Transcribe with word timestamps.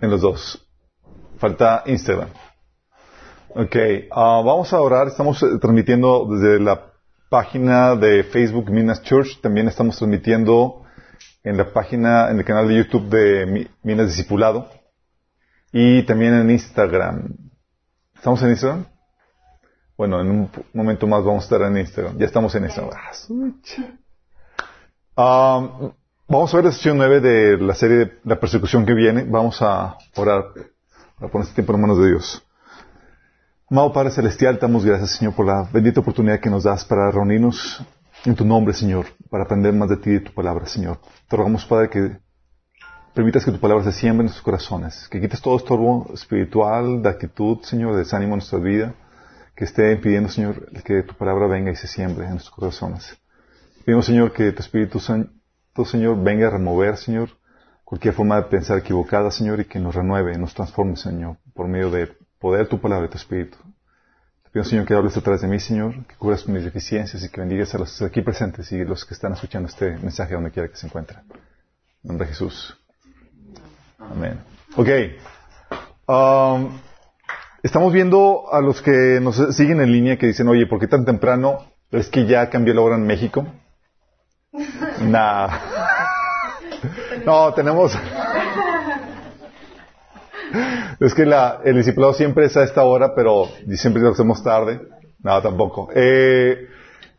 En 0.00 0.10
los 0.10 0.22
dos. 0.22 0.66
Falta 1.38 1.82
Instagram. 1.86 2.30
Ok, 3.50 3.76
ah, 4.10 4.42
vamos 4.44 4.72
a 4.72 4.80
orar. 4.80 5.08
Estamos 5.08 5.42
eh, 5.42 5.58
transmitiendo 5.60 6.26
desde 6.30 6.60
la 6.60 6.92
página 7.28 7.96
de 7.96 8.24
Facebook 8.24 8.70
Minas 8.70 9.02
Church. 9.02 9.40
También 9.40 9.68
estamos 9.68 9.96
transmitiendo 9.96 10.84
en 11.42 11.56
la 11.56 11.72
página, 11.72 12.30
en 12.30 12.38
el 12.38 12.44
canal 12.44 12.68
de 12.68 12.76
YouTube 12.76 13.08
de 13.08 13.68
Minas 13.82 14.06
Discipulado. 14.06 14.68
Y 15.72 16.02
también 16.04 16.34
en 16.34 16.50
Instagram. 16.50 17.36
¿Estamos 18.14 18.42
en 18.42 18.50
Instagram? 18.50 18.86
Bueno, 19.96 20.20
en 20.20 20.30
un 20.30 20.50
momento 20.72 21.06
más 21.06 21.24
vamos 21.24 21.42
a 21.42 21.46
estar 21.46 21.62
en 21.62 21.76
Instagram. 21.76 22.18
Ya 22.18 22.26
estamos 22.26 22.54
en 22.54 22.64
Instagram. 22.64 22.94
Ah, 25.16 25.92
vamos 26.30 26.54
a 26.54 26.58
ver 26.58 26.66
la 26.66 26.72
sesión 26.72 26.96
9 26.96 27.20
de 27.20 27.58
la 27.58 27.74
serie 27.74 27.96
de 27.96 28.12
la 28.24 28.38
persecución 28.38 28.86
que 28.86 28.94
viene. 28.94 29.24
Vamos 29.24 29.60
a 29.62 29.98
orar 30.14 30.52
para 31.18 31.30
poner 31.30 31.42
este 31.42 31.56
tiempo 31.56 31.74
en 31.74 31.80
manos 31.80 31.98
de 31.98 32.08
Dios. 32.08 32.46
Amado 33.68 33.92
Padre 33.92 34.10
Celestial, 34.10 34.58
damos 34.60 34.84
gracias, 34.84 35.16
Señor, 35.16 35.34
por 35.34 35.46
la 35.46 35.68
bendita 35.72 36.00
oportunidad 36.00 36.40
que 36.40 36.48
nos 36.48 36.64
das 36.64 36.84
para 36.84 37.10
reunirnos 37.10 37.84
en 38.24 38.34
tu 38.34 38.44
nombre, 38.44 38.74
Señor, 38.74 39.06
para 39.28 39.44
aprender 39.44 39.72
más 39.72 39.88
de 39.88 39.96
ti 39.96 40.10
y 40.10 40.14
de 40.14 40.20
tu 40.20 40.32
palabra, 40.32 40.66
Señor. 40.66 40.98
Te 41.28 41.36
rogamos, 41.36 41.64
Padre, 41.64 41.88
que 41.88 42.18
permitas 43.12 43.44
que 43.44 43.52
tu 43.52 43.58
palabra 43.58 43.84
se 43.84 43.92
siembre 43.92 44.22
en 44.22 44.26
nuestros 44.26 44.44
corazones, 44.44 45.08
que 45.08 45.20
quites 45.20 45.40
todo 45.40 45.56
estorbo 45.56 46.10
espiritual, 46.14 47.02
de 47.02 47.08
actitud, 47.08 47.58
Señor, 47.62 47.92
de 47.92 47.98
desánimo 47.98 48.34
en 48.34 48.38
nuestra 48.38 48.58
vida, 48.58 48.94
que 49.56 49.64
esté 49.64 49.92
impidiendo, 49.92 50.28
Señor, 50.28 50.70
que 50.82 51.02
tu 51.02 51.14
palabra 51.14 51.48
venga 51.48 51.72
y 51.72 51.76
se 51.76 51.88
siembre 51.88 52.24
en 52.24 52.32
nuestros 52.32 52.54
corazones. 52.54 53.16
Pedimos, 53.84 54.06
Señor, 54.06 54.32
que 54.32 54.52
tu 54.52 54.60
Espíritu 54.60 55.00
Santo, 55.00 55.30
Señor, 55.84 56.22
venga 56.22 56.48
a 56.48 56.50
remover, 56.50 56.96
Señor, 56.96 57.30
cualquier 57.84 58.14
forma 58.14 58.36
de 58.36 58.42
pensar 58.44 58.78
equivocada, 58.78 59.30
Señor, 59.30 59.60
y 59.60 59.64
que 59.64 59.78
nos 59.78 59.94
renueve, 59.94 60.36
nos 60.36 60.54
transforme, 60.54 60.96
Señor, 60.96 61.36
por 61.54 61.68
medio 61.68 61.90
de 61.90 62.08
poder 62.38 62.68
tu 62.68 62.80
palabra 62.80 63.06
y 63.06 63.10
tu 63.10 63.16
espíritu. 63.16 63.56
Te 64.44 64.50
pido, 64.50 64.64
Señor, 64.64 64.86
que 64.86 64.94
hables 64.94 65.16
a 65.16 65.20
través 65.20 65.40
de 65.42 65.48
mí, 65.48 65.58
Señor, 65.58 66.06
que 66.06 66.16
cubras 66.16 66.46
mis 66.48 66.64
deficiencias 66.64 67.22
y 67.22 67.30
que 67.30 67.40
bendigas 67.40 67.74
a 67.74 67.78
los 67.78 68.02
aquí 68.02 68.20
presentes 68.20 68.70
y 68.72 68.84
los 68.84 69.04
que 69.04 69.14
están 69.14 69.32
escuchando 69.32 69.68
este 69.68 69.96
mensaje 69.98 70.34
donde 70.34 70.50
quiera 70.50 70.68
que 70.68 70.76
se 70.76 70.86
encuentren. 70.86 71.20
En 72.02 72.08
nombre 72.08 72.26
Jesús. 72.26 72.76
Amén. 73.98 74.40
Ok. 74.76 74.88
Um, 76.06 76.78
estamos 77.62 77.92
viendo 77.92 78.52
a 78.52 78.60
los 78.60 78.82
que 78.82 79.20
nos 79.20 79.36
siguen 79.56 79.80
en 79.80 79.92
línea 79.92 80.18
que 80.18 80.26
dicen, 80.26 80.48
oye, 80.48 80.66
¿por 80.66 80.80
qué 80.80 80.88
tan 80.88 81.04
temprano? 81.04 81.64
¿Es 81.90 82.08
que 82.08 82.26
ya 82.26 82.50
cambió 82.50 82.74
la 82.74 82.80
hora 82.80 82.96
en 82.96 83.06
México? 83.06 83.46
Nah. 85.00 85.48
No, 87.24 87.52
tenemos... 87.54 87.96
Es 91.00 91.14
que 91.14 91.24
la, 91.24 91.60
el 91.64 91.76
discipulado 91.76 92.12
siempre 92.12 92.46
es 92.46 92.56
a 92.56 92.64
esta 92.64 92.82
hora, 92.82 93.14
pero 93.14 93.48
siempre 93.74 94.02
lo 94.02 94.10
hacemos 94.10 94.42
tarde. 94.42 94.80
Nada, 95.22 95.42
tampoco. 95.42 95.88
Eh, 95.94 96.68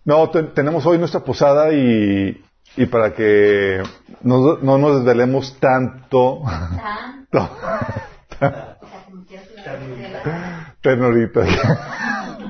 no, 0.06 0.30
tenemos 0.30 0.86
hoy 0.86 0.98
nuestra 0.98 1.22
posada 1.22 1.72
y, 1.72 2.44
y 2.78 2.86
para 2.88 3.14
que 3.14 3.82
no, 4.22 4.58
no 4.58 4.78
nos 4.78 4.98
desvelemos 4.98 5.58
tanto. 5.60 6.42
¿Tanto? 7.30 7.58
Ternurita. 10.82 11.42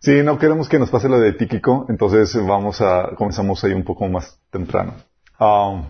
Sí, 0.00 0.22
no 0.22 0.38
queremos 0.38 0.68
que 0.68 0.78
nos 0.78 0.90
pase 0.90 1.08
lo 1.08 1.18
de 1.20 1.32
Tíquico, 1.32 1.86
entonces 1.88 2.34
vamos 2.46 2.80
a, 2.80 3.10
comenzamos 3.16 3.62
ahí 3.64 3.72
un 3.72 3.84
poco 3.84 4.08
más 4.08 4.38
temprano. 4.50 4.94
Um, 5.38 5.84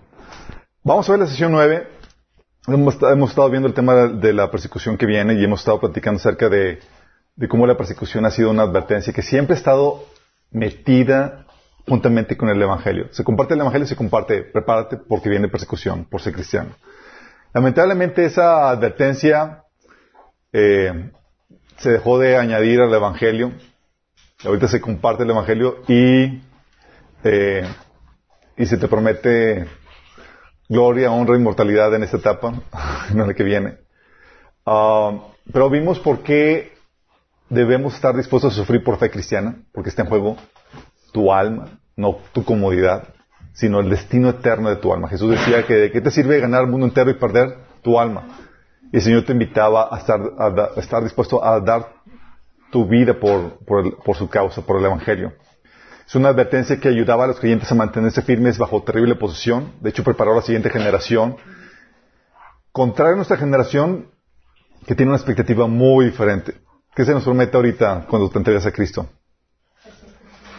vamos 0.82 1.08
a 1.08 1.12
ver 1.12 1.20
la 1.20 1.26
sesión 1.26 1.52
9 1.52 1.96
hemos, 2.68 2.94
estado 3.28 3.50
viendo 3.50 3.68
el 3.68 3.74
tema 3.74 4.08
de 4.08 4.32
la 4.32 4.50
persecución 4.50 4.96
que 4.96 5.06
viene 5.06 5.34
y 5.34 5.44
hemos 5.44 5.60
estado 5.60 5.80
platicando 5.80 6.18
acerca 6.18 6.48
de, 6.48 6.80
cómo 7.48 7.66
la 7.66 7.76
persecución 7.76 8.24
ha 8.24 8.30
sido 8.30 8.50
una 8.50 8.62
advertencia 8.62 9.12
que 9.12 9.22
siempre 9.22 9.54
ha 9.54 9.58
estado 9.58 10.04
metida 10.50 11.46
juntamente 11.86 12.36
con 12.36 12.48
el 12.48 12.60
Evangelio. 12.60 13.08
Se 13.12 13.22
comparte 13.22 13.54
el 13.54 13.60
Evangelio 13.60 13.86
se 13.86 13.96
comparte, 13.96 14.42
prepárate 14.42 14.96
porque 14.96 15.28
viene 15.28 15.48
persecución 15.48 16.04
por 16.06 16.20
ser 16.20 16.32
cristiano. 16.32 16.70
Lamentablemente 17.52 18.24
esa 18.24 18.68
advertencia 18.70 19.62
eh, 20.52 21.10
se 21.78 21.90
dejó 21.90 22.18
de 22.18 22.36
añadir 22.36 22.80
al 22.80 22.92
Evangelio. 22.92 23.52
Ahorita 24.44 24.68
se 24.68 24.80
comparte 24.80 25.22
el 25.22 25.30
Evangelio 25.30 25.82
y, 25.88 26.42
eh, 27.24 27.66
y 28.56 28.66
se 28.66 28.76
te 28.76 28.88
promete 28.88 29.66
gloria, 30.68 31.10
honra, 31.10 31.36
inmortalidad 31.36 31.94
en 31.94 32.02
esta 32.02 32.18
etapa, 32.18 32.54
en 33.10 33.26
la 33.26 33.34
que 33.34 33.44
viene. 33.44 33.78
Ah, 34.64 35.12
pero 35.52 35.70
vimos 35.70 35.98
por 36.00 36.22
qué 36.22 36.72
debemos 37.48 37.94
estar 37.94 38.16
dispuestos 38.16 38.52
a 38.52 38.56
sufrir 38.56 38.82
por 38.82 38.98
fe 38.98 39.10
cristiana, 39.10 39.56
porque 39.72 39.90
está 39.90 40.02
en 40.02 40.08
juego 40.08 40.36
tu 41.12 41.32
alma, 41.32 41.78
no 41.94 42.18
tu 42.32 42.44
comodidad, 42.44 43.08
sino 43.52 43.80
el 43.80 43.88
destino 43.88 44.28
eterno 44.28 44.68
de 44.68 44.76
tu 44.76 44.92
alma. 44.92 45.08
Jesús 45.08 45.30
decía 45.30 45.64
que 45.64 45.74
de 45.74 45.90
qué 45.92 46.00
te 46.00 46.10
sirve 46.10 46.40
ganar 46.40 46.62
el 46.62 46.70
mundo 46.70 46.86
entero 46.86 47.10
y 47.10 47.14
perder 47.14 47.56
tu 47.82 47.98
alma. 47.98 48.45
Y 48.92 48.96
el 48.96 49.02
Señor 49.02 49.24
te 49.24 49.32
invitaba 49.32 49.88
a 49.90 49.98
estar, 49.98 50.20
a 50.38 50.80
estar 50.80 51.02
dispuesto 51.02 51.44
a 51.44 51.60
dar 51.60 51.92
tu 52.70 52.86
vida 52.86 53.14
por, 53.18 53.58
por 53.64 54.16
su 54.16 54.28
causa, 54.28 54.62
por 54.62 54.78
el 54.78 54.84
Evangelio. 54.84 55.32
Es 56.06 56.14
una 56.14 56.28
advertencia 56.28 56.78
que 56.78 56.88
ayudaba 56.88 57.24
a 57.24 57.26
los 57.26 57.40
creyentes 57.40 57.70
a 57.72 57.74
mantenerse 57.74 58.22
firmes 58.22 58.58
bajo 58.58 58.82
terrible 58.84 59.16
posición. 59.16 59.72
De 59.80 59.90
hecho, 59.90 60.04
preparó 60.04 60.32
a 60.32 60.36
la 60.36 60.42
siguiente 60.42 60.70
generación. 60.70 61.36
Contrario 62.70 63.14
a 63.14 63.16
nuestra 63.16 63.36
generación, 63.36 64.08
que 64.86 64.94
tiene 64.94 65.10
una 65.10 65.18
expectativa 65.18 65.66
muy 65.66 66.06
diferente. 66.06 66.54
¿Qué 66.94 67.04
se 67.04 67.12
nos 67.12 67.24
promete 67.24 67.56
ahorita 67.56 68.06
cuando 68.08 68.30
te 68.30 68.38
entregas 68.38 68.64
a 68.66 68.72
Cristo? 68.72 69.08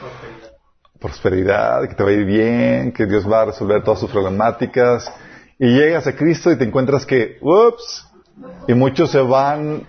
Prosperidad. 0.03 0.51
Prosperidad, 0.99 1.87
que 1.87 1.95
te 1.95 2.03
va 2.03 2.09
a 2.09 2.13
ir 2.13 2.25
bien, 2.25 2.91
que 2.91 3.05
Dios 3.05 3.31
va 3.31 3.43
a 3.43 3.45
resolver 3.45 3.83
todas 3.83 4.01
sus 4.01 4.11
problemáticas. 4.11 5.09
Y 5.57 5.67
llegas 5.67 6.07
a 6.07 6.15
Cristo 6.15 6.51
y 6.51 6.57
te 6.57 6.65
encuentras 6.65 7.05
que, 7.05 7.37
ups, 7.41 8.06
y 8.67 8.73
muchos 8.73 9.11
se 9.11 9.19
van 9.19 9.87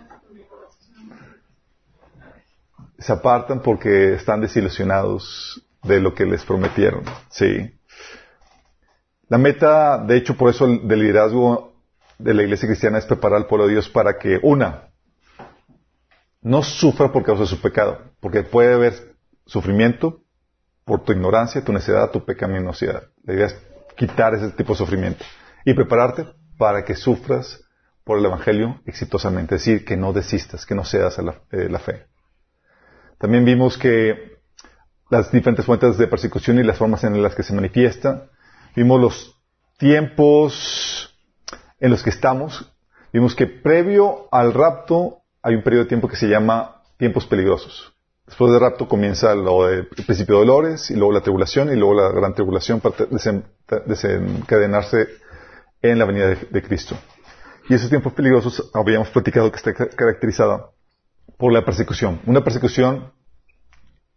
se 2.99 3.13
apartan 3.13 3.63
porque 3.63 4.15
están 4.15 4.41
desilusionados 4.41 5.65
de 5.85 6.01
lo 6.01 6.15
que 6.15 6.25
les 6.25 6.45
prometieron. 6.45 7.05
Sí. 7.31 7.79
La 9.29 9.39
meta, 9.39 9.99
de 9.99 10.17
hecho, 10.17 10.37
por 10.37 10.51
eso 10.51 10.67
del 10.67 11.01
liderazgo 11.01 11.75
de 12.19 12.35
la 12.35 12.43
iglesia 12.43 12.69
cristiana 12.69 12.99
es 12.99 13.07
preparar 13.07 13.39
al 13.39 13.47
pueblo 13.47 13.67
de 13.67 13.75
Dios 13.75 13.89
para 13.89 14.19
que, 14.19 14.41
una, 14.43 14.89
no 16.41 16.63
sufra 16.63 17.13
por 17.13 17.23
causa 17.23 17.43
de 17.43 17.49
su 17.49 17.61
pecado, 17.61 18.01
porque 18.21 18.43
puede 18.43 18.75
haber 18.75 19.15
sufrimiento 19.47 20.23
por 20.85 21.05
tu 21.05 21.13
ignorancia, 21.13 21.65
tu 21.65 21.73
necedad, 21.73 22.11
tu 22.11 22.25
pecaminosidad. 22.25 23.05
La 23.25 23.35
idea 23.35 23.47
es 23.47 23.57
quitar 23.97 24.35
ese 24.35 24.51
tipo 24.51 24.73
de 24.73 24.79
sufrimiento 24.79 25.25
y 25.65 25.75
prepararte 25.75 26.27
para 26.57 26.85
que 26.85 26.95
sufras 26.95 27.61
por 28.09 28.19
el 28.19 28.25
Evangelio 28.25 28.81
exitosamente, 28.87 29.57
es 29.57 29.61
decir, 29.61 29.85
que 29.85 29.95
no 29.95 30.15
desistas, 30.15 30.65
que 30.65 30.75
no 30.75 30.83
cedas 30.83 31.19
a 31.19 31.23
la 31.23 31.43
eh, 31.53 31.69
fe. 31.79 32.07
También 33.19 33.45
vimos 33.45 33.77
que 33.77 34.39
las 35.11 35.31
diferentes 35.31 35.67
fuentes 35.67 35.99
de 35.99 36.07
persecución 36.07 36.59
y 36.59 36.63
las 36.63 36.79
formas 36.79 37.05
en 37.05 37.23
las 37.23 37.35
que 37.35 37.43
se 37.43 37.53
manifiesta. 37.53 38.31
Vimos 38.75 38.99
los 38.99 39.39
tiempos 39.77 41.15
en 41.79 41.91
los 41.91 42.03
que 42.03 42.09
estamos. 42.09 42.73
Vimos 43.13 43.35
que 43.35 43.47
previo 43.47 44.27
al 44.33 44.55
rapto 44.55 45.19
hay 45.43 45.57
un 45.57 45.63
periodo 45.63 45.85
de 45.85 45.89
tiempo 45.91 46.09
que 46.09 46.17
se 46.17 46.29
llama 46.29 46.81
tiempos 46.97 47.27
peligrosos. 47.27 47.93
Después 48.25 48.51
del 48.53 48.61
rapto 48.63 48.89
comienza 48.89 49.35
lo 49.35 49.67
del 49.67 49.87
principio 49.87 50.37
de 50.37 50.47
dolores 50.47 50.91
y 50.91 50.97
luego 50.97 51.13
la 51.13 51.21
tribulación 51.21 51.71
y 51.71 51.77
luego 51.77 51.93
la 51.93 52.09
gran 52.09 52.33
tribulación 52.33 52.81
para 52.81 52.95
desencadenarse 53.85 55.09
en 55.83 55.99
la 55.99 56.07
venida 56.07 56.29
de, 56.29 56.37
de 56.51 56.63
Cristo. 56.63 56.97
Y 57.69 57.75
esos 57.75 57.91
tiempos 57.91 58.15
peligrosos 58.15 58.71
habíamos 58.73 59.11
platicado 59.11 59.51
que 59.51 59.57
está 59.59 59.75
caracterizada 59.75 60.71
por 61.37 61.53
la 61.53 61.65
persecución. 61.65 62.21
Una 62.25 62.43
persecución 62.43 63.13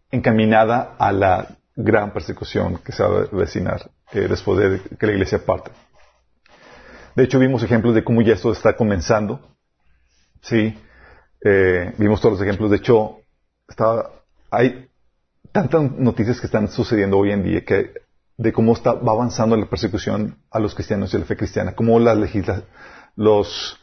encaminada 0.09 0.95
a 0.97 1.11
la 1.11 1.57
gran 1.75 2.13
persecución 2.13 2.77
que 2.77 2.93
se 2.93 3.03
va 3.03 3.23
a 3.23 3.35
vecinar 3.35 3.91
eh, 4.13 4.27
después 4.29 4.57
de 4.59 4.97
que 4.97 5.05
la 5.05 5.13
iglesia 5.13 5.45
parte. 5.45 5.71
De 7.15 7.23
hecho, 7.23 7.39
vimos 7.39 7.61
ejemplos 7.63 7.93
de 7.93 8.05
cómo 8.05 8.21
ya 8.21 8.33
esto 8.33 8.53
está 8.53 8.75
comenzando. 8.75 9.41
Sí, 10.41 10.77
eh, 11.43 11.93
vimos 11.97 12.21
todos 12.21 12.39
los 12.39 12.47
ejemplos. 12.47 12.71
De 12.71 12.77
hecho, 12.77 13.19
hay 14.49 14.89
tantas 15.51 15.91
noticias 15.91 16.39
que 16.39 16.45
están 16.45 16.69
sucediendo 16.69 17.17
hoy 17.17 17.31
en 17.31 17.43
día 17.43 17.65
que 17.65 17.93
de 18.37 18.53
cómo 18.53 18.73
está, 18.73 18.93
va 18.93 19.11
avanzando 19.11 19.57
la 19.57 19.69
persecución 19.69 20.37
a 20.49 20.59
los 20.59 20.73
cristianos 20.73 21.13
y 21.13 21.17
a 21.17 21.19
la 21.19 21.25
fe 21.25 21.35
cristiana, 21.35 21.75
cómo 21.75 21.99
las, 21.99 22.17
los, 23.15 23.79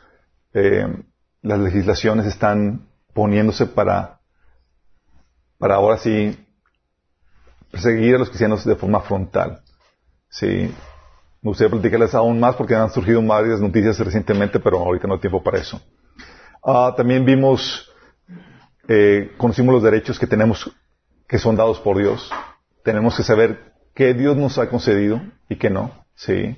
eh, 0.55 0.87
las 1.43 1.59
legislaciones 1.59 2.27
están 2.27 2.89
poniéndose 3.15 3.67
para, 3.67 4.21
para 5.59 5.77
ahora 5.77 5.99
sí 5.99 6.39
perseguir 7.71 8.15
a 8.15 8.19
los 8.19 8.29
cristianos 8.29 8.65
de 8.65 8.77
forma 8.77 9.01
frontal. 9.01 9.63
Sí. 10.29 10.75
Me 11.41 11.51
gustaría 11.51 11.71
platicarles 11.71 12.15
aún 12.15 12.41
más 12.41 12.57
porque 12.57 12.75
han 12.75 12.91
surgido 12.91 13.23
varias 13.23 13.61
noticias 13.61 13.99
recientemente, 13.99 14.59
pero 14.59 14.79
ahorita 14.79 15.07
no 15.07 15.15
hay 15.15 15.21
tiempo 15.21 15.43
para 15.43 15.59
eso. 15.59 15.81
Ah, 16.65 16.93
también 16.97 17.25
vimos, 17.25 17.89
eh, 18.89 19.33
conocimos 19.37 19.75
los 19.75 19.83
derechos 19.83 20.19
que 20.19 20.27
tenemos, 20.27 20.71
que 21.29 21.39
son 21.39 21.55
dados 21.57 21.79
por 21.79 21.97
Dios. 21.99 22.31
Tenemos 22.83 23.17
que 23.17 23.23
saber 23.23 23.73
qué 23.95 24.15
Dios 24.15 24.37
nos 24.37 24.59
ha 24.59 24.69
concedido 24.69 25.21
y 25.49 25.57
qué 25.57 25.71
no. 25.71 25.93
Sí. 26.15 26.57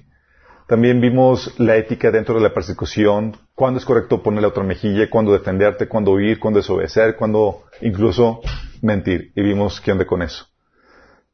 También 0.70 1.00
vimos 1.00 1.52
la 1.58 1.75
ética 1.75 2.12
dentro 2.12 2.37
de 2.37 2.43
la 2.43 2.55
persecución, 2.55 3.37
cuándo 3.56 3.81
es 3.81 3.84
correcto 3.84 4.22
poner 4.22 4.43
la 4.43 4.46
otra 4.46 4.62
mejilla, 4.62 5.11
cuándo 5.11 5.32
defenderte, 5.32 5.88
cuándo 5.88 6.12
huir, 6.12 6.38
cuándo 6.38 6.61
desobedecer, 6.61 7.17
cuándo 7.17 7.64
incluso 7.81 8.40
mentir. 8.81 9.32
Y 9.34 9.43
vimos 9.43 9.81
qué 9.81 9.90
onda 9.90 10.06
con 10.06 10.22
eso. 10.22 10.46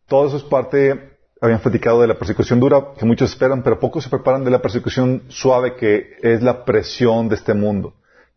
Todo 0.08 0.28
eso 0.28 0.38
es 0.38 0.42
parte, 0.42 1.18
habían 1.38 1.58
platicado 1.58 2.00
de 2.00 2.06
la 2.06 2.14
persecución 2.14 2.60
dura, 2.60 2.94
que 2.98 3.04
muchos 3.04 3.28
esperan, 3.28 3.62
pero 3.62 3.78
pocos 3.78 4.04
se 4.04 4.08
preparan 4.08 4.42
de 4.42 4.52
la 4.52 4.62
persecución 4.62 5.24
suave, 5.28 5.76
que 5.76 6.16
es 6.22 6.42
la 6.42 6.64
presión 6.64 7.28
de 7.28 7.34
este 7.34 7.52
mundo. 7.52 7.92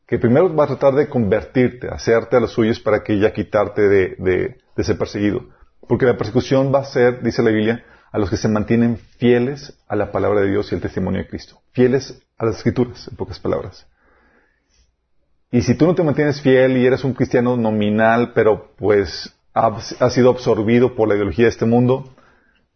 Que 0.05 0.19
primero 0.19 0.53
va 0.53 0.65
a 0.65 0.67
tratar 0.67 0.95
de 0.95 1.07
convertirte, 1.07 1.87
hacerte 1.87 2.35
a 2.35 2.41
los 2.41 2.51
suyos 2.51 2.77
para 2.81 3.05
que 3.05 3.17
ya 3.17 3.31
quitarte 3.31 3.83
de, 3.83 4.15
de, 4.17 4.57
de 4.75 4.83
ser 4.83 4.97
perseguido. 4.97 5.45
Porque 5.87 6.05
la 6.05 6.17
persecución 6.17 6.73
va 6.75 6.79
a 6.79 6.83
ser, 6.83 7.23
dice 7.23 7.41
la 7.41 7.51
Biblia, 7.51 7.85
a 8.11 8.17
los 8.17 8.29
que 8.29 8.37
se 8.37 8.47
mantienen 8.47 8.97
fieles 9.17 9.77
a 9.87 9.95
la 9.95 10.11
palabra 10.11 10.41
de 10.41 10.49
Dios 10.49 10.71
y 10.71 10.75
al 10.75 10.81
testimonio 10.81 11.21
de 11.21 11.27
Cristo. 11.27 11.61
Fieles 11.71 12.21
a 12.37 12.45
las 12.45 12.57
escrituras, 12.57 13.07
en 13.07 13.15
pocas 13.15 13.39
palabras. 13.39 13.85
Y 15.51 15.61
si 15.61 15.75
tú 15.75 15.85
no 15.85 15.95
te 15.95 16.03
mantienes 16.03 16.41
fiel 16.41 16.77
y 16.77 16.85
eres 16.85 17.03
un 17.03 17.13
cristiano 17.13 17.57
nominal, 17.57 18.33
pero 18.33 18.71
pues 18.77 19.33
has, 19.53 20.13
sido 20.13 20.29
absorbido 20.29 20.95
por 20.95 21.07
la 21.07 21.15
ideología 21.15 21.45
de 21.45 21.51
este 21.51 21.65
mundo, 21.65 22.13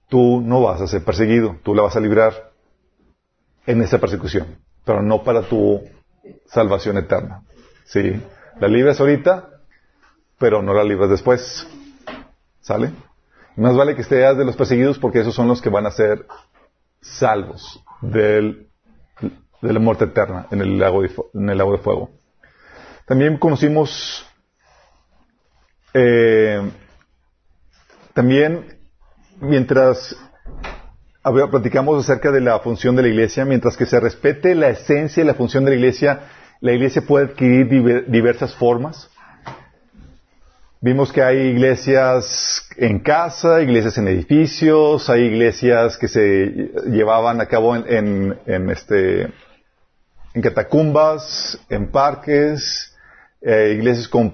tú 0.09 0.41
no 0.41 0.61
vas 0.61 0.81
a 0.81 0.87
ser 0.87 1.03
perseguido, 1.03 1.57
tú 1.63 1.75
la 1.75 1.83
vas 1.83 1.95
a 1.95 1.99
librar 1.99 2.51
en 3.65 3.81
esa 3.81 3.99
persecución, 3.99 4.57
pero 4.85 5.01
no 5.01 5.23
para 5.23 5.43
tu 5.43 5.81
salvación 6.47 6.97
eterna. 6.97 7.43
¿Sí? 7.85 8.21
La 8.59 8.67
libras 8.67 8.99
ahorita, 8.99 9.49
pero 10.39 10.61
no 10.61 10.73
la 10.73 10.83
libras 10.83 11.09
después. 11.09 11.67
¿Sale? 12.61 12.91
Más 13.55 13.75
vale 13.75 13.95
que 13.95 14.01
estés 14.01 14.37
de 14.37 14.45
los 14.45 14.55
perseguidos 14.55 14.97
porque 14.97 15.19
esos 15.19 15.35
son 15.35 15.47
los 15.47 15.61
que 15.61 15.69
van 15.69 15.85
a 15.85 15.91
ser 15.91 16.25
salvos 17.01 17.83
del, 18.01 18.67
de 19.61 19.73
la 19.73 19.79
muerte 19.79 20.05
eterna 20.05 20.47
en 20.51 20.61
el, 20.61 20.79
lago 20.79 21.01
de, 21.01 21.11
en 21.33 21.49
el 21.49 21.57
lago 21.57 21.73
de 21.73 21.77
fuego. 21.77 22.09
También 23.05 23.37
conocimos, 23.37 24.25
eh, 25.93 26.71
también 28.13 28.79
mientras 29.39 30.15
platicamos 31.51 32.03
acerca 32.03 32.31
de 32.31 32.41
la 32.41 32.59
función 32.59 32.95
de 32.95 33.03
la 33.03 33.07
iglesia, 33.09 33.45
mientras 33.45 33.77
que 33.77 33.85
se 33.85 33.99
respete 33.99 34.55
la 34.55 34.69
esencia 34.69 35.23
y 35.23 35.25
la 35.25 35.35
función 35.35 35.63
de 35.63 35.71
la 35.71 35.77
iglesia, 35.77 36.21
la 36.59 36.73
iglesia 36.73 37.01
puede 37.01 37.25
adquirir 37.25 38.05
diversas 38.07 38.55
formas. 38.55 39.09
Vimos 40.85 41.13
que 41.13 41.23
hay 41.23 41.37
iglesias 41.37 42.67
en 42.75 42.99
casa, 42.99 43.61
iglesias 43.61 43.97
en 43.99 44.09
edificios, 44.09 45.09
hay 45.09 45.21
iglesias 45.21 45.97
que 45.97 46.09
se 46.09 46.73
llevaban 46.87 47.39
a 47.39 47.45
cabo 47.45 47.73
en, 47.73 48.37
este, 48.69 49.31
en 50.33 50.41
catacumbas, 50.41 51.57
en 51.69 51.89
parques, 51.89 52.97
eh, 53.39 53.75
iglesias 53.77 54.09
con, 54.09 54.33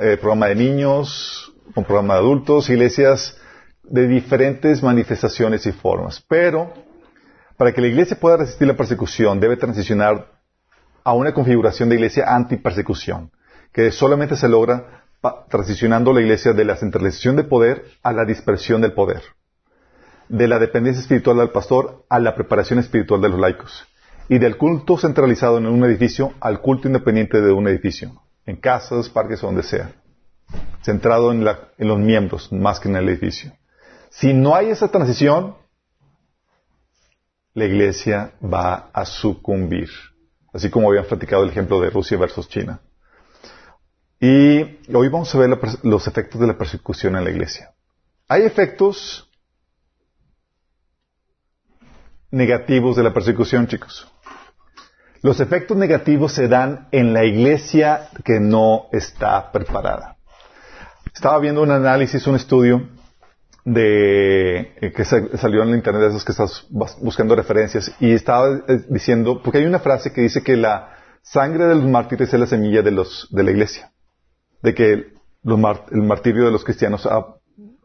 eh, 0.00 0.16
programa 0.16 0.46
de 0.46 0.54
niños, 0.54 1.52
con 1.74 1.84
programa 1.84 2.14
de 2.14 2.20
adultos, 2.20 2.70
iglesias 2.70 3.36
de 3.82 4.08
diferentes 4.08 4.82
manifestaciones 4.82 5.66
y 5.66 5.72
formas. 5.72 6.24
Pero, 6.26 6.72
para 7.58 7.72
que 7.74 7.82
la 7.82 7.88
iglesia 7.88 8.18
pueda 8.18 8.38
resistir 8.38 8.66
la 8.66 8.74
persecución, 8.74 9.38
debe 9.38 9.58
transicionar 9.58 10.30
a 11.04 11.12
una 11.12 11.34
configuración 11.34 11.90
de 11.90 11.96
iglesia 11.96 12.24
anti-persecución, 12.34 13.30
que 13.70 13.92
solamente 13.92 14.34
se 14.34 14.48
logra 14.48 15.03
transicionando 15.48 16.12
la 16.12 16.20
iglesia 16.20 16.52
de 16.52 16.64
la 16.64 16.76
centralización 16.76 17.36
del 17.36 17.46
poder 17.46 17.84
a 18.02 18.12
la 18.12 18.24
dispersión 18.24 18.80
del 18.80 18.92
poder, 18.92 19.22
de 20.28 20.48
la 20.48 20.58
dependencia 20.58 21.00
espiritual 21.00 21.38
del 21.38 21.50
pastor 21.50 22.04
a 22.08 22.18
la 22.18 22.34
preparación 22.34 22.78
espiritual 22.78 23.20
de 23.20 23.28
los 23.28 23.40
laicos, 23.40 23.86
y 24.28 24.38
del 24.38 24.56
culto 24.56 24.96
centralizado 24.96 25.58
en 25.58 25.66
un 25.66 25.84
edificio 25.84 26.32
al 26.40 26.60
culto 26.60 26.88
independiente 26.88 27.40
de 27.40 27.52
un 27.52 27.68
edificio, 27.68 28.22
en 28.46 28.56
casas, 28.56 29.08
parques 29.08 29.42
o 29.42 29.46
donde 29.46 29.62
sea, 29.62 29.92
centrado 30.82 31.32
en, 31.32 31.46
en 31.78 31.88
los 31.88 31.98
miembros 31.98 32.52
más 32.52 32.80
que 32.80 32.88
en 32.88 32.96
el 32.96 33.08
edificio. 33.08 33.52
Si 34.10 34.32
no 34.32 34.54
hay 34.54 34.68
esa 34.68 34.88
transición, 34.88 35.56
la 37.54 37.64
iglesia 37.66 38.32
va 38.42 38.90
a 38.92 39.04
sucumbir, 39.04 39.88
así 40.52 40.70
como 40.70 40.88
habían 40.88 41.04
platicado 41.04 41.44
el 41.44 41.50
ejemplo 41.50 41.80
de 41.80 41.90
Rusia 41.90 42.18
versus 42.18 42.48
China. 42.48 42.80
Y 44.20 44.78
hoy 44.94 45.08
vamos 45.08 45.34
a 45.34 45.38
ver 45.38 45.58
los 45.82 46.06
efectos 46.06 46.40
de 46.40 46.46
la 46.46 46.56
persecución 46.56 47.16
en 47.16 47.24
la 47.24 47.30
iglesia. 47.30 47.72
Hay 48.28 48.42
efectos 48.42 49.28
negativos 52.30 52.96
de 52.96 53.02
la 53.02 53.12
persecución, 53.12 53.66
chicos. 53.66 54.10
Los 55.22 55.40
efectos 55.40 55.76
negativos 55.76 56.32
se 56.32 56.48
dan 56.48 56.88
en 56.92 57.14
la 57.14 57.24
iglesia 57.24 58.08
que 58.24 58.40
no 58.40 58.86
está 58.92 59.50
preparada. 59.52 60.16
Estaba 61.14 61.38
viendo 61.38 61.62
un 61.62 61.70
análisis, 61.70 62.26
un 62.26 62.36
estudio 62.36 62.88
de 63.64 64.74
eh, 64.80 64.92
que 64.94 65.04
salió 65.04 65.62
en 65.62 65.70
la 65.70 65.76
internet 65.76 66.02
de 66.02 66.08
esos 66.08 66.24
que 66.24 66.32
estás 66.32 66.66
buscando 66.68 67.34
referencias 67.34 67.90
y 67.98 68.12
estaba 68.12 68.48
eh, 68.68 68.84
diciendo 68.90 69.40
porque 69.42 69.58
hay 69.58 69.64
una 69.64 69.78
frase 69.78 70.12
que 70.12 70.20
dice 70.20 70.42
que 70.42 70.54
la 70.54 70.96
sangre 71.22 71.64
de 71.64 71.76
los 71.76 71.84
mártires 71.84 72.34
es 72.34 72.38
la 72.38 72.46
semilla 72.46 72.82
de 72.82 72.90
los 72.90 73.26
de 73.30 73.42
la 73.42 73.52
iglesia 73.52 73.93
de 74.64 74.74
que 74.74 74.92
el 74.92 76.02
martirio 76.02 76.46
de 76.46 76.50
los 76.50 76.64
cristianos 76.64 77.04
ha 77.04 77.36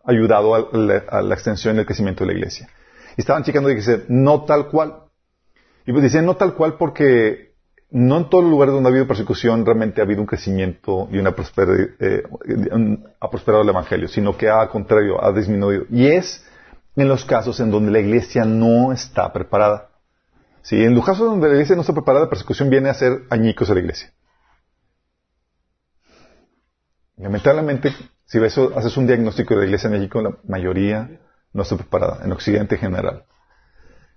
ayudado 0.06 0.56
a 0.56 1.22
la, 1.22 1.34
extensión 1.34 1.76
y 1.76 1.80
el 1.80 1.86
crecimiento 1.86 2.24
de 2.24 2.32
la 2.32 2.38
iglesia. 2.38 2.70
Y 3.18 3.22
estaban 3.22 3.44
checando 3.44 3.70
y 3.70 3.76
dice, 3.76 4.06
no 4.08 4.46
tal 4.46 4.70
cual. 4.70 5.04
Y 5.86 5.92
pues 5.92 6.04
dicen, 6.04 6.26
no 6.26 6.38
tal 6.38 6.54
cual 6.54 6.78
porque 6.78 7.54
no 7.92 8.18
en 8.18 8.30
todos 8.30 8.46
los 8.46 8.52
lugares 8.52 8.74
donde 8.74 8.88
ha 8.88 8.92
habido 8.92 9.08
persecución 9.08 9.66
realmente 9.66 10.00
ha 10.00 10.06
habido 10.06 10.22
un 10.22 10.28
crecimiento 10.28 11.10
y 11.12 11.18
una 11.18 11.32
eh, 11.32 12.24
ha 13.20 13.30
prosperado 13.30 13.64
el 13.64 13.70
evangelio, 13.70 14.08
sino 14.08 14.38
que 14.38 14.48
al 14.48 14.70
contrario, 14.70 15.22
ha 15.22 15.34
disminuido. 15.34 15.84
Y 15.90 16.08
es 16.08 16.46
en 16.96 17.10
los 17.10 17.26
casos 17.26 17.60
en 17.60 17.72
donde 17.72 17.92
la 17.92 18.00
iglesia 18.00 18.46
no 18.46 18.94
está 18.94 19.34
preparada. 19.34 19.90
Sí, 20.62 20.82
en 20.82 20.96
los 20.96 21.04
casos 21.04 21.26
donde 21.26 21.48
la 21.50 21.56
iglesia 21.56 21.76
no 21.76 21.82
está 21.82 21.94
preparada, 21.94 22.26
la 22.26 22.30
persecución 22.30 22.70
viene 22.70 22.88
a 22.88 22.94
ser 22.94 23.24
añicos 23.30 23.70
a 23.70 23.74
la 23.74 23.82
iglesia. 23.82 24.14
Lamentablemente, 27.20 27.94
si 28.26 28.40
ves, 28.40 28.58
haces 28.58 28.96
un 28.96 29.06
diagnóstico 29.06 29.54
de 29.54 29.62
la 29.62 29.66
iglesia 29.66 29.88
en 29.88 29.94
México, 29.94 30.22
la 30.22 30.38
mayoría 30.48 31.20
no 31.52 31.64
está 31.64 31.76
preparada, 31.76 32.24
en 32.24 32.32
Occidente 32.32 32.76
en 32.76 32.82
general. 32.82 33.26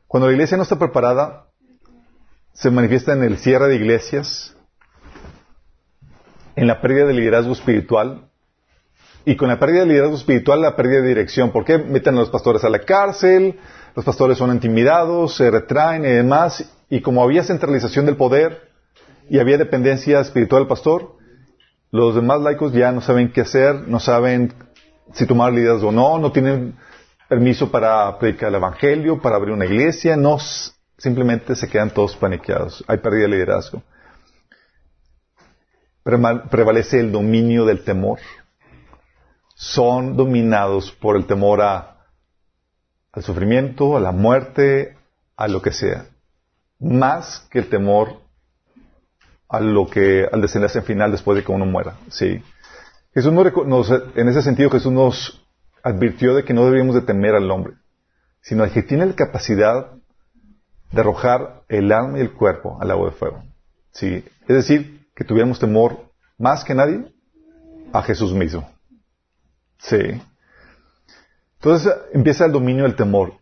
Cuando 0.07 0.29
la 0.29 0.35
iglesia 0.35 0.57
no 0.57 0.63
está 0.63 0.79
preparada, 0.79 1.47
se 2.53 2.71
manifiesta 2.71 3.13
en 3.15 3.25
el 3.25 3.39
cierre 3.39 3.67
de 3.69 3.75
iglesias, 3.75 4.57
en 6.55 6.69
la 6.69 6.81
pérdida 6.81 7.07
de 7.07 7.15
liderazgo 7.15 7.53
espiritual, 7.53 8.29
y 9.25 9.37
con 9.37 9.49
la 9.49 9.59
pérdida 9.59 9.81
de 9.81 9.87
liderazgo 9.87 10.17
espiritual, 10.17 10.61
la 10.61 10.77
pérdida 10.77 11.01
de 11.01 11.09
dirección. 11.09 11.51
¿Por 11.51 11.65
qué 11.65 11.79
meten 11.79 12.15
a 12.15 12.21
los 12.21 12.31
pastores 12.31 12.63
a 12.65 12.71
la 12.71 12.81
cárcel? 12.81 13.59
Los 13.97 14.05
pastores 14.05 14.39
son 14.39 14.53
intimidados, 14.53 15.37
se 15.37 15.51
retraen 15.51 16.05
y 16.05 16.09
demás. 16.09 16.73
Y 16.89 17.01
como 17.01 17.23
había 17.23 17.43
centralización 17.43 18.07
del 18.07 18.17
poder 18.17 18.69
y 19.29 19.39
había 19.39 19.59
dependencia 19.59 20.21
espiritual 20.21 20.63
del 20.63 20.69
pastor, 20.69 21.22
los 21.93 22.15
demás 22.15 22.41
laicos 22.41 22.73
ya 22.73 22.91
no 22.91 23.03
saben 23.03 23.33
qué 23.33 23.43
hacer, 23.43 23.87
no 23.87 24.01
saben 24.01 24.55
si 25.13 25.27
tomar 25.27 25.53
liderazgo 25.53 25.91
o 25.91 25.93
no, 25.93 26.19
no 26.19 26.33
tienen 26.33 26.75
permiso 27.29 27.71
para 27.71 28.19
predicar 28.19 28.49
el 28.49 28.55
evangelio, 28.55 29.21
para 29.21 29.37
abrir 29.37 29.53
una 29.53 29.67
iglesia, 29.67 30.17
no, 30.17 30.39
simplemente 30.97 31.55
se 31.55 31.69
quedan 31.69 31.91
todos 31.91 32.17
paniqueados. 32.17 32.83
Hay 32.89 32.97
pérdida 32.99 33.25
de 33.25 33.29
liderazgo. 33.29 33.83
Prevalece 36.03 36.99
el 36.99 37.13
dominio 37.13 37.67
del 37.67 37.85
temor. 37.85 38.19
Son 39.55 40.17
dominados 40.17 40.93
por 40.93 41.17
el 41.17 41.27
temor 41.27 41.61
a, 41.61 42.07
al 43.13 43.23
sufrimiento, 43.23 43.99
a 43.99 44.01
la 44.01 44.13
muerte, 44.13 44.97
a 45.37 45.47
lo 45.47 45.61
que 45.61 45.73
sea. 45.73 46.07
Más 46.81 47.47
que 47.51 47.59
el 47.59 47.69
temor 47.69 48.22
a 49.53 49.61
lo 49.61 49.87
que, 49.87 50.27
al 50.33 50.41
desenlace 50.41 50.81
final 50.81 51.13
después 51.13 51.37
de 51.37 51.45
que 51.45 51.53
uno 51.53 51.67
muera. 51.67 51.99
Sí. 52.09 52.43
Jesús 53.13 53.33
nos, 53.33 53.91
en 54.17 54.29
ese 54.29 54.41
sentido 54.41 54.71
Jesús 54.71 54.91
nos 54.91 55.47
advirtió 55.83 56.35
de 56.35 56.43
que 56.43 56.55
no 56.55 56.65
debíamos 56.65 56.95
de 56.95 57.03
temer 57.03 57.35
al 57.35 57.51
hombre, 57.51 57.75
sino 58.41 58.65
al 58.65 58.73
que 58.73 58.83
tiene 58.83 59.05
la 59.05 59.15
capacidad 59.15 59.93
de 60.91 61.01
arrojar 61.01 61.65
el 61.69 61.93
alma 61.93 62.19
y 62.19 62.23
el 62.23 62.33
cuerpo 62.33 62.79
al 62.81 62.91
agua 62.91 63.11
de 63.11 63.17
fuego. 63.17 63.43
Sí. 63.91 64.25
Es 64.49 64.57
decir, 64.57 65.07
que 65.15 65.25
tuviéramos 65.25 65.59
temor 65.59 65.99
más 66.39 66.65
que 66.65 66.75
nadie 66.75 67.13
a 67.93 68.03
Jesús 68.03 68.33
mismo. 68.33 68.67
Sí. 69.79 70.23
Entonces 71.57 71.93
empieza 72.15 72.47
el 72.47 72.53
dominio 72.53 72.85
del 72.85 72.97
temor. 72.97 73.35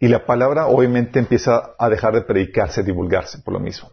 Y 0.00 0.08
la 0.08 0.24
palabra 0.24 0.68
obviamente 0.68 1.18
empieza 1.18 1.74
a 1.78 1.90
dejar 1.90 2.14
de 2.14 2.22
predicarse, 2.22 2.82
divulgarse 2.82 3.40
por 3.40 3.52
lo 3.52 3.60
mismo. 3.60 3.90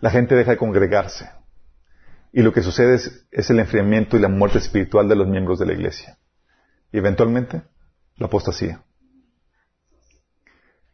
La 0.00 0.10
gente 0.10 0.34
deja 0.34 0.52
de 0.52 0.56
congregarse. 0.56 1.30
Y 2.32 2.42
lo 2.42 2.52
que 2.52 2.62
sucede 2.62 2.96
es, 2.96 3.26
es 3.30 3.50
el 3.50 3.60
enfriamiento 3.60 4.16
y 4.16 4.20
la 4.20 4.28
muerte 4.28 4.58
espiritual 4.58 5.08
de 5.08 5.16
los 5.16 5.26
miembros 5.26 5.58
de 5.58 5.66
la 5.66 5.72
iglesia. 5.72 6.18
Y 6.92 6.98
eventualmente, 6.98 7.62
la 8.16 8.26
apostasía. 8.26 8.82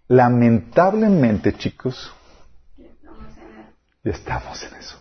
Lamentablemente, 0.09 1.52
chicos, 1.54 2.12
ya 4.04 4.12
estamos 4.12 4.62
en 4.64 4.75
eso. 4.75 4.99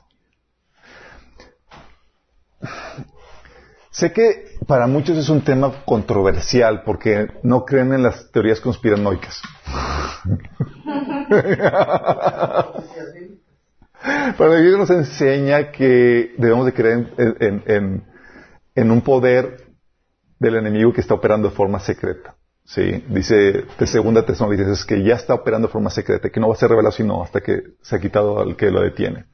Sé 3.89 4.13
que 4.13 4.57
para 4.67 4.85
muchos 4.87 5.17
es 5.17 5.27
un 5.29 5.43
tema 5.43 5.83
controversial 5.85 6.83
porque 6.83 7.27
no 7.43 7.65
creen 7.65 7.93
en 7.93 8.03
las 8.03 8.31
teorías 8.31 8.61
conspiranoicas. 8.61 9.41
Pero 14.37 14.55
Dios 14.61 14.77
nos 14.77 14.89
enseña 14.89 15.71
que 15.71 16.33
debemos 16.37 16.65
de 16.65 16.73
creer 16.73 17.07
en, 17.17 18.03
en, 18.75 18.91
un 18.91 19.01
poder 19.01 19.67
del 20.39 20.55
enemigo 20.55 20.93
que 20.93 21.01
está 21.01 21.13
operando 21.13 21.49
de 21.49 21.55
forma 21.55 21.79
secreta. 21.79 22.35
Sí, 22.63 23.03
dice 23.09 23.65
de 23.77 23.87
segunda 23.87 24.21
dice 24.21 24.87
que 24.87 25.03
ya 25.03 25.15
está 25.15 25.33
operando 25.33 25.67
de 25.67 25.71
forma 25.71 25.89
secreta, 25.89 26.29
que 26.29 26.39
no 26.39 26.47
va 26.47 26.53
a 26.53 26.57
ser 26.57 26.69
revelado 26.69 26.91
sino 26.91 27.23
hasta 27.23 27.41
que 27.41 27.61
se 27.81 27.95
ha 27.95 27.99
quitado 27.99 28.39
al 28.39 28.55
que 28.55 28.71
lo 28.71 28.81
detiene. 28.81 29.25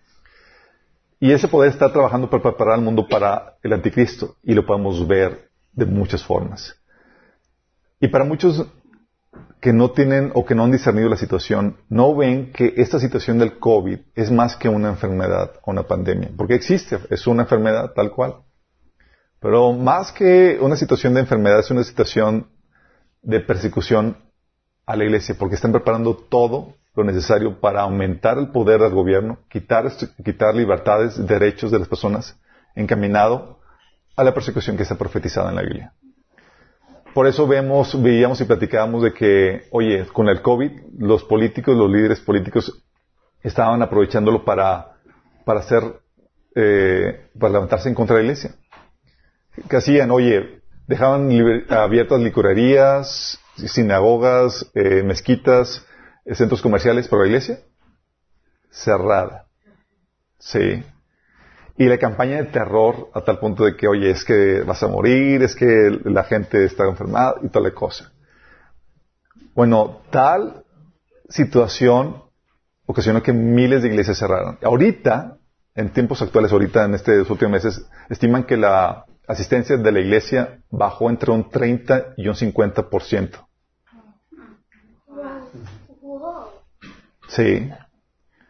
Y 1.20 1.32
ese 1.32 1.48
poder 1.48 1.72
está 1.72 1.92
trabajando 1.92 2.30
para 2.30 2.44
preparar 2.44 2.76
al 2.76 2.82
mundo 2.82 3.08
para 3.08 3.58
el 3.64 3.74
anticristo 3.74 4.36
y 4.44 4.54
lo 4.54 4.66
podemos 4.66 5.08
ver 5.08 5.50
de 5.74 5.86
muchas 5.86 6.24
formas. 6.24 6.76
Y 8.00 8.08
para 8.08 8.24
muchos 8.24 8.66
que 9.60 9.74
no 9.74 9.92
tienen 9.92 10.32
o 10.36 10.46
que 10.46 10.56
no 10.56 10.64
han 10.64 10.72
discernido 10.72 11.10
la 11.10 11.18
situación, 11.18 11.78
no 11.90 12.16
ven 12.16 12.52
que 12.52 12.74
esta 12.78 13.00
situación 13.00 13.40
del 13.40 13.58
COVID 13.58 14.00
es 14.16 14.32
más 14.32 14.56
que 14.56 14.70
una 14.70 14.90
enfermedad 14.90 15.54
o 15.64 15.72
una 15.72 15.84
pandemia, 15.84 16.30
porque 16.38 16.56
existe, 16.56 17.00
es 17.10 17.26
una 17.28 17.44
enfermedad 17.44 17.94
tal 17.94 18.12
cual. 18.12 18.36
Pero 19.40 19.74
más 19.74 20.12
que 20.12 20.58
una 20.62 20.76
situación 20.76 21.14
de 21.14 21.22
enfermedad, 21.22 21.60
es 21.60 21.72
una 21.72 21.84
situación 21.84 22.48
de 23.22 23.40
persecución 23.40 24.18
a 24.86 24.96
la 24.96 25.04
iglesia, 25.04 25.36
porque 25.38 25.56
están 25.56 25.72
preparando 25.72 26.16
todo 26.16 26.76
lo 26.96 27.04
necesario 27.04 27.60
para 27.60 27.82
aumentar 27.82 28.38
el 28.38 28.50
poder 28.50 28.82
del 28.82 28.94
gobierno, 28.94 29.40
quitar, 29.50 29.92
quitar 30.24 30.56
libertades, 30.56 31.28
derechos 31.28 31.72
de 31.72 31.80
las 31.80 31.88
personas, 31.88 32.40
encaminado 32.76 33.60
a 34.16 34.24
la 34.24 34.34
persecución 34.34 34.78
que 34.78 34.84
está 34.84 34.96
profetizada 34.96 35.50
en 35.50 35.56
la 35.56 35.62
Biblia. 35.62 35.94
Por 37.14 37.28
eso 37.28 37.48
vemos, 37.48 38.02
veíamos 38.02 38.40
y 38.42 38.46
platicábamos 38.46 39.04
de 39.04 39.14
que, 39.14 39.68
oye, 39.72 40.06
con 40.08 40.30
el 40.30 40.42
COVID, 40.42 40.72
los 41.00 41.24
políticos, 41.24 41.76
los 41.76 41.90
líderes 41.90 42.20
políticos 42.20 42.84
estaban 43.42 43.82
aprovechándolo 43.82 44.46
para, 44.46 44.98
para 45.46 45.62
hacer, 45.62 45.84
eh, 46.56 47.30
para 47.40 47.54
levantarse 47.54 47.90
en 47.90 47.96
contra 47.96 48.16
de 48.16 48.24
la 48.24 48.26
iglesia. 48.26 48.56
¿Qué 49.68 49.78
hacían? 49.78 50.12
Oye, 50.12 50.62
dejaban 50.88 51.32
abiertas 51.70 52.22
licorerías, 52.22 53.40
sinagogas, 53.56 54.70
eh, 54.76 55.02
mezquitas, 55.04 55.86
eh, 56.26 56.36
centros 56.36 56.62
comerciales, 56.62 57.08
para 57.08 57.24
la 57.24 57.28
iglesia 57.28 57.60
cerrada. 58.70 59.48
Sí. 60.40 60.84
Y 61.78 61.86
la 61.86 61.98
campaña 62.00 62.38
de 62.38 62.46
terror 62.46 63.10
a 63.14 63.22
tal 63.22 63.40
punto 63.40 63.64
de 63.64 63.76
que, 63.76 63.88
oye, 63.88 64.10
es 64.10 64.26
que 64.26 64.62
vas 64.62 64.82
a 64.82 64.88
morir, 64.88 65.44
es 65.44 65.56
que 65.56 66.00
la 66.06 66.24
gente 66.24 66.66
está 66.66 66.86
enfermada 66.86 67.36
y 67.44 67.50
tal 67.50 67.72
cosa. 67.74 68.12
Bueno, 69.54 70.02
tal 70.10 70.64
situación 71.30 72.24
ocasionó 72.86 73.22
que 73.22 73.34
miles 73.34 73.84
de 73.84 73.90
iglesias 73.90 74.18
cerraron. 74.18 74.58
Ahorita, 74.64 75.38
en 75.76 75.94
tiempos 75.94 76.22
actuales, 76.22 76.52
ahorita 76.52 76.86
en 76.86 76.96
estos 76.96 77.30
últimos 77.30 77.52
meses, 77.52 77.86
estiman 78.10 78.46
que 78.46 78.58
la 78.58 79.06
asistencia 79.28 79.78
de 79.78 79.92
la 79.92 80.00
iglesia 80.00 80.60
bajó 80.72 81.10
entre 81.10 81.32
un 81.32 81.50
30 81.50 82.14
y 82.18 82.28
un 82.28 82.36
50%. 82.36 83.48
Sí. 87.28 87.70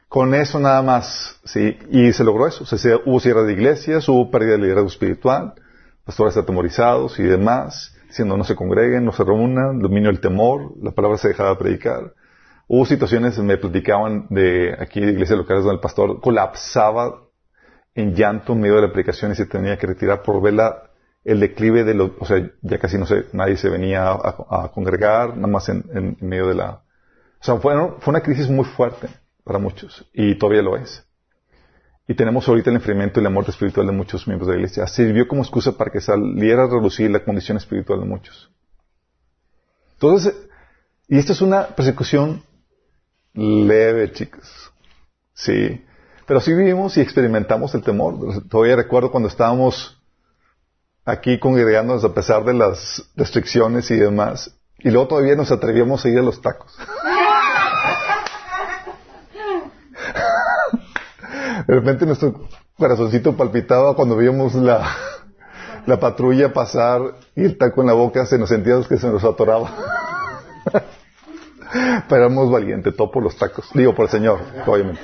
Con 0.07 0.33
eso 0.33 0.59
nada 0.59 0.81
más, 0.81 1.39
sí. 1.43 1.77
Y 1.89 2.13
se 2.13 2.23
logró 2.23 2.47
eso. 2.47 2.65
se, 2.65 2.95
hubo 2.95 3.19
cierre 3.19 3.43
de 3.43 3.53
iglesias, 3.53 4.07
hubo 4.07 4.31
pérdida 4.31 4.53
de 4.53 4.59
liderazgo 4.59 4.87
espiritual, 4.87 5.53
pastores 6.05 6.37
atemorizados 6.37 7.19
y 7.19 7.23
demás, 7.23 7.93
diciendo 8.07 8.37
no 8.37 8.45
se 8.45 8.55
congreguen, 8.55 9.03
no 9.03 9.11
se 9.11 9.25
reúnan, 9.25 9.79
dominio 9.79 10.09
el 10.09 10.21
temor, 10.21 10.71
la 10.81 10.91
palabra 10.91 11.17
se 11.17 11.29
dejaba 11.29 11.51
de 11.51 11.55
predicar. 11.57 12.13
Hubo 12.67 12.85
situaciones, 12.85 13.37
me 13.39 13.57
platicaban 13.57 14.27
de 14.29 14.75
aquí 14.79 15.01
de 15.01 15.11
iglesias 15.11 15.37
locales 15.37 15.63
donde 15.63 15.75
el 15.75 15.81
pastor 15.81 16.21
colapsaba 16.21 17.23
en 17.93 18.13
llanto 18.15 18.53
en 18.53 18.61
medio 18.61 18.75
de 18.75 18.83
la 18.83 18.93
predicación 18.93 19.31
y 19.31 19.35
se 19.35 19.45
tenía 19.45 19.77
que 19.77 19.87
retirar 19.87 20.21
por 20.21 20.41
ver 20.41 20.55
el 21.25 21.39
declive 21.41 21.83
de 21.83 21.93
lo, 21.93 22.15
o 22.19 22.25
sea, 22.25 22.49
ya 22.61 22.77
casi 22.77 22.97
no 22.97 23.05
sé, 23.05 23.25
nadie 23.33 23.57
se 23.57 23.69
venía 23.69 24.09
a, 24.11 24.71
congregar, 24.73 25.35
nada 25.35 25.47
más 25.47 25.67
en, 25.67 25.83
en, 25.93 26.17
medio 26.21 26.47
de 26.47 26.55
la, 26.55 26.69
o 26.71 27.43
sea, 27.43 27.55
fue, 27.57 27.73
fue 27.99 28.11
una 28.11 28.21
crisis 28.21 28.49
muy 28.49 28.65
fuerte 28.65 29.09
para 29.47 29.59
muchos 29.59 30.05
y 30.13 30.35
todavía 30.35 30.61
lo 30.61 30.77
es. 30.77 31.03
Y 32.07 32.15
tenemos 32.15 32.47
ahorita 32.47 32.69
el 32.69 32.77
enfriamiento 32.77 33.19
y 33.19 33.23
la 33.23 33.29
muerte 33.29 33.51
espiritual 33.51 33.87
de 33.87 33.91
muchos 33.91 34.27
miembros 34.27 34.47
de 34.47 34.53
la 34.53 34.59
iglesia. 34.59 34.87
Sirvió 34.87 35.27
como 35.27 35.41
excusa 35.41 35.77
para 35.77 35.91
que 35.91 35.99
saliera 35.99 36.63
a 36.63 36.67
reducir 36.67 37.11
la 37.11 37.23
condición 37.23 37.57
espiritual 37.57 37.99
de 37.99 38.05
muchos. 38.05 38.49
Entonces, 39.93 40.33
y 41.07 41.17
esta 41.17 41.33
es 41.33 41.41
una 41.41 41.67
persecución 41.67 42.43
leve, 43.33 44.11
chicos. 44.13 44.71
Sí. 45.33 45.83
Pero 46.25 46.39
sí 46.39 46.53
vivimos 46.53 46.95
y 46.97 47.01
experimentamos 47.01 47.73
el 47.75 47.83
temor. 47.83 48.15
Todavía 48.49 48.75
recuerdo 48.77 49.11
cuando 49.11 49.27
estábamos 49.27 50.01
aquí 51.03 51.39
congregándonos 51.39 52.03
a 52.03 52.13
pesar 52.13 52.43
de 52.45 52.53
las 52.53 53.09
restricciones 53.15 53.89
y 53.91 53.97
demás. 53.97 54.53
Y 54.79 54.91
luego 54.91 55.07
todavía 55.07 55.35
nos 55.35 55.51
atrevíamos 55.51 56.05
a 56.05 56.09
ir 56.09 56.19
a 56.19 56.21
los 56.21 56.41
tacos. 56.41 56.77
De 61.67 61.75
repente 61.75 62.05
nuestro 62.05 62.47
corazoncito 62.77 63.35
palpitaba 63.35 63.93
cuando 63.93 64.15
veíamos 64.15 64.55
la, 64.55 64.89
la 65.85 65.99
patrulla 65.99 66.53
pasar 66.53 67.01
y 67.35 67.43
el 67.43 67.57
taco 67.57 67.81
en 67.81 67.87
la 67.87 67.93
boca, 67.93 68.25
se 68.25 68.37
nos 68.37 68.47
sentía 68.47 68.75
que 68.87 68.97
se 68.97 69.07
nos 69.07 69.23
atoraba. 69.25 69.69
Pero 72.07 72.25
éramos 72.25 72.49
valientes, 72.49 72.95
todo 72.95 73.11
por 73.11 73.21
los 73.21 73.35
tacos. 73.35 73.69
Digo, 73.73 73.93
por 73.93 74.05
el 74.05 74.11
Señor, 74.11 74.39
obviamente. 74.65 75.01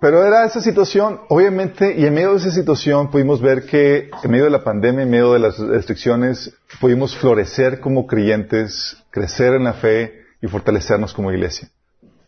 Pero 0.00 0.24
era 0.24 0.44
esa 0.44 0.60
situación, 0.60 1.20
obviamente, 1.28 1.94
y 1.96 2.06
en 2.06 2.14
medio 2.14 2.32
de 2.32 2.38
esa 2.38 2.50
situación 2.52 3.10
pudimos 3.10 3.40
ver 3.40 3.66
que 3.66 4.08
en 4.22 4.30
medio 4.30 4.44
de 4.44 4.50
la 4.50 4.62
pandemia, 4.62 5.02
en 5.02 5.10
medio 5.10 5.32
de 5.32 5.40
las 5.40 5.58
restricciones, 5.58 6.54
pudimos 6.80 7.16
florecer 7.16 7.80
como 7.80 8.06
creyentes, 8.06 8.96
crecer 9.10 9.54
en 9.54 9.64
la 9.64 9.72
fe 9.72 10.22
y 10.40 10.46
fortalecernos 10.46 11.12
como 11.12 11.32
iglesia. 11.32 11.68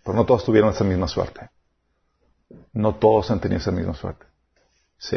Pero 0.04 0.16
no 0.16 0.26
todos 0.26 0.44
tuvieron 0.44 0.70
esa 0.70 0.84
misma 0.84 1.08
suerte. 1.08 1.50
No 2.73 2.96
todos 2.96 3.30
han 3.30 3.40
tenido 3.40 3.58
esa 3.58 3.73
misma 3.73 3.94
suerte. 3.94 4.26
Sí. 4.99 5.16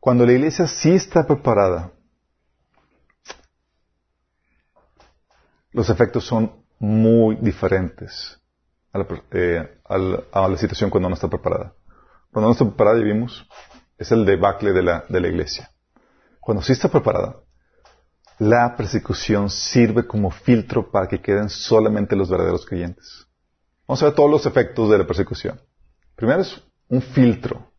Cuando 0.00 0.24
la 0.24 0.32
iglesia 0.32 0.66
sí 0.66 0.92
está 0.92 1.26
preparada, 1.26 1.92
los 5.72 5.90
efectos 5.90 6.24
son 6.24 6.64
muy 6.78 7.36
diferentes 7.36 8.40
a 8.92 8.98
la, 8.98 9.06
eh, 9.32 10.56
situación 10.56 10.90
cuando 10.90 11.10
no 11.10 11.14
está 11.14 11.28
preparada. 11.28 11.74
Cuando 12.32 12.48
no 12.48 12.52
está 12.52 12.64
preparada, 12.64 12.96
vivimos, 12.96 13.46
es 13.98 14.10
el 14.10 14.24
debacle 14.24 14.72
de 14.72 14.82
la 14.82 15.28
iglesia. 15.28 15.70
Cuando 16.40 16.62
sí 16.62 16.72
está 16.72 16.88
preparada, 16.88 17.36
la 18.38 18.74
persecución 18.74 19.50
sirve 19.50 20.06
como 20.06 20.30
filtro 20.30 20.90
para 20.90 21.06
que 21.06 21.20
queden 21.20 21.50
solamente 21.50 22.16
los 22.16 22.30
verdaderos 22.30 22.64
creyentes. 22.64 23.26
Vamos 23.90 24.04
a 24.04 24.06
ver 24.06 24.14
todos 24.14 24.30
los 24.30 24.46
efectos 24.46 24.88
de 24.88 24.98
la 24.98 25.04
persecución. 25.04 25.60
Primero 26.14 26.42
es 26.42 26.62
un 26.90 27.02
filtro. 27.02 27.72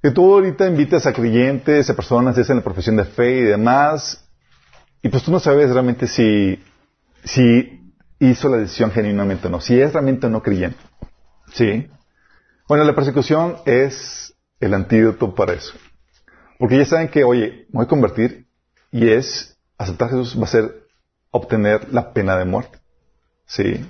Que 0.00 0.12
tú 0.12 0.34
ahorita 0.34 0.68
invitas 0.68 1.04
a 1.04 1.12
creyentes, 1.12 1.90
a 1.90 1.96
personas 1.96 2.38
en 2.48 2.58
la 2.58 2.62
profesión 2.62 2.94
de 2.94 3.06
fe 3.06 3.38
y 3.38 3.42
demás, 3.42 4.24
y 5.02 5.08
pues 5.08 5.24
tú 5.24 5.32
no 5.32 5.40
sabes 5.40 5.72
realmente 5.72 6.06
si, 6.06 6.62
hizo 8.20 8.48
la 8.48 8.58
decisión 8.58 8.92
genuinamente 8.92 9.48
o 9.48 9.50
no, 9.50 9.60
si 9.60 9.80
es 9.80 9.92
realmente 9.92 10.28
no 10.28 10.44
creyente. 10.44 10.78
¿Sí? 11.52 11.88
Bueno, 12.68 12.84
la 12.84 12.94
persecución 12.94 13.56
es 13.64 14.32
el 14.60 14.74
antídoto 14.74 15.34
para 15.34 15.54
eso. 15.54 15.74
Porque 16.56 16.78
ya 16.78 16.84
saben 16.84 17.08
que, 17.08 17.24
oye, 17.24 17.66
me 17.70 17.78
voy 17.78 17.84
a 17.86 17.88
convertir 17.88 18.46
y 18.92 19.08
es 19.08 19.58
aceptar 19.76 20.06
a 20.06 20.10
Jesús 20.12 20.38
va 20.40 20.44
a 20.44 20.46
ser 20.46 20.86
obtener 21.32 21.92
la 21.92 22.12
pena 22.12 22.36
de 22.36 22.44
muerte. 22.44 22.78
¿Sí? 23.44 23.84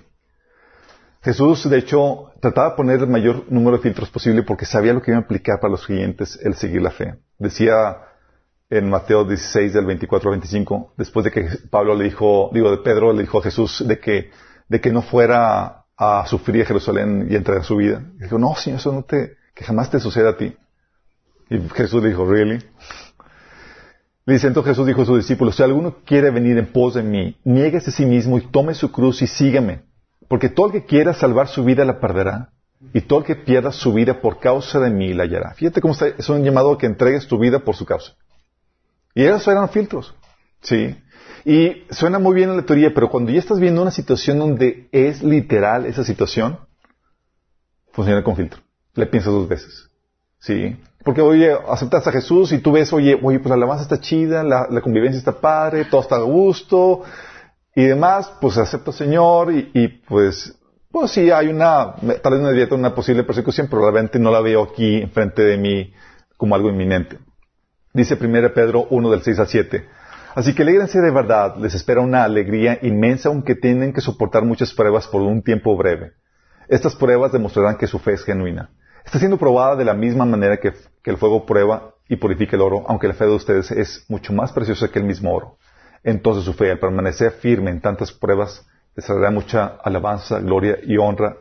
Jesús, 1.23 1.69
de 1.69 1.79
hecho, 1.79 2.33
trataba 2.41 2.71
de 2.71 2.77
poner 2.77 3.01
el 3.01 3.07
mayor 3.07 3.45
número 3.51 3.77
de 3.77 3.83
filtros 3.83 4.09
posible 4.09 4.43
porque 4.43 4.65
sabía 4.65 4.95
lo 4.95 5.03
que 5.03 5.11
iba 5.11 5.19
a 5.19 5.23
implicar 5.23 5.61
para 5.61 5.73
los 5.73 5.87
creyentes 5.87 6.39
el 6.43 6.55
seguir 6.55 6.81
la 6.81 6.91
fe. 6.91 7.17
Decía 7.39 7.99
en 8.71 8.89
Mateo 8.89 9.25
16 9.25 9.75
del 9.75 9.85
24 9.85 10.31
al 10.31 10.39
25, 10.39 10.95
después 10.97 11.25
de 11.25 11.31
que 11.31 11.49
Pablo 11.71 11.95
le 11.95 12.05
dijo, 12.05 12.51
digo, 12.55 12.71
de 12.71 12.79
Pedro 12.79 13.13
le 13.13 13.23
dijo 13.23 13.39
a 13.39 13.43
Jesús 13.43 13.85
de 13.87 13.99
que, 13.99 14.31
de 14.69 14.81
que 14.81 14.93
no 14.93 15.03
fuera 15.03 15.85
a 15.97 16.25
sufrir 16.27 16.63
a 16.63 16.67
Jerusalén 16.67 17.27
y 17.29 17.37
entregar 17.37 17.65
su 17.65 17.77
vida. 17.77 18.03
Y 18.19 18.23
dijo, 18.23 18.39
no, 18.39 18.55
Señor, 18.55 18.79
eso 18.79 18.93
no 18.93 19.03
te, 19.03 19.37
que 19.55 19.65
jamás 19.65 19.91
te 19.91 20.01
suceda 20.01 20.31
a 20.31 20.37
ti. 20.37 20.57
Y 21.51 21.59
Jesús 21.75 22.03
dijo, 22.03 22.25
¿really? 22.25 22.65
Le 24.25 24.35
dice, 24.35 24.47
entonces 24.47 24.71
Jesús 24.71 24.87
dijo 24.87 25.03
a 25.03 25.07
sus 25.07 25.19
discípulos, 25.19 25.57
si 25.57 25.63
alguno 25.63 25.97
quiere 26.07 26.31
venir 26.31 26.57
en 26.57 26.73
pos 26.73 26.95
de 26.95 27.03
mí, 27.03 27.37
nieguese 27.45 27.91
a 27.91 27.93
sí 27.93 28.07
mismo 28.07 28.39
y 28.39 28.47
tome 28.47 28.73
su 28.73 28.91
cruz 28.91 29.21
y 29.21 29.27
sígame. 29.27 29.90
Porque 30.31 30.49
todo 30.49 30.67
el 30.67 30.73
que 30.73 30.85
quiera 30.85 31.13
salvar 31.13 31.49
su 31.49 31.65
vida 31.65 31.85
la 31.85 31.99
perderá. 31.99 32.51
Y 32.95 33.01
todo 33.01 33.19
el 33.19 33.25
que 33.25 33.35
pierda 33.35 33.73
su 33.73 33.93
vida 33.93 34.21
por 34.21 34.39
causa 34.39 34.79
de 34.79 34.89
mí 34.89 35.13
la 35.13 35.25
hallará. 35.25 35.55
Fíjate 35.55 35.81
cómo 35.81 35.93
está, 35.93 36.07
es 36.07 36.29
un 36.29 36.45
llamado 36.45 36.71
a 36.71 36.79
que 36.79 36.87
entregues 36.87 37.27
tu 37.27 37.37
vida 37.37 37.59
por 37.59 37.75
su 37.75 37.85
causa. 37.85 38.13
Y 39.13 39.25
esos 39.25 39.49
eran 39.49 39.69
filtros. 39.71 40.15
Sí. 40.63 40.97
Y 41.45 41.83
suena 41.91 42.21
muy 42.21 42.37
bien 42.37 42.49
en 42.49 42.59
la 42.59 42.63
teoría, 42.63 42.95
pero 42.95 43.11
cuando 43.11 43.33
ya 43.33 43.41
estás 43.41 43.59
viendo 43.59 43.83
una 43.83 43.91
situación 43.91 44.39
donde 44.39 44.89
es 44.93 45.21
literal 45.21 45.85
esa 45.85 46.05
situación, 46.05 46.61
funciona 47.93 48.23
con 48.23 48.37
filtro. 48.37 48.61
Le 48.95 49.07
piensas 49.07 49.33
dos 49.33 49.49
veces. 49.49 49.91
Sí. 50.39 50.77
Porque, 51.05 51.23
oye, 51.23 51.53
aceptas 51.69 52.07
a 52.07 52.13
Jesús 52.13 52.53
y 52.53 52.59
tú 52.59 52.71
ves, 52.71 52.93
oye, 52.93 53.19
oye, 53.21 53.41
pues 53.41 53.49
la 53.49 53.57
alabanza 53.57 53.83
está 53.83 54.01
chida, 54.01 54.45
la, 54.45 54.81
convivencia 54.81 55.19
está 55.19 55.41
padre, 55.41 55.87
todo 55.87 56.03
está 56.03 56.17
a 56.17 56.23
gusto 56.23 57.03
y 57.75 57.85
demás, 57.85 58.33
pues 58.41 58.59
acepto 58.59 58.93
Señor 58.93 59.53
y, 59.53 59.71
y, 59.75 59.89
pues, 59.89 60.59
pues 60.91 61.13
sí, 61.13 61.31
hay 61.31 61.49
una, 61.49 61.95
tal 62.23 62.33
vez 62.33 62.69
una 62.71 62.75
una 62.77 62.95
posible 62.95 63.23
persecución, 63.23 63.69
pero 63.71 63.83
realmente 63.83 64.19
no 64.19 64.31
la 64.31 64.41
veo 64.41 64.63
aquí 64.65 64.97
enfrente 64.97 65.43
de 65.43 65.57
mí 65.57 65.93
como 66.37 66.55
algo 66.55 66.69
inminente. 66.69 67.19
Dice 67.93 68.19
1 68.21 68.53
Pedro 68.55 68.87
1 68.91 69.11
del 69.11 69.23
6 69.23 69.39
al 69.39 69.49
7. 69.49 69.89
Así 70.35 70.55
que 70.55 70.63
alegrense 70.63 71.01
de 71.01 71.11
verdad, 71.11 71.57
les 71.57 71.75
espera 71.75 72.01
una 72.01 72.25
alegría 72.25 72.79
inmensa 72.83 73.29
aunque 73.29 73.57
tienen 73.57 73.93
que 73.93 74.01
soportar 74.01 74.45
muchas 74.45 74.73
pruebas 74.73 75.09
por 75.09 75.23
un 75.23 75.43
tiempo 75.43 75.77
breve. 75.77 76.13
Estas 76.69 76.95
pruebas 76.95 77.33
demostrarán 77.33 77.77
que 77.77 77.89
su 77.89 77.99
fe 77.99 78.13
es 78.13 78.25
genuina. 78.25 78.71
Está 79.05 79.19
siendo 79.19 79.39
probada 79.39 79.75
de 79.75 79.85
la 79.85 79.95
misma 79.95 80.25
manera 80.25 80.59
que, 80.59 80.73
el 81.05 81.17
fuego 81.17 81.47
prueba 81.47 81.95
y 82.09 82.17
purifica 82.17 82.55
el 82.55 82.63
oro, 82.63 82.85
aunque 82.87 83.09
la 83.09 83.15
fe 83.15 83.25
de 83.25 83.35
ustedes 83.35 83.71
es 83.73 84.05
mucho 84.09 84.33
más 84.33 84.53
preciosa 84.53 84.89
que 84.89 85.01
el 85.01 85.05
mismo 85.05 85.35
oro. 85.35 85.57
Entonces 86.03 86.45
su 86.45 86.55
fe, 86.55 86.71
al 86.71 86.79
permanecer 86.79 87.33
firme 87.33 87.71
en 87.71 87.81
tantas 87.81 88.13
pruebas, 88.13 88.67
les 88.97 89.07
traerá 89.07 89.31
mucha 89.31 89.67
alabanza, 89.67 90.41
gloria 90.41 90.79
y 90.83 90.97
honra 90.97 91.37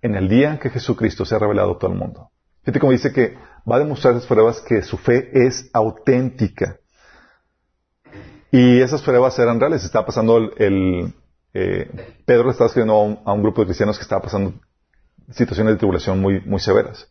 en 0.00 0.14
el 0.14 0.28
día 0.28 0.52
en 0.52 0.58
que 0.58 0.70
Jesucristo 0.70 1.24
se 1.24 1.34
ha 1.34 1.38
revelado 1.38 1.72
a 1.72 1.78
todo 1.78 1.92
el 1.92 1.98
mundo. 1.98 2.30
Fíjate 2.62 2.80
como 2.80 2.92
dice 2.92 3.12
que 3.12 3.36
va 3.70 3.76
a 3.76 3.80
demostrar 3.80 4.14
esas 4.14 4.26
pruebas 4.26 4.60
que 4.60 4.82
su 4.82 4.96
fe 4.96 5.30
es 5.32 5.70
auténtica. 5.72 6.78
Y 8.50 8.80
esas 8.80 9.02
pruebas 9.02 9.38
eran 9.38 9.60
reales. 9.60 9.84
Estaba 9.84 10.06
pasando 10.06 10.38
el, 10.56 11.12
eh, 11.52 11.90
Pedro 12.24 12.50
estaba 12.50 12.68
escribiendo 12.68 13.20
a 13.24 13.32
un, 13.32 13.42
grupo 13.42 13.60
de 13.60 13.66
cristianos 13.66 13.98
que 13.98 14.02
estaba 14.02 14.22
pasando 14.22 14.54
situaciones 15.30 15.74
de 15.74 15.78
tribulación 15.78 16.20
muy, 16.20 16.40
muy 16.40 16.60
severas. 16.60 17.10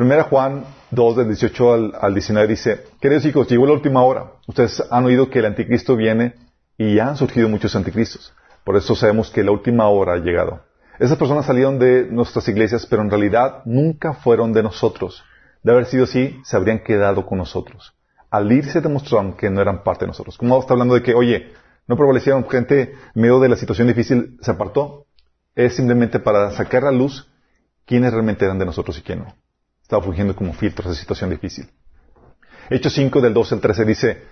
Primera 0.00 0.22
Juan 0.22 0.64
2, 0.92 1.16
del 1.16 1.26
18 1.26 1.74
al, 1.74 1.92
al 2.00 2.14
19 2.14 2.48
dice, 2.48 2.84
queridos 3.02 3.26
hijos, 3.26 3.46
llegó 3.48 3.66
la 3.66 3.74
última 3.74 4.02
hora. 4.02 4.32
Ustedes 4.46 4.82
han 4.90 5.04
oído 5.04 5.28
que 5.28 5.40
el 5.40 5.44
anticristo 5.44 5.94
viene 5.94 6.36
y 6.78 6.94
ya 6.94 7.08
han 7.08 7.18
surgido 7.18 7.50
muchos 7.50 7.76
anticristos. 7.76 8.32
Por 8.64 8.78
eso 8.78 8.94
sabemos 8.94 9.28
que 9.28 9.44
la 9.44 9.50
última 9.50 9.90
hora 9.90 10.14
ha 10.14 10.16
llegado. 10.16 10.62
Esas 10.98 11.18
personas 11.18 11.44
salieron 11.44 11.78
de 11.78 12.06
nuestras 12.10 12.48
iglesias, 12.48 12.86
pero 12.86 13.02
en 13.02 13.10
realidad 13.10 13.60
nunca 13.66 14.14
fueron 14.14 14.54
de 14.54 14.62
nosotros. 14.62 15.22
De 15.62 15.72
haber 15.72 15.84
sido 15.84 16.04
así, 16.04 16.40
se 16.44 16.56
habrían 16.56 16.82
quedado 16.82 17.26
con 17.26 17.36
nosotros. 17.36 17.92
Al 18.30 18.50
irse 18.50 18.80
demostraron 18.80 19.34
que 19.34 19.50
no 19.50 19.60
eran 19.60 19.82
parte 19.82 20.06
de 20.06 20.12
nosotros. 20.12 20.38
Como 20.38 20.58
está 20.58 20.72
hablando 20.72 20.94
de 20.94 21.02
que, 21.02 21.12
oye, 21.12 21.52
no 21.86 21.98
prevalecieron 21.98 22.48
gente 22.48 22.94
en 23.14 23.20
medio 23.20 23.38
de 23.38 23.50
la 23.50 23.56
situación 23.56 23.86
difícil, 23.86 24.38
se 24.40 24.50
apartó. 24.50 25.04
Es 25.54 25.76
simplemente 25.76 26.20
para 26.20 26.52
sacar 26.52 26.86
a 26.86 26.90
luz 26.90 27.30
quiénes 27.84 28.14
realmente 28.14 28.46
eran 28.46 28.58
de 28.58 28.64
nosotros 28.64 28.96
y 28.96 29.02
quién 29.02 29.18
no. 29.18 29.34
Estaba 29.90 30.04
fungiendo 30.04 30.36
como 30.36 30.52
filtros 30.52 30.88
de 30.88 30.94
situación 30.94 31.30
difícil. 31.30 31.68
Hechos 32.70 32.92
5 32.92 33.20
del 33.20 33.34
12 33.34 33.56
al 33.56 33.60
13 33.60 33.84
dice 33.84 34.22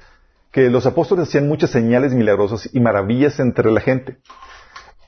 que 0.52 0.70
los 0.70 0.86
apóstoles 0.86 1.26
hacían 1.26 1.48
muchas 1.48 1.70
señales 1.70 2.14
milagrosas 2.14 2.70
y 2.72 2.78
maravillas 2.78 3.40
entre 3.40 3.72
la 3.72 3.80
gente. 3.80 4.18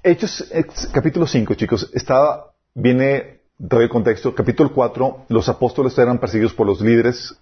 Hechos 0.02 0.52
capítulo 0.92 1.28
5, 1.28 1.54
chicos, 1.54 1.88
está, 1.94 2.46
viene, 2.74 3.42
todo 3.68 3.80
el 3.80 3.88
contexto, 3.88 4.34
capítulo 4.34 4.72
4, 4.72 5.26
los 5.28 5.48
apóstoles 5.48 5.96
eran 5.98 6.18
perseguidos 6.18 6.52
por 6.52 6.66
los 6.66 6.80
líderes 6.80 7.40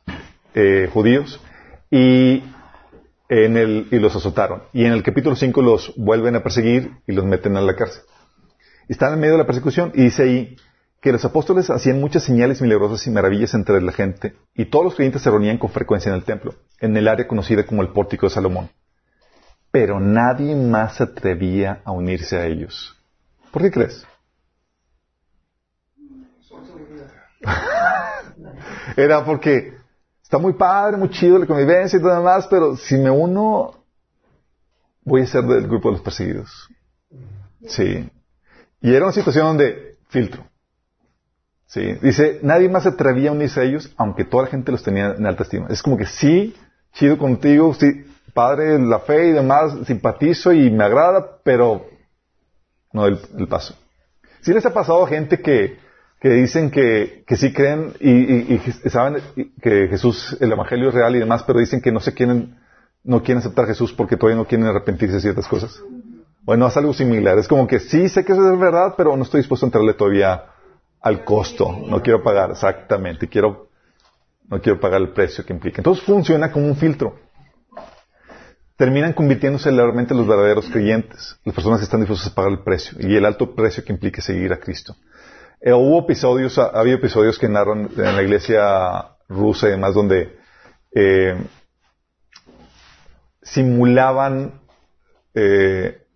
eh, 0.53 0.91
judíos 0.93 1.41
y, 1.91 2.43
en 3.31 3.57
el, 3.57 3.89
y 3.91 3.99
los 4.01 4.15
azotaron. 4.15 4.65
Y 4.75 4.85
en 4.85 4.93
el 4.93 5.03
capítulo 5.03 5.35
5 5.35 5.63
los 5.63 5.95
vuelven 5.97 6.37
a 6.37 6.43
perseguir 6.43 6.93
y 7.07 7.13
los 7.13 7.25
meten 7.25 7.57
a 7.57 7.63
la 7.63 7.75
cárcel. 7.75 8.03
Están 8.87 9.15
en 9.15 9.21
medio 9.21 9.33
de 9.33 9.39
la 9.39 9.47
persecución 9.47 9.93
y 9.95 10.03
dice 10.03 10.25
ahí 10.25 10.57
que 11.01 11.13
los 11.13 11.25
apóstoles 11.25 11.71
hacían 11.71 12.01
muchas 12.01 12.25
señales 12.25 12.61
milagrosas 12.61 13.07
y 13.07 13.11
maravillas 13.11 13.55
entre 13.55 13.81
la 13.81 13.93
gente 13.93 14.35
y 14.55 14.67
todos 14.67 14.85
los 14.85 14.95
creyentes 14.95 15.23
se 15.23 15.31
reunían 15.31 15.59
con 15.59 15.71
frecuencia 15.71 16.11
en 16.11 16.17
el 16.17 16.25
templo, 16.25 16.55
en 16.81 16.97
el 16.97 17.07
área 17.09 17.29
conocida 17.29 17.65
como 17.65 17.83
el 17.83 17.89
pórtico 17.89 18.27
de 18.27 18.31
Salomón. 18.31 18.71
Pero 19.71 20.01
nadie 20.01 20.55
más 20.57 20.97
se 20.97 21.05
atrevía 21.05 21.83
a 21.85 21.93
unirse 21.93 22.37
a 22.37 22.47
ellos. 22.47 22.97
¿Por 23.51 23.63
qué 23.63 23.71
crees? 23.71 24.07
Era 28.97 29.25
porque 29.25 29.79
Está 30.29 30.37
muy 30.37 30.53
padre, 30.53 30.99
muy 30.99 31.09
chido 31.09 31.39
la 31.39 31.47
convivencia 31.47 31.99
y 31.99 32.03
todo 32.03 32.15
demás, 32.15 32.47
pero 32.51 32.77
si 32.77 32.99
me 32.99 33.11
uno, 33.11 33.73
voy 35.03 35.23
a 35.23 35.27
ser 35.27 35.43
del 35.45 35.67
grupo 35.67 35.89
de 35.89 35.93
los 35.93 36.03
perseguidos. 36.03 36.69
Sí. 37.67 38.11
Y 38.83 38.95
era 38.95 39.07
una 39.07 39.15
situación 39.15 39.47
donde 39.47 39.97
filtro. 40.11 40.45
Sí. 41.69 41.95
Dice, 42.03 42.41
nadie 42.43 42.69
más 42.69 42.83
se 42.83 42.89
atrevía 42.91 43.31
a 43.31 43.35
unirse 43.35 43.61
a 43.61 43.65
ellos, 43.65 43.93
aunque 43.97 44.25
toda 44.25 44.45
la 44.45 44.51
gente 44.51 44.73
los 44.73 44.83
tenía 44.83 45.15
en 45.17 45.25
alta 45.27 45.45
estima. 45.45 45.69
Es 45.71 45.83
como 45.83 45.97
que 45.97 46.07
sí, 46.07 46.57
chido 46.93 47.17
contigo, 47.17 47.73
sí, 47.75 48.05
padre, 48.35 48.79
la 48.79 48.99
fe 49.01 49.29
y 49.29 49.33
demás, 49.33 49.75
simpatizo 49.87 50.53
y 50.53 50.71
me 50.71 50.85
agrada, 50.85 51.39
pero 51.45 51.87
no 52.93 53.07
el, 53.07 53.21
el 53.39 53.47
paso. 53.47 53.77
Sí 54.41 54.53
les 54.53 54.67
ha 54.67 54.73
pasado 54.73 55.05
a 55.05 55.09
gente 55.09 55.41
que 55.41 55.79
que 56.21 56.31
dicen 56.31 56.71
que, 56.71 57.23
que 57.27 57.37
sí 57.37 57.53
creen 57.53 57.93
y, 58.01 58.55
y, 58.55 58.61
saben 58.91 59.23
que 59.61 59.87
Jesús, 59.89 60.37
el 60.41 60.51
Evangelio 60.51 60.89
es 60.89 60.95
real 60.95 61.15
y 61.15 61.21
demás, 61.21 61.45
pero 61.45 61.61
dicen 61.61 61.81
que 61.81 61.93
no 61.93 62.01
se 62.01 62.13
quieren, 62.13 62.59
no 63.05 63.23
quieren 63.23 63.39
aceptar 63.39 63.67
Jesús 63.67 63.93
porque 63.93 64.17
todavía 64.17 64.37
no 64.37 64.47
quieren 64.47 64.67
arrepentirse 64.67 65.17
de 65.17 65.21
ciertas 65.21 65.47
cosas. 65.47 65.81
Bueno, 66.43 66.67
es 66.67 66.77
algo 66.77 66.93
similar. 66.93 67.39
Es 67.39 67.47
como 67.47 67.67
que 67.67 67.79
sí 67.79 68.09
sé 68.09 68.25
que 68.25 68.33
eso 68.33 68.53
es 68.53 68.59
verdad, 68.59 68.95
pero 68.97 69.17
no 69.17 69.23
estoy 69.23 69.41
dispuesto 69.41 69.67
a 69.67 69.69
entrarle 69.69 69.95
todavía 69.95 70.45
al 71.01 71.25
costo. 71.25 71.73
No 71.87 72.03
quiero 72.03 72.23
pagar 72.23 72.51
exactamente. 72.51 73.29
Quiero, 73.29 73.69
no 74.49 74.61
quiero 74.61 74.81
pagar 74.81 75.01
el 75.01 75.13
precio 75.13 75.45
que 75.45 75.53
implica. 75.53 75.79
Entonces 75.79 76.05
funciona 76.05 76.51
como 76.51 76.67
un 76.67 76.77
filtro. 76.77 77.19
Terminan 78.77 79.13
convirtiéndose 79.13 79.71
realmente 79.71 80.15
los 80.15 80.27
verdaderos 80.27 80.69
creyentes, 80.71 81.39
las 81.45 81.55
personas 81.55 81.81
que 81.81 81.85
están 81.85 82.01
dispuestas 82.01 82.31
a 82.31 82.35
pagar 82.35 82.53
el 82.53 82.63
precio 82.63 82.97
y 83.01 83.17
el 83.17 83.25
alto 83.25 83.55
precio 83.55 83.85
que 83.85 83.93
implica 83.93 84.23
seguir 84.23 84.53
a 84.53 84.61
Cristo. 84.61 84.95
Eh, 85.61 85.73
hubo 85.73 85.99
episodios, 86.01 86.57
había 86.59 86.95
episodios 86.95 87.39
que 87.39 87.49
narran 87.49 87.91
en 87.97 88.17
la 88.17 88.23
iglesia 88.23 89.17
rusa 89.29 89.67
y 89.67 89.73
demás 89.73 89.95
donde 89.95 90.39
eh, 90.93 91.37
simulaban 93.43 94.61
eh, 95.35 96.07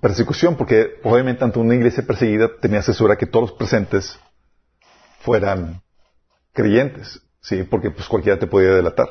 persecución, 0.00 0.56
porque 0.56 1.00
obviamente 1.02 1.44
ante 1.44 1.58
una 1.58 1.74
iglesia 1.74 2.06
perseguida 2.06 2.48
tenía 2.60 2.80
asesora 2.80 3.16
que 3.16 3.26
todos 3.26 3.50
los 3.50 3.58
presentes 3.58 4.18
fueran 5.20 5.82
creyentes, 6.52 7.20
sí, 7.40 7.62
porque 7.62 7.90
pues 7.90 8.08
cualquiera 8.08 8.38
te 8.38 8.46
podía 8.46 8.70
delatar. 8.70 9.06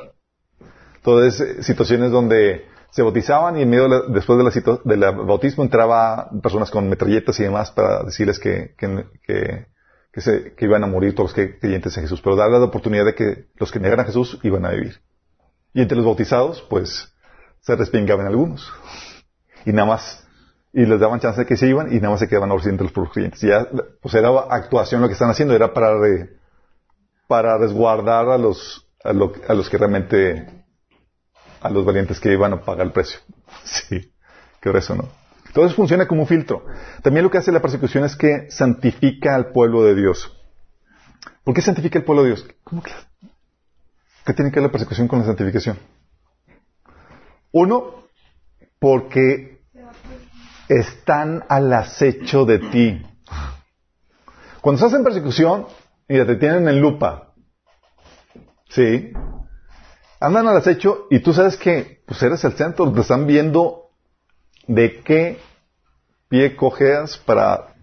Entonces, 0.96 1.66
situaciones 1.66 2.10
donde 2.10 2.66
se 2.90 3.02
bautizaban 3.02 3.58
y 3.58 3.62
en 3.62 3.70
medio 3.70 3.88
después 4.08 4.38
de 4.38 4.44
la, 4.44 4.80
del 4.84 5.26
bautismo 5.26 5.64
entraba 5.64 6.30
personas 6.42 6.70
con 6.70 6.88
metralletas 6.88 7.38
y 7.40 7.42
demás 7.42 7.72
para 7.72 8.04
decirles 8.04 8.38
que, 8.38 8.74
que, 8.78 9.66
que 10.12 10.64
iban 10.64 10.84
a 10.84 10.86
morir 10.86 11.14
todos 11.14 11.36
los 11.36 11.48
creyentes 11.60 11.96
en 11.96 12.04
Jesús, 12.04 12.20
pero 12.22 12.36
darles 12.36 12.60
la 12.60 12.66
oportunidad 12.66 13.04
de 13.04 13.14
que 13.14 13.48
los 13.56 13.72
que 13.72 13.80
negaran 13.80 14.04
a 14.04 14.06
Jesús 14.06 14.38
iban 14.44 14.64
a 14.64 14.70
vivir. 14.70 15.00
Y 15.72 15.82
entre 15.82 15.96
los 15.96 16.06
bautizados, 16.06 16.64
pues, 16.70 17.12
se 17.60 17.74
respingaban 17.74 18.26
algunos. 18.26 18.72
Y 19.66 19.72
nada 19.72 19.88
más, 19.88 20.23
y 20.74 20.86
les 20.86 20.98
daban 20.98 21.20
chance 21.20 21.40
de 21.40 21.46
que 21.46 21.56
se 21.56 21.68
iban 21.68 21.92
y 21.92 21.96
nada 21.96 22.10
más 22.10 22.20
se 22.20 22.26
quedaban 22.26 22.50
ahora 22.50 22.64
los 22.66 23.10
creyentes. 23.10 23.42
Y 23.44 23.46
ya, 23.46 23.68
pues 24.02 24.12
era 24.14 24.28
actuación 24.50 25.00
lo 25.00 25.06
que 25.06 25.12
están 25.12 25.30
haciendo, 25.30 25.54
era 25.54 25.72
para, 25.72 25.92
para 27.28 27.56
resguardar 27.58 28.28
a 28.28 28.36
los, 28.36 28.84
a, 29.04 29.10
a 29.10 29.54
los 29.54 29.70
que 29.70 29.78
realmente 29.78 30.64
a 31.60 31.70
los 31.70 31.84
valientes 31.84 32.18
que 32.18 32.32
iban 32.32 32.52
a 32.52 32.60
pagar 32.60 32.86
el 32.86 32.92
precio. 32.92 33.20
Sí, 33.64 34.12
qué 34.60 34.70
eso, 34.76 34.96
¿no? 34.96 35.08
Entonces 35.46 35.76
funciona 35.76 36.08
como 36.08 36.22
un 36.22 36.26
filtro. 36.26 36.66
También 37.02 37.22
lo 37.22 37.30
que 37.30 37.38
hace 37.38 37.52
la 37.52 37.62
persecución 37.62 38.04
es 38.04 38.16
que 38.16 38.50
santifica 38.50 39.36
al 39.36 39.52
pueblo 39.52 39.84
de 39.84 39.94
Dios. 39.94 40.36
¿Por 41.44 41.54
qué 41.54 41.62
santifica 41.62 42.00
al 42.00 42.04
pueblo 42.04 42.24
de 42.24 42.30
Dios? 42.30 42.46
¿Cómo 42.64 42.82
que? 42.82 42.90
¿Qué 44.26 44.32
tiene 44.32 44.50
que 44.50 44.56
ver 44.56 44.68
la 44.68 44.72
persecución 44.72 45.06
con 45.06 45.20
la 45.20 45.26
santificación? 45.26 45.78
Uno, 47.52 48.06
porque 48.80 49.54
están 50.68 51.44
al 51.48 51.72
acecho 51.72 52.44
de 52.44 52.58
ti. 52.58 53.06
Cuando 54.60 54.84
estás 54.84 54.98
en 54.98 55.04
persecución, 55.04 55.66
mira, 56.08 56.26
te 56.26 56.36
tienen 56.36 56.68
en 56.68 56.80
lupa. 56.80 57.32
¿Sí? 58.68 59.12
Andan 60.20 60.48
al 60.48 60.56
acecho 60.56 61.06
y 61.10 61.20
tú 61.20 61.32
sabes 61.32 61.56
que 61.56 62.02
pues 62.06 62.22
eres 62.22 62.44
el 62.44 62.54
centro, 62.54 62.90
te 62.92 63.00
están 63.00 63.26
viendo 63.26 63.90
de 64.66 65.00
qué 65.00 65.38
pie 66.28 66.56
cojeas 66.56 67.18
para 67.18 67.74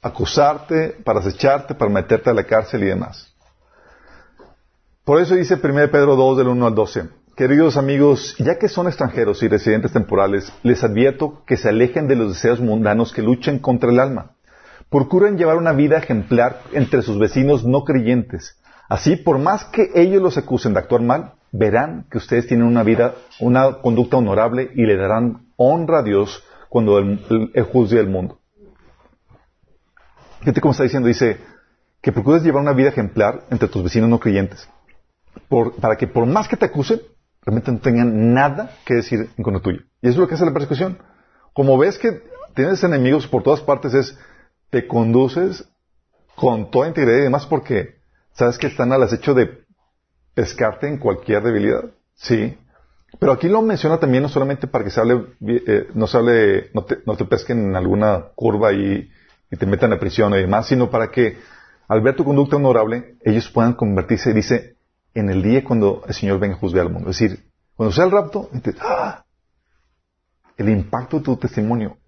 acusarte, 0.00 0.90
para 1.04 1.20
acecharte, 1.20 1.74
para 1.74 1.90
meterte 1.90 2.30
a 2.30 2.34
la 2.34 2.44
cárcel 2.44 2.84
y 2.84 2.86
demás. 2.86 3.34
Por 5.04 5.20
eso 5.20 5.34
dice 5.34 5.54
1 5.54 5.90
Pedro 5.90 6.16
2 6.16 6.38
del 6.38 6.48
1 6.48 6.66
al 6.66 6.74
12. 6.74 7.08
Queridos 7.38 7.76
amigos, 7.76 8.34
ya 8.40 8.58
que 8.58 8.68
son 8.68 8.88
extranjeros 8.88 9.44
y 9.44 9.48
residentes 9.48 9.92
temporales, 9.92 10.52
les 10.64 10.82
advierto 10.82 11.44
que 11.46 11.56
se 11.56 11.68
alejen 11.68 12.08
de 12.08 12.16
los 12.16 12.34
deseos 12.34 12.58
mundanos 12.58 13.12
que 13.12 13.22
luchen 13.22 13.60
contra 13.60 13.90
el 13.90 14.00
alma. 14.00 14.32
Procuren 14.90 15.38
llevar 15.38 15.56
una 15.56 15.70
vida 15.70 15.98
ejemplar 15.98 16.62
entre 16.72 17.00
sus 17.02 17.16
vecinos 17.16 17.64
no 17.64 17.84
creyentes. 17.84 18.60
Así, 18.88 19.14
por 19.14 19.38
más 19.38 19.66
que 19.66 19.88
ellos 19.94 20.20
los 20.20 20.36
acusen 20.36 20.72
de 20.72 20.80
actuar 20.80 21.00
mal, 21.02 21.34
verán 21.52 22.06
que 22.10 22.18
ustedes 22.18 22.48
tienen 22.48 22.66
una 22.66 22.82
vida, 22.82 23.14
una 23.38 23.82
conducta 23.82 24.16
honorable 24.16 24.72
y 24.74 24.84
le 24.84 24.96
darán 24.96 25.46
honra 25.54 26.00
a 26.00 26.02
Dios 26.02 26.42
cuando 26.68 26.98
el, 26.98 27.20
juzgue 27.72 28.00
el 28.00 28.08
mundo. 28.08 28.40
Fíjate 30.40 30.60
cómo 30.60 30.72
está 30.72 30.82
diciendo, 30.82 31.06
dice 31.06 31.36
que 32.02 32.10
procures 32.10 32.42
llevar 32.42 32.62
una 32.62 32.72
vida 32.72 32.88
ejemplar 32.88 33.44
entre 33.50 33.68
tus 33.68 33.84
vecinos 33.84 34.10
no 34.10 34.18
creyentes, 34.18 34.68
para 35.80 35.94
que 35.94 36.08
por 36.08 36.26
más 36.26 36.48
que 36.48 36.56
te 36.56 36.64
acusen, 36.64 37.00
realmente 37.42 37.72
no 37.72 37.78
tengan 37.78 38.34
nada 38.34 38.70
que 38.84 38.94
decir 38.94 39.30
en 39.36 39.44
contra 39.44 39.62
tuyo. 39.62 39.80
Y 40.02 40.08
eso 40.08 40.14
es 40.14 40.16
lo 40.18 40.28
que 40.28 40.34
hace 40.34 40.44
la 40.44 40.52
persecución. 40.52 40.98
Como 41.52 41.78
ves 41.78 41.98
que 41.98 42.22
tienes 42.54 42.82
enemigos 42.84 43.26
por 43.26 43.42
todas 43.42 43.60
partes, 43.60 43.94
es 43.94 44.18
te 44.70 44.86
conduces 44.86 45.68
con 46.34 46.70
toda 46.70 46.88
integridad 46.88 47.18
y 47.18 47.22
demás 47.22 47.46
porque 47.46 47.96
sabes 48.32 48.58
que 48.58 48.68
están 48.68 48.92
al 48.92 49.02
acecho 49.02 49.34
de 49.34 49.64
pescarte 50.34 50.86
en 50.86 50.98
cualquier 50.98 51.42
debilidad. 51.42 51.84
Sí. 52.14 52.56
Pero 53.18 53.32
aquí 53.32 53.48
lo 53.48 53.62
menciona 53.62 53.98
también 53.98 54.22
no 54.22 54.28
solamente 54.28 54.66
para 54.66 54.84
que 54.84 54.90
se 54.90 55.00
hable, 55.00 55.26
eh, 55.46 55.88
no 55.94 56.06
se 56.06 56.16
hable, 56.16 56.70
no 56.74 56.84
te, 56.84 57.24
pesquen 57.24 57.70
en 57.70 57.76
alguna 57.76 58.26
curva 58.34 58.72
y, 58.72 59.10
y, 59.50 59.56
te 59.56 59.66
metan 59.66 59.92
a 59.92 59.98
prisión 59.98 60.34
y 60.34 60.38
demás, 60.38 60.68
sino 60.68 60.90
para 60.90 61.10
que 61.10 61.38
al 61.88 62.02
ver 62.02 62.16
tu 62.16 62.24
conducta 62.24 62.56
honorable, 62.56 63.16
ellos 63.24 63.48
puedan 63.50 63.72
convertirse, 63.72 64.34
dice, 64.34 64.76
en 65.18 65.30
el 65.30 65.42
día 65.42 65.64
cuando 65.64 66.02
el 66.06 66.14
Señor 66.14 66.38
venga 66.38 66.56
a 66.56 66.58
juzgar 66.58 66.86
al 66.86 66.92
mundo. 66.92 67.10
Es 67.10 67.18
decir, 67.18 67.44
cuando 67.74 67.94
sea 67.94 68.04
el 68.04 68.10
rapto, 68.10 68.50
¡ah! 68.80 69.24
el 70.56 70.68
impacto 70.68 71.18
de 71.18 71.24
tu 71.24 71.36
testimonio, 71.36 71.98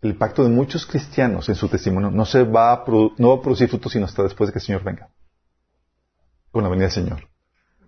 el 0.00 0.10
impacto 0.10 0.42
de 0.42 0.50
muchos 0.50 0.86
cristianos 0.86 1.48
en 1.48 1.54
su 1.54 1.68
testimonio 1.68 2.10
no 2.10 2.24
se 2.24 2.44
va 2.44 2.72
a, 2.72 2.84
no 3.18 3.28
va 3.28 3.34
a 3.34 3.42
producir 3.42 3.68
fruto 3.68 3.88
sino 3.88 4.06
hasta 4.06 4.22
después 4.22 4.48
de 4.48 4.52
que 4.52 4.58
el 4.58 4.64
Señor 4.64 4.82
venga. 4.82 5.08
Con 6.50 6.62
la 6.62 6.68
venida 6.68 6.86
del 6.86 6.92
Señor. 6.92 7.28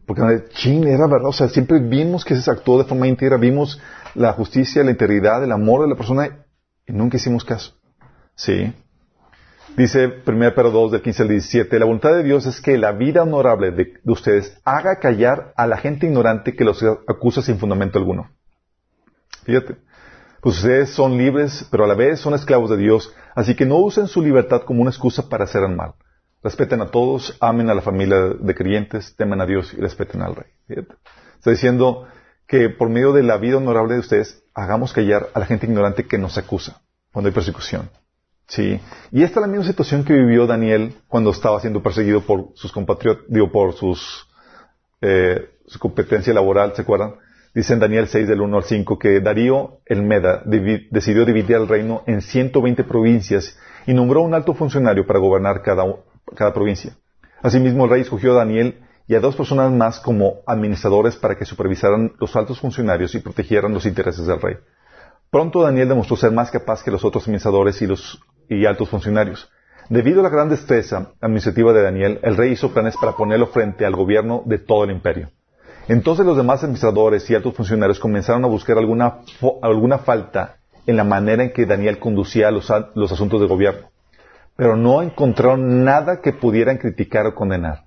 Porque, 0.06 0.44
ching, 0.50 0.84
era 0.86 1.06
verdad, 1.06 1.28
o 1.28 1.32
sea, 1.32 1.48
siempre 1.48 1.78
vimos 1.78 2.24
que 2.24 2.36
se 2.36 2.50
actuó 2.50 2.78
de 2.78 2.84
forma 2.84 3.06
íntegra, 3.06 3.36
vimos 3.36 3.80
la 4.14 4.32
justicia, 4.32 4.82
la 4.82 4.90
integridad, 4.90 5.42
el 5.44 5.52
amor 5.52 5.82
de 5.82 5.88
la 5.88 5.94
persona 5.94 6.44
y 6.86 6.92
nunca 6.92 7.16
hicimos 7.16 7.44
caso. 7.44 7.74
Sí. 8.34 8.74
Dice 9.76 10.22
1 10.26 10.54
Pedro 10.54 10.70
2, 10.70 10.92
del 10.92 11.02
15 11.02 11.22
al 11.22 11.28
17, 11.30 11.78
la 11.78 11.86
voluntad 11.86 12.12
de 12.12 12.22
Dios 12.22 12.44
es 12.44 12.60
que 12.60 12.76
la 12.76 12.92
vida 12.92 13.22
honorable 13.22 13.70
de, 13.70 13.94
ustedes 14.04 14.60
haga 14.64 14.98
callar 15.00 15.54
a 15.56 15.66
la 15.66 15.78
gente 15.78 16.06
ignorante 16.06 16.54
que 16.54 16.64
los 16.64 16.84
acusa 17.08 17.40
sin 17.40 17.58
fundamento 17.58 17.98
alguno. 17.98 18.30
Fíjate. 19.44 19.76
Pues 20.42 20.56
ustedes 20.56 20.90
son 20.90 21.16
libres, 21.16 21.66
pero 21.70 21.84
a 21.84 21.86
la 21.86 21.94
vez 21.94 22.20
son 22.20 22.34
esclavos 22.34 22.68
de 22.68 22.76
Dios, 22.76 23.14
así 23.34 23.54
que 23.54 23.64
no 23.64 23.76
usen 23.76 24.08
su 24.08 24.20
libertad 24.20 24.62
como 24.62 24.82
una 24.82 24.90
excusa 24.90 25.28
para 25.28 25.44
hacer 25.44 25.62
el 25.62 25.74
mal. 25.74 25.94
Respeten 26.42 26.80
a 26.82 26.90
todos, 26.90 27.36
amen 27.40 27.70
a 27.70 27.74
la 27.74 27.80
familia 27.80 28.30
de 28.40 28.54
creyentes, 28.54 29.14
temen 29.16 29.40
a 29.40 29.46
Dios 29.46 29.72
y 29.72 29.80
respeten 29.80 30.20
al 30.20 30.34
Rey. 30.34 30.50
Está 31.38 31.50
diciendo 31.50 32.08
que 32.48 32.68
por 32.68 32.90
medio 32.90 33.12
de 33.12 33.22
la 33.22 33.36
vida 33.36 33.56
honorable 33.56 33.94
de 33.94 34.00
ustedes, 34.00 34.42
hagamos 34.52 34.92
callar 34.92 35.28
a 35.32 35.38
la 35.38 35.46
gente 35.46 35.66
ignorante 35.66 36.06
que 36.06 36.18
nos 36.18 36.36
acusa 36.36 36.82
cuando 37.12 37.28
hay 37.28 37.34
persecución. 37.34 37.88
Sí. 38.46 38.80
Y 39.10 39.22
esta 39.22 39.40
es 39.40 39.46
la 39.46 39.46
misma 39.46 39.66
situación 39.66 40.04
que 40.04 40.12
vivió 40.12 40.46
Daniel 40.46 40.94
cuando 41.08 41.30
estaba 41.30 41.60
siendo 41.60 41.82
perseguido 41.82 42.20
por 42.20 42.48
sus 42.54 42.72
compatriotas, 42.72 43.24
digo, 43.28 43.50
por 43.50 43.72
sus, 43.74 44.28
eh, 45.00 45.50
su 45.66 45.78
competencia 45.78 46.34
laboral, 46.34 46.74
¿se 46.74 46.82
acuerdan? 46.82 47.14
Dice 47.54 47.74
en 47.74 47.80
Daniel 47.80 48.08
6 48.08 48.28
del 48.28 48.40
1 48.40 48.56
al 48.56 48.64
5 48.64 48.98
que 48.98 49.20
Darío 49.20 49.80
el 49.84 50.02
Meda 50.02 50.42
decidió 50.44 51.26
dividir 51.26 51.56
el 51.56 51.68
reino 51.68 52.02
en 52.06 52.22
120 52.22 52.82
provincias 52.84 53.58
y 53.86 53.92
nombró 53.92 54.22
un 54.22 54.32
alto 54.32 54.54
funcionario 54.54 55.06
para 55.06 55.18
gobernar 55.18 55.62
cada, 55.62 55.84
cada 56.34 56.54
provincia. 56.54 56.96
Asimismo, 57.42 57.84
el 57.84 57.90
rey 57.90 58.00
escogió 58.02 58.32
a 58.32 58.36
Daniel 58.36 58.80
y 59.06 59.14
a 59.14 59.20
dos 59.20 59.36
personas 59.36 59.70
más 59.70 60.00
como 60.00 60.40
administradores 60.46 61.16
para 61.16 61.36
que 61.36 61.44
supervisaran 61.44 62.12
los 62.18 62.34
altos 62.36 62.60
funcionarios 62.60 63.14
y 63.14 63.18
protegieran 63.18 63.74
los 63.74 63.84
intereses 63.84 64.26
del 64.26 64.40
rey. 64.40 64.56
Pronto 65.30 65.62
Daniel 65.62 65.88
demostró 65.88 66.16
ser 66.16 66.30
más 66.30 66.50
capaz 66.50 66.82
que 66.82 66.90
los 66.90 67.04
otros 67.04 67.24
administradores 67.24 67.82
y 67.82 67.86
los 67.86 68.20
y 68.56 68.66
altos 68.66 68.88
funcionarios. 68.88 69.50
Debido 69.88 70.20
a 70.20 70.22
la 70.22 70.28
gran 70.28 70.48
destreza 70.48 71.12
administrativa 71.20 71.72
de 71.72 71.82
Daniel, 71.82 72.20
el 72.22 72.36
rey 72.36 72.52
hizo 72.52 72.72
planes 72.72 72.96
para 72.96 73.12
ponerlo 73.12 73.48
frente 73.48 73.84
al 73.84 73.96
gobierno 73.96 74.42
de 74.46 74.58
todo 74.58 74.84
el 74.84 74.90
imperio. 74.90 75.30
Entonces 75.88 76.24
los 76.24 76.36
demás 76.36 76.62
administradores 76.62 77.28
y 77.28 77.34
altos 77.34 77.54
funcionarios 77.54 77.98
comenzaron 77.98 78.44
a 78.44 78.48
buscar 78.48 78.78
alguna, 78.78 79.18
alguna 79.62 79.98
falta 79.98 80.56
en 80.86 80.96
la 80.96 81.04
manera 81.04 81.42
en 81.42 81.52
que 81.52 81.66
Daniel 81.66 81.98
conducía 81.98 82.50
los, 82.50 82.72
los 82.94 83.12
asuntos 83.12 83.40
de 83.40 83.46
gobierno 83.46 83.92
pero 84.56 84.76
no 84.76 85.02
encontraron 85.02 85.84
nada 85.84 86.20
que 86.20 86.32
pudieran 86.32 86.78
criticar 86.78 87.26
o 87.26 87.34
condenar. 87.34 87.86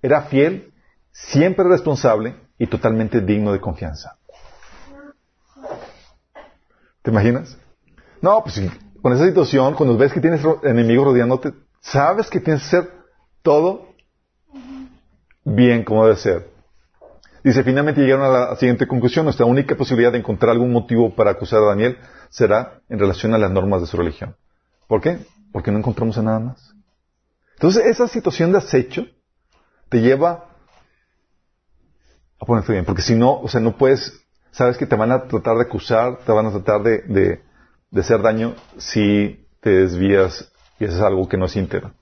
Era 0.00 0.22
fiel, 0.22 0.72
siempre 1.10 1.64
responsable 1.68 2.36
y 2.58 2.66
totalmente 2.66 3.20
digno 3.20 3.52
de 3.52 3.60
confianza. 3.60 4.16
¿Te 7.02 7.10
imaginas? 7.10 7.58
No, 8.20 8.42
pues 8.42 8.62
con 9.02 9.12
esa 9.12 9.26
situación, 9.26 9.74
cuando 9.74 9.96
ves 9.96 10.12
que 10.12 10.20
tienes 10.20 10.40
enemigos 10.62 11.06
rodeándote, 11.06 11.52
sabes 11.80 12.30
que 12.30 12.40
tienes 12.40 12.62
que 12.62 12.76
hacer 12.76 12.90
todo 13.42 13.88
bien 15.44 15.84
como 15.84 16.04
debe 16.04 16.16
ser. 16.16 16.50
Dice, 17.42 17.64
finalmente 17.64 18.00
llegaron 18.00 18.24
a 18.24 18.50
la 18.50 18.56
siguiente 18.56 18.86
conclusión. 18.86 19.24
Nuestra 19.24 19.46
única 19.46 19.76
posibilidad 19.76 20.12
de 20.12 20.18
encontrar 20.18 20.52
algún 20.52 20.72
motivo 20.72 21.14
para 21.16 21.32
acusar 21.32 21.60
a 21.60 21.66
Daniel 21.66 21.98
será 22.30 22.80
en 22.88 23.00
relación 23.00 23.34
a 23.34 23.38
las 23.38 23.50
normas 23.50 23.80
de 23.80 23.88
su 23.88 23.96
religión. 23.96 24.36
¿Por 24.86 25.00
qué? 25.00 25.18
porque 25.52 25.70
no 25.70 25.78
encontramos 25.78 26.18
a 26.18 26.22
nada 26.22 26.40
más. 26.40 26.74
Entonces, 27.54 27.84
esa 27.86 28.08
situación 28.08 28.50
de 28.50 28.58
acecho 28.58 29.06
te 29.88 30.00
lleva 30.00 30.48
a 32.40 32.46
ponerte 32.46 32.72
bien, 32.72 32.84
porque 32.84 33.02
si 33.02 33.14
no, 33.14 33.38
o 33.38 33.48
sea, 33.48 33.60
no 33.60 33.76
puedes, 33.76 34.24
sabes 34.50 34.76
que 34.76 34.86
te 34.86 34.96
van 34.96 35.12
a 35.12 35.28
tratar 35.28 35.56
de 35.56 35.62
acusar, 35.62 36.18
te 36.24 36.32
van 36.32 36.46
a 36.46 36.50
tratar 36.50 36.82
de, 36.82 37.02
de, 37.02 37.42
hacer 38.00 38.22
daño 38.22 38.54
si 38.78 39.46
te 39.60 39.70
desvías 39.70 40.52
y 40.78 40.86
haces 40.86 41.00
algo 41.00 41.28
que 41.28 41.36
no 41.36 41.46
es 41.46 41.56
íntegro. 41.56 41.92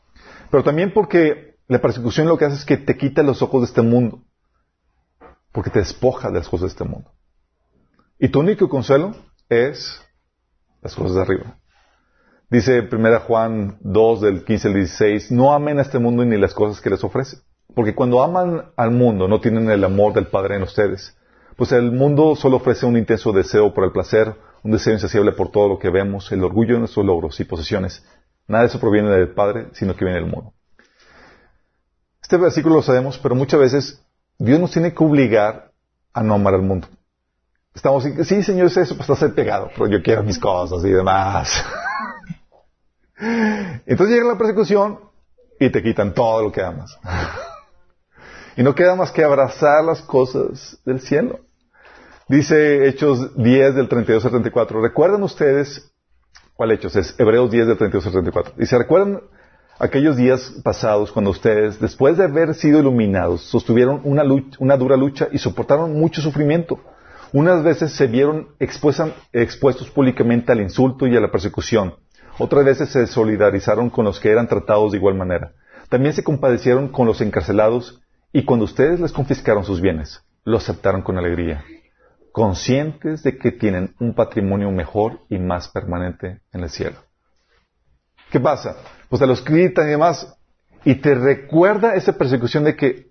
Pero 0.50 0.64
también 0.64 0.92
porque 0.92 1.56
la 1.68 1.80
persecución 1.80 2.28
lo 2.28 2.38
que 2.38 2.46
hace 2.46 2.56
es 2.56 2.64
que 2.64 2.76
te 2.76 2.96
quita 2.96 3.22
los 3.22 3.42
ojos 3.42 3.62
de 3.62 3.66
este 3.66 3.82
mundo, 3.82 4.22
porque 5.52 5.70
te 5.70 5.80
despoja 5.80 6.28
de 6.28 6.38
las 6.38 6.48
cosas 6.48 6.62
de 6.62 6.68
este 6.68 6.84
mundo. 6.84 7.10
Y 8.18 8.28
tu 8.28 8.40
único 8.40 8.68
consuelo 8.68 9.14
es 9.48 10.00
las 10.82 10.94
cosas 10.94 11.14
de 11.16 11.22
arriba. 11.22 11.58
Dice 12.50 12.80
1 12.90 13.20
Juan 13.20 13.78
2 13.80 14.20
del 14.20 14.44
15 14.44 14.68
al 14.68 14.74
16, 14.74 15.30
no 15.30 15.52
amen 15.52 15.78
a 15.78 15.82
este 15.82 15.98
mundo 15.98 16.24
ni 16.24 16.36
las 16.36 16.52
cosas 16.52 16.80
que 16.80 16.90
les 16.90 17.04
ofrece. 17.04 17.38
Porque 17.74 17.94
cuando 17.94 18.22
aman 18.22 18.72
al 18.76 18.90
mundo 18.90 19.28
no 19.28 19.40
tienen 19.40 19.70
el 19.70 19.84
amor 19.84 20.12
del 20.12 20.26
Padre 20.26 20.56
en 20.56 20.62
ustedes. 20.62 21.16
Pues 21.56 21.72
el 21.72 21.92
mundo 21.92 22.34
solo 22.34 22.56
ofrece 22.56 22.86
un 22.86 22.96
intenso 22.96 23.32
deseo 23.32 23.72
por 23.72 23.84
el 23.84 23.92
placer, 23.92 24.34
un 24.62 24.72
deseo 24.72 24.92
insaciable 24.92 25.32
por 25.32 25.50
todo 25.50 25.68
lo 25.68 25.78
que 25.78 25.90
vemos, 25.90 26.30
el 26.32 26.44
orgullo 26.44 26.74
de 26.74 26.80
nuestros 26.80 27.04
logros 27.04 27.38
y 27.40 27.44
posesiones. 27.44 28.04
Nada 28.46 28.64
de 28.64 28.68
eso 28.68 28.80
proviene 28.80 29.10
del 29.10 29.28
Padre, 29.28 29.68
sino 29.72 29.94
que 29.94 30.04
viene 30.04 30.20
del 30.20 30.30
mundo. 30.30 30.52
Este 32.22 32.36
versículo 32.36 32.76
lo 32.76 32.82
sabemos, 32.82 33.18
pero 33.18 33.34
muchas 33.34 33.60
veces 33.60 34.02
Dios 34.38 34.60
nos 34.60 34.70
tiene 34.70 34.92
que 34.94 35.04
obligar 35.04 35.72
a 36.12 36.22
no 36.22 36.34
amar 36.34 36.54
al 36.54 36.62
mundo. 36.62 36.88
Estamos, 37.74 38.04
sí, 38.04 38.42
Señor, 38.42 38.66
es 38.66 38.76
eso, 38.76 38.96
pues 38.96 39.08
estás 39.08 39.30
pegado, 39.32 39.70
pero 39.74 39.86
yo 39.86 40.02
quiero 40.02 40.22
mis 40.22 40.38
cosas 40.38 40.84
y 40.84 40.90
demás. 40.90 41.64
Entonces 43.16 44.16
llega 44.16 44.32
la 44.32 44.38
persecución 44.38 45.00
y 45.58 45.70
te 45.70 45.82
quitan 45.82 46.14
todo 46.14 46.42
lo 46.42 46.52
que 46.52 46.62
amas. 46.62 46.98
y 48.56 48.62
no 48.62 48.74
queda 48.74 48.96
más 48.96 49.12
que 49.12 49.22
abrazar 49.22 49.84
las 49.84 50.02
cosas 50.02 50.78
del 50.84 51.00
cielo. 51.00 51.40
Dice 52.30 52.86
Hechos 52.86 53.34
10 53.34 53.74
del 53.74 53.88
32 53.88 54.24
al 54.24 54.30
34. 54.30 54.80
¿Recuerdan 54.80 55.24
ustedes? 55.24 55.92
¿Cuál 56.54 56.70
Hechos? 56.70 56.94
Es 56.94 57.18
Hebreos 57.18 57.50
10 57.50 57.66
del 57.66 57.76
32 57.76 58.06
al 58.06 58.12
34. 58.12 58.52
Dice, 58.56 58.78
¿recuerdan 58.78 59.22
aquellos 59.80 60.16
días 60.16 60.54
pasados 60.62 61.10
cuando 61.10 61.32
ustedes, 61.32 61.80
después 61.80 62.16
de 62.16 62.22
haber 62.22 62.54
sido 62.54 62.78
iluminados, 62.78 63.42
sostuvieron 63.42 64.02
una, 64.04 64.22
una 64.60 64.76
dura 64.76 64.96
lucha 64.96 65.26
y 65.32 65.38
soportaron 65.38 65.98
mucho 65.98 66.22
sufrimiento. 66.22 66.78
Unas 67.32 67.64
veces 67.64 67.94
se 67.94 68.06
vieron 68.06 68.50
expuestos 68.60 69.90
públicamente 69.90 70.52
al 70.52 70.60
insulto 70.60 71.08
y 71.08 71.16
a 71.16 71.20
la 71.20 71.32
persecución. 71.32 71.96
Otras 72.38 72.64
veces 72.64 72.90
se 72.90 73.08
solidarizaron 73.08 73.90
con 73.90 74.04
los 74.04 74.20
que 74.20 74.30
eran 74.30 74.46
tratados 74.46 74.92
de 74.92 74.98
igual 74.98 75.16
manera. 75.16 75.50
También 75.88 76.14
se 76.14 76.22
compadecieron 76.22 76.90
con 76.90 77.08
los 77.08 77.20
encarcelados 77.22 78.00
y 78.32 78.44
cuando 78.44 78.66
ustedes 78.66 79.00
les 79.00 79.10
confiscaron 79.10 79.64
sus 79.64 79.80
bienes, 79.80 80.22
lo 80.44 80.58
aceptaron 80.58 81.02
con 81.02 81.18
alegría, 81.18 81.64
conscientes 82.32 83.22
de 83.22 83.38
que 83.38 83.52
tienen 83.52 83.94
un 83.98 84.14
patrimonio 84.14 84.70
mejor 84.70 85.20
y 85.28 85.38
más 85.38 85.68
permanente 85.68 86.40
en 86.52 86.62
el 86.62 86.70
cielo. 86.70 86.96
¿Qué 88.30 88.38
pasa? 88.38 88.76
Pues 89.08 89.20
te 89.20 89.26
los 89.26 89.44
gritan 89.44 89.88
y 89.88 89.90
demás. 89.90 90.36
Y 90.84 90.94
te 90.96 91.14
recuerda 91.14 91.94
esa 91.94 92.16
persecución 92.16 92.64
de 92.64 92.76
que 92.76 93.10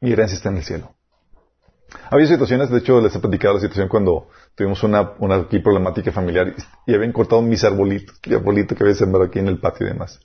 mi 0.00 0.12
herencia 0.12 0.36
está 0.36 0.48
en 0.48 0.56
el 0.56 0.64
cielo. 0.64 0.94
Había 2.10 2.26
situaciones, 2.26 2.70
de 2.70 2.78
hecho 2.78 3.00
les 3.00 3.14
he 3.14 3.20
platicado 3.20 3.54
la 3.54 3.60
situación 3.60 3.88
cuando 3.88 4.28
tuvimos 4.54 4.82
una, 4.82 5.12
aquí 5.36 5.60
problemática 5.60 6.12
familiar 6.12 6.54
y, 6.86 6.94
habían 6.94 7.12
cortado 7.12 7.42
mis 7.42 7.62
arbolitos, 7.64 8.18
que 8.18 8.34
había 8.34 8.94
sembrado 8.94 9.26
aquí 9.26 9.38
en 9.38 9.48
el 9.48 9.58
patio 9.58 9.86
y 9.86 9.90
demás. 9.90 10.20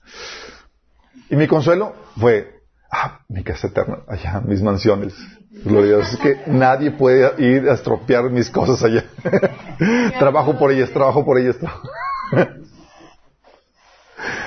Y 1.30 1.36
mi 1.36 1.47
consuelo 1.47 1.93
fue, 2.19 2.58
ah, 2.91 3.19
mi 3.28 3.43
casa 3.43 3.67
eterna, 3.67 3.99
allá, 4.08 4.41
mis 4.41 4.62
mansiones. 4.62 5.13
Dios, 5.49 6.13
es 6.13 6.19
que 6.19 6.41
nadie 6.47 6.91
puede 6.91 7.34
ir 7.43 7.69
a 7.69 7.73
estropear 7.73 8.30
mis 8.30 8.49
cosas 8.49 8.84
allá. 8.84 9.04
trabajo 10.19 10.58
por 10.58 10.71
ellas, 10.71 10.91
trabajo 10.91 11.25
por 11.25 11.38
ellas. 11.39 11.58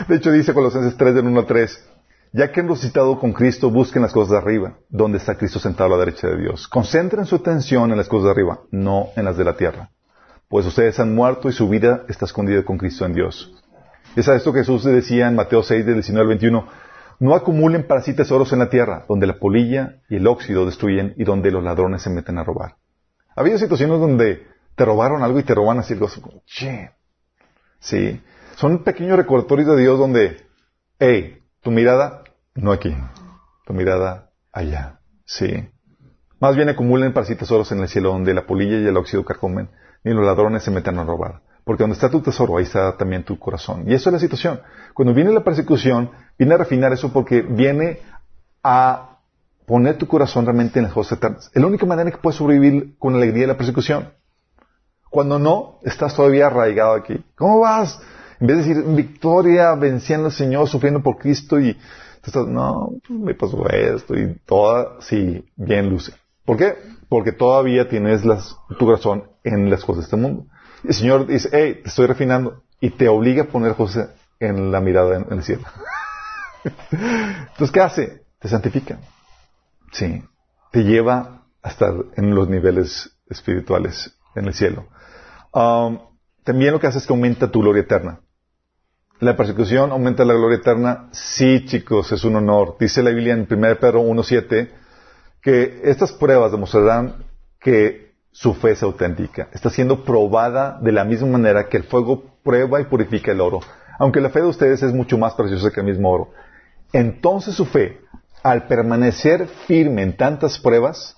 De 0.08 0.16
hecho, 0.16 0.30
dice 0.30 0.54
Colosenses 0.54 0.96
3, 0.96 1.14
del 1.14 1.26
1 1.26 1.40
al 1.40 1.46
3, 1.46 1.88
ya 2.32 2.50
que 2.50 2.60
han 2.60 2.68
resucitado 2.68 3.18
con 3.18 3.32
Cristo, 3.32 3.70
busquen 3.70 4.02
las 4.02 4.12
cosas 4.12 4.32
de 4.32 4.38
arriba, 4.38 4.78
donde 4.88 5.18
está 5.18 5.36
Cristo 5.36 5.58
sentado 5.58 5.92
a 5.94 5.96
la 5.96 6.04
derecha 6.04 6.28
de 6.28 6.38
Dios. 6.38 6.66
Concentren 6.68 7.26
su 7.26 7.36
atención 7.36 7.90
en 7.90 7.98
las 7.98 8.08
cosas 8.08 8.24
de 8.26 8.30
arriba, 8.30 8.60
no 8.70 9.08
en 9.16 9.24
las 9.24 9.36
de 9.36 9.44
la 9.44 9.56
tierra. 9.56 9.90
Pues 10.48 10.66
ustedes 10.66 10.98
han 11.00 11.14
muerto 11.14 11.48
y 11.48 11.52
su 11.52 11.68
vida 11.68 12.04
está 12.08 12.24
escondida 12.24 12.64
con 12.64 12.78
Cristo 12.78 13.04
en 13.04 13.14
Dios. 13.14 13.52
Es 14.16 14.28
a 14.28 14.34
esto 14.34 14.52
que 14.52 14.60
Jesús 14.60 14.84
decía 14.84 15.28
en 15.28 15.36
Mateo 15.36 15.62
6, 15.62 15.86
del 15.86 15.94
19 15.94 16.22
al 16.22 16.28
21, 16.28 16.68
no 17.20 17.34
acumulen 17.34 17.86
para 17.86 18.02
sí 18.02 18.14
tesoros 18.14 18.52
en 18.52 18.60
la 18.60 18.70
tierra, 18.70 19.04
donde 19.08 19.26
la 19.26 19.38
polilla 19.38 20.00
y 20.08 20.16
el 20.16 20.26
óxido 20.26 20.66
destruyen 20.66 21.14
y 21.16 21.24
donde 21.24 21.50
los 21.50 21.62
ladrones 21.62 22.02
se 22.02 22.10
meten 22.10 22.38
a 22.38 22.44
robar. 22.44 22.76
Ha 23.34 23.40
habido 23.40 23.58
situaciones 23.58 24.00
donde 24.00 24.46
te 24.74 24.84
robaron 24.84 25.22
algo 25.22 25.38
y 25.38 25.44
te 25.44 25.54
roban 25.54 25.78
así 25.78 25.96
como, 25.96 26.42
che, 26.46 26.90
sí. 27.78 28.20
Son 28.56 28.84
pequeños 28.84 29.16
recordatorios 29.16 29.68
de 29.68 29.82
Dios 29.82 29.98
donde, 29.98 30.36
hey, 30.98 31.38
tu 31.60 31.70
mirada 31.70 32.22
no 32.54 32.72
aquí, 32.72 32.94
tu 33.66 33.72
mirada 33.72 34.30
allá. 34.52 35.00
Sí. 35.24 35.68
Más 36.40 36.56
bien 36.56 36.68
acumulen 36.68 37.12
para 37.12 37.26
sí 37.26 37.36
tesoros 37.36 37.70
en 37.72 37.80
el 37.80 37.88
cielo 37.88 38.10
donde 38.10 38.34
la 38.34 38.46
polilla 38.46 38.78
y 38.78 38.86
el 38.86 38.96
óxido 38.96 39.24
carcomen, 39.24 39.70
ni 40.04 40.12
los 40.12 40.24
ladrones 40.24 40.64
se 40.64 40.70
meten 40.70 40.98
a 40.98 41.04
robar. 41.04 41.42
Porque 41.64 41.82
donde 41.84 41.94
está 41.94 42.10
tu 42.10 42.20
tesoro, 42.20 42.56
ahí 42.56 42.64
está 42.64 42.96
también 42.96 43.24
tu 43.24 43.38
corazón. 43.38 43.84
Y 43.88 43.94
eso 43.94 44.08
es 44.08 44.12
la 44.12 44.18
situación. 44.18 44.60
Cuando 44.94 45.14
viene 45.14 45.32
la 45.32 45.44
persecución, 45.44 46.10
viene 46.38 46.54
a 46.54 46.58
refinar 46.58 46.92
eso 46.92 47.12
porque 47.12 47.42
viene 47.42 48.00
a 48.62 49.18
poner 49.66 49.96
tu 49.96 50.06
corazón 50.06 50.44
realmente 50.44 50.78
en 50.78 50.86
las 50.86 50.92
cosas 50.92 51.18
eternas. 51.18 51.50
Es 51.54 51.60
la 51.60 51.68
única 51.68 51.86
manera 51.86 52.10
que 52.10 52.18
puedes 52.18 52.36
sobrevivir 52.36 52.96
con 52.98 53.14
alegría 53.14 53.46
la 53.46 53.56
persecución. 53.56 54.12
Cuando 55.08 55.38
no, 55.38 55.78
estás 55.82 56.16
todavía 56.16 56.46
arraigado 56.46 56.94
aquí. 56.94 57.24
¿Cómo 57.36 57.60
vas? 57.60 58.00
En 58.40 58.46
vez 58.48 58.58
de 58.58 58.74
decir, 58.74 58.84
victoria, 58.94 59.74
venciendo 59.74 60.26
al 60.26 60.32
Señor, 60.32 60.68
sufriendo 60.68 61.02
por 61.02 61.16
Cristo 61.18 61.60
y 61.60 61.76
estás, 62.24 62.46
no, 62.48 62.94
pues 63.06 63.20
me 63.20 63.34
pasó 63.34 63.68
esto 63.68 64.18
y 64.18 64.34
toda, 64.46 65.00
sí, 65.00 65.44
bien 65.54 65.90
luce. 65.90 66.12
¿Por 66.44 66.56
qué? 66.56 66.74
Porque 67.08 67.32
todavía 67.32 67.88
tienes 67.88 68.22
tu 68.22 68.84
corazón 68.84 69.24
en 69.44 69.70
las 69.70 69.84
cosas 69.84 70.02
de 70.02 70.04
este 70.04 70.16
mundo. 70.16 70.46
el 70.88 70.94
Señor 70.94 71.26
dice, 71.26 71.48
hey, 71.52 71.80
te 71.82 71.88
estoy 71.88 72.06
refinando 72.06 72.62
y 72.80 72.90
te 72.90 73.08
obliga 73.08 73.44
a 73.44 73.46
poner 73.46 73.74
cosas 73.74 74.10
en 74.40 74.72
la 74.72 74.80
mirada 74.80 75.16
en, 75.16 75.32
el 75.32 75.42
cielo. 75.44 75.64
Entonces, 76.90 77.70
¿qué 77.70 77.80
hace? 77.80 78.22
Te 78.38 78.48
santifica. 78.48 78.98
Sí. 79.92 80.22
Te 80.72 80.84
lleva 80.84 81.44
a 81.62 81.68
estar 81.68 81.94
en 82.16 82.34
los 82.34 82.48
niveles 82.48 83.16
espirituales 83.28 84.16
en 84.34 84.46
el 84.46 84.54
cielo. 84.54 84.88
Um, 85.52 86.00
también 86.44 86.72
lo 86.72 86.80
que 86.80 86.88
hace 86.88 86.98
es 86.98 87.06
que 87.06 87.12
aumenta 87.12 87.50
tu 87.50 87.60
gloria 87.60 87.82
eterna. 87.82 88.20
La 89.20 89.36
persecución 89.36 89.92
aumenta 89.92 90.24
la 90.24 90.34
gloria 90.34 90.58
eterna. 90.58 91.08
Sí, 91.12 91.64
chicos, 91.66 92.10
es 92.10 92.24
un 92.24 92.36
honor. 92.36 92.76
Dice 92.80 93.02
la 93.02 93.10
Biblia 93.10 93.34
en 93.34 93.46
1 93.48 93.78
Pedro 93.78 94.02
1.7 94.02 94.70
que 95.40 95.80
estas 95.84 96.12
pruebas 96.12 96.50
demostrarán 96.50 97.24
que 97.60 98.11
su 98.32 98.54
fe 98.54 98.72
es 98.72 98.82
auténtica. 98.82 99.48
Está 99.52 99.70
siendo 99.70 100.04
probada 100.04 100.78
de 100.80 100.90
la 100.90 101.04
misma 101.04 101.28
manera 101.28 101.68
que 101.68 101.76
el 101.76 101.84
fuego 101.84 102.24
prueba 102.42 102.80
y 102.80 102.84
purifica 102.84 103.30
el 103.30 103.40
oro. 103.40 103.60
Aunque 103.98 104.20
la 104.20 104.30
fe 104.30 104.40
de 104.40 104.46
ustedes 104.46 104.82
es 104.82 104.92
mucho 104.92 105.18
más 105.18 105.34
preciosa 105.34 105.70
que 105.70 105.80
el 105.80 105.86
mismo 105.86 106.10
oro. 106.10 106.30
Entonces 106.92 107.54
su 107.54 107.66
fe, 107.66 108.00
al 108.42 108.66
permanecer 108.66 109.46
firme 109.66 110.02
en 110.02 110.16
tantas 110.16 110.58
pruebas, 110.58 111.14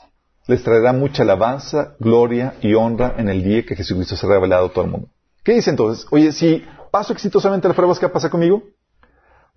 les 0.47 0.63
traerá 0.63 0.93
mucha 0.93 1.23
alabanza, 1.23 1.95
gloria 1.99 2.55
y 2.61 2.75
honra 2.75 3.15
en 3.17 3.29
el 3.29 3.43
día 3.43 3.65
que 3.65 3.77
Jesucristo 3.77 4.17
se 4.17 4.27
ha 4.27 4.31
revelado 4.31 4.67
a 4.67 4.73
todo 4.73 4.85
el 4.85 4.91
mundo. 4.91 5.09
¿Qué 5.43 5.53
dice 5.55 5.71
entonces? 5.71 6.07
Oye, 6.11 6.33
si 6.33 6.65
paso 6.91 7.13
exitosamente 7.13 7.69
las 7.69 7.77
pruebas 7.77 7.99
que 7.99 8.09
pasa 8.09 8.29
conmigo, 8.29 8.63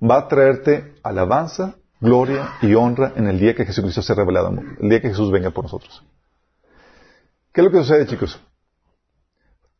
va 0.02 0.20
a 0.20 0.28
traerte 0.28 0.96
alabanza, 1.04 1.76
gloria 2.00 2.54
y 2.62 2.74
honra 2.76 3.14
en 3.16 3.28
el 3.28 3.40
día 3.40 3.56
que 3.56 3.66
Jesucristo 3.66 4.02
se 4.02 4.14
ha 4.14 4.16
revelado, 4.16 4.54
el 4.80 4.90
día 4.90 5.02
que 5.02 5.10
Jesús 5.10 5.32
venga 5.32 5.50
por 5.50 5.66
nosotros. 5.66 6.04
¿Qué 7.58 7.62
es 7.62 7.66
lo 7.66 7.72
que 7.72 7.80
sucede, 7.80 8.06
chicos? 8.06 8.40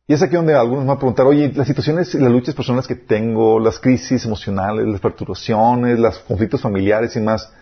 Y 0.08 0.12
es 0.12 0.20
aquí 0.20 0.34
donde 0.34 0.52
algunos 0.52 0.84
van 0.84 0.96
a 0.96 0.98
preguntar, 0.98 1.26
oye, 1.26 1.52
las 1.54 1.68
situaciones 1.68 2.12
y 2.12 2.18
las 2.18 2.32
luchas 2.32 2.52
personales 2.52 2.88
que 2.88 2.96
tengo, 2.96 3.60
las 3.60 3.78
crisis 3.78 4.24
emocionales, 4.24 4.84
las 4.84 5.00
perturbaciones, 5.00 5.96
los 5.96 6.18
conflictos 6.18 6.60
familiares 6.60 7.14
y 7.14 7.20
más, 7.20 7.52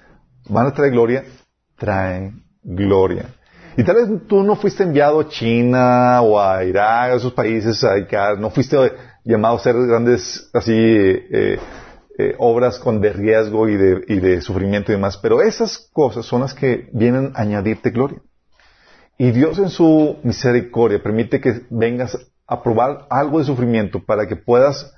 ¿van 0.48 0.68
a 0.68 0.72
traer 0.72 0.92
gloria? 0.92 1.22
Traen 1.76 2.44
gloria. 2.62 3.26
Y 3.76 3.84
tal 3.84 3.96
vez 3.96 4.26
tú 4.26 4.42
no 4.42 4.56
fuiste 4.56 4.84
enviado 4.84 5.20
a 5.20 5.28
China 5.28 6.22
o 6.22 6.40
a 6.40 6.64
Irak, 6.64 7.12
a 7.12 7.16
esos 7.16 7.34
países, 7.34 7.84
no 8.38 8.48
fuiste 8.48 8.78
llamado 9.22 9.56
a 9.56 9.58
hacer 9.58 9.76
grandes 9.86 10.50
eh, 10.66 11.58
eh, 12.18 12.34
obras 12.38 12.78
con 12.78 13.02
de 13.02 13.12
riesgo 13.12 13.68
y 13.68 13.76
de 13.76 14.40
sufrimiento 14.40 14.92
y 14.92 14.94
demás, 14.94 15.18
pero 15.18 15.42
esas 15.42 15.90
cosas 15.92 16.24
son 16.24 16.40
las 16.40 16.54
que 16.54 16.88
vienen 16.94 17.32
a 17.34 17.42
añadirte 17.42 17.90
gloria. 17.90 18.22
Y 19.18 19.30
Dios 19.30 19.58
en 19.58 19.70
su 19.70 20.18
misericordia 20.22 21.02
permite 21.02 21.40
que 21.40 21.66
vengas 21.70 22.18
a 22.46 22.62
probar 22.62 23.06
algo 23.10 23.38
de 23.38 23.44
sufrimiento 23.44 24.04
para 24.04 24.26
que 24.26 24.36
puedas 24.36 24.94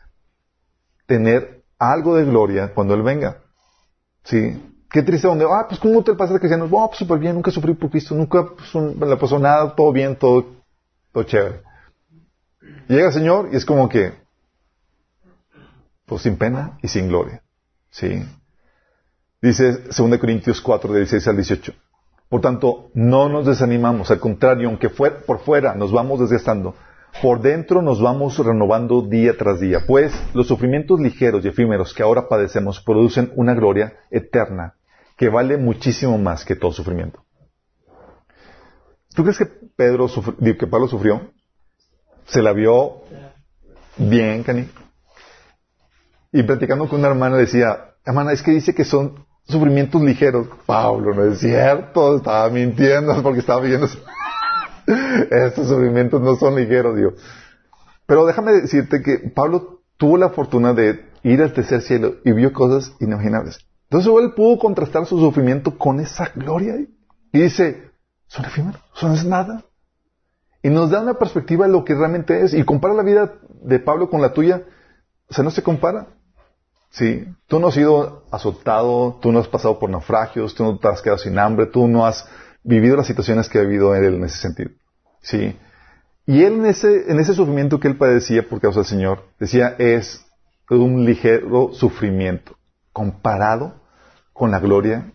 tener 1.06 1.62
algo 1.78 2.16
de 2.16 2.24
gloria 2.24 2.74
cuando 2.74 2.94
Él 2.94 3.02
venga. 3.02 3.38
¿Sí? 4.24 4.60
Qué 4.90 5.02
triste 5.02 5.28
donde, 5.28 5.44
ah, 5.44 5.66
pues 5.68 5.78
¿cómo 5.80 6.02
te 6.02 6.14
pasa 6.14 6.32
de 6.32 6.40
cristianos? 6.40 6.70
Oh, 6.72 6.88
pues 6.88 6.98
súper 6.98 7.18
bien, 7.18 7.34
nunca 7.34 7.50
sufrí 7.50 7.74
por 7.74 7.90
Cristo, 7.90 8.14
nunca 8.14 8.46
pues, 8.46 8.74
le 8.74 9.16
pasó 9.16 9.38
nada, 9.38 9.74
todo 9.74 9.92
bien, 9.92 10.16
todo, 10.16 10.46
todo 11.12 11.24
chévere. 11.24 11.62
Llega 12.88 13.06
el 13.06 13.12
Señor 13.12 13.50
y 13.52 13.56
es 13.56 13.64
como 13.64 13.88
que, 13.88 14.14
pues 16.06 16.22
sin 16.22 16.36
pena 16.36 16.78
y 16.82 16.88
sin 16.88 17.08
gloria. 17.08 17.42
Sí. 17.90 18.24
Dice 19.40 19.84
2 19.96 20.18
Corintios 20.18 20.60
4, 20.60 20.92
de 20.92 21.00
16 21.00 21.28
al 21.28 21.36
18. 21.36 21.72
Por 22.28 22.40
tanto, 22.42 22.90
no 22.94 23.28
nos 23.28 23.46
desanimamos, 23.46 24.10
al 24.10 24.20
contrario, 24.20 24.68
aunque 24.68 24.90
por 24.90 25.38
fuera 25.40 25.74
nos 25.74 25.92
vamos 25.92 26.20
desgastando, 26.20 26.74
por 27.22 27.40
dentro 27.40 27.80
nos 27.80 28.02
vamos 28.02 28.38
renovando 28.38 29.02
día 29.02 29.36
tras 29.36 29.60
día, 29.60 29.80
pues 29.86 30.12
los 30.34 30.46
sufrimientos 30.46 31.00
ligeros 31.00 31.44
y 31.44 31.48
efímeros 31.48 31.94
que 31.94 32.02
ahora 32.02 32.28
padecemos 32.28 32.80
producen 32.80 33.32
una 33.36 33.54
gloria 33.54 33.94
eterna 34.10 34.74
que 35.16 35.28
vale 35.28 35.56
muchísimo 35.56 36.18
más 36.18 36.44
que 36.44 36.54
todo 36.54 36.72
sufrimiento. 36.72 37.24
¿Tú 39.14 39.22
crees 39.22 39.38
que 39.38 39.46
Pedro 39.74 40.06
que 40.40 40.66
Pablo 40.66 40.86
sufrió? 40.86 41.32
Se 42.26 42.42
la 42.42 42.52
vio 42.52 43.02
bien, 43.96 44.44
Cani. 44.44 44.68
Y 46.30 46.42
platicando 46.42 46.88
con 46.88 47.00
una 47.00 47.08
hermana 47.08 47.36
decía, 47.36 47.94
hermana, 48.04 48.32
es 48.32 48.42
que 48.42 48.52
dice 48.52 48.74
que 48.74 48.84
son 48.84 49.26
sufrimientos 49.48 50.02
ligeros. 50.02 50.46
Pablo, 50.66 51.14
no 51.14 51.24
es 51.24 51.40
cierto, 51.40 52.16
estaba 52.16 52.48
mintiendo 52.50 53.22
porque 53.22 53.40
estaba 53.40 53.60
viendo. 53.60 53.86
Estos 55.30 55.68
sufrimientos 55.68 56.20
no 56.20 56.36
son 56.36 56.56
ligeros, 56.56 56.96
digo. 56.96 57.12
Pero 58.06 58.24
déjame 58.26 58.52
decirte 58.52 59.02
que 59.02 59.18
Pablo 59.18 59.82
tuvo 59.96 60.16
la 60.16 60.30
fortuna 60.30 60.72
de 60.72 61.08
ir 61.22 61.42
al 61.42 61.52
tercer 61.52 61.82
cielo 61.82 62.16
y 62.24 62.32
vio 62.32 62.52
cosas 62.52 62.94
inimaginables. 63.00 63.58
Entonces 63.90 64.12
él 64.22 64.32
pudo 64.34 64.58
contrastar 64.58 65.06
su 65.06 65.18
sufrimiento 65.18 65.76
con 65.76 66.00
esa 66.00 66.30
gloria 66.34 66.76
y 67.32 67.38
dice, 67.38 67.90
son 68.26 68.44
efímeros, 68.44 68.80
son 68.94 69.12
es 69.12 69.24
nada. 69.24 69.64
Y 70.62 70.70
nos 70.70 70.90
da 70.90 71.00
una 71.00 71.14
perspectiva 71.14 71.66
de 71.66 71.72
lo 71.72 71.84
que 71.84 71.94
realmente 71.94 72.42
es 72.42 72.52
y 72.52 72.64
compara 72.64 72.94
la 72.94 73.02
vida 73.02 73.34
de 73.62 73.78
Pablo 73.78 74.10
con 74.10 74.20
la 74.20 74.32
tuya, 74.32 74.62
o 75.28 75.34
sea, 75.34 75.44
no 75.44 75.50
se 75.50 75.62
compara. 75.62 76.08
¿Sí? 76.90 77.26
Tú 77.46 77.60
no 77.60 77.68
has 77.68 77.74
sido 77.74 78.24
azotado, 78.30 79.18
tú 79.20 79.30
no 79.30 79.38
has 79.40 79.48
pasado 79.48 79.78
por 79.78 79.90
naufragios, 79.90 80.54
tú 80.54 80.64
no 80.64 80.78
te 80.78 80.88
has 80.88 81.02
quedado 81.02 81.18
sin 81.18 81.38
hambre, 81.38 81.66
tú 81.66 81.86
no 81.86 82.06
has 82.06 82.26
vivido 82.62 82.96
las 82.96 83.06
situaciones 83.06 83.48
que 83.48 83.58
ha 83.58 83.62
vivido 83.62 83.94
él 83.94 84.14
en 84.14 84.24
ese 84.24 84.38
sentido. 84.38 84.70
¿Sí? 85.20 85.56
Y 86.26 86.42
él 86.42 86.54
en 86.54 86.66
ese, 86.66 87.10
en 87.10 87.20
ese 87.20 87.34
sufrimiento 87.34 87.80
que 87.80 87.88
él 87.88 87.96
padecía 87.96 88.48
por 88.48 88.60
causa 88.60 88.80
del 88.80 88.86
Señor, 88.86 89.24
decía, 89.38 89.74
es 89.78 90.26
un 90.70 91.04
ligero 91.04 91.72
sufrimiento 91.72 92.56
comparado 92.92 93.80
con 94.32 94.50
la 94.50 94.60
gloria 94.60 95.12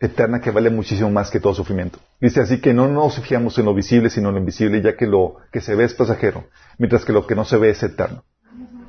eterna 0.00 0.40
que 0.40 0.50
vale 0.50 0.70
muchísimo 0.70 1.10
más 1.10 1.30
que 1.30 1.40
todo 1.40 1.54
sufrimiento. 1.54 1.98
Dice 2.20 2.40
así 2.40 2.60
que 2.60 2.72
no 2.72 2.88
nos 2.88 3.16
fijamos 3.20 3.58
en 3.58 3.66
lo 3.66 3.74
visible, 3.74 4.10
sino 4.10 4.28
en 4.28 4.36
lo 4.36 4.40
invisible, 4.40 4.80
ya 4.80 4.96
que 4.96 5.06
lo 5.06 5.36
que 5.52 5.60
se 5.60 5.74
ve 5.74 5.84
es 5.84 5.94
pasajero, 5.94 6.46
mientras 6.78 7.04
que 7.04 7.12
lo 7.12 7.26
que 7.26 7.34
no 7.34 7.44
se 7.44 7.58
ve 7.58 7.70
es 7.70 7.82
eterno. 7.82 8.24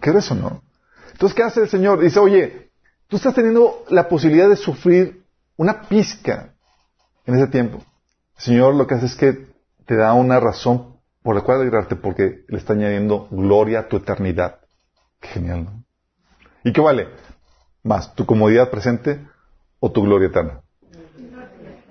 ¿Qué 0.01 0.11
es 0.11 0.17
eso, 0.17 0.35
no? 0.35 0.61
Entonces, 1.19 1.35
¿qué 1.35 1.43
hace 1.43 1.59
el 1.59 1.67
Señor? 1.67 1.99
Dice, 1.99 2.17
oye, 2.17 2.71
tú 3.09 3.17
estás 3.17 3.35
teniendo 3.35 3.83
la 3.89 4.07
posibilidad 4.07 4.47
de 4.47 4.55
sufrir 4.55 5.25
una 5.57 5.81
pizca 5.81 6.53
en 7.25 7.35
ese 7.35 7.47
tiempo. 7.47 7.79
El 8.37 8.41
Señor 8.41 8.73
lo 8.75 8.87
que 8.87 8.95
hace 8.95 9.07
es 9.07 9.15
que 9.15 9.49
te 9.85 9.97
da 9.97 10.13
una 10.13 10.39
razón 10.39 10.95
por 11.21 11.35
la 11.35 11.41
cual 11.41 11.59
alegrarte, 11.59 11.97
porque 11.97 12.45
le 12.47 12.57
está 12.57 12.71
añadiendo 12.71 13.27
gloria 13.31 13.79
a 13.79 13.87
tu 13.89 13.97
eternidad. 13.97 14.61
Qué 15.19 15.27
genial, 15.27 15.65
¿no? 15.65 15.83
¿Y 16.63 16.71
qué 16.71 16.79
vale? 16.79 17.09
Más, 17.83 18.15
tu 18.15 18.25
comodidad 18.25 18.69
presente 18.69 19.27
o 19.81 19.91
tu 19.91 20.03
gloria 20.03 20.29
eterna. 20.29 20.61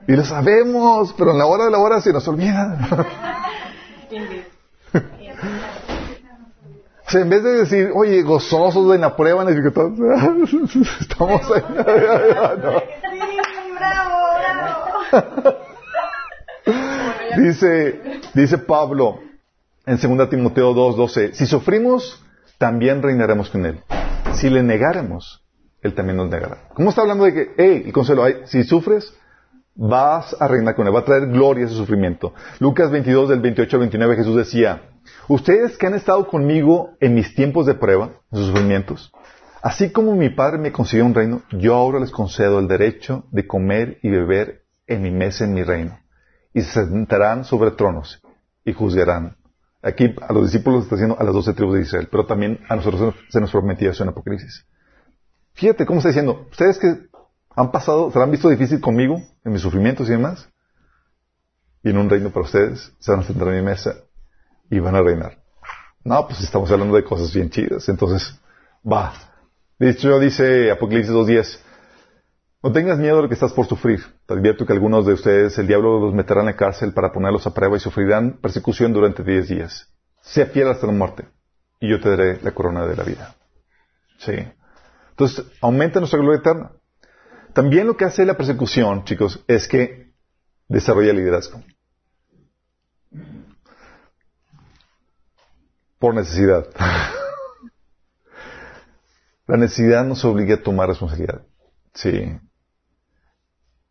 Y 0.07 0.13
lo 0.13 0.25
sabemos, 0.25 1.15
pero 1.19 1.33
en 1.33 1.39
la 1.39 1.45
hora 1.45 1.67
de 1.67 1.71
la 1.71 1.79
hora 1.81 2.01
se 2.01 2.15
nos 2.15 2.27
olvida. 2.29 3.07
o 7.09 7.11
sea, 7.11 7.23
en 7.23 7.31
vez 7.31 7.43
de 7.43 7.53
decir, 7.53 7.91
oye, 7.95 8.21
gozosos 8.23 8.93
de 8.93 8.99
la 8.99 9.17
prueba, 9.17 9.47
estamos 11.01 11.43
ahí. 11.51 11.63
dice, 17.39 18.21
dice 18.35 18.59
Pablo 18.59 19.21
en 19.87 19.97
2 19.97 20.29
Timoteo 20.29 20.75
2:12, 20.75 21.33
si 21.33 21.47
sufrimos, 21.47 22.23
también 22.59 23.03
reinaremos 23.03 23.49
con 23.49 23.65
él. 23.65 23.81
Si 24.35 24.51
le 24.51 24.63
negáremos, 24.63 25.43
él 25.81 25.95
también 25.95 26.19
nos 26.19 26.29
negará. 26.29 26.69
¿Cómo 26.75 26.91
está 26.91 27.01
hablando 27.01 27.25
de 27.25 27.33
que, 27.33 27.51
hey, 27.57 27.85
el 27.87 27.93
consuelo, 27.93 28.27
si 28.45 28.65
sufres, 28.65 29.15
vas 29.79 30.37
a 30.41 30.49
reinar 30.49 30.75
con 30.75 30.89
él, 30.89 30.95
va 30.95 31.01
a 31.01 31.05
traer 31.05 31.29
gloria 31.29 31.65
a 31.65 31.67
ese 31.69 31.77
sufrimiento. 31.77 32.35
Lucas 32.59 32.91
22 32.91 33.29
del 33.29 33.41
28 33.41 33.77
al 33.77 33.81
29 33.81 34.17
Jesús 34.17 34.37
decía, 34.37 34.83
ustedes 35.29 35.79
que 35.79 35.87
han 35.87 35.95
estado 35.95 36.27
conmigo 36.27 36.97
en 36.99 37.15
mis 37.15 37.33
tiempos 37.35 37.65
de 37.65 37.75
prueba, 37.75 38.11
en 38.33 38.39
sus 38.39 38.49
sufrimientos, 38.49 39.13
así 39.63 39.91
como 39.91 40.17
mi 40.17 40.31
Padre 40.31 40.59
me 40.59 40.73
concedió 40.73 41.07
un 41.07 41.15
reino, 41.15 41.43
yo 41.53 41.77
ahora 41.77 42.01
les 42.01 42.11
concedo 42.11 42.59
el 42.59 42.67
derecho 42.67 43.25
de 43.31 43.47
comer 43.47 43.99
y 44.03 44.11
beber 44.11 44.65
en 44.89 45.01
mi 45.01 45.13
mesa 45.13 45.45
en 45.45 45.55
mi 45.55 45.63
reino. 45.63 45.97
Y 46.53 46.63
se 46.63 46.85
sentarán 46.85 47.45
sobre 47.45 47.71
tronos 47.71 48.21
y 48.65 48.73
juzgarán. 48.73 49.37
Aquí 49.81 50.13
a 50.21 50.33
los 50.33 50.51
discípulos 50.51 50.85
está 50.85 50.97
diciendo 50.97 51.17
a 51.21 51.23
las 51.23 51.33
doce 51.33 51.53
tribus 51.53 51.77
de 51.77 51.83
Israel, 51.83 52.09
pero 52.11 52.27
también 52.27 52.59
a 52.69 52.75
nosotros 52.75 53.15
se 53.29 53.41
nos 53.41 53.53
prometía 53.53 53.91
eso 53.91 54.03
en 54.03 54.09
Apocalipsis. 54.09 54.67
Fíjate 55.53 55.87
cómo 55.87 55.99
está 55.99 56.09
diciendo, 56.09 56.49
ustedes 56.51 56.79
que 56.79 57.09
han 57.59 57.73
pasado, 57.73 58.13
se 58.13 58.23
han 58.23 58.31
visto 58.31 58.49
difícil 58.49 58.81
conmigo, 58.81 59.21
en 59.45 59.53
mis 59.53 59.63
sufrimientos 59.63 60.07
y 60.09 60.13
demás, 60.13 60.49
y 61.83 61.91
en 61.91 61.99
un 61.99 62.09
reino 62.09 62.31
para 62.31 62.45
ustedes, 62.45 62.93
se 63.01 63.11
van 63.11 63.21
a 63.21 63.25
sentar 63.25 63.49
en 63.49 63.57
mi 63.57 63.63
mesa 63.63 63.97
y 64.71 64.79
van 64.79 64.95
a 64.95 65.03
reinar. 65.03 65.39
No, 66.05 66.25
pues 66.29 66.41
estamos 66.41 66.71
hablando 66.71 66.95
de 66.95 67.03
cosas 67.03 67.35
bien 67.35 67.51
chidas, 67.51 67.89
entonces, 67.89 68.41
va. 68.87 69.13
De 69.77 69.93
dice 70.21 70.71
Apocalipsis 70.71 71.13
2.10, 71.13 71.59
no 72.63 72.71
tengas 72.71 72.99
miedo 72.99 73.17
de 73.17 73.23
lo 73.23 73.29
que 73.29 73.35
estás 73.35 73.53
por 73.53 73.67
sufrir. 73.67 74.05
Te 74.27 74.35
advierto 74.35 74.65
que 74.65 74.73
algunos 74.73 75.05
de 75.05 75.15
ustedes 75.15 75.59
el 75.59 75.67
diablo 75.67 75.99
los 75.99 76.15
meterá 76.15 76.41
en 76.41 76.47
la 76.47 76.57
cárcel 76.57 76.93
para 76.93 77.13
ponerlos 77.13 77.45
a 77.49 77.55
prueba 77.55 77.77
y 77.77 77.81
sufrirán 77.81 78.39
persecución 78.41 78.93
durante 78.93 79.25
diez 79.25 79.49
días. 79.49 79.93
Sea 80.23 80.47
fiel 80.47 80.69
hasta 80.69 80.87
la 80.87 80.93
muerte 80.93 81.27
y 81.81 81.91
yo 81.91 82.01
te 82.01 82.09
daré 82.09 82.41
la 82.41 82.53
corona 82.53 82.87
de 82.87 82.97
la 82.97 83.03
vida. 83.03 83.35
Sí. 84.19 84.35
Entonces, 85.11 85.45
aumenta 85.61 85.99
nuestra 85.99 86.21
gloria 86.21 86.39
eterna. 86.39 86.71
También 87.59 87.89
lo 87.89 87.97
que 87.97 88.05
hace 88.05 88.25
la 88.25 88.37
persecución, 88.37 89.03
chicos, 89.03 89.43
es 89.49 89.67
que 89.67 90.13
desarrolla 90.69 91.13
liderazgo. 91.13 91.61
Por 95.99 96.15
necesidad. 96.15 96.69
la 99.49 99.57
necesidad 99.57 100.05
nos 100.05 100.25
obliga 100.25 100.55
a 100.55 100.63
tomar 100.63 100.89
responsabilidad. 100.89 101.43
Sí. 101.95 102.31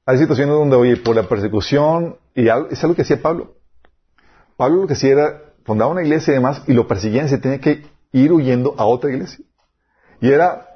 Hay 0.06 0.18
situaciones 0.18 0.56
donde, 0.56 0.78
oye, 0.78 0.96
por 0.96 1.18
la 1.18 1.28
persecución, 1.28 2.18
y 2.34 2.48
es 2.48 2.82
algo 2.86 2.96
que 2.96 3.02
hacía 3.02 3.22
Pablo. 3.22 3.58
Pablo 4.56 4.84
lo 4.84 4.88
que 4.88 4.94
hacía 4.94 5.12
era, 5.12 5.42
fundaba 5.66 5.92
una 5.92 6.04
iglesia 6.04 6.32
y 6.32 6.36
demás, 6.36 6.64
y 6.68 6.74
lo 6.74 6.88
perseguían 6.88 7.28
se 7.28 7.38
tenía 7.38 7.60
que 7.60 7.86
ir 8.14 8.32
huyendo 8.32 8.76
a 8.78 8.86
otra 8.86 9.10
iglesia. 9.10 9.44
Y 10.22 10.32
era, 10.32 10.70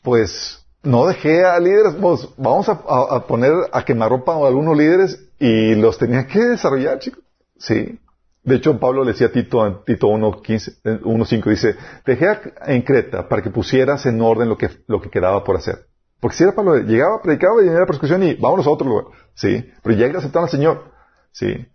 pues, 0.00 0.63
no 0.84 1.06
dejé 1.06 1.44
a 1.44 1.58
líderes, 1.58 1.94
pues, 2.00 2.28
vamos 2.36 2.68
a, 2.68 3.26
poner 3.26 3.52
a 3.72 3.84
quemarropa 3.84 4.34
a 4.34 4.46
algunos 4.46 4.76
líderes 4.76 5.20
y 5.38 5.74
los 5.74 5.98
tenía 5.98 6.26
que 6.26 6.40
desarrollar, 6.40 6.98
chicos. 6.98 7.22
Sí. 7.58 7.98
De 8.42 8.56
hecho, 8.56 8.78
Pablo 8.78 9.04
le 9.04 9.12
decía 9.12 9.28
a 9.28 9.32
Tito, 9.32 9.82
Tito 9.86 10.08
1.5, 10.08 11.44
dice, 11.48 11.76
dejé 12.04 12.26
en 12.66 12.82
Creta 12.82 13.26
para 13.26 13.42
que 13.42 13.50
pusieras 13.50 14.04
en 14.04 14.20
orden 14.20 14.48
lo 14.50 14.58
que, 14.58 14.68
lo 14.86 15.00
que 15.00 15.08
quedaba 15.08 15.42
por 15.42 15.56
hacer. 15.56 15.86
Porque 16.20 16.36
si 16.36 16.44
era 16.44 16.54
Pablo, 16.54 16.76
llegaba, 16.76 17.20
predicaba 17.22 17.60
y 17.62 17.64
venía 17.64 17.80
la 17.80 17.86
persecución 17.86 18.22
y 18.22 18.34
vámonos 18.34 18.66
a 18.66 18.70
otro 18.70 18.86
lugar. 18.86 19.06
Sí. 19.34 19.70
Pero 19.82 19.96
ya 19.96 20.06
aceptaron 20.06 20.44
al 20.44 20.50
Señor. 20.50 20.84
Sí. 21.32 21.66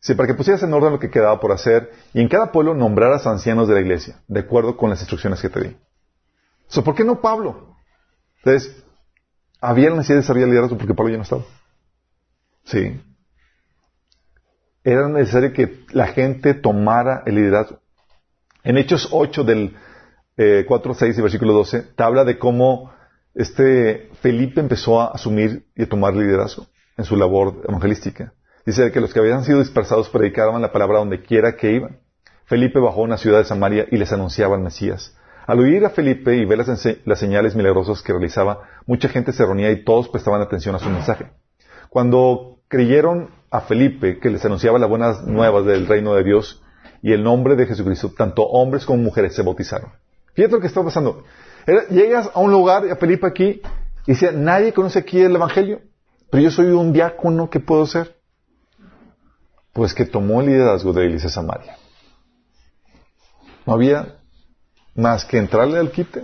Sí, 0.00 0.14
para 0.14 0.26
que 0.26 0.34
pusieras 0.34 0.62
en 0.62 0.74
orden 0.74 0.92
lo 0.92 0.98
que 0.98 1.10
quedaba 1.10 1.40
por 1.40 1.52
hacer 1.52 1.90
y 2.12 2.20
en 2.20 2.28
cada 2.28 2.52
pueblo 2.52 2.74
nombraras 2.74 3.26
ancianos 3.26 3.68
de 3.68 3.74
la 3.74 3.80
iglesia, 3.80 4.20
de 4.26 4.40
acuerdo 4.40 4.76
con 4.76 4.90
las 4.90 5.00
instrucciones 5.00 5.40
que 5.40 5.48
te 5.48 5.60
di. 5.60 5.76
¿Por 6.84 6.94
qué 6.94 7.04
no 7.04 7.20
Pablo? 7.20 7.73
Entonces, 8.44 8.84
había 9.60 9.88
la 9.88 9.96
necesidad 9.96 10.16
de 10.16 10.22
desarrollar 10.22 10.48
liderazgo 10.48 10.76
porque 10.76 10.94
Pablo 10.94 11.12
ya 11.12 11.16
no 11.16 11.22
estaba. 11.22 11.44
Sí. 12.64 13.00
Era 14.82 15.08
necesario 15.08 15.52
que 15.54 15.84
la 15.92 16.08
gente 16.08 16.52
tomara 16.52 17.22
el 17.24 17.36
liderazgo. 17.36 17.80
En 18.62 18.76
Hechos 18.76 19.08
8 19.10 19.44
del 19.44 19.76
eh, 20.36 20.64
4, 20.68 20.94
6 20.94 21.18
y 21.18 21.22
versículo 21.22 21.54
12, 21.54 21.82
te 21.96 22.02
habla 22.02 22.24
de 22.24 22.38
cómo 22.38 22.92
este 23.34 24.10
Felipe 24.20 24.60
empezó 24.60 25.00
a 25.00 25.08
asumir 25.08 25.66
y 25.74 25.84
a 25.84 25.88
tomar 25.88 26.14
liderazgo 26.14 26.66
en 26.98 27.04
su 27.04 27.16
labor 27.16 27.62
evangelística. 27.66 28.34
Dice 28.66 28.92
que 28.92 29.00
los 29.00 29.12
que 29.12 29.20
habían 29.20 29.44
sido 29.44 29.58
dispersados 29.58 30.10
predicaban 30.10 30.60
la 30.60 30.72
palabra 30.72 30.98
donde 30.98 31.22
quiera 31.22 31.56
que 31.56 31.72
iban. 31.72 31.98
Felipe 32.44 32.78
bajó 32.78 33.00
a 33.00 33.04
una 33.04 33.16
ciudad 33.16 33.38
de 33.38 33.44
Samaria 33.44 33.86
y 33.90 33.96
les 33.96 34.12
anunciaba 34.12 34.56
al 34.56 34.62
Mesías. 34.62 35.16
Al 35.46 35.60
oír 35.60 35.84
a 35.84 35.90
Felipe 35.90 36.34
y 36.36 36.44
ver 36.44 36.58
las, 36.58 37.18
señales 37.18 37.54
milagrosas 37.54 38.02
que 38.02 38.12
realizaba, 38.12 38.62
mucha 38.86 39.08
gente 39.08 39.32
se 39.32 39.44
reunía 39.44 39.70
y 39.70 39.84
todos 39.84 40.08
prestaban 40.08 40.40
atención 40.40 40.74
a 40.74 40.78
su 40.78 40.88
mensaje. 40.88 41.30
Cuando 41.90 42.60
creyeron 42.68 43.30
a 43.50 43.60
Felipe 43.60 44.18
que 44.18 44.30
les 44.30 44.44
anunciaba 44.44 44.78
las 44.78 44.88
buenas 44.88 45.26
nuevas 45.26 45.66
del 45.66 45.86
reino 45.86 46.14
de 46.14 46.24
Dios 46.24 46.62
y 47.02 47.12
el 47.12 47.22
nombre 47.22 47.56
de 47.56 47.66
Jesucristo, 47.66 48.12
tanto 48.16 48.42
hombres 48.44 48.86
como 48.86 49.02
mujeres 49.02 49.34
se 49.34 49.42
bautizaron. 49.42 49.92
Fíjate 50.32 50.54
lo 50.54 50.60
que 50.60 50.66
está 50.66 50.82
pasando. 50.82 51.24
Llegas 51.90 52.30
a 52.32 52.40
un 52.40 52.50
lugar, 52.50 52.90
a 52.90 52.96
Felipe 52.96 53.26
aquí, 53.26 53.60
y 54.06 54.12
dice, 54.12 54.32
nadie 54.32 54.72
conoce 54.72 54.98
aquí 54.98 55.20
el 55.20 55.36
Evangelio, 55.36 55.82
pero 56.30 56.42
yo 56.42 56.50
soy 56.50 56.66
un 56.66 56.92
diácono, 56.92 57.50
¿qué 57.50 57.60
puedo 57.60 57.86
ser? 57.86 58.16
Pues 59.72 59.92
que 59.92 60.06
tomó 60.06 60.40
el 60.40 60.48
liderazgo 60.48 60.92
de 60.92 61.00
la 61.00 61.06
iglesia 61.06 61.28
Samaria. 61.28 61.76
No 63.66 63.74
había 63.74 64.18
más 64.94 65.24
que 65.24 65.38
entrarle 65.38 65.78
al 65.78 65.90
quite. 65.90 66.22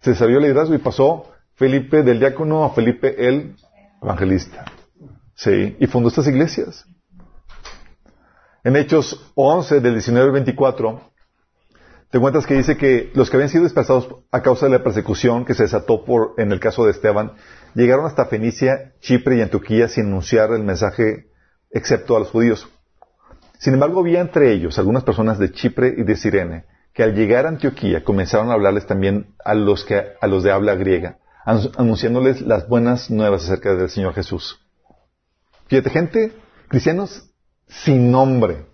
Se 0.00 0.14
salió 0.14 0.38
el 0.38 0.44
liderazgo 0.44 0.74
y 0.74 0.78
pasó 0.78 1.32
Felipe 1.54 2.02
del 2.02 2.18
diácono 2.18 2.64
a 2.64 2.70
Felipe 2.70 3.28
el 3.28 3.56
evangelista. 4.02 4.64
Sí, 5.34 5.76
y 5.78 5.86
fundó 5.86 6.08
estas 6.08 6.26
iglesias. 6.28 6.84
En 8.64 8.76
Hechos 8.76 9.32
11, 9.34 9.80
del 9.80 9.94
19 9.94 10.26
al 10.26 10.32
24, 10.32 11.12
te 12.10 12.20
cuentas 12.20 12.46
que 12.46 12.54
dice 12.54 12.76
que 12.76 13.10
los 13.14 13.30
que 13.30 13.36
habían 13.36 13.48
sido 13.48 13.64
dispersados 13.64 14.06
a 14.30 14.42
causa 14.42 14.66
de 14.66 14.72
la 14.72 14.84
persecución 14.84 15.44
que 15.44 15.54
se 15.54 15.62
desató 15.62 16.04
por, 16.04 16.34
en 16.36 16.52
el 16.52 16.60
caso 16.60 16.84
de 16.84 16.90
Esteban, 16.90 17.32
llegaron 17.74 18.06
hasta 18.06 18.26
Fenicia, 18.26 18.92
Chipre 19.00 19.38
y 19.38 19.40
Antioquía 19.40 19.88
sin 19.88 20.06
anunciar 20.06 20.52
el 20.52 20.62
mensaje 20.62 21.30
excepto 21.70 22.14
a 22.14 22.20
los 22.20 22.30
judíos. 22.30 22.68
Sin 23.58 23.74
embargo, 23.74 24.00
había 24.00 24.20
entre 24.20 24.52
ellos 24.52 24.78
algunas 24.78 25.04
personas 25.04 25.38
de 25.38 25.52
Chipre 25.52 25.94
y 25.96 26.02
de 26.02 26.16
Sirene, 26.16 26.64
que 26.92 27.02
al 27.02 27.14
llegar 27.14 27.46
a 27.46 27.50
Antioquía 27.50 28.04
comenzaron 28.04 28.50
a 28.50 28.54
hablarles 28.54 28.86
también 28.86 29.34
a 29.44 29.54
los, 29.54 29.84
que, 29.84 30.02
a 30.20 30.26
los 30.26 30.42
de 30.42 30.52
habla 30.52 30.74
griega, 30.74 31.18
anunciándoles 31.44 32.42
las 32.42 32.68
buenas 32.68 33.10
nuevas 33.10 33.44
acerca 33.44 33.74
del 33.74 33.88
Señor 33.88 34.14
Jesús. 34.14 34.60
Fíjate, 35.68 35.90
gente, 35.90 36.32
cristianos 36.68 37.30
sin 37.66 38.10
nombre, 38.10 38.66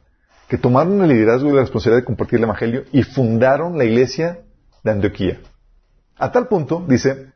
que 0.49 0.59
tomaron 0.59 1.01
el 1.03 1.09
liderazgo 1.09 1.51
y 1.51 1.53
la 1.53 1.61
responsabilidad 1.61 2.03
de 2.03 2.07
compartir 2.07 2.39
el 2.39 2.45
Evangelio 2.45 2.85
y 2.93 3.03
fundaron 3.03 3.79
la 3.79 3.85
iglesia 3.85 4.41
de 4.83 4.91
Antioquía. 4.91 5.41
A 6.17 6.33
tal 6.33 6.49
punto, 6.49 6.85
dice, 6.89 7.33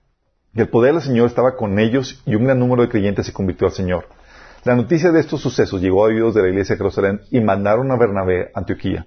que 0.55 0.63
el 0.63 0.69
poder 0.69 0.95
del 0.95 1.03
Señor 1.03 1.27
estaba 1.27 1.57
con 1.57 1.79
ellos 1.79 2.23
y 2.27 2.35
un 2.35 2.45
gran 2.45 2.59
número 2.59 2.83
de 2.83 2.89
creyentes 2.89 3.27
se 3.27 3.33
convirtió 3.33 3.67
al 3.67 3.73
Señor. 3.73 4.09
La 4.65 4.77
noticia 4.77 5.11
de 5.11 5.21
estos 5.21 5.41
sucesos 5.41 5.81
llegó 5.81 6.05
a 6.05 6.09
oídos 6.09 6.35
de 6.35 6.43
la 6.43 6.49
iglesia 6.49 6.75
de 6.75 6.79
Jerusalén 6.79 7.21
y 7.31 7.41
mandaron 7.41 7.91
a 7.91 7.97
Bernabé 7.97 8.51
a 8.55 8.61
Antioquía. 8.61 9.07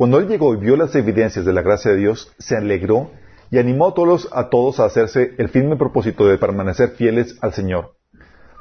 Cuando 0.00 0.18
él 0.18 0.28
llegó 0.28 0.54
y 0.54 0.56
vio 0.56 0.76
las 0.76 0.94
evidencias 0.94 1.44
de 1.44 1.52
la 1.52 1.60
gracia 1.60 1.90
de 1.90 1.98
Dios, 1.98 2.32
se 2.38 2.56
alegró 2.56 3.10
y 3.50 3.58
animó 3.58 3.88
a 3.88 3.92
todos, 3.92 4.30
a 4.32 4.48
todos 4.48 4.80
a 4.80 4.86
hacerse 4.86 5.34
el 5.36 5.50
firme 5.50 5.76
propósito 5.76 6.26
de 6.26 6.38
permanecer 6.38 6.92
fieles 6.92 7.36
al 7.42 7.52
Señor. 7.52 7.96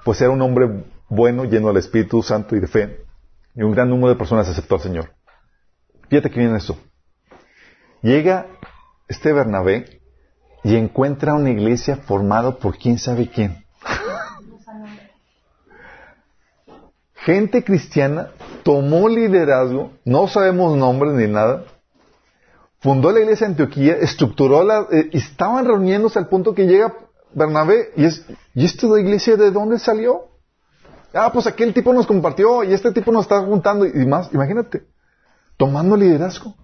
Pues 0.04 0.20
era 0.20 0.32
un 0.32 0.42
hombre 0.42 0.84
bueno, 1.08 1.46
lleno 1.46 1.70
del 1.70 1.78
Espíritu 1.78 2.22
Santo 2.24 2.58
y 2.58 2.60
de 2.60 2.68
fe, 2.68 3.06
y 3.56 3.64
un 3.64 3.72
gran 3.72 3.88
número 3.88 4.10
de 4.10 4.18
personas 4.18 4.50
aceptó 4.50 4.76
al 4.76 4.82
Señor. 4.82 5.12
Fíjate 6.10 6.30
que 6.30 6.42
viene 6.42 6.58
esto. 6.58 6.78
Llega 8.02 8.48
este 9.08 9.32
Bernabé 9.32 10.02
y 10.66 10.76
encuentra 10.76 11.36
una 11.36 11.52
iglesia 11.52 11.96
formada 11.96 12.58
por 12.58 12.78
quién 12.78 12.98
sabe 12.98 13.30
quién. 13.30 13.64
Gente 17.26 17.64
cristiana 17.64 18.30
tomó 18.64 19.10
liderazgo, 19.10 19.92
no 20.06 20.28
sabemos 20.28 20.78
nombres 20.78 21.14
ni 21.14 21.28
nada, 21.28 21.66
fundó 22.80 23.12
la 23.12 23.20
iglesia 23.20 23.48
de 23.48 23.54
Antioquía, 23.54 23.96
estructuró 23.98 24.64
la, 24.64 24.88
eh, 24.92 25.10
estaban 25.12 25.66
reuniéndose 25.66 26.18
al 26.18 26.28
punto 26.28 26.54
que 26.54 26.66
llega 26.66 26.94
Bernabé 27.34 27.92
y 27.96 28.06
es, 28.06 28.26
¿y 28.54 28.66
esta 28.66 28.88
iglesia 29.00 29.36
de 29.36 29.52
dónde 29.52 29.80
salió? 29.80 30.30
Ah, 31.14 31.32
pues 31.34 31.48
aquel 31.48 31.74
tipo 31.74 31.92
nos 31.92 32.08
compartió 32.08 32.64
y 32.64 32.74
este 32.74 32.92
tipo 32.92 33.12
nos 33.12 33.24
está 33.24 33.42
juntando 33.42 33.86
y 33.86 34.06
más, 34.06 34.32
imagínate, 34.34 34.86
tomando 35.58 35.98
liderazgo. 35.98 36.56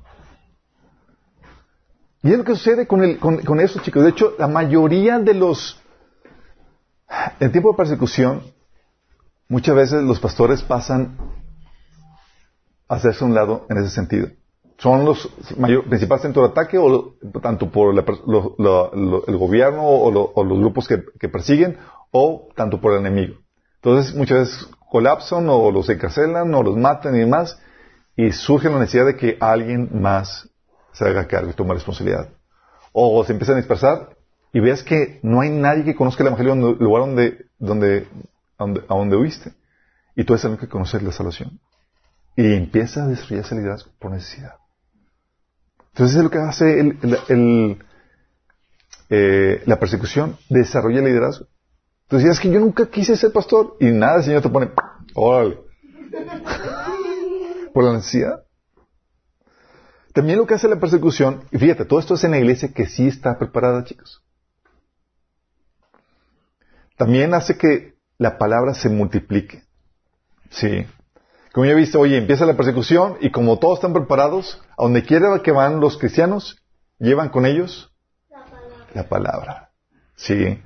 Y 2.21 2.31
es 2.31 2.37
lo 2.37 2.43
que 2.43 2.55
sucede 2.55 2.87
con, 2.87 3.03
el, 3.03 3.19
con, 3.19 3.37
con 3.37 3.59
eso, 3.59 3.79
chicos. 3.81 4.03
De 4.03 4.09
hecho, 4.09 4.33
la 4.39 4.47
mayoría 4.47 5.19
de 5.19 5.33
los, 5.33 5.79
en 7.39 7.51
tiempo 7.51 7.71
de 7.71 7.77
persecución, 7.77 8.41
muchas 9.47 9.75
veces 9.75 10.03
los 10.03 10.19
pastores 10.19 10.61
pasan 10.63 11.17
a 12.87 12.95
hacerse 12.95 13.23
un 13.23 13.33
lado 13.33 13.65
en 13.69 13.77
ese 13.77 13.89
sentido. 13.89 14.29
Son 14.77 15.05
los 15.05 15.29
mayor, 15.57 15.85
principales 15.85 16.23
centros 16.23 16.47
de 16.47 16.51
ataque, 16.51 16.77
o 16.77 17.15
tanto 17.41 17.71
por 17.71 17.95
el 17.95 19.37
gobierno 19.37 19.83
o, 19.83 20.43
los 20.43 20.59
grupos 20.59 20.87
que, 20.87 21.29
persiguen, 21.29 21.77
o 22.11 22.49
tanto 22.55 22.81
por 22.81 22.93
el 22.93 22.99
enemigo. 22.99 23.35
Entonces, 23.75 24.13
muchas 24.15 24.39
veces 24.39 24.69
colapsan, 24.91 25.47
o 25.49 25.71
los 25.71 25.89
encarcelan, 25.89 26.53
o 26.53 26.61
los 26.61 26.75
matan 26.75 27.15
y 27.15 27.19
demás, 27.19 27.57
y 28.17 28.31
surge 28.31 28.69
la 28.69 28.79
necesidad 28.79 29.05
de 29.05 29.15
que 29.15 29.37
alguien 29.39 29.89
más 30.01 30.49
se 30.91 31.05
haga 31.05 31.27
cargo 31.27 31.51
y 31.51 31.53
tome 31.53 31.73
responsabilidad. 31.73 32.29
O 32.91 33.23
se 33.23 33.33
empiezan 33.33 33.55
a 33.55 33.59
dispersar 33.59 34.15
y 34.53 34.61
ves 34.61 34.83
que 34.83 35.19
no 35.21 35.41
hay 35.41 35.49
nadie 35.49 35.83
que 35.83 35.95
conozca 35.95 36.23
el 36.23 36.27
Evangelio 36.27 36.53
en 36.53 36.63
el 36.63 36.77
lugar 36.77 37.05
donde, 37.05 37.45
donde, 37.59 38.07
a 38.57 38.65
donde 38.95 39.17
huiste. 39.17 39.53
Y 40.15 40.23
tú 40.23 40.33
eres 40.33 40.45
el 40.45 40.57
que 40.57 40.67
conocer 40.67 41.03
la 41.03 41.11
salvación. 41.11 41.59
Y 42.35 42.53
empieza 42.53 43.03
a 43.03 43.07
desarrollarse 43.07 43.55
el 43.55 43.61
liderazgo 43.61 43.91
por 43.99 44.11
necesidad. 44.11 44.55
Entonces 45.93 46.17
es 46.17 46.23
lo 46.23 46.29
que 46.29 46.39
hace 46.39 46.79
el, 46.79 47.79
eh, 49.09 49.63
la 49.65 49.79
persecución, 49.79 50.37
desarrolla 50.49 50.99
el 50.99 51.05
liderazgo. 51.05 51.47
Entonces 52.03 52.31
es 52.31 52.39
que 52.39 52.51
yo 52.51 52.59
nunca 52.59 52.87
quise 52.87 53.15
ser 53.15 53.31
pastor 53.31 53.77
y 53.79 53.85
nada, 53.85 54.17
el 54.17 54.23
Señor 54.23 54.41
te 54.41 54.49
pone, 54.49 54.71
órale. 55.13 55.59
por 57.73 57.83
la 57.83 57.93
necesidad. 57.93 58.45
También 60.13 60.37
lo 60.39 60.47
que 60.47 60.53
hace 60.53 60.69
la 60.69 60.79
persecución, 60.79 61.43
y 61.51 61.57
fíjate, 61.57 61.83
todo 61.83 61.99
esto 61.99 62.13
es 62.13 62.23
en 62.23 62.31
la 62.31 62.37
iglesia 62.37 62.73
que 62.73 62.87
sí 62.87 63.07
está 63.07 63.37
preparada, 63.37 63.83
chicos. 63.83 64.23
También 66.95 67.33
hace 67.33 67.57
que 67.57 67.94
la 68.17 68.37
palabra 68.37 68.73
se 68.73 68.89
multiplique. 68.89 69.63
Sí. 70.49 70.85
Como 71.53 71.65
ya 71.65 71.71
he 71.71 71.75
visto, 71.75 71.99
oye, 71.99 72.17
empieza 72.17 72.45
la 72.45 72.57
persecución 72.57 73.17
y 73.21 73.31
como 73.31 73.59
todos 73.59 73.79
están 73.79 73.93
preparados, 73.93 74.61
a 74.77 74.83
donde 74.83 75.03
quiera 75.03 75.39
que 75.41 75.51
van 75.51 75.79
los 75.79 75.97
cristianos, 75.97 76.61
llevan 76.99 77.29
con 77.29 77.45
ellos 77.45 77.93
la 78.29 78.45
palabra. 78.45 78.87
La 78.93 79.09
palabra. 79.09 79.69
Sí. 80.15 80.61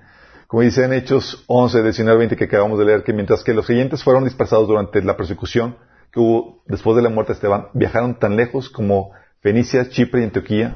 Como 0.47 0.63
dice 0.63 0.83
en 0.83 0.93
Hechos 0.93 1.43
11, 1.47 1.83
19, 1.83 2.17
20 2.17 2.35
que 2.35 2.45
acabamos 2.45 2.79
de 2.79 2.85
leer, 2.85 3.03
que 3.03 3.13
mientras 3.13 3.43
que 3.43 3.53
los 3.53 3.67
creyentes 3.67 4.03
fueron 4.03 4.23
dispersados 4.23 4.67
durante 4.67 5.01
la 5.03 5.15
persecución 5.15 5.77
que 6.11 6.19
hubo 6.19 6.63
después 6.65 6.95
de 6.95 7.03
la 7.03 7.09
muerte 7.09 7.33
de 7.33 7.35
Esteban, 7.35 7.67
viajaron 7.73 8.17
tan 8.17 8.35
lejos 8.35 8.69
como 8.69 9.11
Fenicia, 9.41 9.89
Chipre 9.89 10.21
y 10.21 10.23
Antioquía 10.23 10.75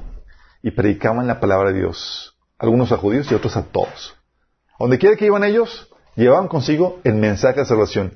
y 0.62 0.72
predicaban 0.72 1.26
la 1.26 1.40
palabra 1.40 1.72
de 1.72 1.80
Dios, 1.80 2.38
algunos 2.60 2.92
a 2.92 2.98
judíos 2.98 3.32
y 3.32 3.36
otros 3.36 3.58
a 3.58 3.64
todos. 3.64 4.16
Donde 4.80 5.00
quiera 5.00 5.16
que 5.16 5.26
iban 5.26 5.44
ellos, 5.44 5.90
llevaban 6.16 6.48
consigo 6.48 7.00
el 7.04 7.16
mensaje 7.16 7.60
de 7.60 7.66
salvación. 7.66 8.14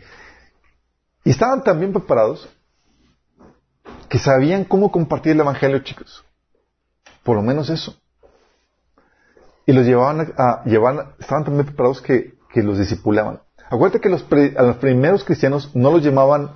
Y 1.24 1.32
estaban 1.32 1.64
tan 1.64 1.80
bien 1.80 1.92
preparados 1.92 2.48
que 4.10 4.20
sabían 4.20 4.64
cómo 4.64 4.92
compartir 4.92 5.34
el 5.34 5.42
Evangelio, 5.42 5.80
chicos. 5.80 6.24
Por 7.24 7.36
lo 7.36 7.42
menos 7.42 7.70
eso. 7.70 8.00
Y 9.66 9.74
los 9.74 9.86
llevaban 9.86 10.34
a, 10.38 10.64
llevaban, 10.64 11.14
estaban 11.20 11.44
tan 11.44 11.56
bien 11.56 11.66
preparados 11.66 12.02
que, 12.02 12.36
que 12.54 12.64
los 12.64 12.78
discipulaban. 12.78 13.42
Acuérdate 13.70 14.00
que 14.00 14.10
los 14.10 14.26
a 14.58 14.62
los 14.64 14.78
primeros 14.78 15.26
cristianos 15.26 15.76
no 15.76 15.92
los 15.92 16.02
llamaban 16.02 16.52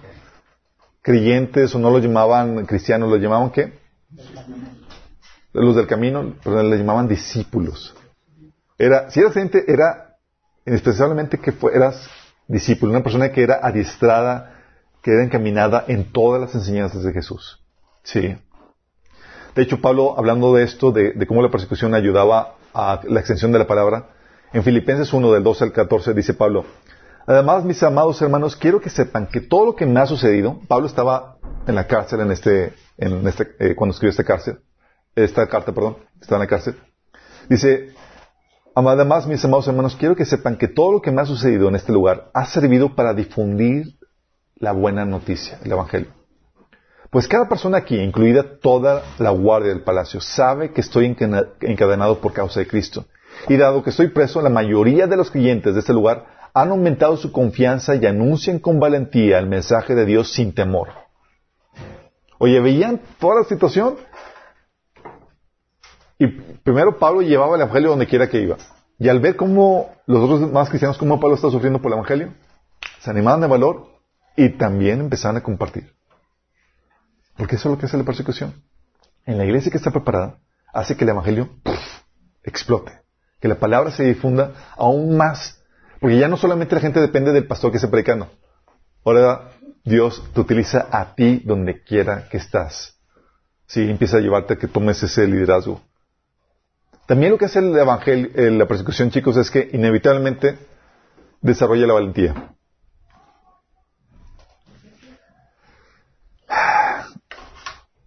creyentes 1.02 1.76
o 1.76 1.80
no 1.80 1.90
los 1.90 2.02
llamaban 2.02 2.66
cristianos, 2.66 3.10
los 3.10 3.20
llamaban 3.20 3.50
qué? 3.52 3.78
Los 5.52 5.76
del 5.76 5.88
camino, 5.88 6.36
les 6.46 6.80
llamaban 6.80 7.10
discípulos. 7.10 7.94
Era, 8.78 9.10
si 9.12 9.20
eras 9.20 9.34
gente, 9.34 9.66
era 9.68 10.11
especialmente 10.66 11.40
que 11.40 11.54
eras 11.74 12.10
discípulo, 12.48 12.92
una 12.92 13.04
persona 13.04 13.32
que 13.32 13.44
era 13.44 13.60
adiestrada, 13.62 14.56
que 15.02 15.12
era 15.12 15.24
encaminada 15.24 15.86
en 15.88 16.12
todas 16.12 16.42
las 16.42 16.54
enseñanzas 16.56 17.04
de 17.04 17.14
Jesús. 17.14 17.64
Sí. 18.04 18.38
De 19.56 19.62
hecho, 19.62 19.82
Pablo, 19.82 20.16
hablando 20.18 20.54
de 20.54 20.64
esto, 20.64 20.92
de, 20.92 21.14
de 21.14 21.28
cómo 21.28 21.42
la 21.42 21.50
persecución 21.50 21.96
ayudaba 21.96 22.56
a 22.74 23.02
la 23.04 23.20
extensión 23.20 23.52
de 23.52 23.60
la 23.60 23.68
palabra, 23.68 24.10
en 24.54 24.64
Filipenses 24.64 25.12
1, 25.14 25.32
del 25.32 25.44
12 25.44 25.64
al 25.66 25.72
14, 25.72 26.14
dice 26.14 26.34
Pablo, 26.34 26.66
Además, 27.28 27.64
mis 27.64 27.82
amados 27.84 28.22
hermanos, 28.22 28.56
quiero 28.56 28.82
que 28.82 28.90
sepan 28.90 29.28
que 29.28 29.42
todo 29.42 29.66
lo 29.66 29.76
que 29.76 29.86
me 29.86 30.00
ha 30.00 30.06
sucedido, 30.06 30.60
Pablo 30.68 30.88
estaba 30.88 31.38
en 31.68 31.76
la 31.76 31.88
cárcel 31.88 32.22
en 32.22 32.32
este, 32.32 32.74
en 32.98 33.28
este, 33.28 33.56
eh, 33.60 33.76
cuando 33.76 33.94
escribió 33.94 34.10
esta 34.10 34.24
cárcel, 34.24 34.60
esta 35.16 35.48
carta, 35.48 35.72
perdón, 35.72 35.98
estaba 36.20 36.38
en 36.38 36.42
la 36.42 36.48
cárcel. 36.48 36.76
Dice, 37.48 37.94
además, 38.76 39.28
mis 39.28 39.44
amados 39.44 39.68
hermanos, 39.68 39.96
quiero 39.96 40.16
que 40.16 40.26
sepan 40.26 40.58
que 40.58 40.68
todo 40.68 40.92
lo 40.92 41.02
que 41.02 41.12
me 41.12 41.22
ha 41.22 41.26
sucedido 41.26 41.68
en 41.68 41.76
este 41.76 41.92
lugar 41.92 42.30
ha 42.34 42.46
servido 42.46 42.96
para 42.96 43.14
difundir 43.14 43.98
la 44.56 44.72
buena 44.72 45.06
noticia, 45.06 45.60
el 45.64 45.72
Evangelio. 45.72 46.10
Pues 47.10 47.28
cada 47.28 47.50
persona 47.50 47.80
aquí, 47.80 48.00
incluida 48.00 48.60
toda 48.62 49.04
la 49.20 49.32
guardia 49.32 49.70
del 49.70 49.84
palacio, 49.84 50.22
sabe 50.22 50.72
que 50.72 50.80
estoy 50.80 51.06
encadenado 51.62 52.20
por 52.20 52.32
causa 52.32 52.62
de 52.62 52.68
Cristo. 52.68 53.06
Y 53.50 53.58
dado 53.58 53.84
que 53.84 53.90
estoy 53.90 54.10
preso, 54.10 54.42
la 54.42 54.50
mayoría 54.50 55.08
de 55.08 55.18
los 55.18 55.30
clientes 55.30 55.74
de 55.74 55.82
este 55.82 55.94
lugar 55.94 56.26
han 56.54 56.70
aumentado 56.70 57.18
su 57.18 57.32
confianza 57.32 57.96
y 57.96 58.06
anuncian 58.06 58.60
con 58.60 58.80
valentía 58.80 59.40
el 59.40 59.48
mensaje 59.48 59.96
de 59.96 60.06
Dios 60.06 60.32
sin 60.32 60.54
temor. 60.54 60.90
Oye, 62.38 62.60
veían 62.60 63.02
toda 63.20 63.42
la 63.42 63.44
situación 63.44 63.98
y 66.24 66.28
primero 66.28 66.98
Pablo 67.00 67.22
llevaba 67.22 67.56
el 67.56 67.62
Evangelio 67.62 67.90
donde 67.90 68.08
quiera 68.08 68.30
que 68.30 68.42
iba. 68.42 68.58
Y 69.00 69.10
al 69.10 69.20
ver 69.20 69.36
cómo 69.36 69.90
los 70.06 70.24
otros 70.24 70.52
más 70.52 70.70
cristianos, 70.70 70.98
cómo 70.98 71.20
Pablo 71.20 71.36
está 71.36 71.50
sufriendo 71.50 71.82
por 71.82 71.92
el 71.92 71.98
Evangelio, 71.98 72.34
se 73.00 73.10
animaban 73.10 73.42
de 73.42 73.48
valor 73.48 73.88
y 74.36 74.50
también 74.50 75.00
empezaron 75.00 75.38
a 75.38 75.44
compartir. 75.44 75.92
Porque 77.38 77.56
eso 77.56 77.70
es 77.70 77.76
lo 77.76 77.80
que 77.80 77.88
hace 77.88 77.98
la 77.98 78.04
persecución. 78.04 78.54
En 79.26 79.38
la 79.38 79.46
iglesia 79.46 79.72
que 79.72 79.78
está 79.78 79.92
preparada, 79.92 80.38
hace 80.74 80.96
que 80.96 81.04
el 81.04 81.10
Evangelio 81.10 81.50
explote, 82.44 82.92
que 83.40 83.48
la 83.48 83.56
palabra 83.56 83.92
se 83.92 84.04
difunda 84.04 84.54
aún 84.78 85.18
más 85.18 85.62
porque 86.02 86.18
ya 86.18 86.28
no 86.28 86.36
solamente 86.36 86.74
la 86.74 86.82
gente 86.82 87.00
depende 87.00 87.32
del 87.32 87.46
pastor 87.46 87.70
que 87.70 87.78
esté 87.78 87.88
predicando. 87.88 88.28
Ahora 89.06 89.52
Dios 89.86 90.22
te 90.34 90.42
utiliza 90.42 90.88
a 90.92 91.14
ti 91.14 91.44
donde 91.46 91.84
quiera 91.84 92.28
que 92.28 92.38
estás. 92.38 93.00
Sí, 93.68 93.88
empieza 93.88 94.18
a 94.18 94.20
llevarte 94.20 94.56
a 94.56 94.58
que 94.58 94.68
tomes 94.68 95.02
ese 95.04 95.28
liderazgo. 95.28 95.80
También 97.12 97.34
lo 97.34 97.38
que 97.38 97.44
hace 97.44 97.60
el 97.60 97.78
evangelio, 97.78 98.30
eh, 98.36 98.50
la 98.52 98.66
persecución, 98.66 99.12
chicos, 99.12 99.36
es 99.36 99.52
que 99.52 99.70
inevitablemente 99.74 100.58
desarrolla 101.42 101.86
la 101.86 101.96
valentía. 101.96 102.56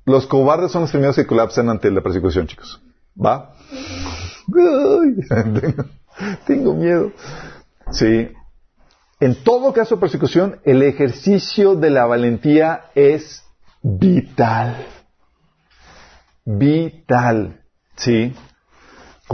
Los 0.07 0.27
cobardes 0.27 0.73
son 0.73 0.81
los 0.81 0.91
primeros 0.91 1.17
que 1.17 1.27
colapsan 1.27 1.69
ante 1.69 1.91
la 1.91 2.01
persecución, 2.01 2.47
chicos. 2.47 2.81
¿Va? 3.23 3.55
tengo 6.47 6.73
miedo. 6.73 7.13
Sí. 7.91 8.31
En 9.21 9.35
todo 9.45 9.75
caso 9.75 9.97
de 9.97 10.01
persecución, 10.01 10.61
el 10.65 10.83
ejercicio 10.83 11.75
de 11.75 11.91
la 11.91 12.07
valentía 12.07 12.87
es 12.95 13.45
vital. 13.83 14.87
Vital. 16.47 17.61
Sí. 17.97 18.35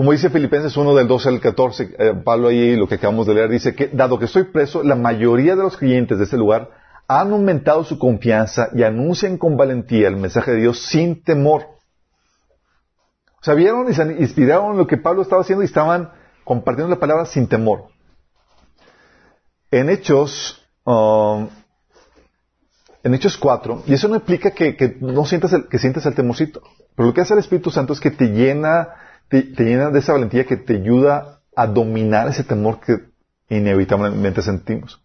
Como 0.00 0.12
dice 0.12 0.30
Filipenses 0.30 0.74
1 0.74 0.94
del 0.94 1.06
12 1.06 1.28
al 1.28 1.40
14, 1.40 1.94
eh, 1.98 2.14
Pablo 2.24 2.48
ahí 2.48 2.74
lo 2.74 2.88
que 2.88 2.94
acabamos 2.94 3.26
de 3.26 3.34
leer 3.34 3.50
dice 3.50 3.74
que 3.74 3.88
dado 3.88 4.18
que 4.18 4.24
estoy 4.24 4.44
preso, 4.44 4.82
la 4.82 4.94
mayoría 4.94 5.54
de 5.56 5.62
los 5.62 5.76
clientes 5.76 6.16
de 6.16 6.24
este 6.24 6.38
lugar 6.38 6.70
han 7.06 7.30
aumentado 7.32 7.84
su 7.84 7.98
confianza 7.98 8.70
y 8.72 8.82
anuncian 8.82 9.36
con 9.36 9.58
valentía 9.58 10.08
el 10.08 10.16
mensaje 10.16 10.52
de 10.52 10.56
Dios 10.56 10.78
sin 10.78 11.22
temor. 11.22 11.66
O 13.42 13.44
sea, 13.44 13.52
vieron 13.52 13.90
y 13.90 13.94
se 13.94 14.04
inspiraron 14.04 14.70
en 14.70 14.78
lo 14.78 14.86
que 14.86 14.96
Pablo 14.96 15.20
estaba 15.20 15.42
haciendo 15.42 15.62
y 15.62 15.66
estaban 15.66 16.10
compartiendo 16.44 16.88
la 16.88 16.98
palabra 16.98 17.26
sin 17.26 17.46
temor. 17.46 17.88
En 19.70 19.90
Hechos, 19.90 20.66
um, 20.84 21.46
en 23.02 23.12
Hechos 23.12 23.36
4, 23.36 23.82
y 23.86 23.92
eso 23.92 24.08
no 24.08 24.14
implica 24.14 24.52
que, 24.52 24.96
no 25.02 25.26
sientas 25.26 25.52
el, 25.52 25.68
que 25.68 25.78
sientas 25.78 26.06
el 26.06 26.14
temorcito, 26.14 26.62
pero 26.96 27.08
lo 27.08 27.12
que 27.12 27.20
hace 27.20 27.34
el 27.34 27.40
Espíritu 27.40 27.70
Santo 27.70 27.92
es 27.92 28.00
que 28.00 28.10
te 28.10 28.28
llena, 28.28 28.94
te, 29.30 29.64
llena 29.64 29.90
de 29.90 30.00
esa 30.00 30.12
valentía 30.12 30.44
que 30.44 30.56
te 30.56 30.74
ayuda 30.74 31.40
a 31.56 31.66
dominar 31.66 32.28
ese 32.28 32.44
temor 32.44 32.80
que 32.80 32.98
inevitablemente 33.48 34.42
sentimos. 34.42 35.00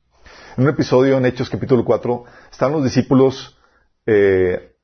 En 0.58 0.64
un 0.64 0.70
episodio 0.70 1.18
en 1.18 1.26
Hechos 1.26 1.50
capítulo 1.50 1.86
4, 1.86 2.26
estaban 2.52 2.74
los 2.74 2.84
discípulos, 2.84 3.58
eh, 4.06 4.76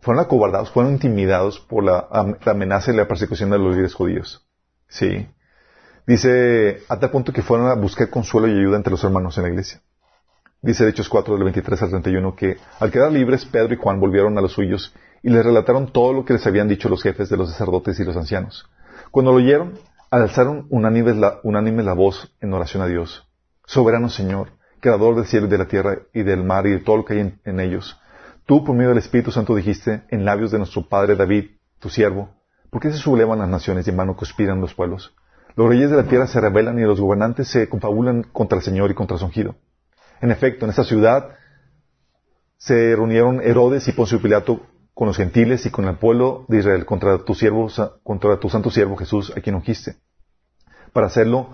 fueron 0.00 0.24
acobardados, 0.24 0.70
fueron 0.70 0.92
intimidados 0.92 1.60
por 1.60 1.84
la, 1.84 2.08
la, 2.44 2.52
amenaza 2.52 2.92
y 2.92 2.96
la 2.96 3.06
persecución 3.06 3.50
de 3.50 3.58
los 3.58 3.72
líderes 3.72 3.94
judíos. 3.94 4.46
Sí. 4.88 5.28
Dice, 6.06 6.82
a 6.88 6.98
tal 6.98 7.10
punto 7.10 7.32
que 7.32 7.42
fueron 7.42 7.68
a 7.68 7.74
buscar 7.74 8.08
consuelo 8.08 8.48
y 8.48 8.58
ayuda 8.58 8.76
entre 8.76 8.92
los 8.92 9.04
hermanos 9.04 9.36
en 9.36 9.44
la 9.44 9.50
iglesia. 9.50 9.82
Dice 10.62 10.88
Hechos 10.88 11.08
4, 11.08 11.34
del 11.34 11.44
23 11.44 11.82
al 11.82 11.90
31, 11.90 12.34
que 12.34 12.56
al 12.80 12.90
quedar 12.90 13.12
libres, 13.12 13.44
Pedro 13.44 13.74
y 13.74 13.76
Juan 13.76 14.00
volvieron 14.00 14.38
a 14.38 14.40
los 14.40 14.52
suyos 14.52 14.94
y 15.22 15.30
les 15.30 15.44
relataron 15.44 15.92
todo 15.92 16.12
lo 16.12 16.24
que 16.24 16.32
les 16.32 16.46
habían 16.46 16.68
dicho 16.68 16.88
los 16.88 17.02
jefes 17.02 17.28
de 17.28 17.36
los 17.36 17.50
sacerdotes 17.50 17.98
y 18.00 18.04
los 18.04 18.16
ancianos. 18.16 18.66
Cuando 19.10 19.32
lo 19.32 19.38
oyeron, 19.38 19.74
alzaron 20.10 20.66
unánime 20.70 21.14
la, 21.14 21.40
unánime 21.42 21.82
la 21.82 21.94
voz 21.94 22.34
en 22.40 22.52
oración 22.52 22.82
a 22.82 22.86
Dios. 22.86 23.26
Soberano 23.66 24.08
Señor, 24.08 24.50
Creador 24.80 25.16
del 25.16 25.26
cielo 25.26 25.46
y 25.46 25.50
de 25.50 25.58
la 25.58 25.66
tierra 25.66 25.98
y 26.12 26.22
del 26.22 26.44
mar 26.44 26.66
y 26.66 26.70
de 26.70 26.78
todo 26.78 26.98
lo 26.98 27.04
que 27.04 27.14
hay 27.14 27.20
en, 27.20 27.40
en 27.44 27.60
ellos. 27.60 28.00
Tú, 28.46 28.64
por 28.64 28.76
medio 28.76 28.90
del 28.90 28.98
Espíritu 28.98 29.32
Santo, 29.32 29.54
dijiste 29.54 30.04
en 30.08 30.24
labios 30.24 30.50
de 30.50 30.58
nuestro 30.58 30.88
Padre 30.88 31.16
David, 31.16 31.50
tu 31.80 31.90
siervo, 31.90 32.30
¿por 32.70 32.80
qué 32.80 32.90
se 32.90 32.98
sublevan 32.98 33.40
las 33.40 33.48
naciones 33.48 33.86
y 33.86 33.90
en 33.90 33.96
mano 33.96 34.16
conspiran 34.16 34.60
los 34.60 34.74
pueblos? 34.74 35.14
Los 35.56 35.68
reyes 35.68 35.90
de 35.90 35.96
la 35.96 36.04
tierra 36.04 36.26
se 36.26 36.40
rebelan 36.40 36.78
y 36.78 36.82
los 36.82 37.00
gobernantes 37.00 37.48
se 37.48 37.68
confabulan 37.68 38.22
contra 38.22 38.58
el 38.58 38.64
Señor 38.64 38.90
y 38.90 38.94
contra 38.94 39.18
su 39.18 39.24
ungido. 39.24 39.56
En 40.20 40.30
efecto, 40.30 40.64
en 40.64 40.70
esta 40.70 40.84
ciudad 40.84 41.30
se 42.56 42.94
reunieron 42.94 43.40
Herodes 43.40 43.86
y 43.88 43.92
Poncio 43.92 44.22
Pilato 44.22 44.60
con 44.98 45.06
los 45.06 45.16
gentiles 45.16 45.64
y 45.64 45.70
con 45.70 45.84
el 45.84 45.96
pueblo 45.96 46.44
de 46.48 46.58
Israel 46.58 46.84
contra 46.84 47.18
tu 47.18 47.32
siervo, 47.32 47.68
contra 48.02 48.40
tu 48.40 48.50
santo 48.50 48.68
siervo 48.68 48.96
Jesús, 48.96 49.32
a 49.36 49.40
quien 49.40 49.54
ungiste, 49.54 49.94
para 50.92 51.06
hacerlo, 51.06 51.50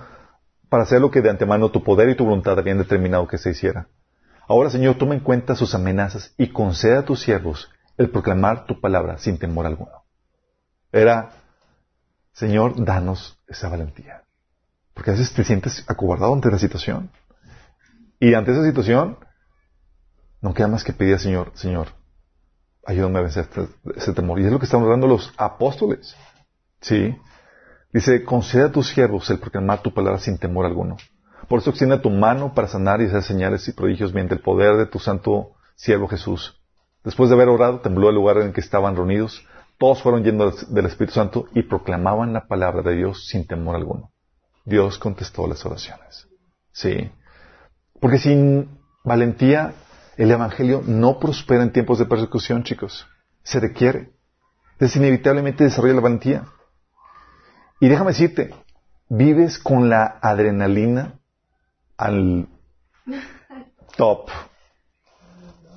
para 0.71 0.85
hacer 0.85 1.03
lo 1.03 1.11
que 1.11 1.21
de 1.21 1.29
antemano 1.29 1.71
tu 1.71 1.85
poder 1.85 2.09
y 2.09 2.15
tu 2.15 2.25
voluntad 2.25 2.59
habían 2.59 2.79
determinado 2.79 3.29
que 3.29 3.37
se 3.37 3.51
hiciera. 3.51 3.89
Ahora, 4.49 4.71
Señor, 4.71 4.97
toma 4.97 5.13
en 5.13 5.21
cuenta 5.21 5.55
sus 5.57 5.75
amenazas 5.75 6.33
y 6.39 6.55
conceda 6.55 7.01
a 7.01 7.05
tus 7.05 7.21
siervos 7.21 7.71
el 7.99 8.09
proclamar 8.09 8.65
tu 8.65 8.81
palabra 8.81 9.19
sin 9.19 9.37
temor 9.37 9.67
alguno. 9.67 10.05
Era 10.91 11.33
Señor, 12.33 12.83
danos 12.83 13.39
esa 13.47 13.69
valentía. 13.69 14.23
Porque 14.95 15.11
a 15.11 15.13
veces 15.13 15.35
te 15.35 15.45
sientes 15.45 15.85
acobardado 15.87 16.33
ante 16.33 16.51
la 16.51 16.59
situación. 16.59 17.11
Y 18.19 18.33
ante 18.33 18.53
esa 18.53 18.65
situación, 18.65 19.19
no 20.41 20.55
queda 20.55 20.69
más 20.69 20.83
que 20.83 20.95
pedir 20.95 21.13
al 21.13 21.21
Señor, 21.21 21.53
Señor, 21.57 21.89
ayúdame 22.87 23.19
a 23.19 23.23
vencer 23.23 23.45
este, 23.45 23.69
ese 23.97 24.13
temor. 24.13 24.41
Y 24.41 24.47
es 24.47 24.53
lo 24.53 24.59
que 24.59 24.67
están 24.67 24.83
orando 24.83 25.07
los 25.07 25.33
apóstoles. 25.37 26.17
¿Sí? 26.81 27.17
Dice, 27.93 28.25
conceda 28.25 28.67
a 28.67 28.73
tus 28.73 28.89
siervos 28.89 29.29
el 29.31 29.39
proclamar 29.39 29.83
tu 29.83 29.93
palabra 29.93 30.19
sin 30.19 30.39
temor 30.39 30.67
alguno. 30.67 30.97
Por 31.49 31.61
eso 31.61 31.71
extiende 31.71 31.99
tu 31.99 32.11
mano 32.11 32.55
para 32.55 32.69
sanar 32.69 33.01
y 33.01 33.07
hacer 33.07 33.23
señales 33.23 33.67
y 33.69 33.73
prodigios 33.73 34.13
mediante 34.13 34.35
el 34.35 34.41
poder 34.41 34.77
de 34.77 34.87
tu 34.87 34.99
santo 34.99 35.53
siervo 35.77 36.09
Jesús. 36.09 36.61
Después 37.05 37.29
de 37.29 37.37
haber 37.37 37.49
orado, 37.49 37.81
tembló 37.81 38.09
el 38.09 38.15
lugar 38.15 38.39
en 38.39 38.49
el 38.49 38.53
que 38.53 38.61
estaban 38.61 38.97
reunidos 38.97 39.47
todos 39.79 40.03
fueron 40.03 40.23
llenos 40.23 40.73
del 40.73 40.87
Espíritu 40.87 41.15
Santo 41.15 41.47
y 41.53 41.63
proclamaban 41.63 42.33
la 42.33 42.47
palabra 42.47 42.83
de 42.83 42.97
Dios 42.97 43.27
sin 43.27 43.47
temor 43.47 43.77
alguno. 43.77 44.13
Dios 44.65 44.99
contestó 44.99 45.47
las 45.47 45.65
oraciones. 45.67 46.29
Sí. 46.73 47.11
Porque 48.01 48.19
sin 48.19 48.79
valentía 49.05 49.75
el 50.17 50.31
Evangelio 50.31 50.83
no 50.85 51.19
prospera 51.19 51.63
en 51.63 51.73
tiempos 51.73 51.99
de 51.99 52.07
persecución, 52.07 52.63
chicos. 52.63 53.07
Se 53.43 53.61
requiere. 53.61 54.11
Es 54.79 54.97
inevitablemente 54.97 55.65
desarrolla 55.65 55.95
la 55.95 56.01
valentía. 56.01 56.45
Y 57.81 57.89
déjame 57.89 58.11
decirte, 58.11 58.55
vives 59.09 59.59
con 59.59 59.89
la 59.89 60.19
adrenalina 60.23 61.15
al 61.97 62.49
top. 63.97 64.29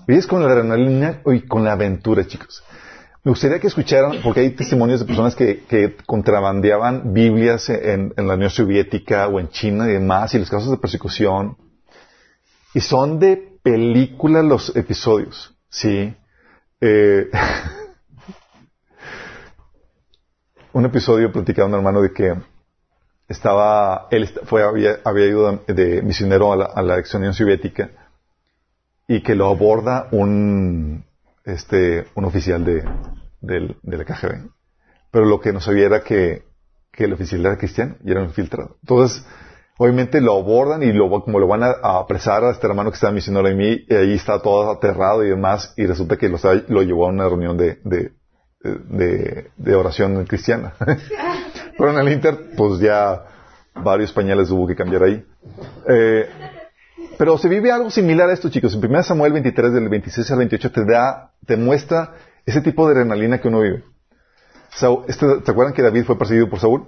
Vives 0.07 0.27
con 0.27 0.41
la 0.41 0.47
adrenalina 0.51 1.21
y 1.25 1.41
con 1.41 1.63
la 1.63 1.73
aventura, 1.73 2.25
chicos. 2.25 2.63
Me 3.23 3.31
gustaría 3.31 3.59
que 3.59 3.67
escucharan, 3.67 4.21
porque 4.23 4.39
hay 4.39 4.51
testimonios 4.51 5.01
de 5.01 5.05
personas 5.05 5.35
que, 5.35 5.97
contrabandeaban 6.05 7.13
Biblias 7.13 7.67
en, 7.67 8.13
la 8.15 8.35
Unión 8.35 8.49
Soviética 8.49 9.27
o 9.27 9.39
en 9.39 9.49
China 9.49 9.85
y 9.89 9.93
demás, 9.93 10.33
y 10.33 10.39
los 10.39 10.49
casos 10.49 10.71
de 10.71 10.77
persecución. 10.77 11.57
Y 12.73 12.79
son 12.79 13.19
de 13.19 13.56
película 13.61 14.41
los 14.41 14.75
episodios, 14.75 15.55
¿sí? 15.69 16.15
Eh, 16.81 17.29
un 20.73 20.85
episodio 20.85 21.31
platicaba 21.31 21.67
un 21.67 21.75
hermano 21.75 22.01
de 22.01 22.13
que 22.13 22.33
estaba, 23.27 24.07
él 24.11 24.27
fue, 24.45 24.63
había, 24.63 25.25
ido 25.25 25.63
de, 25.67 26.01
misionero 26.01 26.53
a 26.53 26.55
la, 26.55 26.65
a 26.65 26.81
la 26.81 27.03
Unión 27.15 27.33
Soviética 27.33 27.89
y 29.07 29.21
que 29.21 29.35
lo 29.35 29.47
aborda 29.47 30.07
un, 30.11 31.05
este, 31.45 32.05
un 32.15 32.25
oficial 32.25 32.63
de, 32.63 32.83
del, 33.41 33.77
de 33.81 33.97
la 33.97 34.05
KGB. 34.05 34.49
Pero 35.11 35.25
lo 35.25 35.39
que 35.39 35.53
no 35.53 35.61
sabía 35.61 35.85
era 35.85 36.03
que, 36.03 36.43
que 36.91 37.05
el 37.05 37.13
oficial 37.13 37.45
era 37.45 37.57
cristiano 37.57 37.95
y 38.03 38.11
era 38.11 38.21
un 38.21 38.27
infiltrado. 38.27 38.77
Entonces, 38.81 39.25
obviamente 39.77 40.21
lo 40.21 40.37
abordan 40.37 40.83
y 40.83 40.91
lo, 40.91 41.09
como 41.21 41.39
lo 41.39 41.47
van 41.47 41.63
a, 41.63 41.71
apresar 41.99 42.43
a 42.43 42.51
este 42.51 42.67
hermano 42.67 42.91
que 42.91 42.95
estaba 42.95 43.13
misionero 43.13 43.47
en 43.47 43.57
mí, 43.57 43.85
y 43.87 43.93
ahí 43.93 44.13
está 44.13 44.39
todo 44.41 44.71
aterrado 44.71 45.23
y 45.23 45.29
demás, 45.29 45.73
y 45.77 45.85
resulta 45.85 46.17
que 46.17 46.29
lo, 46.29 46.81
llevó 46.83 47.07
a 47.07 47.09
una 47.09 47.25
reunión 47.25 47.57
de, 47.57 47.79
de, 47.83 48.11
de, 48.61 49.51
de 49.55 49.75
oración 49.75 50.25
cristiana. 50.25 50.73
Pero 51.77 51.91
en 51.91 51.99
el 51.99 52.13
Inter, 52.13 52.51
pues 52.55 52.79
ya 52.79 53.23
varios 53.75 54.11
pañales 54.11 54.49
hubo 54.49 54.67
que 54.67 54.75
cambiar 54.75 55.03
ahí. 55.03 55.23
Eh, 55.87 56.27
pero 57.17 57.37
se 57.37 57.49
vive 57.49 57.71
algo 57.71 57.89
similar 57.89 58.29
a 58.29 58.33
esto, 58.33 58.49
chicos. 58.49 58.73
En 58.73 58.83
1 58.83 59.03
Samuel 59.03 59.33
23, 59.33 59.73
del 59.73 59.89
26 59.89 60.31
al 60.31 60.37
28, 60.39 60.71
te 60.71 60.85
da, 60.85 61.31
te 61.45 61.57
muestra 61.57 62.13
ese 62.45 62.61
tipo 62.61 62.87
de 62.87 62.93
adrenalina 62.93 63.39
que 63.39 63.47
uno 63.47 63.61
vive. 63.61 63.83
Este, 65.07 65.25
¿Se 65.43 65.51
acuerdan 65.51 65.73
que 65.73 65.81
David 65.81 66.03
fue 66.03 66.17
perseguido 66.17 66.49
por 66.49 66.59
Saúl? 66.59 66.85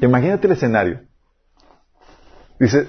Imagínate 0.00 0.46
el 0.46 0.52
escenario. 0.52 1.00
Dice, 2.58 2.86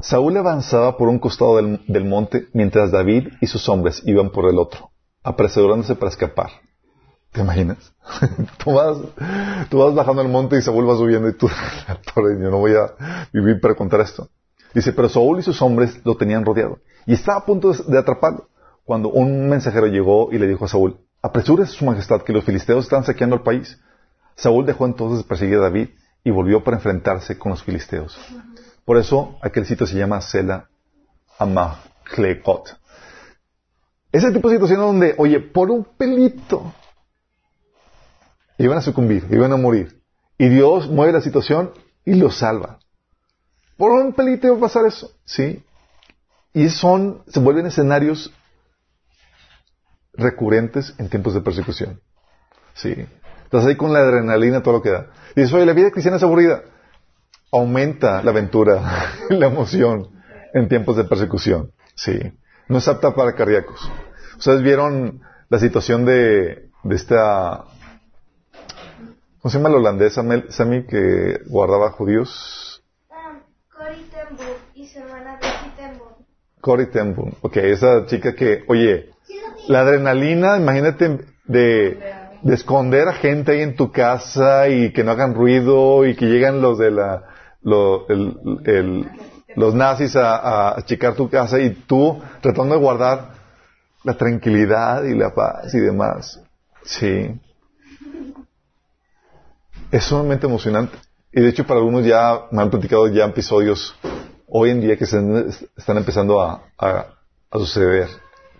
Saúl 0.00 0.36
avanzaba 0.36 0.96
por 0.96 1.08
un 1.08 1.18
costado 1.18 1.56
del, 1.56 2.04
monte 2.04 2.48
mientras 2.52 2.90
David 2.90 3.28
y 3.40 3.46
sus 3.46 3.68
hombres 3.68 4.02
iban 4.06 4.30
por 4.30 4.48
el 4.48 4.58
otro, 4.58 4.90
apresurándose 5.22 5.94
para 5.94 6.10
escapar. 6.10 6.50
¿Te 7.32 7.42
imaginas? 7.42 7.92
tú, 8.64 8.72
vas, 8.72 8.98
vas 9.70 9.94
bajando 9.94 10.22
el 10.22 10.28
monte 10.28 10.58
y 10.58 10.62
Saúl 10.62 10.88
va 10.88 10.96
subiendo 10.96 11.28
y 11.28 11.34
tú, 11.34 11.48
yo 12.16 12.50
no 12.50 12.58
voy 12.58 12.72
a 12.72 13.28
vivir 13.32 13.60
para 13.60 13.74
contar 13.74 14.00
esto. 14.00 14.28
Dice, 14.74 14.92
pero 14.92 15.08
Saúl 15.08 15.38
y 15.38 15.42
sus 15.42 15.60
hombres 15.62 16.00
lo 16.04 16.16
tenían 16.16 16.44
rodeado 16.44 16.78
y 17.06 17.12
estaba 17.12 17.38
a 17.38 17.44
punto 17.44 17.72
de 17.72 17.98
atraparlo 17.98 18.48
cuando 18.84 19.08
un 19.10 19.48
mensajero 19.48 19.86
llegó 19.86 20.32
y 20.32 20.38
le 20.38 20.48
dijo 20.48 20.64
a 20.64 20.68
Saúl, 20.68 20.98
apresúrese 21.22 21.72
su 21.72 21.84
majestad 21.84 22.22
que 22.22 22.32
los 22.32 22.44
filisteos 22.44 22.84
están 22.84 23.04
saqueando 23.04 23.36
el 23.36 23.42
país. 23.42 23.78
Saúl 24.34 24.66
dejó 24.66 24.86
entonces 24.86 25.18
de 25.18 25.28
perseguir 25.28 25.58
a 25.58 25.62
David 25.62 25.90
y 26.24 26.30
volvió 26.30 26.64
para 26.64 26.76
enfrentarse 26.76 27.38
con 27.38 27.50
los 27.50 27.62
filisteos. 27.62 28.18
Por 28.84 28.96
eso 28.96 29.38
aquel 29.42 29.66
sitio 29.66 29.86
se 29.86 29.96
llama 29.96 30.20
Sela 30.20 30.68
Amahlekot. 31.38 32.76
Ese 34.12 34.32
tipo 34.32 34.48
de 34.48 34.56
situación 34.56 34.80
donde, 34.80 35.14
oye, 35.18 35.38
por 35.38 35.70
un 35.70 35.84
pelito, 35.84 36.74
iban 38.58 38.78
a 38.78 38.82
sucumbir, 38.82 39.26
iban 39.30 39.52
a 39.52 39.56
morir. 39.56 40.00
Y 40.36 40.48
Dios 40.48 40.88
mueve 40.88 41.12
la 41.12 41.20
situación 41.20 41.72
y 42.04 42.14
los 42.14 42.38
salva. 42.38 42.78
Por 43.76 43.92
un 43.92 44.12
pelito 44.12 44.48
iba 44.48 44.56
a 44.56 44.60
pasar 44.60 44.84
eso, 44.86 45.12
¿sí? 45.24 45.64
Y 46.52 46.68
son, 46.68 47.22
se 47.28 47.40
vuelven 47.40 47.66
escenarios 47.66 48.32
recurrentes 50.12 50.94
en 50.98 51.08
tiempos 51.08 51.34
de 51.34 51.40
persecución. 51.40 52.00
Sí. 52.74 52.94
Entonces 53.44 53.68
ahí 53.68 53.76
con 53.76 53.92
la 53.92 54.00
adrenalina 54.00 54.62
todo 54.62 54.74
lo 54.74 54.82
que 54.82 54.90
da. 54.90 55.06
Y 55.34 55.40
dices, 55.40 55.54
oye, 55.54 55.66
la 55.66 55.72
vida 55.72 55.90
cristiana 55.90 56.16
es 56.16 56.22
aburrida. 56.22 56.62
Aumenta 57.52 58.22
la 58.22 58.30
aventura, 58.30 59.14
la 59.28 59.46
emoción 59.46 60.08
en 60.54 60.68
tiempos 60.68 60.96
de 60.96 61.04
persecución. 61.04 61.72
Sí. 61.94 62.18
No 62.68 62.78
es 62.78 62.88
apta 62.88 63.14
para 63.14 63.34
cardíacos. 63.34 63.90
Ustedes 64.38 64.62
vieron 64.62 65.20
la 65.48 65.58
situación 65.58 66.04
de, 66.04 66.70
de 66.84 66.94
esta 66.94 67.64
¿Cómo 69.40 69.50
se 69.50 69.56
llama 69.56 69.70
la 69.70 69.76
holandesa, 69.76 70.22
Sammy, 70.50 70.84
que 70.84 71.40
guardaba 71.46 71.92
judíos? 71.92 72.82
Um, 73.08 73.40
Cory 73.74 74.04
Ten 74.10 74.36
Boom 74.36 74.56
y 74.74 74.86
su 74.86 74.98
hermana 74.98 75.38
Becky 75.40 75.74
Ten 75.78 75.98
Boom. 75.98 76.26
Cory 76.60 76.90
Ten 76.90 77.14
Boom. 77.14 77.34
Ok, 77.40 77.56
esa 77.56 78.04
chica 78.04 78.34
que, 78.34 78.64
oye, 78.68 79.08
la 79.66 79.80
adrenalina, 79.80 80.58
imagínate 80.58 81.20
de, 81.46 81.98
de 82.42 82.54
esconder 82.54 83.08
a 83.08 83.14
gente 83.14 83.52
ahí 83.52 83.62
en 83.62 83.76
tu 83.76 83.90
casa 83.90 84.68
y 84.68 84.92
que 84.92 85.04
no 85.04 85.12
hagan 85.12 85.34
ruido 85.34 86.04
y 86.04 86.14
que 86.16 86.26
llegan 86.26 86.60
los 86.60 86.76
de 86.76 86.90
la, 86.90 87.29
lo- 87.62 88.08
el- 88.08 88.60
el- 88.64 89.10
los 89.56 89.74
nazis 89.74 90.16
a, 90.16 90.36
a 90.36 90.78
achicar 90.78 91.14
tu 91.14 91.28
casa 91.28 91.58
y 91.58 91.70
tú 91.70 92.20
tratando 92.40 92.74
de 92.74 92.80
guardar 92.80 93.32
la 94.04 94.14
tranquilidad 94.14 95.04
y 95.04 95.14
la 95.14 95.34
paz 95.34 95.74
y 95.74 95.80
demás. 95.80 96.40
Sí. 96.84 97.38
Es 99.90 100.04
sumamente 100.04 100.46
emocionante. 100.46 100.96
Y 101.32 101.40
de 101.40 101.48
hecho 101.48 101.66
para 101.66 101.80
algunos 101.80 102.04
ya 102.04 102.46
me 102.50 102.62
han 102.62 102.70
platicado 102.70 103.08
ya 103.08 103.24
episodios 103.24 103.94
hoy 104.46 104.70
en 104.70 104.80
día 104.80 104.96
que 104.96 105.06
se 105.06 105.18
están 105.76 105.96
empezando 105.96 106.40
a, 106.40 106.62
suceder 107.52 108.08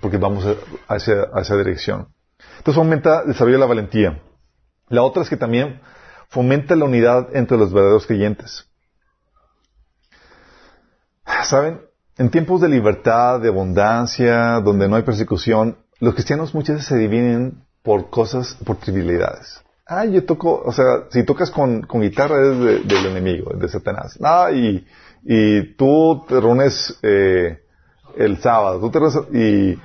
porque 0.00 0.18
vamos 0.18 0.44
a, 0.44 0.54
a 0.92 0.96
esa, 0.96 1.28
a 1.32 1.40
esa 1.40 1.56
dirección. 1.56 2.08
Entonces 2.58 2.74
fomenta 2.74 3.22
el 3.22 3.28
desarrollo 3.28 3.56
de 3.56 3.60
la 3.60 3.66
valentía. 3.66 4.22
La 4.88 5.02
otra 5.02 5.22
es 5.22 5.28
que 5.28 5.36
también 5.36 5.80
fomenta 6.28 6.74
la 6.76 6.84
unidad 6.84 7.28
entre 7.34 7.56
los 7.56 7.72
verdaderos 7.72 8.06
creyentes. 8.06 8.69
¿Saben? 11.44 11.80
En 12.18 12.30
tiempos 12.30 12.60
de 12.60 12.68
libertad, 12.68 13.40
de 13.40 13.48
abundancia, 13.48 14.60
donde 14.60 14.88
no 14.88 14.96
hay 14.96 15.02
persecución, 15.02 15.76
los 16.00 16.14
cristianos 16.14 16.54
muchas 16.54 16.76
veces 16.76 16.88
se 16.88 16.96
dividen 16.98 17.62
por 17.82 18.10
cosas, 18.10 18.56
por 18.64 18.76
trivialidades. 18.76 19.60
Ah, 19.86 20.04
yo 20.04 20.24
toco, 20.24 20.62
o 20.64 20.72
sea, 20.72 21.04
si 21.10 21.24
tocas 21.24 21.50
con, 21.50 21.82
guitarra 21.82 22.40
es 22.42 22.58
de- 22.58 22.78
del 22.80 23.06
enemigo, 23.06 23.52
de 23.54 23.68
Satanás. 23.68 24.18
Ah, 24.22 24.50
y, 24.52 24.86
y 25.24 25.74
tú 25.74 26.24
te 26.28 26.38
reúnes 26.40 26.98
eh, 27.02 27.60
el 28.16 28.38
sábado, 28.40 28.80
tú 28.80 28.90
te 28.90 28.98
reúnes 29.00 29.18
y 29.32 29.78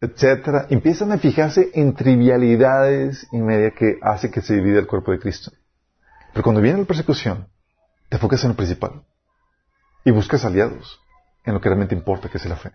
etcétera. 0.00 0.66
Empiezan 0.70 1.10
a 1.12 1.18
fijarse 1.18 1.70
en 1.74 1.94
trivialidades 1.94 3.26
y 3.32 3.38
media 3.38 3.72
que 3.72 3.98
hace 4.02 4.30
que 4.30 4.40
se 4.42 4.54
divida 4.54 4.78
el 4.78 4.86
cuerpo 4.86 5.10
de 5.12 5.18
Cristo. 5.18 5.50
Pero 6.32 6.44
cuando 6.44 6.60
viene 6.60 6.78
la 6.80 6.84
persecución, 6.84 7.48
te 8.08 8.16
enfocas 8.16 8.44
en 8.44 8.50
lo 8.50 8.56
principal 8.56 9.02
y 10.08 10.10
buscas 10.10 10.42
aliados 10.46 11.02
en 11.44 11.52
lo 11.52 11.60
que 11.60 11.68
realmente 11.68 11.94
importa, 11.94 12.30
que 12.30 12.38
es 12.38 12.46
la 12.46 12.56
fe. 12.56 12.72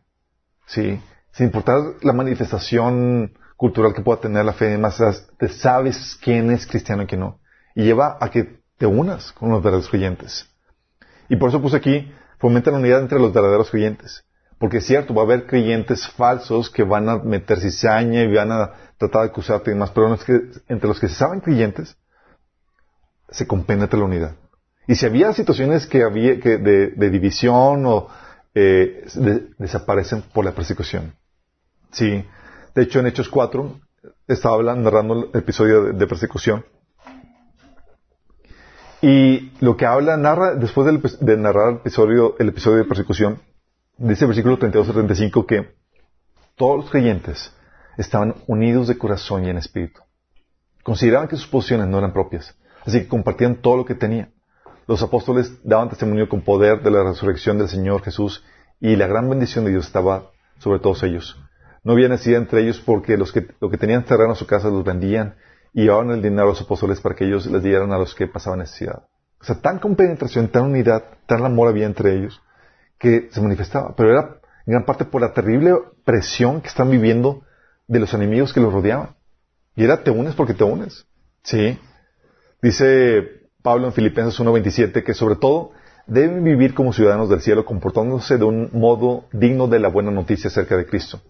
Sí, 0.68 1.02
sin 1.32 1.48
importar 1.48 1.80
la 2.04 2.14
manifestación 2.14 3.34
cultural 3.58 3.92
que 3.96 4.04
pueda 4.04 4.22
tener 4.22 4.46
la 4.46 4.54
fe, 4.54 4.78
más 4.78 5.02
te 5.40 5.50
sabes 5.50 6.16
quién 6.24 6.52
es 6.52 6.68
cristiano 6.68 7.02
y 7.02 7.08
quién 7.08 7.22
no. 7.22 7.40
Y 7.74 7.86
lleva 7.86 8.20
a 8.22 8.30
que 8.30 8.60
te 8.78 8.86
unas 8.86 9.32
con 9.32 9.50
los 9.50 9.64
verdaderos 9.64 9.90
creyentes. 9.90 10.48
Y 11.28 11.38
por 11.38 11.50
eso 11.50 11.60
puse 11.60 11.78
aquí, 11.78 12.14
fomenta 12.38 12.70
la 12.70 12.78
unidad 12.78 13.00
entre 13.00 13.18
los 13.18 13.34
verdaderos 13.34 13.72
creyentes. 13.72 14.24
Porque 14.60 14.78
es 14.78 14.86
cierto, 14.86 15.16
va 15.16 15.24
a 15.24 15.26
haber 15.26 15.48
creyentes 15.48 16.08
falsos 16.08 16.70
que 16.70 16.84
van 16.84 17.10
a 17.10 17.18
meter 17.18 17.60
cizaña 17.60 18.22
y 18.22 18.32
van 18.32 18.52
a 18.52 18.74
tratar 19.00 19.24
de 19.24 19.30
acusarte 19.30 19.72
y 19.72 19.74
demás, 19.74 19.90
pero 19.90 20.08
no 20.08 20.14
es 20.14 20.24
que, 20.24 20.40
entre 20.68 20.88
los 20.88 21.00
que 21.00 21.08
se 21.08 21.16
saben 21.16 21.40
creyentes, 21.40 21.98
se 23.30 23.48
compenetra 23.48 23.98
la 23.98 24.06
unidad. 24.06 24.36
Y 24.88 24.96
si 24.96 25.06
había 25.06 25.34
situaciones 25.34 25.88
que 25.88 26.04
había 26.04 26.36
de, 26.36 27.10
división 27.10 27.86
o 27.86 28.08
eh, 28.54 29.06
de- 29.16 29.48
desaparecen 29.58 30.22
por 30.34 30.46
la 30.46 30.52
persecución. 30.52 31.16
Sí. 31.92 32.26
De 32.76 32.82
hecho, 32.82 33.00
en 33.00 33.08
Hechos 33.08 33.30
4 33.30 33.80
estaba 34.28 34.62
narrando 34.76 35.30
el 35.32 35.40
episodio 35.40 35.94
de, 35.94 36.08
persecución. 36.08 36.66
Y 39.02 39.52
lo 39.60 39.76
que 39.76 39.86
habla, 39.86 40.18
narra, 40.18 40.56
después 40.56 41.20
de 41.20 41.38
narrar 41.38 41.70
el 41.70 41.76
episodio, 41.78 42.36
el 42.40 42.50
episodio 42.50 42.78
de 42.78 42.86
persecución, 42.86 43.42
dice 43.98 44.24
el 44.26 44.30
versículo 44.30 44.58
32 44.58 44.90
a 44.90 44.94
35 44.94 45.46
que 45.46 45.76
todos 46.56 46.78
los 46.78 46.90
creyentes 46.90 47.52
estaban 47.98 48.36
unidos 48.48 48.88
de 48.88 48.98
corazón 48.98 49.46
y 49.46 49.50
en 49.50 49.58
espíritu. 49.58 50.02
Consideraban 50.84 51.28
que 51.28 51.36
sus 51.36 51.48
posiciones 51.48 51.88
no 51.88 51.98
eran 52.00 52.14
propias, 52.14 52.56
así 52.86 53.02
que 53.02 53.08
compartían 53.08 53.56
todo 53.56 53.78
lo 53.78 53.86
que 53.86 53.96
tenían. 53.96 54.33
Los 54.88 55.02
apóstoles 55.02 55.60
daban 55.64 55.90
testimonio 55.90 56.28
con 56.28 56.42
poder 56.42 56.82
de 56.82 56.92
la 56.92 57.04
resurrección 57.04 57.58
del 57.58 57.70
Señor 57.70 58.02
Jesús 58.02 58.44
y 58.80 58.96
la 58.96 59.08
gran 59.08 59.30
bendición 59.30 59.64
de 59.66 59.72
Dios 59.72 59.86
estaba 59.86 60.32
sobre 60.60 60.80
todos 60.80 61.04
ellos. 61.04 61.40
No 61.84 61.94
había 61.94 62.10
necesidad 62.10 62.42
entre 62.42 62.62
ellos 62.62 62.82
porque 62.86 63.18
los 63.18 63.32
que, 63.32 63.48
lo 63.60 63.70
que 63.70 63.78
tenían 63.78 64.06
terreno 64.06 64.32
en 64.32 64.36
su 64.36 64.46
casa 64.46 64.70
los 64.70 64.84
vendían 64.84 65.36
y 65.74 65.84
llevaban 65.84 66.12
el 66.12 66.22
dinero 66.22 66.44
a 66.44 66.48
los 66.48 66.62
apóstoles 66.62 67.02
para 67.02 67.16
que 67.16 67.26
ellos 67.26 67.46
les 67.48 67.64
dieran 67.64 67.92
a 67.92 67.98
los 67.98 68.14
que 68.14 68.28
pasaban 68.28 68.60
necesidad. 68.60 69.04
O 69.40 69.46
sea, 69.46 69.60
tan 69.60 69.80
compenetración, 69.80 70.48
tan 70.48 70.64
unidad, 70.64 71.04
tan 71.26 71.44
amor 71.46 71.68
había 71.68 71.86
entre 71.86 72.16
ellos 72.16 72.42
que 72.98 73.30
se 73.32 73.42
manifestaba. 73.42 73.94
Pero 73.96 74.12
era 74.12 74.40
en 74.66 74.74
gran 74.74 74.86
parte 74.86 75.04
por 75.06 75.22
la 75.22 75.34
terrible 75.34 75.76
presión 76.06 76.62
que 76.62 76.70
están 76.70 76.90
viviendo 76.90 77.44
de 77.88 78.00
los 78.00 78.14
enemigos 78.14 78.54
que 78.54 78.62
los 78.62 78.72
rodeaban. 78.72 79.16
Y 79.76 79.84
era 79.84 80.04
te 80.04 80.12
unes 80.12 80.36
porque 80.36 80.54
te 80.54 80.64
unes. 80.64 81.06
Sí. 81.44 81.78
Dice 82.62 83.43
Pablo 83.64 83.88
en 83.88 83.94
Filipenses 83.94 84.40
1.27 84.40 85.04
que 85.04 85.14
sobre 85.14 85.38
todo 85.38 85.72
deben 86.06 86.44
vivir 86.44 86.74
como 86.74 86.94
ciudadanos 86.94 87.30
del 87.30 87.42
cielo 87.42 87.66
comportándose 87.66 88.38
de 88.38 88.44
un 88.44 88.70
modo 88.74 89.26
digno 89.32 89.68
de 89.68 89.80
la 89.80 89.88
buena 89.88 90.12
noticia 90.12 90.50
acerca 90.50 90.76
de 90.78 90.86
Cristo. 90.86 91.22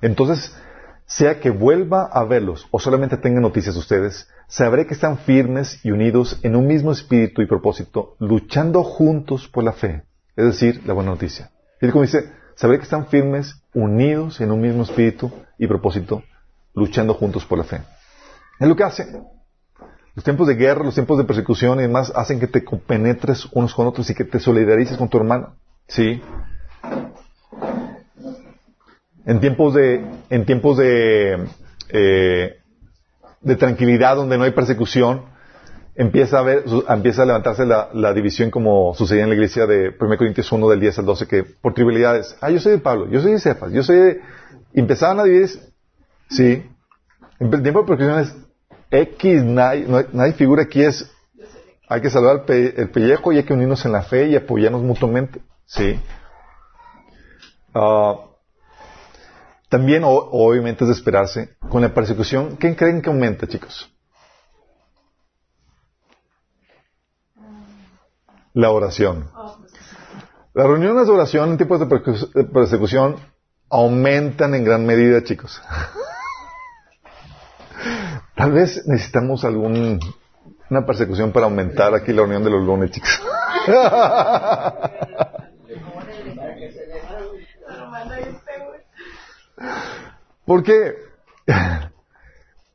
Entonces, 0.00 0.56
sea 1.04 1.38
que 1.38 1.50
vuelva 1.50 2.06
a 2.06 2.24
verlos 2.24 2.66
o 2.70 2.80
solamente 2.80 3.18
tenga 3.18 3.40
noticias 3.40 3.74
de 3.74 3.80
ustedes, 3.80 4.28
sabré 4.48 4.86
que 4.86 4.94
están 4.94 5.18
firmes 5.18 5.84
y 5.84 5.90
unidos 5.90 6.40
en 6.42 6.56
un 6.56 6.66
mismo 6.66 6.92
espíritu 6.92 7.42
y 7.42 7.46
propósito, 7.46 8.16
luchando 8.18 8.82
juntos 8.82 9.46
por 9.46 9.62
la 9.62 9.72
fe, 9.72 10.04
es 10.34 10.46
decir, 10.46 10.82
la 10.86 10.94
buena 10.94 11.10
noticia. 11.10 11.50
Y 11.80 11.90
como 11.90 12.02
dice, 12.02 12.32
sabré 12.54 12.78
que 12.78 12.84
están 12.84 13.06
firmes, 13.06 13.62
unidos 13.74 14.40
en 14.40 14.50
un 14.50 14.62
mismo 14.62 14.82
espíritu 14.82 15.30
y 15.58 15.66
propósito, 15.66 16.22
luchando 16.74 17.12
juntos 17.14 17.44
por 17.44 17.58
la 17.58 17.64
fe. 17.64 17.82
Es 18.58 18.66
lo 18.66 18.74
que 18.74 18.84
hace. 18.84 19.06
Los 20.16 20.24
tiempos 20.24 20.48
de 20.48 20.54
guerra, 20.54 20.82
los 20.82 20.94
tiempos 20.94 21.18
de 21.18 21.24
persecución 21.24 21.78
y 21.78 21.82
demás 21.82 22.10
hacen 22.16 22.40
que 22.40 22.46
te 22.46 22.62
penetres 22.62 23.46
unos 23.52 23.74
con 23.74 23.86
otros 23.86 24.08
y 24.08 24.14
que 24.14 24.24
te 24.24 24.40
solidarices 24.40 24.96
con 24.96 25.10
tu 25.10 25.18
hermano. 25.18 25.54
¿Sí? 25.88 26.22
En 29.26 29.40
tiempos 29.40 29.74
de, 29.74 30.06
en 30.30 30.46
tiempos 30.46 30.78
de, 30.78 31.46
eh, 31.90 32.56
de 33.42 33.56
tranquilidad 33.56 34.16
donde 34.16 34.38
no 34.38 34.44
hay 34.44 34.52
persecución, 34.52 35.26
empieza 35.94 36.38
a 36.38 36.42
ver, 36.42 36.64
empieza 36.88 37.22
a 37.22 37.26
levantarse 37.26 37.66
la, 37.66 37.90
la 37.92 38.14
división 38.14 38.50
como 38.50 38.94
sucedía 38.94 39.24
en 39.24 39.28
la 39.28 39.34
iglesia 39.34 39.66
de 39.66 39.94
1 40.00 40.16
Corintios 40.16 40.50
1 40.50 40.66
del 40.70 40.80
10 40.80 40.98
al 41.00 41.04
12, 41.04 41.28
que 41.28 41.44
por 41.44 41.74
trivialidades, 41.74 42.38
ah, 42.40 42.50
yo 42.50 42.58
soy 42.58 42.72
de 42.72 42.78
Pablo, 42.78 43.06
yo 43.10 43.20
soy 43.20 43.32
de 43.32 43.40
Cefas, 43.40 43.70
yo 43.70 43.82
soy 43.82 43.96
de, 43.96 44.20
empezaban 44.72 45.20
a 45.20 45.24
dividir, 45.24 45.50
sí, 46.30 46.64
en 47.38 47.52
el 47.52 47.62
tiempo 47.62 47.82
de 47.82 47.86
persecución 47.86 48.20
es 48.20 48.45
X, 48.90 49.42
nadie, 49.44 49.86
no 49.86 50.22
hay, 50.22 50.32
figura 50.32 50.62
aquí 50.62 50.82
es, 50.82 51.10
hay 51.88 52.00
que 52.00 52.10
salvar 52.10 52.36
el, 52.36 52.42
pe- 52.42 52.80
el 52.80 52.90
pellejo 52.90 53.32
y 53.32 53.38
hay 53.38 53.44
que 53.44 53.52
unirnos 53.52 53.84
en 53.84 53.92
la 53.92 54.02
fe 54.02 54.28
y 54.28 54.36
apoyarnos 54.36 54.82
mutuamente, 54.82 55.40
sí. 55.66 56.00
Ah, 57.74 58.16
también, 59.68 60.02
obviamente, 60.04 60.84
es 60.84 60.88
de 60.88 60.94
esperarse, 60.94 61.56
con 61.68 61.82
la 61.82 61.92
persecución, 61.92 62.56
¿qué 62.56 62.74
creen 62.76 63.02
que 63.02 63.10
aumenta, 63.10 63.46
chicos? 63.48 63.92
La 68.54 68.70
oración. 68.70 69.30
Las 70.54 70.66
reuniones 70.66 71.06
de 71.06 71.12
oración 71.12 71.50
en 71.50 71.56
tiempos 71.58 71.80
de 71.80 72.44
persecución 72.44 73.16
aumentan 73.68 74.54
en 74.54 74.64
gran 74.64 74.86
medida, 74.86 75.22
chicos. 75.22 75.60
Tal 78.36 78.52
vez 78.52 78.86
necesitamos 78.86 79.44
algún 79.44 79.98
una 80.68 80.84
persecución 80.84 81.32
para 81.32 81.46
aumentar 81.46 81.94
aquí 81.94 82.12
la 82.12 82.22
reunión 82.22 82.44
de 82.44 82.50
los 82.50 82.62
lunes, 82.64 82.90
chicos. 82.90 83.22
¿Por 90.44 90.62
qué? 90.62 90.94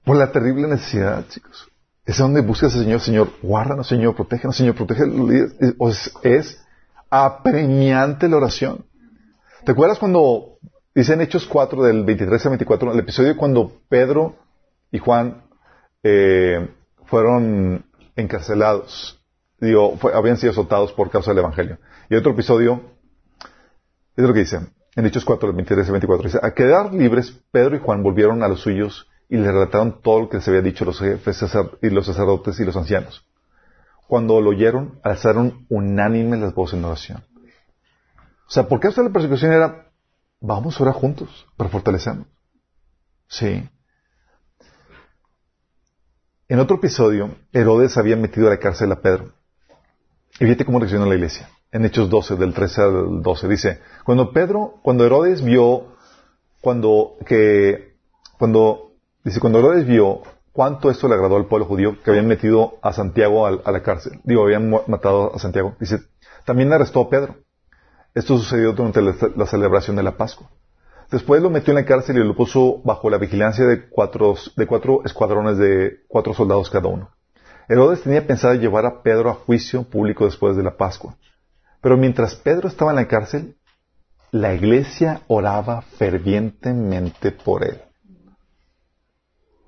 Por 0.04 0.18
la 0.18 0.32
terrible 0.32 0.68
necesidad, 0.68 1.28
chicos. 1.28 1.70
Es 2.06 2.18
donde 2.18 2.42
buscas 2.42 2.74
al 2.74 2.82
Señor, 2.82 3.00
Señor, 3.00 3.30
guárdanos, 3.42 3.88
Señor, 3.88 4.16
protégenos, 4.16 4.58
Señor, 4.58 4.74
protege. 4.76 5.04
Es, 5.80 6.12
es 6.24 6.66
apremiante 7.10 8.28
la 8.28 8.38
oración. 8.38 8.84
¿Te 9.64 9.74
acuerdas 9.74 10.00
cuando, 10.00 10.58
dice 10.96 11.14
en 11.14 11.22
Hechos 11.22 11.46
4, 11.46 11.84
del 11.84 12.04
23 12.04 12.46
al 12.46 12.50
24, 12.50 12.94
el 12.94 13.00
episodio 13.00 13.38
cuando 13.38 13.80
Pedro 13.88 14.38
y 14.92 14.98
Juan 14.98 15.44
eh, 16.04 16.70
fueron 17.06 17.86
encarcelados? 18.16 19.22
Digo, 19.60 19.98
habían 20.14 20.38
sido 20.38 20.52
azotados 20.52 20.92
por 20.94 21.10
causa 21.12 21.32
del 21.32 21.40
Evangelio. 21.40 21.78
Y 22.10 22.16
otro 22.16 22.32
episodio, 22.32 22.82
es 24.16 24.26
lo 24.26 24.34
que 24.34 24.40
dice, 24.40 24.60
en 24.96 25.06
Hechos 25.06 25.24
4, 25.24 25.48
del 25.48 25.56
23 25.56 25.86
al 25.86 25.92
24, 25.94 26.26
dice, 26.26 26.40
a 26.42 26.54
quedar 26.54 26.94
libres, 26.94 27.40
Pedro 27.52 27.76
y 27.76 27.80
Juan 27.80 28.04
volvieron 28.04 28.44
a 28.44 28.48
los 28.48 28.62
suyos 28.62 29.08
y 29.30 29.38
le 29.38 29.52
relataron 29.52 30.02
todo 30.02 30.22
lo 30.22 30.30
que 30.30 30.38
les 30.38 30.48
había 30.48 30.62
dicho 30.62 30.84
los 30.84 31.00
jefes 31.00 31.42
y 31.82 31.90
los 31.90 32.06
sacerdotes 32.06 32.60
y 32.60 32.66
los 32.66 32.76
ancianos. 32.76 33.26
Cuando 34.08 34.42
lo 34.42 34.50
oyeron, 34.50 35.00
alzaron 35.04 35.66
unánimes 35.70 36.40
las 36.40 36.54
voces 36.54 36.78
en 36.78 36.86
oración. 36.86 37.24
O 38.46 38.52
sea, 38.52 38.68
¿por 38.68 38.82
qué 38.82 38.90
hasta 38.90 39.04
la 39.04 39.12
persecución 39.12 39.54
era, 39.54 39.90
vamos 40.42 40.78
a 40.78 40.84
orar 40.84 40.96
juntos 40.96 41.48
para 41.56 41.70
fortalecernos? 41.70 42.28
Sí. 43.30 43.70
En 46.52 46.60
otro 46.60 46.76
episodio, 46.76 47.30
Herodes 47.54 47.96
había 47.96 48.18
metido 48.18 48.48
a 48.48 48.50
la 48.50 48.58
cárcel 48.58 48.92
a 48.92 49.00
Pedro. 49.00 49.32
Y 50.34 50.44
fíjate 50.44 50.66
cómo 50.66 50.80
reaccionó 50.80 51.06
la 51.06 51.16
iglesia. 51.16 51.48
En 51.72 51.86
Hechos 51.86 52.10
12, 52.10 52.36
del 52.36 52.54
13 52.54 52.82
al 52.82 53.22
12, 53.22 53.48
dice, 53.48 53.80
cuando 54.04 54.34
Pedro, 54.34 54.74
cuando 54.84 55.06
Herodes 55.06 55.42
vio, 55.42 55.96
cuando, 56.60 57.16
que, 57.26 57.96
cuando, 58.38 58.92
dice, 59.24 59.40
cuando 59.40 59.60
Herodes 59.60 59.88
vio 59.88 60.24
cuánto 60.52 60.92
esto 60.92 61.08
le 61.08 61.14
agradó 61.14 61.38
al 61.38 61.46
pueblo 61.46 61.68
judío, 61.68 61.96
que 62.04 62.10
habían 62.10 62.28
metido 62.28 62.74
a 62.82 62.92
Santiago 62.92 63.46
a, 63.48 63.72
la 63.72 63.82
cárcel, 63.82 64.20
digo, 64.26 64.44
habían 64.44 64.70
matado 64.88 65.34
a 65.34 65.40
Santiago, 65.40 65.78
dice, 65.80 66.00
también 66.44 66.74
arrestó 66.74 67.00
a 67.00 67.10
Pedro. 67.10 67.36
Esto 68.14 68.38
sucedió 68.38 68.74
durante 68.74 69.02
la 69.02 69.46
celebración 69.46 69.96
de 69.96 70.04
la 70.04 70.18
Pascua. 70.18 70.50
Después 71.12 71.42
lo 71.42 71.50
metió 71.50 71.72
en 71.72 71.76
la 71.76 71.86
cárcel 71.86 72.18
y 72.18 72.24
lo 72.24 72.36
puso 72.36 72.82
bajo 72.86 73.10
la 73.10 73.18
vigilancia 73.18 73.66
de 73.66 73.90
cuatro, 73.90 74.36
de 74.56 74.66
cuatro 74.66 75.02
escuadrones 75.04 75.58
de 75.58 76.00
cuatro 76.08 76.34
soldados 76.34 76.70
cada 76.70 76.88
uno. 76.88 77.10
Herodes 77.68 78.02
tenía 78.02 78.26
pensado 78.26 78.54
llevar 78.54 78.86
a 78.86 79.04
Pedro 79.04 79.30
a 79.30 79.34
juicio 79.34 79.84
público 79.84 80.24
después 80.24 80.56
de 80.56 80.64
la 80.64 80.78
Pascua. 80.78 81.18
Pero 81.82 81.98
mientras 81.98 82.36
Pedro 82.36 82.70
estaba 82.70 82.92
en 82.92 82.96
la 82.96 83.08
cárcel, 83.10 83.58
la 84.32 84.54
iglesia 84.54 85.22
oraba 85.28 85.82
fervientemente 85.82 87.32
por 87.32 87.66
él. 87.66 87.82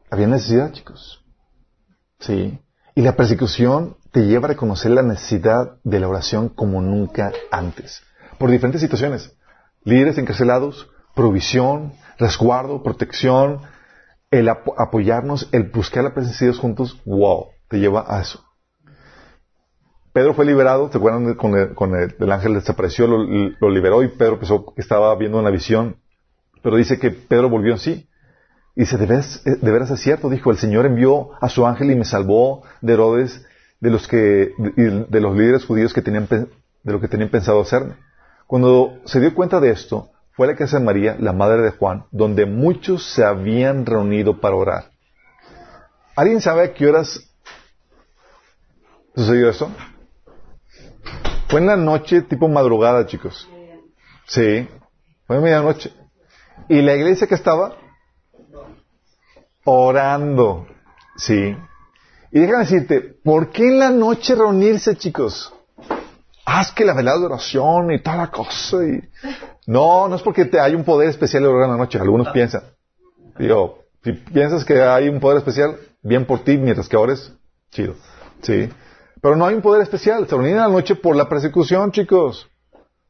Había 0.09 0.27
necesidad, 0.27 0.71
chicos. 0.71 1.25
Sí. 2.19 2.57
Y 2.95 3.01
la 3.01 3.17
persecución 3.17 3.97
te 4.11 4.27
lleva 4.27 4.45
a 4.45 4.49
reconocer 4.49 4.91
la 4.91 5.01
necesidad 5.01 5.77
de 5.83 5.99
la 5.99 6.07
oración 6.07 6.47
como 6.47 6.81
nunca 6.81 7.33
antes. 7.51 8.01
Por 8.37 8.49
diferentes 8.49 8.79
situaciones. 8.79 9.35
Líderes 9.83 10.17
encarcelados, 10.17 10.89
provisión, 11.15 11.93
resguardo, 12.17 12.83
protección, 12.83 13.61
el 14.31 14.49
apoyarnos, 14.49 15.49
el 15.51 15.69
buscar 15.69 16.03
la 16.03 16.13
presencia 16.13 16.45
de 16.45 16.51
Dios 16.51 16.61
juntos, 16.61 17.01
wow, 17.05 17.47
te 17.69 17.79
lleva 17.79 18.05
a 18.07 18.21
eso. 18.21 18.43
Pedro 20.11 20.35
fue 20.35 20.45
liberado, 20.45 20.91
¿se 20.91 20.97
acuerdan? 20.97 21.33
Con 21.33 21.55
el, 21.55 22.15
el, 22.19 22.31
ángel 22.31 22.53
desapareció, 22.53 23.07
lo, 23.07 23.69
liberó 23.69 24.03
y 24.03 24.09
Pedro 24.09 24.37
pensó 24.37 24.73
que 24.73 24.81
estaba 24.81 25.15
viendo 25.15 25.39
una 25.39 25.49
visión. 25.49 25.97
Pero 26.61 26.77
dice 26.77 26.99
que 26.99 27.09
Pedro 27.09 27.49
volvió 27.49 27.73
en 27.73 27.79
sí. 27.79 28.07
Y 28.75 28.81
dice, 28.81 28.97
de 28.97 29.07
veras, 29.07 29.41
eh, 29.45 29.57
de 29.59 29.71
veras 29.71 29.89
es 29.89 29.99
cierto, 29.99 30.29
dijo, 30.29 30.51
el 30.51 30.57
Señor 30.57 30.85
envió 30.85 31.31
a 31.41 31.49
su 31.49 31.65
ángel 31.65 31.91
y 31.91 31.95
me 31.95 32.05
salvó 32.05 32.63
de 32.81 32.93
Herodes, 32.93 33.45
de 33.79 33.89
los 33.89 34.07
que, 34.07 34.53
de 34.57 35.21
los 35.21 35.35
líderes 35.35 35.65
judíos 35.65 35.93
que 35.93 36.01
tenían, 36.01 36.27
de 36.27 36.47
lo 36.93 37.01
que 37.01 37.07
tenían 37.07 37.29
pensado 37.29 37.61
hacerme. 37.61 37.95
Cuando 38.47 38.99
se 39.05 39.19
dio 39.19 39.33
cuenta 39.33 39.59
de 39.59 39.71
esto, 39.71 40.12
fue 40.35 40.47
la 40.47 40.55
casa 40.55 40.79
de 40.79 40.85
María, 40.85 41.15
la 41.19 41.31
madre 41.31 41.61
de 41.61 41.71
Juan, 41.71 42.05
donde 42.11 42.45
muchos 42.45 43.05
se 43.13 43.23
habían 43.23 43.85
reunido 43.85 44.39
para 44.39 44.55
orar. 44.55 44.91
¿Alguien 46.15 46.41
sabe 46.41 46.63
a 46.63 46.73
qué 46.73 46.87
horas 46.87 47.19
sucedió 49.15 49.49
esto? 49.49 49.69
Fue 51.47 51.59
en 51.59 51.67
la 51.67 51.77
noche, 51.77 52.23
tipo 52.23 52.47
madrugada, 52.47 53.05
chicos. 53.05 53.47
Sí, 54.25 54.67
fue 55.27 55.37
en 55.37 55.43
medianoche. 55.43 55.93
¿Y 56.67 56.81
la 56.81 56.95
iglesia 56.95 57.27
que 57.27 57.35
estaba? 57.35 57.77
Orando. 59.65 60.67
Sí. 61.15 61.55
Y 62.31 62.39
déjame 62.39 62.63
decirte, 62.63 63.01
¿por 63.23 63.51
qué 63.51 63.67
en 63.67 63.79
la 63.79 63.91
noche 63.91 64.33
reunirse, 64.33 64.95
chicos? 64.95 65.52
Haz 66.45 66.71
que 66.71 66.83
la 66.83 66.93
velada 66.93 67.19
de 67.19 67.25
oración 67.25 67.91
y 67.91 67.99
toda 68.01 68.17
la 68.17 68.27
cosa. 68.27 68.77
Y... 68.85 69.01
No, 69.67 70.07
no 70.07 70.15
es 70.15 70.21
porque 70.21 70.45
te, 70.45 70.59
hay 70.59 70.75
un 70.75 70.83
poder 70.83 71.09
especial 71.09 71.43
de 71.43 71.49
orar 71.49 71.65
en 71.65 71.71
la 71.71 71.77
noche. 71.77 71.97
Algunos 71.99 72.29
piensan. 72.29 72.63
Digo, 73.37 73.83
si 74.03 74.11
piensas 74.11 74.65
que 74.65 74.81
hay 74.81 75.09
un 75.09 75.19
poder 75.19 75.37
especial, 75.37 75.77
bien 76.01 76.25
por 76.25 76.39
ti, 76.43 76.57
mientras 76.57 76.89
que 76.89 76.97
ores, 76.97 77.31
chido. 77.71 77.95
Sí. 78.41 78.69
Pero 79.21 79.35
no 79.37 79.45
hay 79.45 79.55
un 79.55 79.61
poder 79.61 79.81
especial. 79.81 80.27
Se 80.27 80.35
reúnen 80.35 80.51
en 80.51 80.57
la 80.57 80.67
noche 80.67 80.95
por 80.95 81.15
la 81.15 81.29
persecución, 81.29 81.91
chicos. 81.91 82.49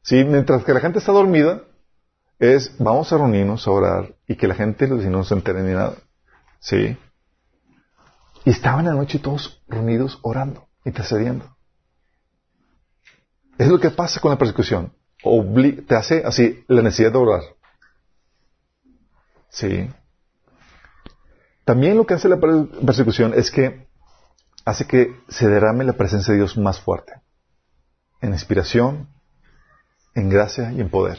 Sí, 0.02 0.22
mientras 0.24 0.62
que 0.64 0.72
la 0.72 0.80
gente 0.80 1.00
está 1.00 1.12
dormida, 1.12 1.62
es 2.38 2.76
vamos 2.78 3.12
a 3.12 3.16
reunirnos 3.16 3.66
a 3.66 3.70
orar 3.70 4.14
y 4.28 4.36
que 4.36 4.46
la 4.46 4.54
gente 4.54 4.86
no 4.86 5.24
se 5.24 5.34
entere 5.34 5.62
ni 5.62 5.72
nada. 5.72 5.94
Sí. 6.60 6.96
Y 8.44 8.50
estaban 8.50 8.80
en 8.80 8.94
la 8.94 9.00
noche 9.00 9.18
todos 9.18 9.62
reunidos 9.66 10.18
orando, 10.22 10.66
intercediendo. 10.84 11.53
Es 13.58 13.68
lo 13.68 13.78
que 13.78 13.90
pasa 13.90 14.20
con 14.20 14.30
la 14.30 14.38
persecución. 14.38 14.92
te 15.86 15.94
hace 15.94 16.22
así 16.24 16.64
la 16.68 16.82
necesidad 16.82 17.12
de 17.12 17.18
orar. 17.18 17.42
Sí. 19.48 19.90
También 21.64 21.96
lo 21.96 22.06
que 22.06 22.14
hace 22.14 22.28
la 22.28 22.38
persecución 22.38 23.32
es 23.34 23.50
que 23.50 23.86
hace 24.64 24.86
que 24.86 25.16
se 25.28 25.48
derrame 25.48 25.84
la 25.84 25.92
presencia 25.92 26.32
de 26.32 26.38
Dios 26.38 26.56
más 26.58 26.80
fuerte. 26.80 27.12
En 28.20 28.32
inspiración, 28.32 29.08
en 30.14 30.28
gracia 30.28 30.72
y 30.72 30.80
en 30.80 30.90
poder. 30.90 31.18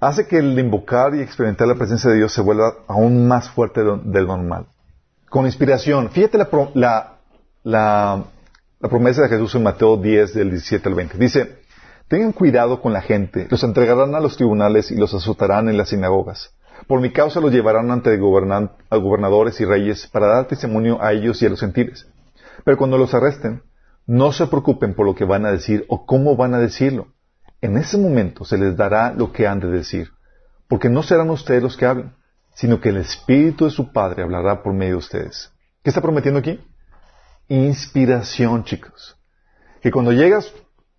Hace 0.00 0.26
que 0.26 0.38
el 0.38 0.58
invocar 0.58 1.14
y 1.14 1.20
experimentar 1.20 1.68
la 1.68 1.76
presencia 1.76 2.10
de 2.10 2.16
Dios 2.16 2.32
se 2.32 2.40
vuelva 2.40 2.74
aún 2.88 3.28
más 3.28 3.48
fuerte 3.50 3.82
del 3.82 4.26
normal. 4.26 4.66
Con 5.30 5.46
inspiración. 5.46 6.10
Fíjate 6.10 6.38
la, 6.38 6.48
la 6.74 7.12
la 7.62 8.24
promesa 8.88 9.22
de 9.22 9.28
Jesús 9.28 9.54
en 9.54 9.62
Mateo 9.62 9.96
10, 9.96 10.34
del 10.34 10.50
17 10.50 10.88
al 10.88 10.94
20. 10.94 11.18
Dice, 11.18 11.58
tengan 12.08 12.32
cuidado 12.32 12.80
con 12.80 12.92
la 12.92 13.00
gente, 13.00 13.46
los 13.50 13.62
entregarán 13.62 14.14
a 14.14 14.20
los 14.20 14.36
tribunales 14.36 14.90
y 14.90 14.96
los 14.96 15.14
azotarán 15.14 15.68
en 15.68 15.76
las 15.76 15.90
sinagogas. 15.90 16.54
Por 16.86 17.00
mi 17.00 17.12
causa 17.12 17.40
los 17.40 17.52
llevarán 17.52 17.90
ante 17.90 18.16
gobernadores 18.16 19.60
y 19.60 19.64
reyes 19.64 20.08
para 20.08 20.26
dar 20.26 20.46
testimonio 20.46 21.02
a 21.02 21.12
ellos 21.12 21.40
y 21.40 21.46
a 21.46 21.50
los 21.50 21.60
gentiles. 21.60 22.08
Pero 22.64 22.76
cuando 22.76 22.98
los 22.98 23.14
arresten, 23.14 23.62
no 24.06 24.32
se 24.32 24.46
preocupen 24.46 24.94
por 24.94 25.06
lo 25.06 25.14
que 25.14 25.24
van 25.24 25.46
a 25.46 25.52
decir 25.52 25.84
o 25.88 26.04
cómo 26.04 26.36
van 26.36 26.54
a 26.54 26.58
decirlo. 26.58 27.08
En 27.60 27.76
ese 27.76 27.98
momento 27.98 28.44
se 28.44 28.58
les 28.58 28.76
dará 28.76 29.12
lo 29.12 29.32
que 29.32 29.46
han 29.46 29.60
de 29.60 29.68
decir, 29.68 30.08
porque 30.68 30.88
no 30.88 31.04
serán 31.04 31.30
ustedes 31.30 31.62
los 31.62 31.76
que 31.76 31.86
hablen, 31.86 32.14
sino 32.54 32.80
que 32.80 32.88
el 32.88 32.96
Espíritu 32.96 33.64
de 33.64 33.70
su 33.70 33.92
Padre 33.92 34.24
hablará 34.24 34.62
por 34.62 34.74
medio 34.74 34.94
de 34.94 34.98
ustedes. 34.98 35.52
¿Qué 35.82 35.90
está 35.90 36.00
prometiendo 36.00 36.40
aquí? 36.40 36.60
Inspiración, 37.48 38.64
chicos. 38.64 39.16
Que 39.80 39.90
cuando 39.90 40.12
llegas 40.12 40.52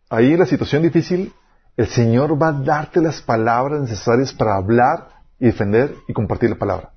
ahí 0.09 0.33
en 0.33 0.39
la 0.39 0.45
situación 0.45 0.83
difícil, 0.83 1.33
el 1.77 1.87
Señor 1.87 2.41
va 2.41 2.49
a 2.49 2.53
darte 2.53 3.01
las 3.01 3.21
palabras 3.21 3.81
necesarias 3.81 4.33
para 4.33 4.55
hablar 4.55 5.09
y 5.39 5.45
defender 5.45 5.95
y 6.07 6.13
compartir 6.13 6.49
la 6.49 6.57
palabra. 6.57 6.91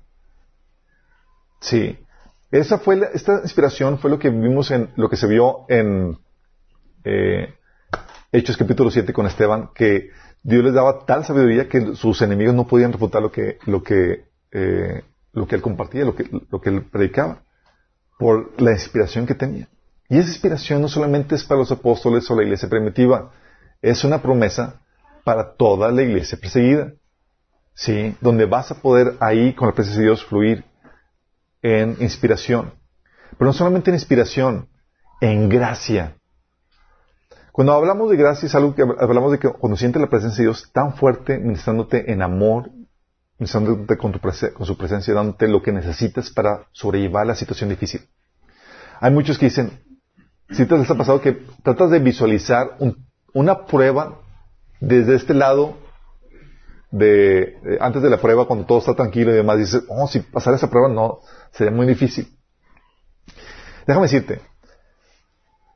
Sí. 1.59 1.97
Esa 2.51 2.77
fue 2.77 3.09
esta 3.13 3.41
inspiración 3.41 3.97
fue 3.99 4.09
lo 4.09 4.19
que 4.19 4.29
vimos 4.29 4.71
en, 4.71 4.89
lo 4.95 5.09
que 5.09 5.17
se 5.17 5.27
vio 5.27 5.65
en 5.67 6.17
eh, 7.03 7.53
Hechos 8.31 8.55
capítulo 8.55 8.91
7 8.91 9.11
con 9.11 9.25
Esteban, 9.25 9.69
que 9.73 10.11
Dios 10.43 10.63
les 10.63 10.73
daba 10.73 11.05
tal 11.05 11.25
sabiduría 11.25 11.67
que 11.67 11.95
sus 11.95 12.21
enemigos 12.21 12.53
no 12.53 12.67
podían 12.67 12.93
refutar 12.93 13.21
lo 13.21 13.31
que, 13.31 13.57
lo 13.65 13.83
que, 13.83 14.25
eh, 14.51 15.03
lo 15.33 15.47
que 15.47 15.55
él 15.55 15.61
compartía, 15.61 16.05
lo 16.05 16.15
que, 16.15 16.29
lo 16.49 16.61
que 16.61 16.69
él 16.69 16.83
predicaba 16.83 17.43
por 18.17 18.59
la 18.61 18.71
inspiración 18.71 19.25
que 19.25 19.35
tenía. 19.35 19.67
Y 20.09 20.17
esa 20.17 20.29
inspiración 20.29 20.81
no 20.81 20.87
solamente 20.87 21.35
es 21.35 21.43
para 21.43 21.59
los 21.59 21.71
apóstoles 21.71 22.29
o 22.29 22.35
la 22.35 22.43
iglesia 22.43 22.69
primitiva, 22.69 23.31
es 23.81 24.03
una 24.03 24.21
promesa 24.21 24.81
para 25.23 25.53
toda 25.55 25.91
la 25.91 26.01
iglesia 26.01 26.37
perseguida. 26.39 26.93
¿Sí? 27.73 28.15
Donde 28.21 28.45
vas 28.45 28.71
a 28.71 28.81
poder 28.81 29.15
ahí, 29.19 29.53
con 29.53 29.67
la 29.67 29.75
presencia 29.75 29.99
de 29.99 30.07
Dios, 30.07 30.25
fluir 30.25 30.65
en 31.61 31.95
inspiración. 31.99 32.73
Pero 33.37 33.49
no 33.49 33.53
solamente 33.53 33.91
en 33.91 33.95
inspiración, 33.95 34.67
en 35.21 35.47
gracia. 35.47 36.15
Cuando 37.51 37.73
hablamos 37.73 38.09
de 38.09 38.17
gracia 38.17 38.47
es 38.47 38.55
algo 38.55 38.73
que 38.73 38.81
hablamos 38.81 39.31
de 39.31 39.39
que 39.39 39.49
cuando 39.49 39.77
sientes 39.77 40.01
la 40.01 40.09
presencia 40.09 40.37
de 40.37 40.49
Dios 40.49 40.71
tan 40.71 40.95
fuerte, 40.95 41.37
ministrándote 41.37 42.11
en 42.11 42.21
amor 42.21 42.71
ministrándote 43.39 43.97
con, 43.97 44.13
con 44.13 44.65
su 44.65 44.77
presencia, 44.77 45.13
dándote 45.13 45.47
lo 45.47 45.61
que 45.61 45.71
necesitas 45.71 46.29
para 46.31 46.67
sobrellevar 46.71 47.27
la 47.27 47.35
situación 47.35 47.69
difícil. 47.69 48.01
Hay 48.99 49.11
muchos 49.11 49.37
que 49.37 49.45
dicen, 49.45 49.79
si 50.49 50.65
te 50.65 50.77
les 50.77 50.89
ha 50.89 50.95
pasado 50.95 51.21
que 51.21 51.33
tratas 51.63 51.91
de 51.91 51.99
visualizar 51.99 52.77
una 53.33 53.65
prueba 53.65 54.21
desde 54.79 55.15
este 55.15 55.33
lado, 55.33 55.77
de, 56.89 57.77
antes 57.79 58.01
de 58.01 58.09
la 58.09 58.17
prueba, 58.17 58.45
cuando 58.45 58.65
todo 58.65 58.79
está 58.79 58.95
tranquilo 58.95 59.31
y 59.31 59.35
demás, 59.35 59.57
dices, 59.57 59.83
oh, 59.89 60.07
si 60.07 60.21
pasara 60.21 60.55
esa 60.55 60.69
prueba, 60.69 60.87
no, 60.87 61.19
sería 61.51 61.71
muy 61.71 61.85
difícil. 61.85 62.27
Déjame 63.85 64.05
decirte, 64.05 64.41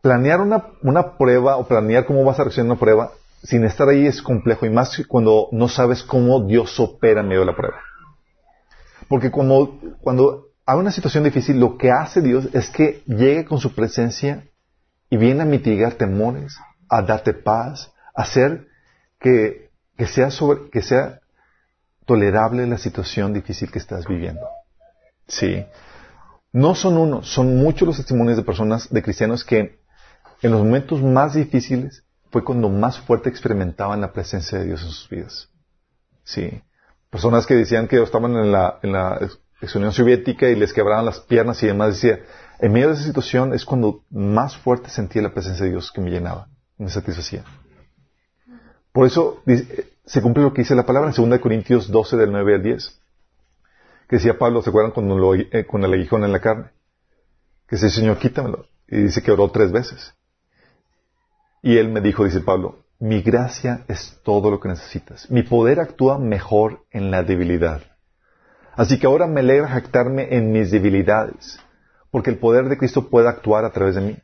planear 0.02 0.42
una, 0.42 0.68
una 0.82 1.18
prueba 1.18 1.58
o 1.58 1.68
planear 1.68 2.06
cómo 2.06 2.24
vas 2.24 2.40
a 2.40 2.44
reaccionar 2.44 2.72
una 2.72 2.80
prueba 2.80 3.12
sin 3.44 3.64
estar 3.64 3.90
ahí 3.90 4.06
es 4.06 4.22
complejo 4.22 4.66
y 4.66 4.70
más 4.70 5.02
cuando 5.08 5.50
no 5.52 5.68
sabes 5.68 6.04
cómo 6.04 6.42
Dios 6.42 6.80
opera 6.80 7.22
en 7.22 7.28
medio 7.28 7.42
de 7.42 7.48
la 7.48 7.56
prueba. 7.56 7.78
Porque 9.08 9.32
como, 9.32 9.80
cuando 10.02 10.50
hay 10.66 10.78
una 10.78 10.92
situación 10.92 11.24
difícil, 11.24 11.60
lo 11.60 11.78
que 11.78 11.92
hace 11.92 12.22
Dios 12.22 12.50
es 12.54 12.70
que 12.70 13.04
llegue 13.08 13.46
con 13.46 13.60
su 13.60 13.74
presencia 13.74 14.48
y 15.10 15.18
viene 15.18 15.42
a 15.42 15.46
mitigar 15.46 15.94
temores, 15.94 16.56
a 16.88 17.02
darte 17.02 17.34
paz, 17.34 17.92
a 18.16 18.22
hacer 18.22 18.68
que, 19.20 19.72
que, 19.98 20.08
sea, 20.08 20.32
sobre, 20.32 20.70
que 20.70 20.82
sea 20.82 21.20
tolerable 22.06 22.66
la 22.68 22.78
situación 22.78 23.34
difícil 23.34 23.72
que 23.72 23.80
estás 23.80 24.06
viviendo. 24.08 24.48
Sí. 25.28 25.66
No 26.54 26.76
son 26.76 26.98
uno, 26.98 27.24
son 27.24 27.58
muchos 27.58 27.88
los 27.88 27.98
testimonios 27.98 28.38
de 28.38 28.44
personas, 28.44 28.90
de 28.90 29.02
cristianos 29.02 29.44
que 29.44 29.80
en 30.42 30.52
los 30.52 30.62
momentos 30.62 31.02
más 31.02 31.34
difíciles 31.34 32.04
fue 32.32 32.44
cuando 32.44 32.70
más 32.70 33.00
fuerte 33.00 33.30
experimentaban 33.30 34.02
la 34.02 34.12
presencia 34.12 34.58
de 34.58 34.66
Dios 34.66 34.82
en 34.82 34.90
sus 34.90 35.10
vidas. 35.10 35.50
Sí. 36.24 36.62
Personas 37.10 37.46
que 37.46 37.56
decían 37.56 37.88
que 37.88 38.02
estaban 38.02 38.36
en 38.36 38.52
la, 38.52 38.80
en 38.82 38.94
la 38.94 39.20
ex 39.62 39.76
Unión 39.76 39.92
Soviética 39.92 40.50
y 40.50 40.56
les 40.56 40.74
quebraban 40.74 41.06
las 41.06 41.20
piernas 41.20 41.62
y 41.62 41.68
demás, 41.68 42.02
decía, 42.02 42.20
en 42.60 42.72
medio 42.72 42.88
de 42.88 42.94
esa 42.94 43.04
situación 43.04 43.54
es 43.54 43.66
cuando 43.66 44.04
más 44.10 44.58
fuerte 44.58 44.90
sentía 44.90 45.22
la 45.22 45.34
presencia 45.34 45.66
de 45.66 45.72
Dios 45.72 45.92
que 45.92 46.02
me 46.02 46.10
llenaba, 46.10 46.48
me 46.78 46.90
satisfacía. 46.90 47.44
Por 48.92 49.06
eso 49.08 49.44
se 50.06 50.22
cumple 50.22 50.44
lo 50.44 50.54
que 50.54 50.62
dice 50.62 50.76
la 50.76 50.86
palabra 50.86 51.12
en 51.16 51.30
2 51.30 51.40
Corintios 51.40 51.92
12 51.92 52.18
del 52.18 52.32
9 52.32 52.56
al 52.56 52.64
10 52.64 53.02
que 54.12 54.18
decía 54.18 54.38
Pablo, 54.38 54.62
¿se 54.62 54.70
acuerdan 54.70 54.92
cuando 54.92 55.18
lo, 55.18 55.34
eh, 55.36 55.66
con 55.66 55.86
el 55.86 55.94
aguijón 55.94 56.26
en 56.26 56.34
la 56.34 56.42
carne? 56.42 56.66
Que 57.66 57.78
dice, 57.78 57.90
Señor, 57.90 58.18
quítamelo. 58.18 58.66
Y 58.86 59.04
dice 59.04 59.24
que 59.24 59.32
oró 59.32 59.50
tres 59.52 59.72
veces. 59.72 60.14
Y 61.62 61.78
él 61.78 61.90
me 61.90 62.02
dijo, 62.02 62.26
dice 62.26 62.42
Pablo, 62.42 62.86
mi 63.00 63.22
gracia 63.22 63.84
es 63.88 64.20
todo 64.24 64.52
lo 64.52 64.60
que 64.60 64.70
necesitas. 64.70 65.30
Mi 65.30 65.44
poder 65.44 65.80
actúa 65.80 66.18
mejor 66.18 66.86
en 66.92 67.12
la 67.12 67.24
debilidad. 67.24 67.82
Así 68.76 69.00
que 69.00 69.08
ahora 69.08 69.28
me 69.28 69.42
alegra 69.42 69.68
jactarme 69.68 70.36
en 70.36 70.52
mis 70.52 70.72
debilidades, 70.72 71.60
porque 72.10 72.30
el 72.30 72.38
poder 72.38 72.70
de 72.70 72.78
Cristo 72.78 73.10
puede 73.10 73.28
actuar 73.28 73.66
a 73.66 73.72
través 73.72 73.96
de 73.96 74.02
mí. 74.02 74.18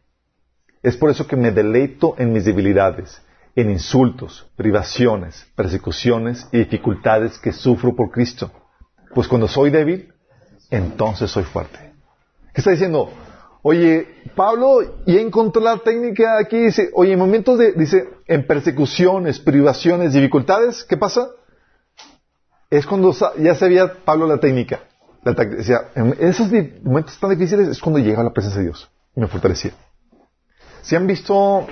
Es 0.84 0.96
por 0.96 1.10
eso 1.10 1.28
que 1.28 1.36
me 1.36 1.52
deleito 1.52 2.16
en 2.18 2.34
mis 2.34 2.46
debilidades, 2.46 3.22
en 3.56 3.70
insultos, 3.72 4.50
privaciones, 4.56 5.48
persecuciones 5.56 6.48
y 6.52 6.60
dificultades 6.60 7.38
que 7.40 7.52
sufro 7.52 7.96
por 7.96 8.12
Cristo 8.12 8.52
pues 9.18 9.28
cuando 9.28 9.48
soy 9.48 9.72
débil, 9.72 10.14
entonces 10.70 11.32
soy 11.32 11.44
fuerte. 11.44 11.80
¿Qué 12.54 12.62
está 12.62 12.70
diciendo? 12.70 13.12
Oye, 13.62 14.08
Pablo 14.36 14.82
ya 15.05 15.20
encontró 15.20 15.62
la 15.62 15.78
técnica 15.78 16.38
aquí, 16.39 16.58
dice, 16.58 16.91
oye, 16.93 17.14
en 17.14 17.20
momentos 17.20 17.58
de, 17.58 17.74
dice, 17.74 18.10
en 18.28 18.45
persecuciones, 18.45 19.39
privaciones, 19.39 20.14
dificultades, 20.14 20.84
¿qué 20.84 20.95
pasa? 20.95 21.30
Es 22.70 22.86
cuando 22.86 23.14
ya 23.38 23.55
sabía 23.55 23.93
Pablo 24.05 24.28
la 24.28 24.39
técnica. 24.39 24.82
La 25.24 25.34
decía, 25.34 25.89
en 25.95 26.16
esos 26.20 26.49
momentos 26.84 27.20
tan 27.20 27.32
difíciles 27.32 27.68
es 27.68 27.82
cuando 27.82 27.99
llega 27.99 28.24
la 28.24 28.32
presencia 28.32 28.60
de 28.60 28.68
Dios 28.68 28.89
y 29.16 29.20
me 29.20 29.28
fortalecía. 29.28 29.72
Si 30.82 30.95
han 30.95 31.05
visto, 31.08 31.68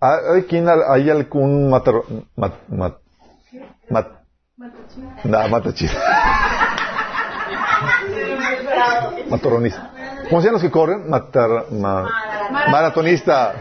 ¿hay, 0.00 0.44
hay 0.88 1.10
algún 1.10 1.68
matar, 1.68 1.94
mat. 2.36 2.94
Matoronista. 9.28 9.92
¿Cómo 10.28 10.40
se 10.40 10.46
llaman 10.46 10.52
los 10.54 10.62
que 10.62 10.70
corren? 10.70 11.08
Matar, 11.08 11.66
maratonista. 12.70 13.54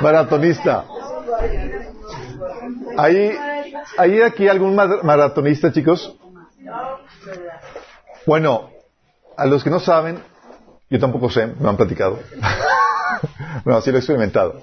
Maratonista. 0.00 0.84
¿Hay, 2.96 3.36
¿Hay 3.98 4.22
aquí 4.22 4.48
algún 4.48 4.74
maratonista, 4.74 5.72
chicos? 5.72 6.16
Bueno, 8.26 8.70
a 9.36 9.46
los 9.46 9.64
que 9.64 9.70
no 9.70 9.80
saben, 9.80 10.18
yo 10.90 10.98
tampoco 10.98 11.30
sé, 11.30 11.46
me 11.46 11.68
han 11.68 11.76
platicado. 11.76 12.18
bueno, 13.64 13.78
así 13.78 13.90
lo 13.90 13.96
he 13.96 14.00
experimentado. 14.00 14.60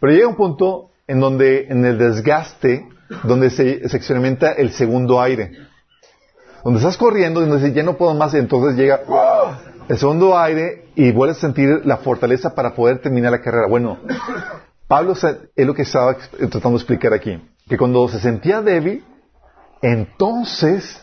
Pero 0.00 0.12
llega 0.12 0.28
un 0.28 0.36
punto 0.36 0.90
en 1.06 1.20
donde, 1.20 1.66
en 1.68 1.84
el 1.84 1.98
desgaste, 1.98 2.88
donde 3.24 3.50
se, 3.50 3.72
experimenta 3.72 4.52
el 4.52 4.72
segundo 4.72 5.20
aire. 5.20 5.52
Donde 6.64 6.78
estás 6.78 6.96
corriendo 6.96 7.42
y 7.42 7.48
donde 7.48 7.72
ya 7.72 7.82
no 7.82 7.98
puedo 7.98 8.14
más, 8.14 8.32
y 8.32 8.38
entonces 8.38 8.76
llega 8.76 9.02
el 9.86 9.98
segundo 9.98 10.38
aire 10.38 10.86
y 10.96 11.12
vuelves 11.12 11.36
a 11.38 11.40
sentir 11.42 11.82
la 11.84 11.98
fortaleza 11.98 12.54
para 12.54 12.74
poder 12.74 13.00
terminar 13.00 13.32
la 13.32 13.42
carrera. 13.42 13.66
Bueno, 13.68 13.98
Pablo 14.88 15.12
es 15.12 15.66
lo 15.66 15.74
que 15.74 15.82
estaba 15.82 16.16
tratando 16.16 16.70
de 16.70 16.76
explicar 16.76 17.12
aquí. 17.12 17.38
Que 17.68 17.76
cuando 17.76 18.08
se 18.08 18.18
sentía 18.18 18.62
débil, 18.62 19.04
entonces 19.82 21.00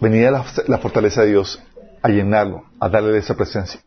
venía 0.00 0.30
la, 0.30 0.78
fortaleza 0.78 1.22
de 1.22 1.28
Dios 1.28 1.62
a 2.02 2.08
llenarlo, 2.08 2.64
a 2.80 2.88
darle 2.90 3.16
esa 3.16 3.34
presencia. 3.34 3.80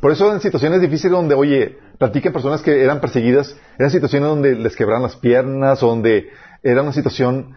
Por 0.00 0.12
eso 0.12 0.32
en 0.32 0.40
situaciones 0.40 0.80
difíciles 0.80 1.12
donde, 1.12 1.34
oye, 1.34 1.78
platican 1.98 2.32
personas 2.32 2.62
que 2.62 2.82
eran 2.82 3.00
perseguidas, 3.00 3.54
eran 3.78 3.90
situaciones 3.90 4.30
donde 4.30 4.54
les 4.54 4.74
quebraban 4.76 5.02
las 5.02 5.16
piernas, 5.16 5.80
donde 5.80 6.30
era 6.62 6.80
una 6.80 6.92
situación 6.92 7.54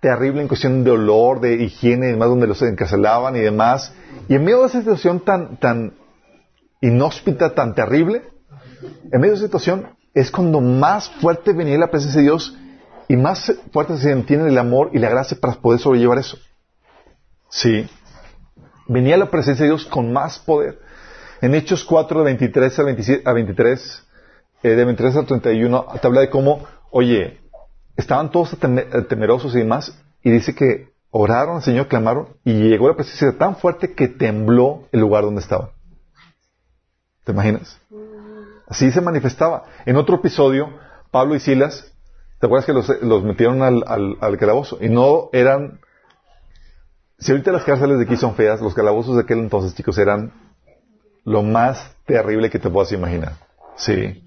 terrible 0.00 0.42
en 0.42 0.48
cuestión 0.48 0.84
de 0.84 0.90
olor, 0.90 1.40
de 1.40 1.54
higiene 1.54 2.08
y 2.08 2.10
demás, 2.12 2.28
donde 2.28 2.46
los 2.46 2.62
encarcelaban 2.62 3.36
y 3.36 3.40
demás. 3.40 3.92
Y 4.28 4.34
en 4.34 4.44
medio 4.44 4.60
de 4.60 4.66
esa 4.66 4.80
situación 4.80 5.20
tan, 5.20 5.56
tan 5.58 5.94
inhóspita, 6.80 7.54
tan 7.54 7.74
terrible, 7.74 8.22
en 9.10 9.20
medio 9.20 9.32
de 9.32 9.38
esa 9.38 9.46
situación 9.46 9.88
es 10.14 10.30
cuando 10.30 10.60
más 10.60 11.10
fuerte 11.20 11.52
venía 11.52 11.78
la 11.78 11.90
presencia 11.90 12.20
de 12.20 12.26
Dios 12.26 12.56
y 13.08 13.16
más 13.16 13.52
fuerte 13.72 13.96
se 13.96 14.10
entiende 14.10 14.48
el 14.50 14.58
amor 14.58 14.90
y 14.92 14.98
la 14.98 15.08
gracia 15.08 15.38
para 15.40 15.54
poder 15.54 15.80
sobrellevar 15.80 16.18
eso. 16.18 16.38
Sí. 17.48 17.88
Venía 18.86 19.16
la 19.16 19.30
presencia 19.30 19.64
de 19.64 19.70
Dios 19.70 19.86
con 19.86 20.12
más 20.12 20.38
poder. 20.38 20.78
En 21.40 21.54
Hechos 21.54 21.84
4, 21.84 22.20
de 22.20 22.24
23 22.24 22.78
a, 22.78 22.82
23, 23.32 24.06
eh, 24.62 24.68
de 24.70 24.84
23 24.84 25.16
al 25.16 25.26
31, 25.26 25.86
te 26.00 26.06
habla 26.06 26.20
de 26.20 26.30
cómo, 26.30 26.66
oye, 26.90 27.40
estaban 27.98 28.30
todos 28.30 28.56
temerosos 29.08 29.54
y 29.54 29.58
demás, 29.58 30.00
y 30.22 30.30
dice 30.30 30.54
que 30.54 30.92
oraron 31.10 31.56
al 31.56 31.62
Señor, 31.62 31.88
clamaron, 31.88 32.28
y 32.44 32.54
llegó 32.54 32.88
la 32.88 32.94
presencia 32.94 33.36
tan 33.36 33.56
fuerte 33.56 33.94
que 33.94 34.08
tembló 34.08 34.88
el 34.92 35.00
lugar 35.00 35.24
donde 35.24 35.40
estaban. 35.40 35.70
¿Te 37.24 37.32
imaginas? 37.32 37.78
Así 38.68 38.90
se 38.90 39.00
manifestaba. 39.00 39.64
En 39.84 39.96
otro 39.96 40.16
episodio, 40.16 40.70
Pablo 41.10 41.34
y 41.34 41.40
Silas, 41.40 41.92
¿te 42.38 42.46
acuerdas 42.46 42.66
que 42.66 43.04
los, 43.04 43.24
metieron 43.24 43.62
al, 43.62 43.82
al, 44.20 44.38
calabozo? 44.38 44.78
Y 44.80 44.88
no 44.88 45.28
eran... 45.32 45.80
Si 47.18 47.32
ahorita 47.32 47.50
las 47.50 47.64
cárceles 47.64 47.98
de 47.98 48.04
aquí 48.04 48.16
son 48.16 48.36
feas, 48.36 48.60
los 48.60 48.74
calabozos 48.74 49.16
de 49.16 49.22
aquel 49.22 49.40
entonces, 49.40 49.74
chicos, 49.74 49.98
eran 49.98 50.32
lo 51.24 51.42
más 51.42 51.96
terrible 52.06 52.48
que 52.48 52.60
te 52.60 52.70
puedas 52.70 52.92
imaginar. 52.92 53.32
Sí. 53.76 54.22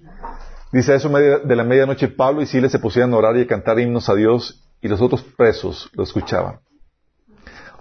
Dice 0.72 0.94
eso 0.94 1.08
de 1.10 1.56
la 1.56 1.64
medianoche, 1.64 2.08
Pablo 2.08 2.40
y 2.42 2.46
Silas 2.46 2.72
se 2.72 2.78
pusieron 2.78 3.12
a 3.12 3.16
orar 3.18 3.36
y 3.36 3.42
a 3.42 3.46
cantar 3.46 3.78
himnos 3.78 4.08
a 4.08 4.14
Dios 4.14 4.64
y 4.80 4.88
los 4.88 5.00
otros 5.00 5.22
presos 5.22 5.90
lo 5.92 6.02
escuchaban. 6.02 6.60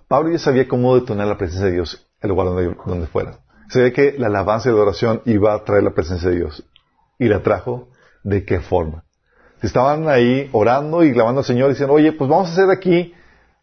Pablo 0.07 0.29
ya 0.31 0.39
sabía 0.39 0.67
cómo 0.67 0.93
detonar 0.95 1.27
la 1.27 1.37
presencia 1.37 1.67
de 1.67 1.73
Dios 1.73 2.05
el 2.21 2.29
lugar 2.29 2.47
donde, 2.47 2.75
donde 2.85 3.07
fuera. 3.07 3.39
Ve 3.73 3.93
que 3.93 4.15
la 4.17 4.27
alabanza 4.27 4.69
y 4.69 4.73
la 4.73 4.81
oración 4.81 5.21
iba 5.25 5.53
a 5.53 5.63
traer 5.63 5.83
la 5.83 5.91
presencia 5.91 6.29
de 6.29 6.35
Dios. 6.35 6.63
Y 7.17 7.27
la 7.27 7.41
trajo 7.41 7.89
de 8.23 8.45
qué 8.45 8.59
forma. 8.59 9.05
Estaban 9.61 10.09
ahí 10.09 10.49
orando 10.51 11.03
y 11.03 11.13
clamando 11.13 11.39
al 11.39 11.45
Señor, 11.45 11.69
diciendo, 11.69 11.93
oye, 11.93 12.11
pues 12.11 12.29
vamos 12.29 12.49
a 12.49 12.51
hacer 12.51 12.69
aquí, 12.69 13.13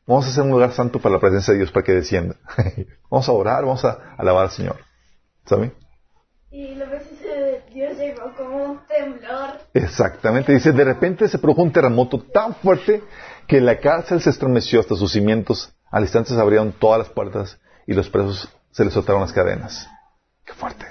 vamos 0.06 0.26
a 0.26 0.30
hacer 0.30 0.44
un 0.44 0.50
lugar 0.50 0.72
santo 0.72 1.00
para 1.00 1.16
la 1.16 1.20
presencia 1.20 1.52
de 1.52 1.58
Dios 1.58 1.72
para 1.72 1.84
que 1.84 1.92
descienda. 1.92 2.36
vamos 3.10 3.28
a 3.28 3.32
orar, 3.32 3.64
vamos 3.64 3.84
a 3.84 4.14
alabar 4.16 4.44
al 4.44 4.50
Señor. 4.50 4.76
¿Sabe? 5.44 5.72
Y 6.50 6.74
de 6.74 7.62
Dios 7.72 7.98
llegó 7.98 8.32
como 8.36 8.67
temblor. 8.86 9.58
Exactamente. 9.74 10.52
Dice, 10.52 10.72
de 10.72 10.84
repente 10.84 11.28
se 11.28 11.38
produjo 11.38 11.62
un 11.62 11.72
terremoto 11.72 12.20
tan 12.20 12.54
fuerte 12.54 13.02
que 13.46 13.60
la 13.60 13.78
cárcel 13.78 14.20
se 14.20 14.30
estremeció 14.30 14.80
hasta 14.80 14.94
sus 14.94 15.12
cimientos. 15.12 15.72
Al 15.90 16.02
instante 16.02 16.30
se 16.30 16.40
abrieron 16.40 16.72
todas 16.72 16.98
las 16.98 17.08
puertas 17.08 17.58
y 17.86 17.94
los 17.94 18.10
presos 18.10 18.48
se 18.70 18.84
les 18.84 18.92
soltaron 18.92 19.22
las 19.22 19.32
cadenas. 19.32 19.88
Qué 20.44 20.52
fuerte. 20.52 20.86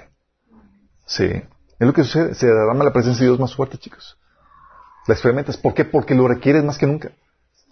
Sí. 1.06 1.26
Es 1.26 1.88
lo 1.88 1.94
que 1.94 2.04
sucede. 2.04 2.34
Se 2.34 2.48
derrama 2.48 2.84
la 2.84 2.94
presencia 2.94 3.22
de 3.22 3.28
Dios 3.28 3.40
más 3.40 3.56
fuerte, 3.56 3.78
chicos. 3.78 4.18
La 5.08 5.14
experimentas. 5.14 5.58
¿Por 5.58 5.74
qué? 5.74 5.86
Porque 5.86 6.16
lo 6.16 6.28
requieres 6.28 6.64
más 6.64 6.78
que 6.78 6.88
nunca. 6.88 7.12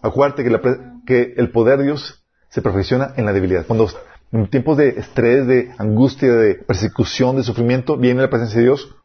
Acuérdate 0.02 0.44
que, 0.44 0.62
que 1.06 1.34
el 1.38 1.52
poder 1.52 1.80
de 1.80 1.86
Dios 1.86 2.24
se 2.50 2.62
perfecciona 2.62 3.14
en 3.18 3.26
la 3.26 3.34
debilidad. 3.34 3.66
Cuando 3.66 3.90
en 4.32 4.48
tiempos 4.50 4.78
de 4.78 4.90
estrés, 4.90 5.48
de 5.48 5.74
angustia, 5.78 6.34
de 6.34 6.56
persecución, 6.56 7.36
de 7.36 7.44
sufrimiento, 7.44 7.98
viene 7.98 8.22
la 8.22 8.30
presencia 8.30 8.60
de 8.60 8.66
Dios 8.66 8.96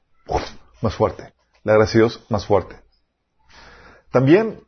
más 0.81 0.95
fuerte. 0.95 1.33
La 1.65 1.75
gracia 1.75 1.99
de 1.99 2.07
Dios 2.07 2.25
más 2.29 2.47
fuerte. 2.47 2.77
También 4.11 4.61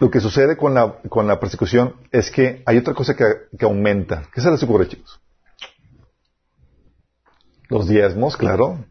lo 0.00 0.10
que 0.10 0.20
sucede 0.20 0.56
con 0.56 0.74
la, 0.74 1.00
con 1.08 1.26
la 1.26 1.40
persecución 1.40 1.96
es 2.12 2.30
que 2.30 2.62
hay 2.66 2.78
otra 2.78 2.94
cosa 2.94 3.16
que, 3.16 3.24
que 3.58 3.64
aumenta. 3.64 4.22
¿Qué 4.32 4.40
se 4.40 4.50
les 4.50 4.62
ocurre, 4.62 4.88
chicos? 4.88 5.20
Los 7.68 7.88
diezmos, 7.88 8.36
claro. 8.36 8.84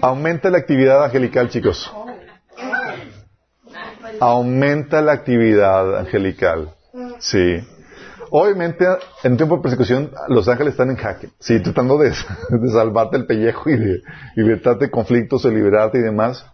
Aumenta 0.00 0.50
la 0.50 0.58
actividad 0.58 1.04
angelical, 1.04 1.48
chicos. 1.48 1.92
Aumenta 4.18 5.00
la 5.00 5.12
actividad 5.12 5.98
angelical. 5.98 6.74
Sí. 7.18 7.60
Obviamente, 8.34 8.86
en 9.24 9.36
tiempo 9.36 9.56
de 9.56 9.62
persecución, 9.62 10.10
los 10.28 10.48
ángeles 10.48 10.72
están 10.72 10.88
en 10.88 10.96
jaque. 10.96 11.28
Sí, 11.38 11.60
tratando 11.60 11.98
de, 11.98 12.14
salvarte 12.72 13.18
el 13.18 13.26
pellejo 13.26 13.68
y 13.68 13.76
de 13.76 14.02
libertarte 14.36 14.86
de 14.86 14.90
conflictos, 14.90 15.42
de 15.42 15.50
liberarte 15.50 15.98
y 15.98 16.00
demás. 16.00 16.46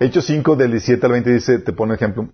Hechos 0.00 0.26
5, 0.26 0.56
del 0.56 0.72
17 0.72 1.06
al 1.06 1.12
20, 1.12 1.32
dice, 1.32 1.58
te 1.60 1.72
pone 1.72 1.94
ejemplo. 1.94 2.28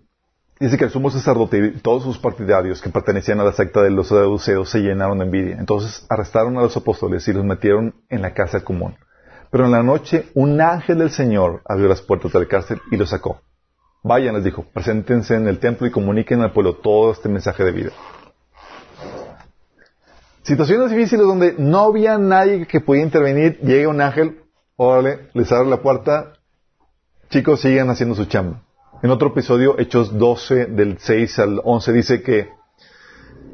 Dice 0.58 0.78
que 0.78 0.84
el 0.84 0.90
sumo 0.90 1.10
sacerdote 1.10 1.58
y 1.58 1.80
todos 1.80 2.02
sus 2.02 2.16
partidarios 2.16 2.80
que 2.80 2.88
pertenecían 2.88 3.40
a 3.40 3.44
la 3.44 3.52
secta 3.52 3.82
de 3.82 3.90
los 3.90 4.08
saduceos 4.08 4.70
se 4.70 4.78
llenaron 4.78 5.18
de 5.18 5.26
envidia. 5.26 5.58
Entonces 5.58 6.06
arrestaron 6.08 6.56
a 6.56 6.62
los 6.62 6.74
apóstoles 6.78 7.28
y 7.28 7.34
los 7.34 7.44
metieron 7.44 7.94
en 8.08 8.22
la 8.22 8.32
cárcel 8.32 8.64
común. 8.64 8.96
Pero 9.50 9.66
en 9.66 9.72
la 9.72 9.82
noche 9.82 10.30
un 10.32 10.62
ángel 10.62 10.96
del 10.96 11.10
Señor 11.10 11.60
abrió 11.66 11.88
las 11.88 12.00
puertas 12.00 12.32
de 12.32 12.40
la 12.40 12.46
cárcel 12.46 12.80
y 12.90 12.96
los 12.96 13.10
sacó. 13.10 13.42
Vayan, 14.06 14.36
les 14.36 14.44
dijo, 14.44 14.64
preséntense 14.72 15.34
en 15.34 15.48
el 15.48 15.58
templo 15.58 15.84
y 15.84 15.90
comuniquen 15.90 16.40
al 16.40 16.52
pueblo 16.52 16.76
todo 16.76 17.10
este 17.10 17.28
mensaje 17.28 17.64
de 17.64 17.72
vida. 17.72 17.90
Situaciones 20.42 20.90
difíciles 20.92 21.26
donde 21.26 21.56
no 21.58 21.80
había 21.80 22.16
nadie 22.16 22.68
que 22.68 22.80
podía 22.80 23.02
intervenir, 23.02 23.58
llega 23.62 23.88
un 23.88 24.00
ángel, 24.00 24.42
órale, 24.76 25.28
les 25.34 25.50
abre 25.50 25.68
la 25.68 25.82
puerta, 25.82 26.34
chicos, 27.30 27.62
sigan 27.62 27.90
haciendo 27.90 28.14
su 28.14 28.26
chamba. 28.26 28.62
En 29.02 29.10
otro 29.10 29.30
episodio, 29.30 29.76
Hechos 29.76 30.16
12, 30.16 30.66
del 30.66 30.98
6 31.00 31.38
al 31.40 31.60
11, 31.64 31.92
dice 31.92 32.22
que 32.22 32.50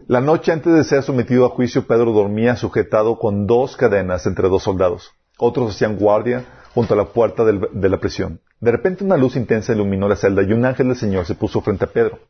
la 0.06 0.20
noche 0.20 0.52
antes 0.52 0.74
de 0.74 0.84
ser 0.84 1.02
sometido 1.02 1.46
a 1.46 1.48
juicio, 1.48 1.86
Pedro 1.86 2.12
dormía 2.12 2.56
sujetado 2.56 3.18
con 3.18 3.46
dos 3.46 3.78
cadenas 3.78 4.26
entre 4.26 4.50
dos 4.50 4.64
soldados. 4.64 5.12
Otros 5.38 5.74
hacían 5.74 5.96
guardia 5.96 6.44
junto 6.74 6.92
a 6.92 6.98
la 6.98 7.06
puerta 7.06 7.42
de 7.42 7.88
la 7.88 8.00
prisión. 8.00 8.38
De 8.62 8.70
repente 8.70 9.02
una 9.02 9.16
luz 9.16 9.34
intensa 9.34 9.72
iluminó 9.72 10.08
la 10.08 10.14
celda 10.14 10.42
y 10.44 10.52
un 10.52 10.64
ángel 10.64 10.86
del 10.86 10.96
Señor 10.96 11.26
se 11.26 11.34
puso 11.34 11.60
frente 11.62 11.84
a 11.84 11.88
Pedro. 11.88 12.20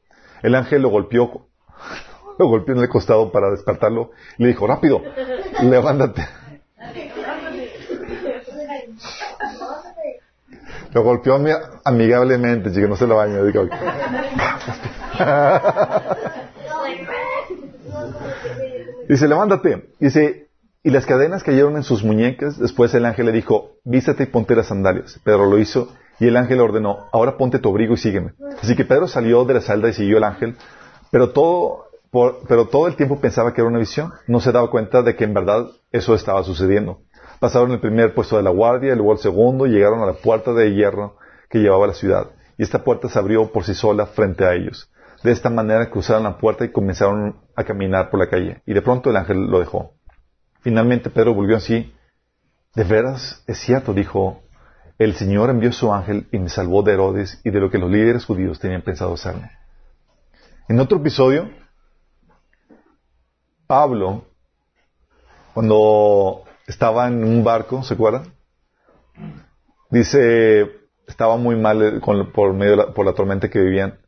El 0.42 0.54
ángel 0.54 0.80
lo 0.80 0.88
golpeó, 0.88 1.46
lo 2.38 2.48
golpeó 2.48 2.74
en 2.74 2.80
el 2.80 2.88
costado 2.88 3.30
para 3.30 3.50
despertarlo 3.50 4.12
le 4.38 4.48
dijo, 4.48 4.66
rápido, 4.66 5.02
levántate. 5.62 6.26
Lo 10.94 11.02
golpeó 11.02 11.36
ami- 11.38 11.54
amigablemente, 11.84 12.72
chica, 12.72 12.86
no 12.88 12.96
se 12.96 13.06
lo 13.06 13.16
baño. 13.16 13.44
Dice, 19.06 19.28
levántate. 19.28 19.90
Dice, 20.00 20.48
y 20.82 20.88
las 20.90 21.04
cadenas 21.04 21.42
cayeron 21.42 21.76
en 21.76 21.82
sus 21.82 22.02
muñecas. 22.02 22.58
Después 22.58 22.94
el 22.94 23.04
ángel 23.04 23.26
le 23.26 23.32
dijo, 23.32 23.72
vístate 23.84 24.22
y 24.22 24.26
ponte 24.26 24.56
las 24.56 24.68
sandalias. 24.68 25.20
Pedro 25.22 25.44
lo 25.44 25.58
hizo 25.58 25.92
y 26.22 26.28
el 26.28 26.36
ángel 26.36 26.60
ordenó, 26.60 27.08
ahora 27.10 27.36
ponte 27.36 27.58
tu 27.58 27.68
abrigo 27.68 27.94
y 27.94 27.96
sígueme. 27.96 28.34
Así 28.62 28.76
que 28.76 28.84
Pedro 28.84 29.08
salió 29.08 29.44
de 29.44 29.54
la 29.54 29.60
celda 29.60 29.88
y 29.88 29.92
siguió 29.92 30.18
al 30.18 30.24
ángel, 30.24 30.56
pero 31.10 31.30
todo, 31.30 31.86
pero 32.46 32.68
todo 32.68 32.86
el 32.86 32.94
tiempo 32.94 33.20
pensaba 33.20 33.52
que 33.52 33.60
era 33.60 33.68
una 33.68 33.80
visión. 33.80 34.12
No 34.28 34.38
se 34.38 34.52
daba 34.52 34.70
cuenta 34.70 35.02
de 35.02 35.16
que 35.16 35.24
en 35.24 35.34
verdad 35.34 35.66
eso 35.90 36.14
estaba 36.14 36.44
sucediendo. 36.44 37.00
Pasaron 37.40 37.72
el 37.72 37.80
primer 37.80 38.14
puesto 38.14 38.36
de 38.36 38.44
la 38.44 38.50
guardia, 38.50 38.94
luego 38.94 39.14
el 39.14 39.18
segundo, 39.18 39.66
y 39.66 39.70
llegaron 39.70 40.00
a 40.00 40.06
la 40.06 40.12
puerta 40.12 40.52
de 40.52 40.72
hierro 40.72 41.16
que 41.50 41.58
llevaba 41.58 41.86
a 41.86 41.88
la 41.88 41.94
ciudad. 41.94 42.30
Y 42.56 42.62
esta 42.62 42.84
puerta 42.84 43.08
se 43.08 43.18
abrió 43.18 43.50
por 43.50 43.64
sí 43.64 43.74
sola 43.74 44.06
frente 44.06 44.44
a 44.44 44.54
ellos. 44.54 44.92
De 45.24 45.32
esta 45.32 45.50
manera 45.50 45.90
cruzaron 45.90 46.22
la 46.22 46.38
puerta 46.38 46.64
y 46.64 46.70
comenzaron 46.70 47.34
a 47.56 47.64
caminar 47.64 48.10
por 48.10 48.20
la 48.20 48.30
calle. 48.30 48.62
Y 48.64 48.74
de 48.74 48.82
pronto 48.82 49.10
el 49.10 49.16
ángel 49.16 49.50
lo 49.50 49.58
dejó. 49.58 49.94
Finalmente 50.60 51.10
Pedro 51.10 51.34
volvió 51.34 51.56
así. 51.56 51.92
De 52.76 52.84
veras, 52.84 53.42
es 53.48 53.58
cierto, 53.58 53.92
dijo, 53.92 54.41
el 55.04 55.14
Señor 55.14 55.50
envió 55.50 55.72
su 55.72 55.92
ángel 55.92 56.26
y 56.32 56.38
me 56.38 56.48
salvó 56.48 56.82
de 56.82 56.92
Herodes 56.92 57.40
y 57.44 57.50
de 57.50 57.60
lo 57.60 57.70
que 57.70 57.78
los 57.78 57.90
líderes 57.90 58.24
judíos 58.24 58.58
tenían 58.58 58.82
pensado 58.82 59.14
hacerme. 59.14 59.50
En 60.68 60.80
otro 60.80 60.98
episodio, 60.98 61.50
Pablo, 63.66 64.24
cuando 65.54 66.44
estaba 66.66 67.08
en 67.08 67.24
un 67.24 67.44
barco, 67.44 67.82
¿se 67.82 67.94
acuerdan? 67.94 68.32
Dice, 69.90 70.70
estaba 71.06 71.36
muy 71.36 71.56
mal 71.56 72.00
por 72.34 72.54
medio 72.54 72.72
de 72.72 72.76
la, 72.78 72.94
por 72.94 73.04
la 73.04 73.12
tormenta 73.12 73.50
que 73.50 73.60
vivían, 73.60 73.98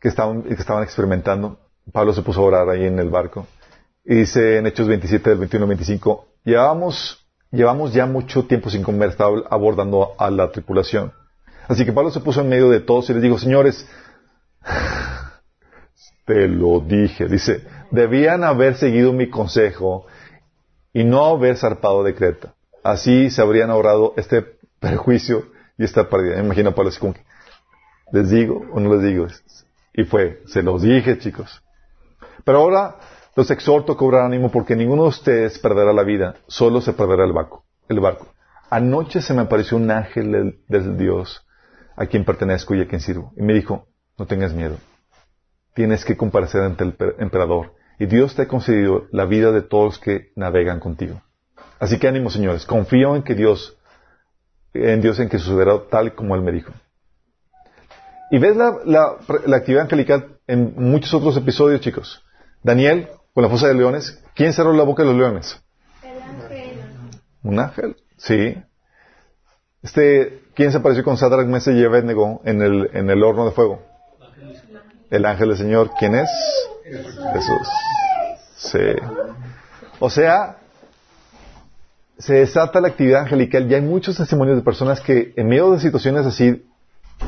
que 0.00 0.08
estaban, 0.08 0.42
que 0.42 0.54
estaban 0.54 0.82
experimentando. 0.82 1.58
Pablo 1.92 2.12
se 2.12 2.22
puso 2.22 2.40
a 2.40 2.44
orar 2.44 2.68
ahí 2.70 2.84
en 2.84 2.98
el 2.98 3.10
barco. 3.10 3.46
Y 4.04 4.14
dice 4.14 4.58
en 4.58 4.66
Hechos 4.66 4.88
27 4.88 5.30
del 5.30 5.38
21 5.38 5.64
al 5.64 5.68
25, 5.68 6.28
llevamos, 6.44 7.27
llevamos 7.50 7.92
ya 7.92 8.06
mucho 8.06 8.44
tiempo 8.44 8.70
sin 8.70 8.82
comer, 8.82 9.16
abordando 9.50 10.14
a 10.18 10.30
la 10.30 10.50
tripulación. 10.50 11.12
Así 11.66 11.84
que 11.84 11.92
Pablo 11.92 12.10
se 12.10 12.20
puso 12.20 12.40
en 12.40 12.48
medio 12.48 12.70
de 12.70 12.80
todos 12.80 13.10
y 13.10 13.14
les 13.14 13.22
dijo, 13.22 13.38
señores, 13.38 13.86
te 16.26 16.48
lo 16.48 16.80
dije, 16.80 17.26
dice, 17.26 17.66
debían 17.90 18.44
haber 18.44 18.76
seguido 18.76 19.12
mi 19.12 19.28
consejo 19.28 20.06
y 20.92 21.04
no 21.04 21.24
haber 21.26 21.56
zarpado 21.56 22.02
de 22.02 22.14
Creta. 22.14 22.54
Así 22.82 23.30
se 23.30 23.42
habrían 23.42 23.70
ahorrado 23.70 24.14
este 24.16 24.42
perjuicio 24.80 25.46
y 25.76 25.84
esta 25.84 26.08
pérdida. 26.08 26.36
Me 26.36 26.44
imagino 26.44 26.70
a 26.70 26.74
Pablo 26.74 26.90
así 26.90 26.98
como 26.98 27.14
¿les 28.12 28.30
digo 28.30 28.62
o 28.72 28.80
no 28.80 28.94
les 28.94 29.02
digo? 29.02 29.26
Y 29.92 30.04
fue, 30.04 30.42
se 30.46 30.62
los 30.62 30.82
dije, 30.82 31.18
chicos. 31.18 31.62
Pero 32.44 32.58
ahora 32.58 32.96
los 33.38 33.52
exhorto 33.52 33.92
a 33.92 33.96
cobrar 33.96 34.22
ánimo 34.24 34.50
porque 34.50 34.74
ninguno 34.74 35.04
de 35.04 35.10
ustedes 35.10 35.60
perderá 35.60 35.92
la 35.92 36.02
vida, 36.02 36.34
solo 36.48 36.80
se 36.80 36.92
perderá 36.92 37.24
el 37.24 37.32
barco. 37.32 37.64
El 37.88 38.00
barco. 38.00 38.26
Anoche 38.68 39.22
se 39.22 39.32
me 39.32 39.42
apareció 39.42 39.76
un 39.76 39.88
ángel 39.92 40.58
del, 40.66 40.98
Dios 40.98 41.46
a 41.96 42.06
quien 42.06 42.24
pertenezco 42.24 42.74
y 42.74 42.80
a 42.80 42.88
quien 42.88 43.00
sirvo. 43.00 43.32
Y 43.36 43.42
me 43.42 43.54
dijo, 43.54 43.86
no 44.18 44.26
tengas 44.26 44.52
miedo. 44.52 44.76
Tienes 45.72 46.04
que 46.04 46.16
comparecer 46.16 46.62
ante 46.62 46.82
el 46.82 46.94
per- 46.94 47.14
emperador. 47.20 47.74
Y 48.00 48.06
Dios 48.06 48.34
te 48.34 48.42
ha 48.42 48.48
concedido 48.48 49.06
la 49.12 49.24
vida 49.24 49.52
de 49.52 49.62
todos 49.62 49.84
los 49.84 49.98
que 50.00 50.32
navegan 50.34 50.80
contigo. 50.80 51.22
Así 51.78 52.00
que 52.00 52.08
ánimo, 52.08 52.30
señores. 52.30 52.66
Confío 52.66 53.14
en 53.14 53.22
que 53.22 53.36
Dios, 53.36 53.78
en 54.74 55.00
Dios 55.00 55.20
en 55.20 55.28
que 55.28 55.38
sucederá 55.38 55.78
tal 55.88 56.16
como 56.16 56.34
Él 56.34 56.42
me 56.42 56.50
dijo. 56.50 56.72
Y 58.32 58.40
ves 58.40 58.56
la, 58.56 58.78
la- 58.84 59.16
la 59.46 59.56
actividad 59.58 59.84
angelical 59.84 60.40
en 60.48 60.74
muchos 60.74 61.14
otros 61.14 61.36
episodios, 61.36 61.80
chicos. 61.82 62.24
Daniel, 62.64 63.08
con 63.38 63.44
la 63.44 63.50
fosa 63.50 63.68
de 63.68 63.74
leones, 63.74 64.20
¿quién 64.34 64.52
cerró 64.52 64.72
la 64.72 64.82
boca 64.82 65.04
de 65.04 65.10
los 65.10 65.16
leones? 65.16 65.62
El 66.02 66.20
ángel. 66.20 66.80
¿Un 67.44 67.60
ángel? 67.60 67.96
Sí. 68.16 68.60
Este, 69.80 70.42
¿quién 70.56 70.72
se 70.72 70.78
apareció 70.78 71.04
con 71.04 71.16
Sadrach, 71.16 71.46
Mesach 71.46 71.72
y 71.72 71.84
Abednego 71.84 72.40
en 72.44 72.62
el, 72.62 72.90
en 72.94 73.08
el 73.08 73.22
horno 73.22 73.44
de 73.44 73.52
fuego? 73.52 73.80
El 75.08 75.24
ángel 75.24 75.50
del 75.50 75.56
Señor. 75.56 75.92
¿Quién 76.00 76.16
es? 76.16 76.28
Jesús. 76.82 77.68
Sí. 78.56 79.06
O 80.00 80.10
sea, 80.10 80.56
se 82.18 82.34
desata 82.34 82.80
la 82.80 82.88
actividad 82.88 83.20
angelical 83.20 83.70
y 83.70 83.74
hay 83.76 83.82
muchos 83.82 84.16
testimonios 84.16 84.56
de 84.56 84.64
personas 84.64 85.00
que 85.00 85.32
en 85.36 85.46
medio 85.46 85.70
de 85.70 85.78
situaciones 85.78 86.26
así 86.26 86.66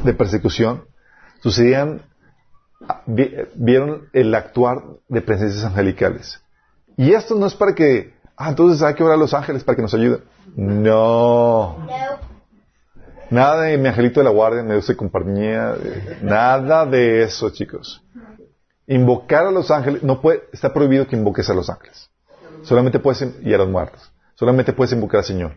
de 0.03 0.13
persecución 0.13 0.87
sucedían, 1.41 2.03
vieron 3.07 4.09
el 4.13 4.35
actuar 4.35 4.83
de 5.09 5.21
presencias 5.21 5.65
angelicales. 5.65 6.41
Y 6.97 7.13
esto 7.13 7.35
no 7.35 7.47
es 7.47 7.55
para 7.55 7.75
que, 7.75 8.15
ah, 8.37 8.51
entonces 8.51 8.83
hay 8.83 8.95
que 8.95 9.03
orar 9.03 9.17
a 9.17 9.21
los 9.21 9.35
ángeles 9.35 9.65
para 9.65 9.77
que 9.77 9.83
nos 9.83 9.95
ayuden. 9.95 10.23
No. 10.57 11.87
Nada 13.31 13.63
de 13.63 13.79
mi 13.79 13.89
angelito 13.89 14.21
de 14.21 14.25
la 14.25 14.31
guardia, 14.31 14.63
me 14.63 14.75
de 14.81 14.97
compañía, 14.97 15.75
nada 16.21 16.85
de 16.85 17.23
eso, 17.23 17.51
chicos. 17.51 18.03
Invocar 18.89 19.47
a 19.47 19.53
los 19.53 19.71
ángeles, 19.71 20.03
no 20.03 20.21
puede, 20.21 20.43
está 20.53 20.73
prohibido 20.73 21.07
que 21.07 21.15
invoques 21.15 21.49
a 21.49 21.55
los 21.55 21.71
ángeles. 21.71 22.11
Solamente 22.63 22.99
puedes, 22.99 23.25
y 23.43 23.55
a 23.55 23.59
los 23.59 23.69
muertos. 23.69 24.11
Solamente 24.35 24.73
puedes 24.73 24.93
invocar 24.93 25.19
al 25.19 25.25
Señor. 25.25 25.55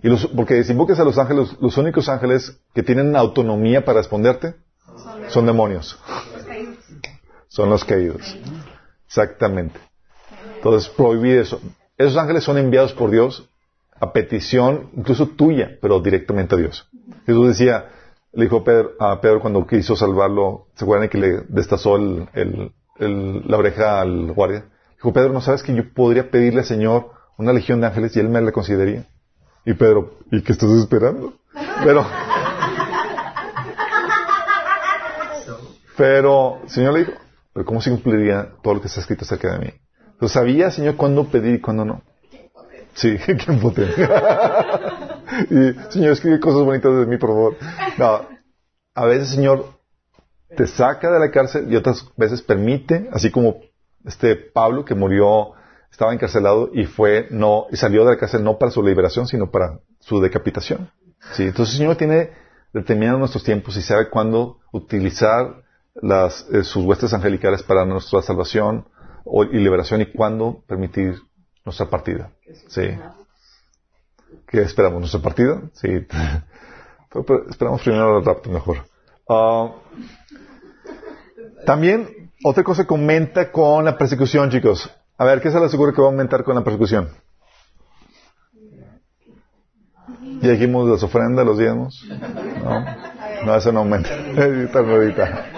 Y 0.00 0.08
los- 0.08 0.28
porque 0.28 0.62
si 0.62 0.72
invocas 0.72 1.00
a 1.00 1.04
los 1.04 1.18
ángeles, 1.18 1.56
los 1.60 1.76
únicos 1.76 2.08
ángeles 2.08 2.56
que 2.72 2.84
tienen 2.84 3.16
autonomía 3.16 3.84
para 3.84 3.98
responderte 3.98 4.54
son 5.28 5.44
demonios. 5.46 5.98
Son 7.48 7.70
los 7.70 7.84
caídos. 7.84 8.36
Exactamente. 9.06 9.80
Entonces, 10.56 10.88
prohibir 10.90 11.38
eso. 11.38 11.60
Esos 11.96 12.16
ángeles 12.16 12.44
son 12.44 12.58
enviados 12.58 12.92
por 12.92 13.10
Dios 13.10 13.48
a 14.00 14.12
petición, 14.12 14.90
incluso 14.96 15.28
tuya, 15.28 15.78
pero 15.80 16.00
directamente 16.00 16.54
a 16.54 16.58
Dios. 16.58 16.88
Jesús 17.26 17.48
decía, 17.48 17.90
le 18.32 18.44
dijo 18.44 18.58
a 18.58 18.64
Pedro, 18.64 18.90
a 19.00 19.20
Pedro 19.20 19.40
cuando 19.40 19.66
quiso 19.66 19.96
salvarlo, 19.96 20.66
¿se 20.76 20.84
acuerdan 20.84 21.08
que 21.08 21.18
le 21.18 21.40
destazó 21.48 21.96
el- 21.96 22.28
el- 22.34 22.72
el- 22.98 23.42
la 23.48 23.56
oreja 23.56 24.00
al 24.00 24.32
guardia? 24.32 24.66
Dijo, 24.96 25.12
Pedro, 25.12 25.32
¿no 25.32 25.40
sabes 25.40 25.62
que 25.62 25.74
yo 25.74 25.82
podría 25.94 26.30
pedirle 26.30 26.60
al 26.60 26.66
Señor 26.66 27.10
una 27.38 27.52
legión 27.52 27.80
de 27.80 27.86
ángeles 27.88 28.14
y 28.16 28.20
él 28.20 28.28
me 28.28 28.40
la 28.40 28.52
consideraría? 28.52 29.06
Y 29.64 29.74
Pedro, 29.74 30.18
¿y 30.30 30.42
qué 30.42 30.52
estás 30.52 30.70
esperando? 30.70 31.34
Pero, 31.84 32.06
pero, 35.96 36.58
el 36.62 36.70
Señor 36.70 36.92
le 36.94 36.98
dijo, 37.00 37.12
pero 37.52 37.66
¿cómo 37.66 37.80
se 37.80 37.90
cumpliría 37.90 38.52
todo 38.62 38.74
lo 38.74 38.80
que 38.80 38.88
está 38.88 39.00
escrito 39.00 39.24
acerca 39.24 39.52
de 39.52 39.58
mí? 39.58 39.72
Entonces 40.12 40.32
sabía, 40.32 40.70
Señor, 40.70 40.96
cuándo 40.96 41.24
pedir 41.28 41.54
y 41.54 41.60
cuándo 41.60 41.84
no. 41.84 42.02
Sí, 42.94 43.16
qué 43.26 43.52
impotente. 43.52 44.02
y, 45.50 45.92
Señor, 45.92 46.12
escribe 46.12 46.40
cosas 46.40 46.62
bonitas 46.62 46.92
de 46.92 47.06
mí, 47.06 47.16
por 47.16 47.30
favor. 47.30 47.56
No, 47.96 48.26
a 48.94 49.04
veces, 49.04 49.28
Señor, 49.30 49.66
te 50.56 50.66
saca 50.66 51.10
de 51.10 51.20
la 51.20 51.30
cárcel 51.30 51.72
y 51.72 51.76
otras 51.76 52.04
veces 52.16 52.42
permite, 52.42 53.08
así 53.12 53.30
como 53.30 53.60
este 54.04 54.34
Pablo 54.34 54.84
que 54.84 54.94
murió, 54.94 55.52
estaba 55.90 56.12
encarcelado 56.12 56.70
y 56.72 56.84
fue 56.84 57.28
no 57.30 57.66
y 57.70 57.76
salió 57.76 58.04
de 58.04 58.12
la 58.12 58.18
cárcel 58.18 58.44
no 58.44 58.58
para 58.58 58.70
su 58.70 58.82
liberación, 58.82 59.26
sino 59.26 59.50
para 59.50 59.80
su 60.00 60.20
decapitación. 60.20 60.90
Sí, 61.32 61.44
entonces 61.44 61.76
Señor 61.76 61.96
tiene 61.96 62.30
determinado 62.72 63.18
nuestros 63.18 63.44
tiempos 63.44 63.76
y 63.76 63.82
sabe 63.82 64.08
cuándo 64.08 64.58
utilizar 64.72 65.62
las, 66.02 66.46
eh, 66.52 66.64
sus 66.64 66.84
huestes 66.84 67.12
angelicales 67.12 67.62
para 67.62 67.84
nuestra 67.84 68.22
salvación 68.22 68.86
y 69.52 69.58
liberación 69.58 70.00
y 70.00 70.06
cuándo 70.06 70.62
permitir 70.66 71.16
nuestra 71.64 71.90
partida. 71.90 72.30
Sí. 72.68 72.98
¿Qué 74.46 74.62
esperamos? 74.62 75.00
¿Nuestra 75.00 75.20
partida? 75.20 75.60
Sí. 75.74 75.88
esperamos 77.50 77.82
primero 77.82 78.18
el 78.18 78.24
rapto 78.24 78.50
mejor. 78.50 78.86
Ah, 79.28 79.74
también, 81.66 82.30
otra 82.44 82.64
cosa 82.64 82.86
que 82.86 82.94
aumenta 82.94 83.52
con 83.52 83.84
la 83.84 83.98
persecución, 83.98 84.50
chicos. 84.50 84.90
A 85.18 85.24
ver, 85.24 85.40
¿qué 85.40 85.50
se 85.50 85.58
le 85.58 85.66
asegura 85.66 85.92
que 85.92 86.00
va 86.00 86.08
a 86.08 86.10
aumentar 86.10 86.44
con 86.44 86.54
la 86.54 86.64
persecución? 86.64 87.10
¿Y 90.40 90.46
dijimos 90.46 90.88
las 90.88 91.02
ofrendas, 91.02 91.44
los 91.44 91.58
diezmos? 91.58 92.06
No, 92.62 92.84
no 93.44 93.56
eso 93.56 93.72
no 93.72 93.80
aumenta. 93.80 94.10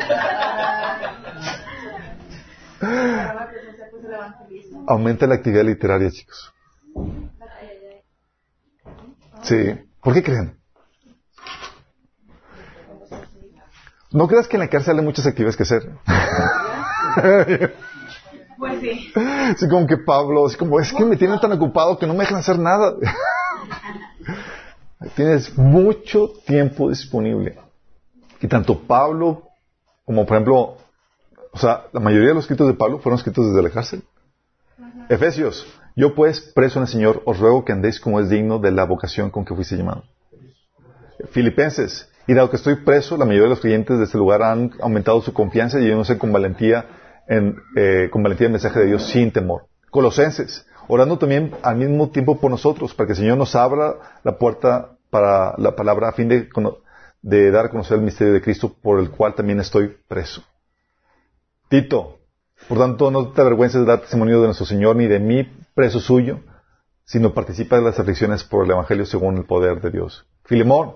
Aumenta 4.86 5.26
la 5.26 5.34
actividad 5.36 5.64
literaria, 5.64 6.10
chicos. 6.10 6.52
Sí. 9.42 9.74
¿Por 10.02 10.14
qué 10.14 10.22
creen? 10.22 10.58
No 14.12 14.26
creas 14.26 14.48
que 14.48 14.56
en 14.56 14.60
la 14.60 14.68
cárcel 14.68 14.98
hay 14.98 15.04
muchas 15.04 15.26
actividades 15.26 15.56
que 15.56 15.62
hacer. 15.62 15.88
Pues 18.60 18.78
sí. 18.82 19.10
Así 19.16 19.66
como 19.70 19.86
que 19.86 19.96
Pablo, 19.96 20.44
así 20.44 20.54
como, 20.58 20.78
es 20.78 20.92
que 20.92 21.02
me 21.02 21.16
tienen 21.16 21.40
tan 21.40 21.50
ocupado 21.52 21.98
que 21.98 22.06
no 22.06 22.12
me 22.12 22.20
dejan 22.20 22.40
hacer 22.40 22.58
nada. 22.58 22.92
Tienes 25.16 25.56
mucho 25.56 26.30
tiempo 26.46 26.90
disponible. 26.90 27.58
Y 28.40 28.48
tanto 28.48 28.80
Pablo 28.80 29.50
como, 30.04 30.26
por 30.26 30.36
ejemplo, 30.36 30.76
o 31.52 31.58
sea, 31.58 31.86
la 31.92 32.00
mayoría 32.00 32.28
de 32.28 32.34
los 32.34 32.44
escritos 32.44 32.66
de 32.66 32.74
Pablo 32.74 32.98
fueron 32.98 33.18
escritos 33.18 33.46
desde 33.46 33.62
la 33.62 33.70
cárcel. 33.70 34.02
Efesios, 35.08 35.66
yo 35.96 36.14
pues, 36.14 36.40
preso 36.40 36.78
en 36.78 36.84
el 36.84 36.88
Señor, 36.88 37.22
os 37.26 37.38
ruego 37.38 37.64
que 37.64 37.72
andéis 37.72 38.00
como 38.00 38.20
es 38.20 38.28
digno 38.28 38.58
de 38.58 38.70
la 38.70 38.84
vocación 38.84 39.30
con 39.30 39.44
que 39.44 39.54
fuiste 39.54 39.76
llamado. 39.76 40.04
Filipenses, 41.30 42.08
y 42.26 42.34
dado 42.34 42.50
que 42.50 42.56
estoy 42.56 42.76
preso, 42.76 43.16
la 43.16 43.24
mayoría 43.24 43.44
de 43.44 43.50
los 43.50 43.60
creyentes 43.60 43.98
de 43.98 44.04
este 44.04 44.16
lugar 44.16 44.42
han 44.42 44.72
aumentado 44.80 45.20
su 45.20 45.32
confianza 45.32 45.80
y 45.80 46.04
sé 46.04 46.18
con 46.18 46.32
valentía, 46.32 46.86
en, 47.28 47.56
eh, 47.76 48.08
con 48.10 48.22
valentía 48.22 48.46
el 48.46 48.52
mensaje 48.52 48.80
de 48.80 48.86
Dios 48.86 49.04
sin 49.04 49.32
temor. 49.32 49.66
Colosenses, 49.90 50.66
orando 50.88 51.18
también 51.18 51.52
al 51.62 51.76
mismo 51.76 52.10
tiempo 52.10 52.40
por 52.40 52.50
nosotros, 52.50 52.94
para 52.94 53.08
que 53.08 53.12
el 53.12 53.18
Señor 53.18 53.36
nos 53.36 53.54
abra 53.54 53.94
la 54.22 54.38
puerta 54.38 54.92
para 55.10 55.54
la 55.58 55.74
palabra 55.74 56.08
a 56.08 56.12
fin 56.12 56.28
de, 56.28 56.48
de 57.22 57.50
dar 57.50 57.66
a 57.66 57.70
conocer 57.70 57.98
el 57.98 58.04
misterio 58.04 58.32
de 58.32 58.42
Cristo 58.42 58.74
por 58.80 58.98
el 58.98 59.10
cual 59.10 59.34
también 59.34 59.60
estoy 59.60 59.96
preso. 60.08 60.42
Tito, 61.68 62.18
por 62.68 62.78
tanto, 62.78 63.10
no 63.10 63.32
te 63.32 63.40
avergüences 63.40 63.80
de 63.80 63.86
dar 63.86 64.00
testimonio 64.00 64.40
de 64.40 64.46
nuestro 64.46 64.66
Señor 64.66 64.96
ni 64.96 65.06
de 65.06 65.18
mí, 65.18 65.48
preso 65.74 66.00
suyo, 66.00 66.40
sino 67.04 67.32
participa 67.34 67.76
de 67.76 67.82
las 67.82 67.98
aflicciones 67.98 68.44
por 68.44 68.64
el 68.64 68.70
Evangelio 68.70 69.06
según 69.06 69.36
el 69.36 69.44
poder 69.44 69.80
de 69.80 69.90
Dios. 69.90 70.26
Filemón, 70.44 70.94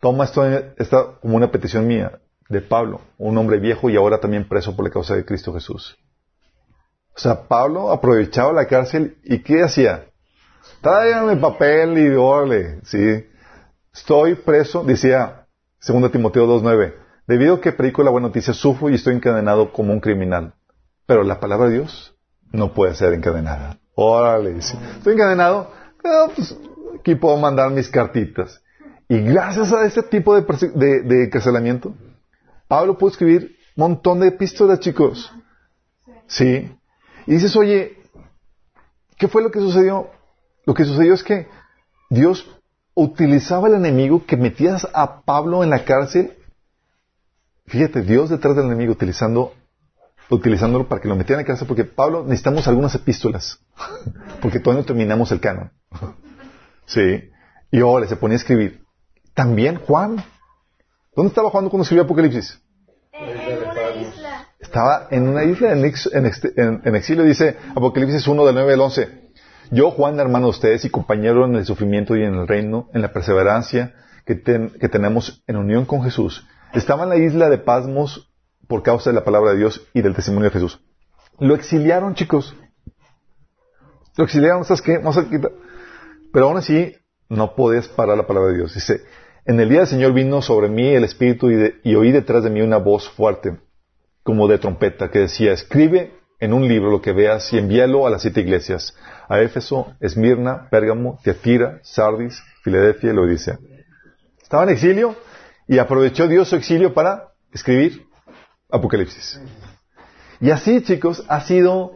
toma 0.00 0.24
esto 0.24 0.44
esta 0.76 1.18
como 1.20 1.36
una 1.36 1.50
petición 1.50 1.86
mía 1.86 2.20
de 2.48 2.60
Pablo, 2.60 3.00
un 3.18 3.36
hombre 3.38 3.58
viejo 3.58 3.88
y 3.88 3.96
ahora 3.96 4.20
también 4.20 4.48
preso 4.48 4.76
por 4.76 4.84
la 4.84 4.90
causa 4.90 5.14
de 5.14 5.24
Cristo 5.24 5.52
Jesús. 5.54 5.96
O 7.16 7.18
sea, 7.18 7.46
Pablo 7.46 7.92
aprovechaba 7.92 8.52
la 8.52 8.66
cárcel 8.66 9.18
y 9.24 9.38
¿qué 9.38 9.62
hacía? 9.62 10.06
Tráigame 10.80 11.36
papel 11.36 11.96
y 11.98 12.08
órale, 12.14 12.80
sí. 12.84 13.26
Estoy 13.92 14.34
preso, 14.34 14.82
decía 14.82 15.43
2 15.86 16.10
Timoteo 16.10 16.46
2.9, 16.46 16.94
debido 17.26 17.54
a 17.54 17.60
que 17.60 17.72
predico 17.72 18.02
la 18.02 18.10
buena 18.10 18.28
noticia, 18.28 18.54
sufro 18.54 18.88
y 18.88 18.94
estoy 18.94 19.14
encadenado 19.14 19.72
como 19.72 19.92
un 19.92 20.00
criminal. 20.00 20.54
Pero 21.06 21.22
la 21.22 21.40
palabra 21.40 21.66
de 21.68 21.74
Dios 21.74 22.14
no 22.52 22.72
puede 22.72 22.94
ser 22.94 23.12
encadenada. 23.12 23.78
Órale, 23.94 24.56
estoy 24.58 25.12
encadenado, 25.12 25.70
pero 26.02 26.30
pues 26.34 26.56
aquí 26.98 27.14
puedo 27.14 27.36
mandar 27.36 27.70
mis 27.70 27.88
cartitas. 27.88 28.62
Y 29.08 29.20
gracias 29.20 29.72
a 29.72 29.84
este 29.84 30.02
tipo 30.02 30.34
de, 30.34 31.02
de, 31.02 31.24
encarcelamiento, 31.24 31.94
Pablo 32.66 32.96
pudo 32.96 33.10
escribir 33.10 33.56
un 33.76 33.82
montón 33.82 34.20
de 34.20 34.28
epístolas, 34.28 34.80
chicos. 34.80 35.30
Sí. 36.26 36.74
Y 37.26 37.32
dices, 37.32 37.54
oye, 37.56 37.98
¿qué 39.18 39.28
fue 39.28 39.42
lo 39.42 39.50
que 39.50 39.60
sucedió? 39.60 40.08
Lo 40.64 40.72
que 40.72 40.84
sucedió 40.84 41.12
es 41.12 41.22
que 41.22 41.46
Dios 42.08 42.48
utilizaba 42.94 43.68
el 43.68 43.74
enemigo 43.74 44.24
que 44.24 44.36
metías 44.36 44.86
a 44.92 45.22
Pablo 45.22 45.62
en 45.64 45.70
la 45.70 45.84
cárcel. 45.84 46.36
Fíjate, 47.66 48.02
Dios 48.02 48.30
detrás 48.30 48.56
del 48.56 48.66
enemigo 48.66 48.92
utilizando 48.92 49.52
utilizándolo 50.30 50.88
para 50.88 51.00
que 51.00 51.08
lo 51.08 51.16
metieran 51.16 51.40
en 51.40 51.46
casa, 51.46 51.66
porque 51.66 51.84
Pablo 51.84 52.22
necesitamos 52.22 52.66
algunas 52.66 52.94
epístolas, 52.94 53.60
porque 54.40 54.58
todavía 54.58 54.82
no 54.82 54.86
terminamos 54.86 55.30
el 55.32 55.40
canon. 55.40 55.70
sí. 56.86 57.30
Y 57.70 57.80
ahora 57.80 58.06
se 58.06 58.16
ponía 58.16 58.36
a 58.36 58.38
escribir. 58.38 58.84
También 59.34 59.76
Juan. 59.76 60.24
¿Dónde 61.16 61.28
estaba 61.28 61.50
Juan 61.50 61.68
cuando 61.68 61.82
escribió 61.82 62.04
Apocalipsis? 62.04 62.60
En, 63.12 63.28
una 63.68 63.90
isla. 63.90 64.48
Estaba 64.58 65.08
en 65.10 65.28
una 65.28 65.44
isla 65.44 65.72
en, 65.72 65.84
exilio, 66.94 67.24
dice 67.24 67.56
Apocalipsis 67.70 68.26
1 68.26 68.46
del 68.46 68.54
9 68.54 68.72
al 68.74 68.80
11. 68.80 69.23
Yo, 69.70 69.90
Juan, 69.90 70.20
hermano 70.20 70.46
de 70.46 70.50
ustedes 70.50 70.84
y 70.84 70.90
compañero 70.90 71.44
en 71.44 71.54
el 71.56 71.64
sufrimiento 71.64 72.16
y 72.16 72.22
en 72.22 72.34
el 72.34 72.46
reino, 72.46 72.88
en 72.92 73.02
la 73.02 73.12
perseverancia 73.12 73.94
que, 74.26 74.42
que 74.42 74.88
tenemos 74.88 75.42
en 75.46 75.56
unión 75.56 75.84
con 75.84 76.02
Jesús, 76.02 76.46
estaba 76.72 77.04
en 77.04 77.08
la 77.10 77.16
isla 77.16 77.48
de 77.48 77.58
Pasmos 77.58 78.30
por 78.68 78.82
causa 78.82 79.10
de 79.10 79.14
la 79.14 79.24
palabra 79.24 79.52
de 79.52 79.58
Dios 79.58 79.86
y 79.94 80.02
del 80.02 80.14
testimonio 80.14 80.50
de 80.50 80.54
Jesús. 80.54 80.80
Lo 81.38 81.54
exiliaron, 81.54 82.14
chicos. 82.14 82.54
Lo 84.16 84.24
exiliaron, 84.24 84.64
¿sabes 84.64 84.82
qué? 84.82 84.98
Vamos 84.98 85.18
a 85.18 85.28
quitar. 85.28 85.52
Pero 86.32 86.46
aún 86.46 86.56
así, 86.56 86.94
no 87.28 87.54
podés 87.54 87.88
parar 87.88 88.16
la 88.16 88.26
palabra 88.26 88.50
de 88.50 88.58
Dios. 88.58 88.74
Dice, 88.74 89.02
en 89.44 89.60
el 89.60 89.68
día 89.68 89.80
del 89.80 89.88
Señor 89.88 90.12
vino 90.12 90.40
sobre 90.42 90.68
mí 90.68 90.88
el 90.88 91.04
Espíritu 91.04 91.50
y 91.50 91.94
oí 91.94 92.12
detrás 92.12 92.44
de 92.44 92.50
mí 92.50 92.60
una 92.62 92.78
voz 92.78 93.08
fuerte, 93.10 93.58
como 94.22 94.48
de 94.48 94.58
trompeta, 94.58 95.10
que 95.10 95.20
decía, 95.20 95.52
escribe 95.52 96.14
en 96.40 96.52
un 96.52 96.66
libro 96.68 96.90
lo 96.90 97.02
que 97.02 97.12
veas 97.12 97.52
y 97.52 97.58
envíalo 97.58 98.06
a 98.06 98.10
las 98.10 98.22
siete 98.22 98.40
iglesias, 98.40 98.96
a 99.28 99.40
Éfeso, 99.40 99.94
Esmirna, 100.00 100.68
Pérgamo, 100.70 101.18
Teatira, 101.22 101.80
Sardis, 101.82 102.42
Filadelfia 102.62 103.10
y 103.10 103.14
Laodicea. 103.14 103.58
Estaba 104.42 104.64
en 104.64 104.70
exilio 104.70 105.16
y 105.66 105.78
aprovechó 105.78 106.28
Dios 106.28 106.48
su 106.48 106.56
exilio 106.56 106.94
para 106.94 107.32
escribir 107.52 108.06
Apocalipsis. 108.70 109.40
Y 110.40 110.50
así, 110.50 110.82
chicos, 110.82 111.24
ha 111.28 111.40
sido, 111.40 111.92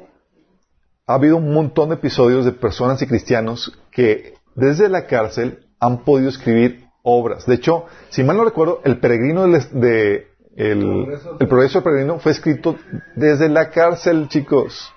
ha 1.07 1.15
habido 1.15 1.37
un 1.37 1.53
montón 1.53 1.91
de 1.91 1.97
episodios 1.97 2.45
de 2.45 2.53
personas 2.53 3.03
y 3.03 3.07
cristianos 3.07 3.79
que 3.91 4.35
desde 4.55 4.89
la 4.89 5.07
cárcel 5.07 5.67
han 5.81 6.05
podido 6.05 6.29
escribir 6.29 6.87
obras. 7.03 7.47
De 7.47 7.55
hecho, 7.55 7.87
si 8.11 8.25
mal 8.25 8.37
no 8.37 8.45
recuerdo, 8.45 8.81
el 8.85 8.99
peregrino 8.99 9.47
de, 9.47 10.27
el, 10.57 11.07
progreso 11.49 11.79
del 11.79 11.85
peregrino 11.85 12.19
fue 12.19 12.33
escrito 12.33 12.77
desde 13.15 13.49
la 13.49 13.71
cárcel, 13.71 14.29
chicos. 14.29 14.93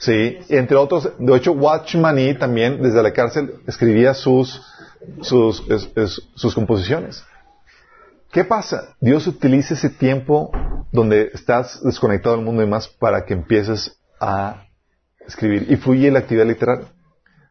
Sí, 0.00 0.38
entre 0.48 0.78
otros, 0.78 1.12
de 1.18 1.36
hecho, 1.36 1.52
Watchman 1.52 2.38
también 2.38 2.82
desde 2.82 3.02
la 3.02 3.12
cárcel 3.12 3.56
escribía 3.66 4.14
sus, 4.14 4.62
sus, 5.20 6.54
composiciones. 6.54 7.22
¿Qué 8.32 8.44
pasa? 8.44 8.94
Dios 8.98 9.26
utiliza 9.26 9.74
ese 9.74 9.90
tiempo 9.90 10.52
donde 10.90 11.30
estás 11.34 11.82
desconectado 11.84 12.36
del 12.36 12.46
mundo 12.46 12.62
y 12.62 12.64
demás 12.64 12.88
para 12.88 13.26
que 13.26 13.34
empieces 13.34 14.00
a 14.18 14.64
escribir 15.26 15.66
y 15.68 15.76
fluye 15.76 16.10
la 16.10 16.20
actividad 16.20 16.46
literaria, 16.46 16.86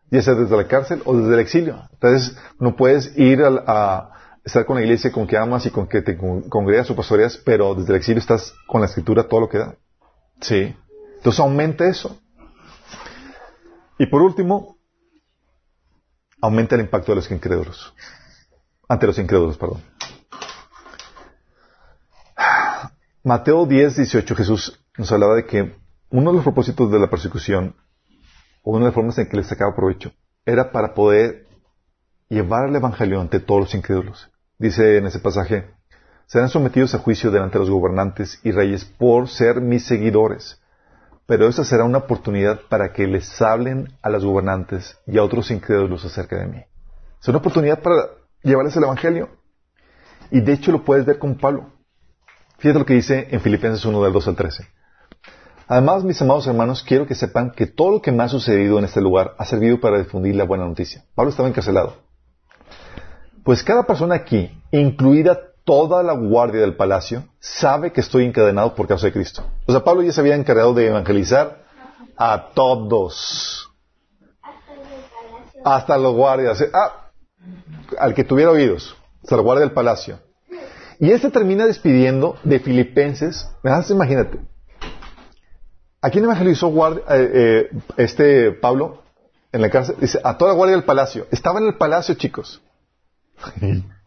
ya 0.09 0.21
sea 0.23 0.33
desde 0.33 0.57
la 0.57 0.67
cárcel 0.67 1.03
o 1.05 1.15
desde 1.15 1.35
el 1.35 1.39
exilio. 1.41 1.87
Entonces, 1.93 2.35
no 2.57 2.75
puedes 2.75 3.15
ir 3.15 3.43
a, 3.43 4.09
estar 4.43 4.65
con 4.65 4.77
la 4.77 4.81
iglesia 4.81 5.11
con 5.11 5.27
que 5.27 5.37
amas 5.37 5.67
y 5.67 5.69
con 5.69 5.87
que 5.87 6.01
te 6.01 6.17
congregas 6.17 6.89
o 6.89 6.95
pastoreas, 6.95 7.37
pero 7.37 7.75
desde 7.75 7.91
el 7.91 7.97
exilio 7.97 8.19
estás 8.19 8.55
con 8.65 8.81
la 8.81 8.87
escritura 8.87 9.27
todo 9.27 9.41
lo 9.41 9.49
que 9.49 9.59
da. 9.59 9.75
Sí. 10.41 10.75
Entonces 11.17 11.39
aumenta 11.39 11.85
eso. 11.85 12.19
Y 13.99 14.05
por 14.05 14.21
último, 14.21 14.77
aumenta 16.41 16.75
el 16.75 16.81
impacto 16.81 17.11
de 17.11 17.17
los 17.17 17.29
incrédulos. 17.31 17.93
Ante 18.87 19.05
los 19.05 19.19
incrédulos, 19.19 19.57
perdón. 19.57 19.83
Mateo 23.25 23.65
10, 23.65 23.97
18, 23.97 24.35
Jesús 24.35 24.81
nos 24.97 25.11
hablaba 25.11 25.35
de 25.35 25.45
que 25.45 25.75
uno 26.11 26.31
de 26.31 26.37
los 26.37 26.43
propósitos 26.43 26.89
de 26.89 26.97
la 26.97 27.09
persecución, 27.09 27.75
o 28.63 28.71
una 28.71 28.85
de 28.85 28.85
las 28.85 28.95
formas 28.95 29.17
en 29.17 29.27
que 29.27 29.35
les 29.35 29.47
sacaba 29.47 29.75
provecho, 29.75 30.13
era 30.45 30.71
para 30.71 30.93
poder 30.93 31.45
llevar 32.29 32.69
el 32.69 32.75
Evangelio 32.77 33.19
ante 33.19 33.41
todos 33.41 33.59
los 33.59 33.75
incrédulos. 33.75 34.31
Dice 34.57 34.95
en 34.95 35.07
ese 35.07 35.19
pasaje, 35.19 35.71
serán 36.25 36.47
sometidos 36.47 36.95
a 36.95 36.99
juicio 36.99 37.31
delante 37.31 37.59
de 37.59 37.65
los 37.65 37.69
gobernantes 37.69 38.39
y 38.43 38.51
reyes 38.51 38.85
por 38.85 39.27
ser 39.27 39.59
mis 39.59 39.85
seguidores. 39.85 40.61
Pero 41.29 41.47
esa 41.47 41.63
será 41.63 41.83
una 41.83 41.99
oportunidad 41.99 42.61
para 42.69 42.91
que 42.91 43.05
les 43.05 43.39
hablen 43.39 43.93
a 44.01 44.09
los 44.09 44.25
gobernantes 44.25 44.97
y 45.05 45.19
a 45.19 45.23
otros 45.23 45.51
incrédulos 45.51 46.03
acerca 46.03 46.39
de 46.39 46.47
mí. 46.47 46.57
Es 47.21 47.27
una 47.27 47.37
oportunidad 47.37 47.83
para 47.83 47.97
llevarles 48.41 48.75
el 48.75 48.85
Evangelio. 48.85 49.29
Y 50.31 50.41
de 50.41 50.53
hecho 50.53 50.71
lo 50.71 50.83
puedes 50.83 51.05
ver 51.05 51.19
con 51.19 51.37
Pablo. 51.37 51.71
Fíjate 52.57 52.79
lo 52.79 52.85
que 52.85 52.95
dice 52.95 53.27
en 53.29 53.41
Filipenses 53.41 53.85
1 53.85 54.03
del 54.03 54.11
2 54.11 54.27
al 54.27 54.35
13. 54.35 54.67
Además, 55.67 56.03
mis 56.03 56.19
amados 56.19 56.47
hermanos, 56.47 56.81
quiero 56.81 57.05
que 57.05 57.13
sepan 57.13 57.51
que 57.51 57.67
todo 57.67 57.91
lo 57.91 58.01
que 58.01 58.11
me 58.11 58.23
ha 58.23 58.27
sucedido 58.27 58.79
en 58.79 58.85
este 58.85 58.99
lugar 58.99 59.35
ha 59.37 59.45
servido 59.45 59.79
para 59.79 59.99
difundir 59.99 60.33
la 60.33 60.45
buena 60.45 60.65
noticia. 60.65 61.05
Pablo 61.13 61.29
estaba 61.29 61.47
encarcelado. 61.47 61.97
Pues 63.43 63.63
cada 63.63 63.83
persona 63.83 64.15
aquí, 64.15 64.49
incluida 64.71 65.39
toda 65.69 66.01
la 66.01 66.13
guardia 66.13 66.61
del 66.61 66.75
palacio, 66.75 67.25
sabe 67.39 67.91
que 67.91 68.01
estoy 68.01 68.25
encadenado 68.25 68.73
por 68.73 68.87
causa 68.87 69.05
de 69.05 69.13
Cristo. 69.13 69.43
O 69.67 69.71
sea, 69.71 69.83
Pablo 69.83 70.01
ya 70.01 70.11
se 70.11 70.19
había 70.19 70.33
encargado 70.33 70.73
de 70.73 70.87
evangelizar 70.87 71.63
a 72.17 72.49
todos. 72.55 73.69
Hasta 75.63 75.95
los 75.99 76.15
guardias. 76.15 76.65
Ah, 76.73 77.11
al 77.99 78.15
que 78.15 78.23
tuviera 78.23 78.49
oídos. 78.49 78.97
Hasta 79.21 79.35
la 79.35 79.43
guardia 79.43 79.65
del 79.65 79.75
palacio. 79.75 80.17
Y 80.99 81.11
este 81.11 81.29
termina 81.29 81.67
despidiendo 81.67 82.35
de 82.43 82.59
Filipenses. 82.59 83.47
Imagínate. 83.91 84.39
¿A 86.01 86.09
quién 86.09 86.23
evangelizó 86.23 86.69
guardia, 86.69 87.03
eh, 87.09 87.31
eh, 87.31 87.69
este 87.97 88.53
Pablo 88.53 89.03
en 89.51 89.61
la 89.61 89.69
cárcel? 89.69 89.97
Dice, 90.01 90.19
a 90.23 90.35
toda 90.35 90.49
la 90.49 90.57
guardia 90.57 90.77
del 90.77 90.85
palacio. 90.85 91.27
Estaba 91.29 91.59
en 91.59 91.67
el 91.67 91.75
palacio, 91.75 92.15
chicos. 92.15 92.59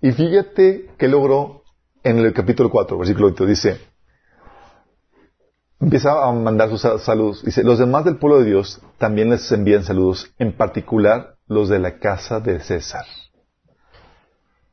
y 0.00 0.12
fíjate 0.12 0.90
que 0.96 1.08
logró 1.08 1.62
en 2.02 2.18
el 2.18 2.32
capítulo 2.32 2.70
4, 2.70 2.98
versículo 2.98 3.28
8. 3.28 3.46
Dice, 3.46 3.80
empieza 5.80 6.24
a 6.24 6.32
mandar 6.32 6.70
sus 6.70 6.82
saludos. 7.02 7.44
Dice, 7.44 7.64
los 7.64 7.78
demás 7.78 8.04
del 8.04 8.18
pueblo 8.18 8.40
de 8.40 8.46
Dios 8.46 8.80
también 8.98 9.30
les 9.30 9.50
envían 9.50 9.84
saludos, 9.84 10.32
en 10.38 10.56
particular 10.56 11.36
los 11.46 11.68
de 11.68 11.78
la 11.78 11.98
casa 11.98 12.40
de 12.40 12.60
César. 12.60 13.04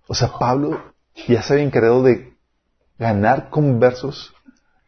O 0.08 0.14
sea, 0.14 0.32
Pablo 0.38 0.94
ya 1.28 1.42
se 1.42 1.54
había 1.54 1.66
encargado 1.66 2.04
de 2.04 2.38
ganar 3.00 3.50
conversos 3.50 4.34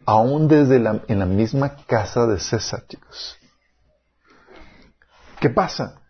aún 0.05 0.47
desde 0.47 0.79
la, 0.79 1.01
en 1.07 1.19
la 1.19 1.25
misma 1.25 1.75
casa 1.87 2.27
de 2.27 2.39
César, 2.39 2.85
chicos. 2.87 3.37
¿Qué 5.39 5.49
pasa? 5.49 6.01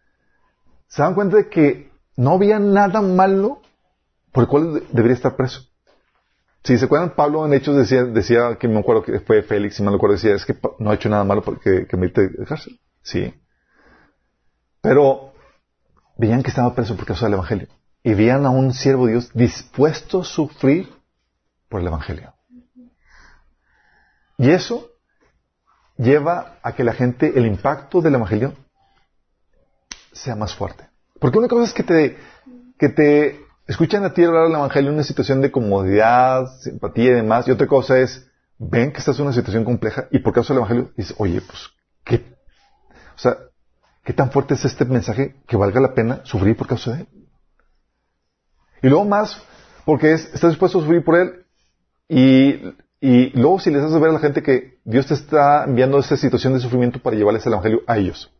Se 0.88 1.02
dan 1.02 1.16
cuenta 1.16 1.38
de 1.38 1.50
que 1.50 1.92
no 2.16 2.34
había 2.34 2.60
nada 2.60 3.02
malo 3.02 3.62
por 4.38 4.44
el 4.44 4.50
cual 4.50 4.84
debería 4.92 5.16
estar 5.16 5.36
preso. 5.36 5.64
Si 6.64 6.78
se 6.78 6.86
acuerdan, 6.86 7.16
Pablo 7.16 7.44
en 7.44 7.54
Hechos 7.54 7.76
decía, 7.76 8.56
que 8.60 8.68
me 8.68 8.78
acuerdo 8.78 9.02
que 9.02 9.20
fue 9.20 9.42
Félix, 9.42 9.78
si 9.78 9.82
me 9.82 9.92
acuerdo, 9.92 10.14
decía, 10.14 10.36
es 10.36 10.46
que 10.46 10.56
no 10.78 10.92
ha 10.92 10.94
hecho 10.94 11.10
nada 11.10 11.24
malo 11.24 11.42
porque 11.42 11.88
que 11.88 11.98
me 11.98 12.10
de 12.10 12.46
cárcel. 12.46 12.80
Sí. 13.02 13.34
Pero 14.80 15.34
veían 16.18 16.44
que 16.44 16.50
estaba 16.50 16.76
preso 16.76 16.96
por 16.96 17.08
causa 17.08 17.26
del 17.26 17.34
Evangelio. 17.34 17.68
Y 18.04 18.14
veían 18.14 18.46
a 18.46 18.52
un 18.52 18.74
siervo 18.74 19.08
de 19.08 19.14
Dios 19.14 19.32
dispuesto 19.34 20.22
a 20.22 20.24
sufrir 20.24 20.88
por 21.68 21.82
el 21.82 21.88
Evangelio. 21.88 22.36
Y 24.38 24.52
eso 24.52 24.92
lleva 25.98 26.60
a 26.62 26.76
que 26.76 26.84
la 26.84 26.94
gente, 26.94 27.40
el 27.40 27.48
impacto 27.48 28.02
del 28.02 28.14
Evangelio, 28.14 28.54
sea 30.12 30.36
más 30.36 30.54
fuerte. 30.54 30.88
Porque 31.20 31.40
una 31.40 31.48
cosa 31.48 31.64
es 31.64 31.74
que 31.74 31.82
te, 31.82 32.18
que 32.78 32.90
te 32.90 33.47
escuchan 33.68 34.04
a 34.06 34.14
ti 34.14 34.24
hablar 34.24 34.46
del 34.46 34.56
Evangelio 34.56 34.90
en 34.90 34.96
una 34.96 35.04
situación 35.04 35.42
de 35.42 35.52
comodidad, 35.52 36.48
simpatía 36.60 37.12
y 37.12 37.16
demás, 37.16 37.48
y 37.48 37.52
otra 37.52 37.68
cosa 37.68 38.00
es, 38.00 38.30
ven 38.58 38.92
que 38.92 39.00
estás 39.00 39.18
en 39.20 39.26
una 39.26 39.34
situación 39.34 39.64
compleja 39.64 40.08
y 40.12 40.20
por 40.20 40.34
causa 40.34 40.54
del 40.54 40.60
Evangelio 40.60 40.92
dices, 40.96 41.16
oye, 41.20 41.42
pues, 41.42 41.70
¿qué? 42.04 42.36
O 43.16 43.20
sea, 43.20 43.38
¿qué 44.04 44.14
tan 44.14 44.32
fuerte 44.32 44.54
es 44.54 44.66
este 44.66 44.86
mensaje 44.86 45.36
que 45.48 45.58
valga 45.58 45.80
la 45.80 45.94
pena 45.94 46.22
sufrir 46.24 46.56
por 46.56 46.68
causa 46.68 46.94
de 46.94 47.02
él? 47.02 47.08
Y 48.82 48.90
luego 48.90 49.06
más, 49.06 49.42
porque 49.86 50.14
es, 50.14 50.26
estás 50.34 50.52
dispuesto 50.52 50.80
a 50.80 50.82
sufrir 50.82 51.04
por 51.04 51.16
él 51.16 51.46
y 52.08 52.74
y 53.00 53.30
luego 53.40 53.60
si 53.60 53.70
les 53.70 53.84
haces 53.84 54.00
ver 54.00 54.10
a 54.10 54.14
la 54.14 54.20
gente 54.20 54.42
que 54.42 54.80
Dios 54.84 55.06
te 55.06 55.14
está 55.14 55.66
enviando 55.66 56.00
esa 56.00 56.18
situación 56.18 56.54
de 56.54 56.60
sufrimiento 56.60 57.00
para 57.00 57.16
llevarles 57.16 57.46
el 57.46 57.54
Evangelio 57.54 57.82
a 57.86 57.98
ellos. 57.98 58.32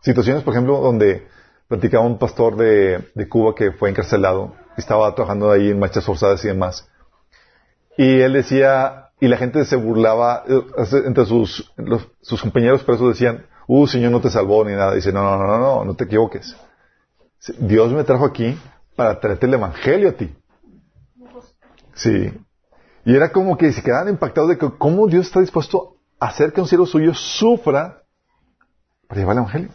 Situaciones, 0.00 0.42
por 0.42 0.54
ejemplo, 0.54 0.80
donde 0.80 1.28
platicaba 1.68 2.04
un 2.04 2.18
pastor 2.18 2.56
de, 2.56 3.28
Cuba 3.28 3.54
que 3.54 3.72
fue 3.72 3.90
encarcelado 3.90 4.54
estaba 4.76 5.14
trabajando 5.14 5.50
ahí 5.50 5.70
en 5.70 5.78
marchas 5.78 6.04
forzadas 6.04 6.44
y 6.44 6.48
demás. 6.48 6.88
Y 7.96 8.20
él 8.20 8.32
decía, 8.32 9.10
y 9.20 9.26
la 9.26 9.36
gente 9.36 9.64
se 9.64 9.74
burlaba, 9.74 10.44
eh, 10.46 10.62
entre 11.04 11.26
sus, 11.26 11.72
sus 12.20 12.40
compañeros 12.40 12.84
presos 12.84 13.08
decían, 13.08 13.44
uh, 13.66 13.86
Señor 13.88 14.12
no 14.12 14.20
te 14.20 14.30
salvó 14.30 14.64
ni 14.64 14.72
nada. 14.72 14.94
Dice, 14.94 15.12
no, 15.12 15.22
no, 15.22 15.36
no, 15.36 15.46
no, 15.46 15.58
no, 15.58 15.84
no 15.84 15.96
te 15.96 16.04
equivoques. 16.04 16.56
Dios 17.58 17.92
me 17.92 18.04
trajo 18.04 18.24
aquí 18.24 18.56
para 18.94 19.18
traerte 19.18 19.46
el 19.46 19.54
Evangelio 19.54 20.10
a 20.10 20.12
ti. 20.12 20.32
Sí. 21.94 22.32
Y 23.04 23.16
era 23.16 23.32
como 23.32 23.56
que 23.56 23.72
se 23.72 23.82
quedaban 23.82 24.08
impactados 24.08 24.50
de 24.50 24.58
que 24.58 24.70
cómo 24.78 25.08
Dios 25.08 25.26
está 25.26 25.40
dispuesto 25.40 25.96
a 26.20 26.26
hacer 26.26 26.52
que 26.52 26.60
un 26.60 26.68
siervo 26.68 26.86
suyo 26.86 27.14
sufra 27.14 28.02
para 29.08 29.20
llevar 29.20 29.34
el 29.34 29.42
Evangelio. 29.42 29.70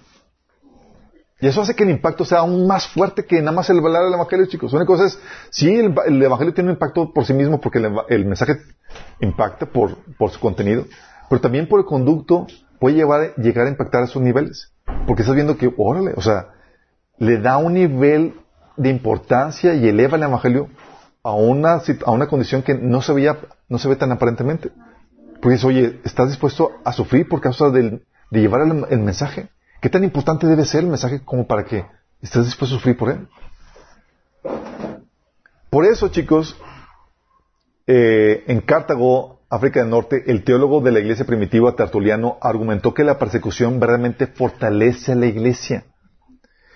Y 1.43 1.47
eso 1.47 1.59
hace 1.59 1.75
que 1.75 1.83
el 1.83 1.89
impacto 1.89 2.23
sea 2.23 2.37
aún 2.37 2.65
más 2.65 2.87
fuerte 2.87 3.25
que 3.25 3.41
nada 3.41 3.51
más 3.51 3.69
el 3.69 3.79
hablar 3.79 4.05
del 4.05 4.13
Evangelio, 4.13 4.45
chicos. 4.45 4.71
Una 4.71 4.85
cosa 4.85 5.07
es, 5.07 5.19
sí, 5.49 5.75
el, 5.75 6.23
Evangelio 6.23 6.53
tiene 6.53 6.69
un 6.69 6.75
impacto 6.75 7.11
por 7.11 7.25
sí 7.25 7.33
mismo 7.33 7.59
porque 7.59 7.79
el, 7.79 8.25
mensaje 8.25 8.59
impacta 9.19 9.65
por, 9.65 9.97
su 10.31 10.39
contenido, 10.39 10.85
pero 11.29 11.41
también 11.41 11.67
por 11.67 11.81
el 11.81 11.85
conducto 11.85 12.47
puede 12.79 12.95
llevar, 12.95 13.35
llegar 13.35 13.67
a 13.67 13.69
impactar 13.71 14.03
a 14.03 14.05
esos 14.05 14.21
niveles. 14.21 14.71
Porque 15.05 15.23
estás 15.23 15.35
viendo 15.35 15.57
que, 15.57 15.69
órale, 15.77 16.13
o 16.15 16.21
sea, 16.21 16.47
le 17.17 17.37
da 17.39 17.57
un 17.57 17.73
nivel 17.73 18.35
de 18.77 18.89
importancia 18.89 19.73
y 19.73 19.85
eleva 19.85 20.15
el 20.15 20.23
Evangelio 20.23 20.69
a 21.23 21.33
una, 21.33 21.81
a 22.05 22.11
una 22.11 22.27
condición 22.27 22.63
que 22.63 22.73
no 22.73 23.01
se 23.01 23.11
veía, 23.11 23.37
no 23.67 23.79
se 23.79 23.89
ve 23.89 23.97
tan 23.97 24.13
aparentemente. 24.13 24.71
Porque 25.41 25.49
dices, 25.49 25.65
oye, 25.65 25.99
¿estás 26.05 26.29
dispuesto 26.29 26.71
a 26.85 26.93
sufrir 26.93 27.27
por 27.27 27.41
causa 27.41 27.69
del, 27.69 28.05
de 28.31 28.39
llevar 28.39 28.61
el, 28.61 28.99
mensaje? 28.99 29.49
¿Qué 29.83 29.89
tan 29.89 30.05
importante 30.05 30.47
debe 30.47 30.63
ser 30.63 30.85
el 30.85 30.89
mensaje 30.89 31.25
como 31.25 31.45
para 31.45 31.65
que 31.65 31.85
estés 32.21 32.45
dispuesto 32.45 32.77
a 32.77 32.79
sufrir 32.79 32.95
por 32.95 33.09
él? 33.09 33.27
Por 35.69 35.83
eso, 35.83 36.07
chicos, 36.07 36.55
eh, 37.85 38.45
en 38.47 38.61
Cartago, 38.61 39.41
África 39.49 39.81
del 39.81 39.89
Norte, 39.89 40.23
el 40.27 40.45
teólogo 40.45 40.79
de 40.79 40.93
la 40.93 41.01
iglesia 41.01 41.25
primitiva 41.25 41.75
Tertuliano 41.75 42.37
argumentó 42.39 42.93
que 42.93 43.03
la 43.03 43.19
persecución 43.19 43.81
verdaderamente 43.81 44.27
fortalece 44.27 45.11
a 45.11 45.15
la 45.15 45.25
iglesia. 45.25 45.83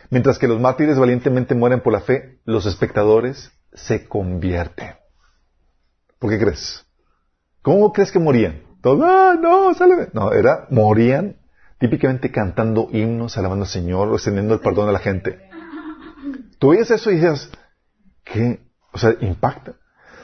Mientras 0.09 0.37
que 0.37 0.49
los 0.49 0.59
mártires 0.59 0.99
valientemente 0.99 1.55
mueren 1.55 1.79
por 1.79 1.93
la 1.93 2.01
fe, 2.01 2.41
los 2.43 2.65
espectadores 2.65 3.53
se 3.71 4.05
convierte. 4.05 4.97
¿Por 6.19 6.29
qué 6.29 6.39
crees? 6.39 6.85
¿Cómo 7.61 7.93
crees 7.93 8.11
que 8.11 8.19
morían? 8.19 8.63
Todos, 8.81 8.99
ah, 9.01 9.37
no, 9.39 9.73
sálve. 9.75 10.09
No, 10.11 10.33
era, 10.33 10.67
morían 10.71 11.37
típicamente 11.79 12.31
cantando 12.31 12.89
himnos, 12.91 13.37
alabando 13.37 13.65
al 13.65 13.69
Señor, 13.69 14.13
extendiendo 14.13 14.53
el 14.53 14.59
perdón 14.59 14.89
a 14.89 14.91
la 14.91 14.99
gente. 14.99 15.39
Tú 16.59 16.71
oyes 16.71 16.89
eso 16.91 17.11
y 17.11 17.15
dices, 17.15 17.51
¿qué? 18.23 18.59
O 18.91 18.97
sea, 18.97 19.15
impacta. 19.21 19.75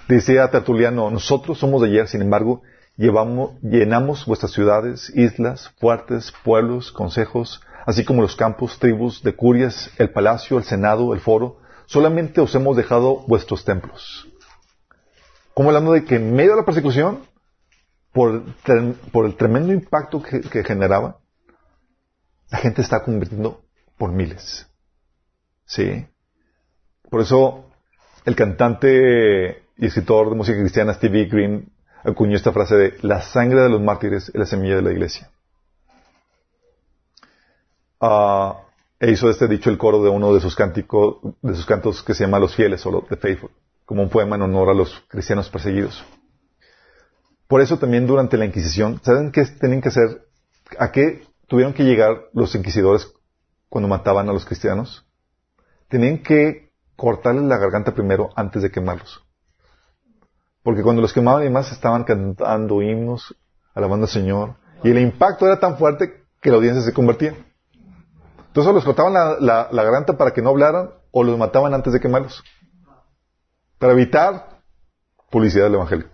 Decía 0.07 0.49
Tertuliano, 0.49 1.09
nosotros 1.11 1.59
somos 1.59 1.81
de 1.81 1.89
ayer, 1.89 2.07
sin 2.07 2.21
embargo, 2.21 2.61
llevamos, 2.97 3.59
llenamos 3.61 4.25
vuestras 4.25 4.51
ciudades, 4.51 5.11
islas, 5.15 5.69
fuertes, 5.79 6.33
pueblos, 6.43 6.91
consejos, 6.91 7.61
así 7.85 8.03
como 8.03 8.21
los 8.21 8.35
campos, 8.35 8.79
tribus, 8.79 9.23
de 9.23 9.35
curias, 9.35 9.91
el 9.97 10.09
palacio, 10.11 10.57
el 10.57 10.63
senado, 10.63 11.13
el 11.13 11.19
foro, 11.19 11.59
solamente 11.85 12.41
os 12.41 12.53
hemos 12.55 12.75
dejado 12.75 13.23
vuestros 13.27 13.63
templos. 13.63 14.27
Como 15.53 15.69
hablando 15.69 15.91
de 15.91 16.03
que 16.03 16.15
en 16.15 16.33
medio 16.33 16.51
de 16.51 16.57
la 16.57 16.65
persecución, 16.65 17.19
por, 18.11 18.43
el 18.65 19.35
tremendo 19.35 19.73
impacto 19.73 20.21
que, 20.21 20.63
generaba, 20.63 21.19
la 22.53 22.59
gente 22.59 22.83
está 22.83 23.03
convirtiendo 23.03 23.63
por 23.97 24.11
miles. 24.11 24.67
¿Sí? 25.65 26.05
Por 27.09 27.21
eso, 27.21 27.65
el 28.25 28.35
cantante 28.35 29.63
y 29.75 29.87
escritor 29.87 30.29
de 30.29 30.35
música 30.35 30.59
cristiana 30.59 30.93
Stevie 30.93 31.25
Green 31.25 31.71
acuñó 32.03 32.35
esta 32.35 32.51
frase 32.51 32.75
de 32.75 32.97
la 33.01 33.23
sangre 33.23 33.61
de 33.61 33.69
los 33.69 33.81
mártires 33.81 34.29
es 34.29 34.35
la 34.35 34.45
semilla 34.45 34.75
de 34.75 34.81
la 34.83 34.91
iglesia. 34.91 35.31
Ah, 37.99 38.61
e 38.99 39.09
hizo 39.09 39.31
este 39.31 39.47
dicho 39.47 39.71
el 39.71 39.79
coro 39.79 40.03
de 40.03 40.11
uno 40.11 40.31
de 40.31 40.39
sus, 40.39 40.55
cánticos, 40.55 41.17
de 41.41 41.55
sus 41.55 41.65
cantos 41.65 42.03
que 42.03 42.13
se 42.13 42.23
llama 42.23 42.37
Los 42.37 42.55
Fieles 42.55 42.85
o 42.85 43.03
The 43.09 43.15
Faithful, 43.15 43.49
como 43.83 44.03
un 44.03 44.09
poema 44.09 44.35
en 44.35 44.43
honor 44.43 44.69
a 44.69 44.75
los 44.75 45.03
cristianos 45.07 45.49
perseguidos. 45.49 46.05
Por 47.47 47.61
eso 47.61 47.79
también 47.79 48.05
durante 48.05 48.37
la 48.37 48.45
Inquisición, 48.45 49.01
¿saben 49.03 49.31
qué 49.31 49.43
tenían 49.59 49.81
que 49.81 49.89
hacer 49.89 50.27
¿A 50.79 50.91
qué 50.91 51.23
tuvieron 51.53 51.75
que 51.75 51.83
llegar 51.83 52.29
los 52.33 52.55
inquisidores 52.55 53.13
cuando 53.69 53.87
mataban 53.87 54.27
a 54.27 54.33
los 54.33 54.43
cristianos? 54.43 55.05
Tenían 55.87 56.23
que 56.23 56.71
cortarles 56.95 57.43
la 57.43 57.59
garganta 57.59 57.93
primero 57.93 58.31
antes 58.35 58.63
de 58.63 58.71
quemarlos. 58.71 59.23
Porque 60.63 60.81
cuando 60.81 61.03
los 61.03 61.13
quemaban 61.13 61.45
y 61.45 61.51
más 61.51 61.71
estaban 61.71 62.05
cantando 62.05 62.81
himnos, 62.81 63.35
alabando 63.75 64.07
al 64.07 64.11
Señor. 64.11 64.55
Y 64.83 64.89
el 64.89 64.97
impacto 64.97 65.45
era 65.45 65.59
tan 65.59 65.77
fuerte 65.77 66.23
que 66.41 66.49
la 66.49 66.55
audiencia 66.55 66.81
se 66.81 66.91
convertía. 66.91 67.35
Entonces 68.47 68.73
los 68.73 68.83
cortaban 68.83 69.13
la, 69.13 69.67
la 69.71 69.83
garganta 69.83 70.17
para 70.17 70.31
que 70.31 70.41
no 70.41 70.49
hablaran 70.49 70.89
o 71.11 71.23
los 71.23 71.37
mataban 71.37 71.75
antes 71.75 71.93
de 71.93 71.99
quemarlos. 71.99 72.43
Para 73.77 73.93
evitar 73.93 74.59
publicidad 75.29 75.65
del 75.65 75.75
Evangelio. 75.75 76.07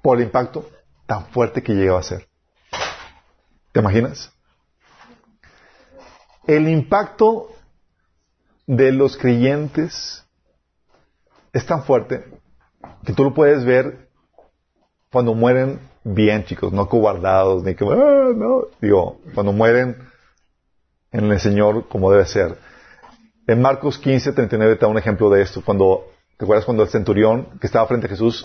Por 0.00 0.18
el 0.18 0.26
impacto 0.26 0.64
tan 1.06 1.26
fuerte 1.26 1.60
que 1.60 1.74
llegaba 1.74 1.98
a 1.98 2.04
ser. 2.04 2.27
¿Te 3.78 3.82
imaginas? 3.82 4.32
El 6.48 6.68
impacto 6.68 7.50
de 8.66 8.90
los 8.90 9.16
creyentes 9.16 10.26
es 11.52 11.64
tan 11.64 11.84
fuerte 11.84 12.24
que 13.04 13.12
tú 13.12 13.22
lo 13.22 13.34
puedes 13.34 13.64
ver 13.64 14.08
cuando 15.12 15.32
mueren 15.32 15.78
bien, 16.02 16.44
chicos, 16.44 16.72
no 16.72 16.88
cobardados, 16.88 17.62
ni 17.62 17.76
que, 17.76 17.84
ah, 17.84 18.32
no, 18.34 18.62
digo, 18.80 19.20
cuando 19.32 19.52
mueren 19.52 19.96
en 21.12 21.30
el 21.30 21.38
Señor 21.38 21.86
como 21.86 22.10
debe 22.10 22.26
ser. 22.26 22.58
En 23.46 23.62
Marcos 23.62 23.96
15, 23.96 24.32
39 24.32 24.74
te 24.74 24.80
da 24.80 24.88
un 24.88 24.98
ejemplo 24.98 25.30
de 25.30 25.42
esto. 25.42 25.62
Cuando, 25.64 26.04
¿te 26.36 26.44
acuerdas 26.44 26.64
cuando 26.64 26.82
el 26.82 26.88
centurión 26.88 27.46
que 27.60 27.68
estaba 27.68 27.86
frente 27.86 28.08
a 28.08 28.10
Jesús, 28.10 28.44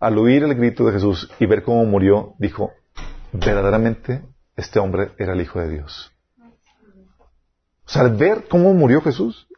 al 0.00 0.16
oír 0.16 0.42
el 0.42 0.54
grito 0.54 0.86
de 0.86 0.92
Jesús 0.92 1.30
y 1.38 1.44
ver 1.44 1.64
cómo 1.64 1.84
murió, 1.84 2.32
dijo, 2.38 2.72
verdaderamente 3.30 4.22
este 4.60 4.78
hombre 4.78 5.12
era 5.18 5.32
el 5.32 5.40
Hijo 5.40 5.60
de 5.60 5.68
Dios. 5.68 6.12
O 7.86 7.92
sea, 7.92 8.02
al 8.02 8.16
ver 8.16 8.46
cómo 8.48 8.72
murió 8.72 9.00
Jesús, 9.00 9.48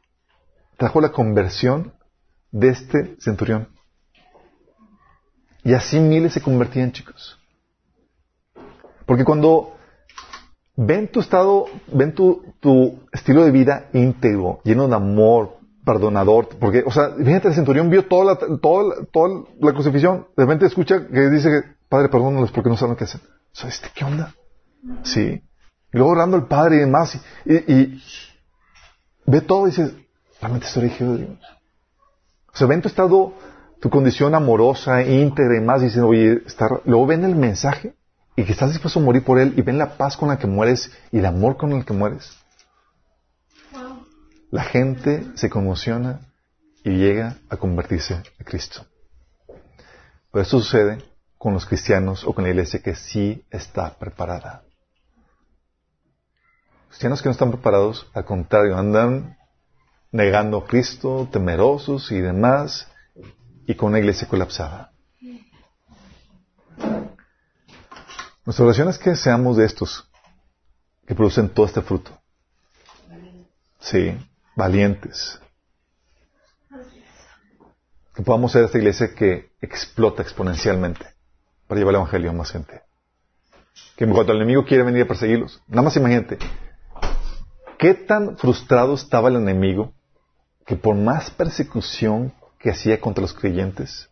trajo 0.78 1.00
la 1.00 1.12
conversión 1.12 1.92
de 2.50 2.68
este 2.70 3.16
centurión. 3.20 3.68
Y 5.64 5.74
así 5.74 6.00
miles 6.00 6.32
se 6.32 6.40
convertían, 6.40 6.92
chicos. 6.92 7.38
Porque 9.06 9.24
cuando 9.24 9.74
ven 10.76 11.08
tu 11.08 11.20
estado, 11.20 11.66
ven 11.88 12.14
tu, 12.14 12.42
estilo 13.12 13.44
de 13.44 13.50
vida 13.50 13.88
íntegro, 13.92 14.60
lleno 14.64 14.88
de 14.88 14.94
amor, 14.94 15.58
perdonador, 15.84 16.48
porque, 16.60 16.84
o 16.86 16.90
sea, 16.90 17.10
fíjate, 17.10 17.48
el 17.48 17.54
centurión 17.54 17.90
vio 17.90 18.06
toda 18.06 18.24
la, 18.24 18.58
toda, 18.58 19.04
toda 19.12 19.44
la 19.60 19.72
crucifixión, 19.72 20.28
de 20.36 20.44
repente 20.44 20.66
escucha 20.66 21.06
que 21.06 21.28
dice, 21.28 21.64
Padre, 21.88 22.08
perdónalos 22.08 22.52
porque 22.52 22.70
no 22.70 22.76
saben 22.76 22.96
qué 22.96 23.04
hacer. 23.04 23.20
¿Sabes 23.52 23.74
este 23.74 23.88
qué 23.94 24.04
onda? 24.04 24.32
Sí. 25.04 25.42
Y 25.92 25.98
luego 25.98 26.12
orando 26.12 26.36
al 26.36 26.46
Padre 26.46 26.76
y 26.76 26.80
demás, 26.80 27.20
y, 27.44 28.02
ve 29.26 29.40
todo 29.40 29.66
y 29.66 29.70
dices, 29.70 29.92
realmente 30.40 30.66
estoy 30.66 30.84
elegido 30.84 31.16
de 31.16 31.26
Dios. 31.26 31.38
O 32.52 32.56
sea, 32.56 32.66
ven 32.66 32.82
tu 32.82 32.88
estado, 32.88 33.34
tu 33.80 33.90
condición 33.90 34.34
amorosa, 34.34 35.02
íntegra 35.02 35.56
y 35.56 35.60
más, 35.60 35.82
y 35.82 35.86
dicen, 35.86 36.04
oye, 36.04 36.42
luego 36.84 37.06
ven 37.06 37.24
el 37.24 37.34
mensaje 37.34 37.94
y 38.36 38.44
que 38.44 38.52
estás 38.52 38.70
dispuesto 38.70 39.00
a 39.00 39.02
morir 39.02 39.24
por 39.24 39.38
él 39.38 39.54
y 39.56 39.62
ven 39.62 39.78
la 39.78 39.96
paz 39.96 40.16
con 40.16 40.28
la 40.28 40.38
que 40.38 40.46
mueres 40.46 40.90
y 41.10 41.18
el 41.18 41.26
amor 41.26 41.56
con 41.56 41.72
el 41.72 41.84
que 41.84 41.92
mueres. 41.92 42.36
La 44.50 44.64
gente 44.64 45.26
se 45.34 45.48
conmociona 45.48 46.20
y 46.84 46.90
llega 46.90 47.36
a 47.48 47.56
convertirse 47.56 48.14
a 48.14 48.44
Cristo. 48.44 48.84
Pero 50.30 50.42
esto 50.42 50.60
sucede 50.60 50.98
con 51.38 51.52
los 51.54 51.66
cristianos 51.66 52.24
o 52.24 52.32
con 52.34 52.44
la 52.44 52.50
iglesia 52.50 52.82
que 52.82 52.94
sí 52.94 53.44
está 53.50 53.98
preparada. 53.98 54.62
Cristianos 56.93 57.23
que 57.23 57.28
no 57.31 57.32
están 57.32 57.51
preparados, 57.51 58.06
al 58.12 58.27
contrario, 58.27 58.77
andan 58.77 59.39
negando 60.10 60.59
a 60.59 60.66
Cristo, 60.66 61.27
temerosos 61.32 62.12
y 62.12 62.20
demás, 62.20 62.86
y 63.66 63.74
con 63.77 63.89
una 63.89 63.98
iglesia 63.98 64.28
colapsada. 64.28 64.93
Nuestra 68.44 68.66
oración 68.66 68.90
es 68.90 68.98
que 68.98 69.16
seamos 69.16 69.56
de 69.56 69.64
estos 69.64 70.06
que 71.06 71.14
producen 71.14 71.48
todo 71.48 71.64
este 71.64 71.81
fruto. 71.81 72.10
Sí, 73.81 74.14
valientes. 74.55 75.40
Que 78.14 78.23
podamos 78.23 78.52
ser 78.52 78.64
esta 78.64 78.77
iglesia 78.77 79.14
que 79.14 79.51
explota 79.62 80.20
exponencialmente 80.20 81.06
para 81.66 81.78
llevar 81.78 81.94
el 81.94 82.01
Evangelio 82.02 82.31
a 82.32 82.35
más 82.35 82.51
gente. 82.51 82.82
Que 83.97 84.06
cuando 84.06 84.32
el 84.32 84.43
enemigo 84.43 84.66
quiere 84.66 84.82
venir 84.82 85.05
a 85.05 85.09
perseguirlos, 85.09 85.62
nada 85.69 85.81
más 85.81 85.97
imagínate, 85.97 86.36
qué 87.82 87.94
tan 87.94 88.36
frustrado 88.38 88.94
estaba 88.94 89.28
el 89.28 89.34
enemigo 89.34 89.92
que 90.64 90.76
por 90.76 90.94
más 90.94 91.32
persecución 91.32 92.32
que 92.60 92.70
hacía 92.70 93.00
contra 93.00 93.22
los 93.22 93.34
creyentes, 93.34 94.09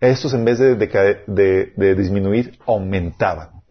estos 0.00 0.34
en 0.34 0.44
vez 0.44 0.58
de, 0.58 1.94
disminuir, 1.94 2.58
aumentaban. 2.66 3.62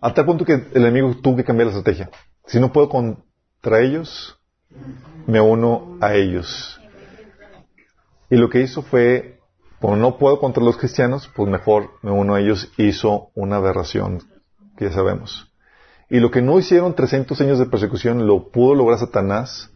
A 0.00 0.14
tal 0.14 0.24
punto 0.24 0.44
que 0.44 0.52
el 0.52 0.82
enemigo 0.84 1.16
tuvo 1.16 1.38
que 1.38 1.44
cambiar 1.44 1.66
la 1.66 1.76
estrategia. 1.76 2.10
Si 2.46 2.60
no 2.60 2.72
puedo 2.72 2.88
contra 2.88 3.80
ellos, 3.80 4.38
me 5.26 5.40
uno 5.40 5.98
a 6.00 6.14
ellos. 6.14 6.80
Y 8.30 8.36
lo 8.36 8.48
que 8.48 8.60
hizo 8.60 8.82
fue, 8.82 9.40
como 9.80 9.96
no 9.96 10.16
puedo 10.16 10.38
contra 10.38 10.62
los 10.62 10.76
cristianos, 10.76 11.28
pues 11.34 11.50
mejor 11.50 11.90
me 12.02 12.12
uno 12.12 12.36
a 12.36 12.40
ellos. 12.40 12.70
Hizo 12.76 13.30
una 13.34 13.56
aberración, 13.56 14.22
que 14.76 14.84
ya 14.84 14.92
sabemos. 14.92 15.50
Y 16.08 16.20
lo 16.20 16.30
que 16.30 16.42
no 16.42 16.58
hicieron 16.58 16.94
300 16.94 17.40
años 17.40 17.58
de 17.58 17.66
persecución, 17.66 18.26
lo 18.26 18.50
pudo 18.50 18.74
lograr 18.74 18.98
Satanás 18.98 19.70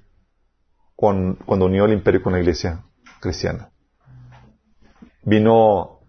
cuando 0.94 1.66
unió 1.66 1.86
el 1.86 1.92
imperio 1.92 2.22
con 2.22 2.34
la 2.34 2.40
iglesia 2.40 2.84
cristiana. 3.20 3.70
Vino 5.22 6.00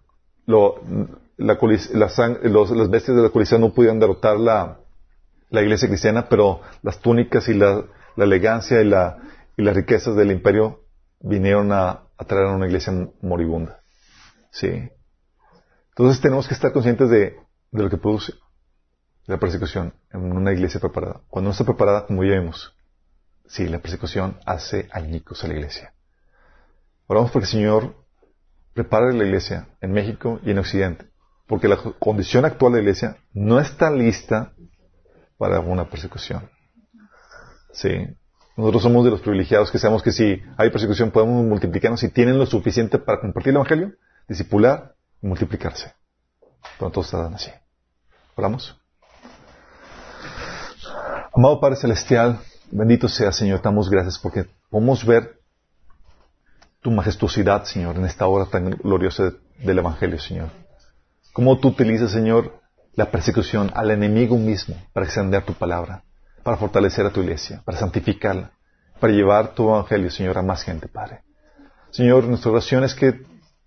los, 0.46 0.76
las 1.38 2.90
bestias 2.90 3.18
de 3.18 3.24
la 3.24 3.30
colisea 3.30 3.58
no 3.58 3.74
pudieron 3.74 4.00
derrotar 4.00 4.38
la, 4.40 4.80
iglesia 5.50 5.88
cristiana, 5.88 6.28
pero 6.30 6.62
las 6.84 7.00
túnicas 7.00 7.48
y 7.48 7.54
la, 7.54 7.86
elegancia 8.18 8.82
y, 8.82 8.86
la, 8.86 9.18
y 9.58 9.64
las 9.64 9.76
riquezas 9.76 10.16
del 10.16 10.32
imperio 10.32 10.82
vinieron 11.20 11.72
a, 11.72 12.04
traer 12.28 12.48
a 12.48 12.56
una 12.56 12.68
iglesia 12.68 12.94
moribunda. 13.22 13.80
Sí. 14.52 14.90
Entonces 15.90 16.22
tenemos 16.22 16.48
que 16.48 16.54
estar 16.54 16.72
conscientes 16.72 17.10
de 17.10 17.38
lo 17.72 17.90
que 17.90 17.98
produce 17.98 18.34
la 19.26 19.38
persecución 19.38 19.94
en 20.12 20.32
una 20.32 20.52
iglesia 20.52 20.80
preparada. 20.80 21.22
Cuando 21.30 21.50
no 21.50 21.52
está 21.52 21.64
preparada, 21.64 22.06
como 22.06 22.24
ya 22.24 22.40
vimos, 22.40 22.76
Sí, 23.52 23.68
la 23.68 23.80
persecución 23.80 24.38
hace 24.46 24.88
añicos 24.94 25.44
a 25.44 25.48
la 25.50 25.56
iglesia. 25.56 25.94
Oramos 27.06 27.32
porque 27.32 27.48
el 27.48 27.52
Señor 27.52 27.96
prepare 28.74 29.12
la 29.12 29.26
iglesia 29.26 29.68
en 29.82 29.92
México 29.92 30.40
y 30.46 30.52
en 30.52 30.60
Occidente, 30.60 31.10
porque 31.48 31.68
la 31.68 31.76
condición 31.76 32.46
actual 32.46 32.72
de 32.72 32.78
la 32.78 32.84
iglesia 32.84 33.18
no 33.34 33.60
está 33.60 33.92
lista 33.92 34.54
para 35.38 35.60
una 35.60 35.90
persecución. 35.90 36.50
Sí. 37.74 38.08
Nosotros 38.56 38.84
somos 38.84 39.04
de 39.04 39.12
los 39.12 39.20
privilegiados 39.20 39.70
que 39.70 39.80
sabemos 39.80 40.02
que 40.02 40.14
si 40.14 40.42
hay 40.56 40.70
persecución 40.70 41.12
podemos 41.12 41.44
multiplicarnos 41.44 42.02
y 42.04 42.10
tienen 42.10 42.38
lo 42.38 42.46
suficiente 42.46 43.00
para 43.00 43.20
compartir 43.20 43.50
el 43.50 43.58
Evangelio, 43.58 43.96
discipular 44.30 44.96
y 45.22 45.28
multiplicarse. 45.28 45.94
Pero 46.80 46.90
todos 46.90 47.14
así. 47.14 47.52
Oramos. 48.36 48.81
Amado 51.34 51.62
Padre 51.62 51.78
Celestial, 51.78 52.40
Bendito 52.72 53.08
sea, 53.08 53.32
Señor, 53.32 53.62
damos 53.62 53.90
gracias 53.90 54.18
porque 54.18 54.46
podemos 54.70 55.06
ver 55.06 55.40
tu 56.82 56.92
majestuosidad, 56.92 57.66
Señor, 57.66 57.98
en 57.98 58.06
esta 58.06 58.28
hora 58.28 58.46
tan 58.46 58.72
gloriosa 58.72 59.34
del 59.60 59.80
Evangelio, 59.80 60.20
Señor. 60.20 60.50
Cómo 61.34 61.58
tú 61.58 61.70
utilizas, 61.70 62.12
Señor, 62.12 62.60
la 62.94 63.12
persecución 63.12 63.72
al 63.76 63.92
enemigo 63.92 64.38
mismo 64.38 64.76
para 64.94 65.06
extender 65.06 65.44
tu 65.44 65.54
palabra, 65.54 66.04
para 66.44 66.58
fortalecer 66.58 67.06
a 67.06 67.12
tu 67.12 67.22
iglesia, 67.22 67.62
para 67.66 67.78
santificarla, 67.78 68.52
para 69.00 69.14
llevar 69.14 69.54
tu 69.54 69.70
Evangelio, 69.70 70.10
Señor, 70.10 70.38
a 70.38 70.42
más 70.42 70.64
gente, 70.64 70.88
Padre. 70.88 71.24
Señor, 71.92 72.26
nuestra 72.26 72.52
oración 72.52 72.84
es 72.86 72.96
que 72.96 73.22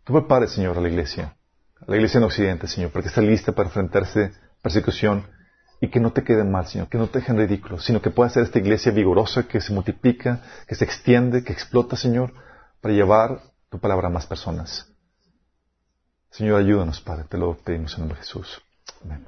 tú 0.04 0.12
prepares, 0.12 0.50
Señor, 0.50 0.76
a 0.78 0.80
la 0.80 0.88
iglesia, 0.88 1.36
a 1.80 1.90
la 1.90 1.96
iglesia 1.96 2.18
en 2.18 2.24
Occidente, 2.24 2.68
Señor, 2.68 2.90
para 2.90 3.02
que 3.02 3.08
esté 3.08 3.22
lista 3.22 3.52
para 3.52 3.68
enfrentarse 3.68 4.32
persecución 4.62 5.26
y 5.84 5.90
que 5.90 6.00
no 6.00 6.12
te 6.12 6.24
quede 6.24 6.44
mal, 6.44 6.66
Señor, 6.66 6.88
que 6.88 6.98
no 6.98 7.08
te 7.08 7.18
dejen 7.18 7.36
ridículo, 7.36 7.78
sino 7.78 8.00
que 8.00 8.10
pueda 8.10 8.30
ser 8.30 8.42
esta 8.44 8.58
iglesia 8.58 8.90
vigorosa 8.90 9.46
que 9.46 9.60
se 9.60 9.72
multiplica, 9.72 10.40
que 10.66 10.74
se 10.74 10.84
extiende, 10.84 11.44
que 11.44 11.52
explota, 11.52 11.94
Señor, 11.94 12.32
para 12.80 12.94
llevar 12.94 13.40
tu 13.68 13.78
palabra 13.78 14.08
a 14.08 14.10
más 14.10 14.26
personas. 14.26 14.90
Señor, 16.30 16.60
ayúdanos, 16.60 17.00
Padre, 17.00 17.26
te 17.28 17.38
lo 17.38 17.54
pedimos 17.54 17.94
en 17.94 18.00
nombre 18.00 18.18
de 18.18 18.24
Jesús. 18.24 18.62
Amén. 19.04 19.26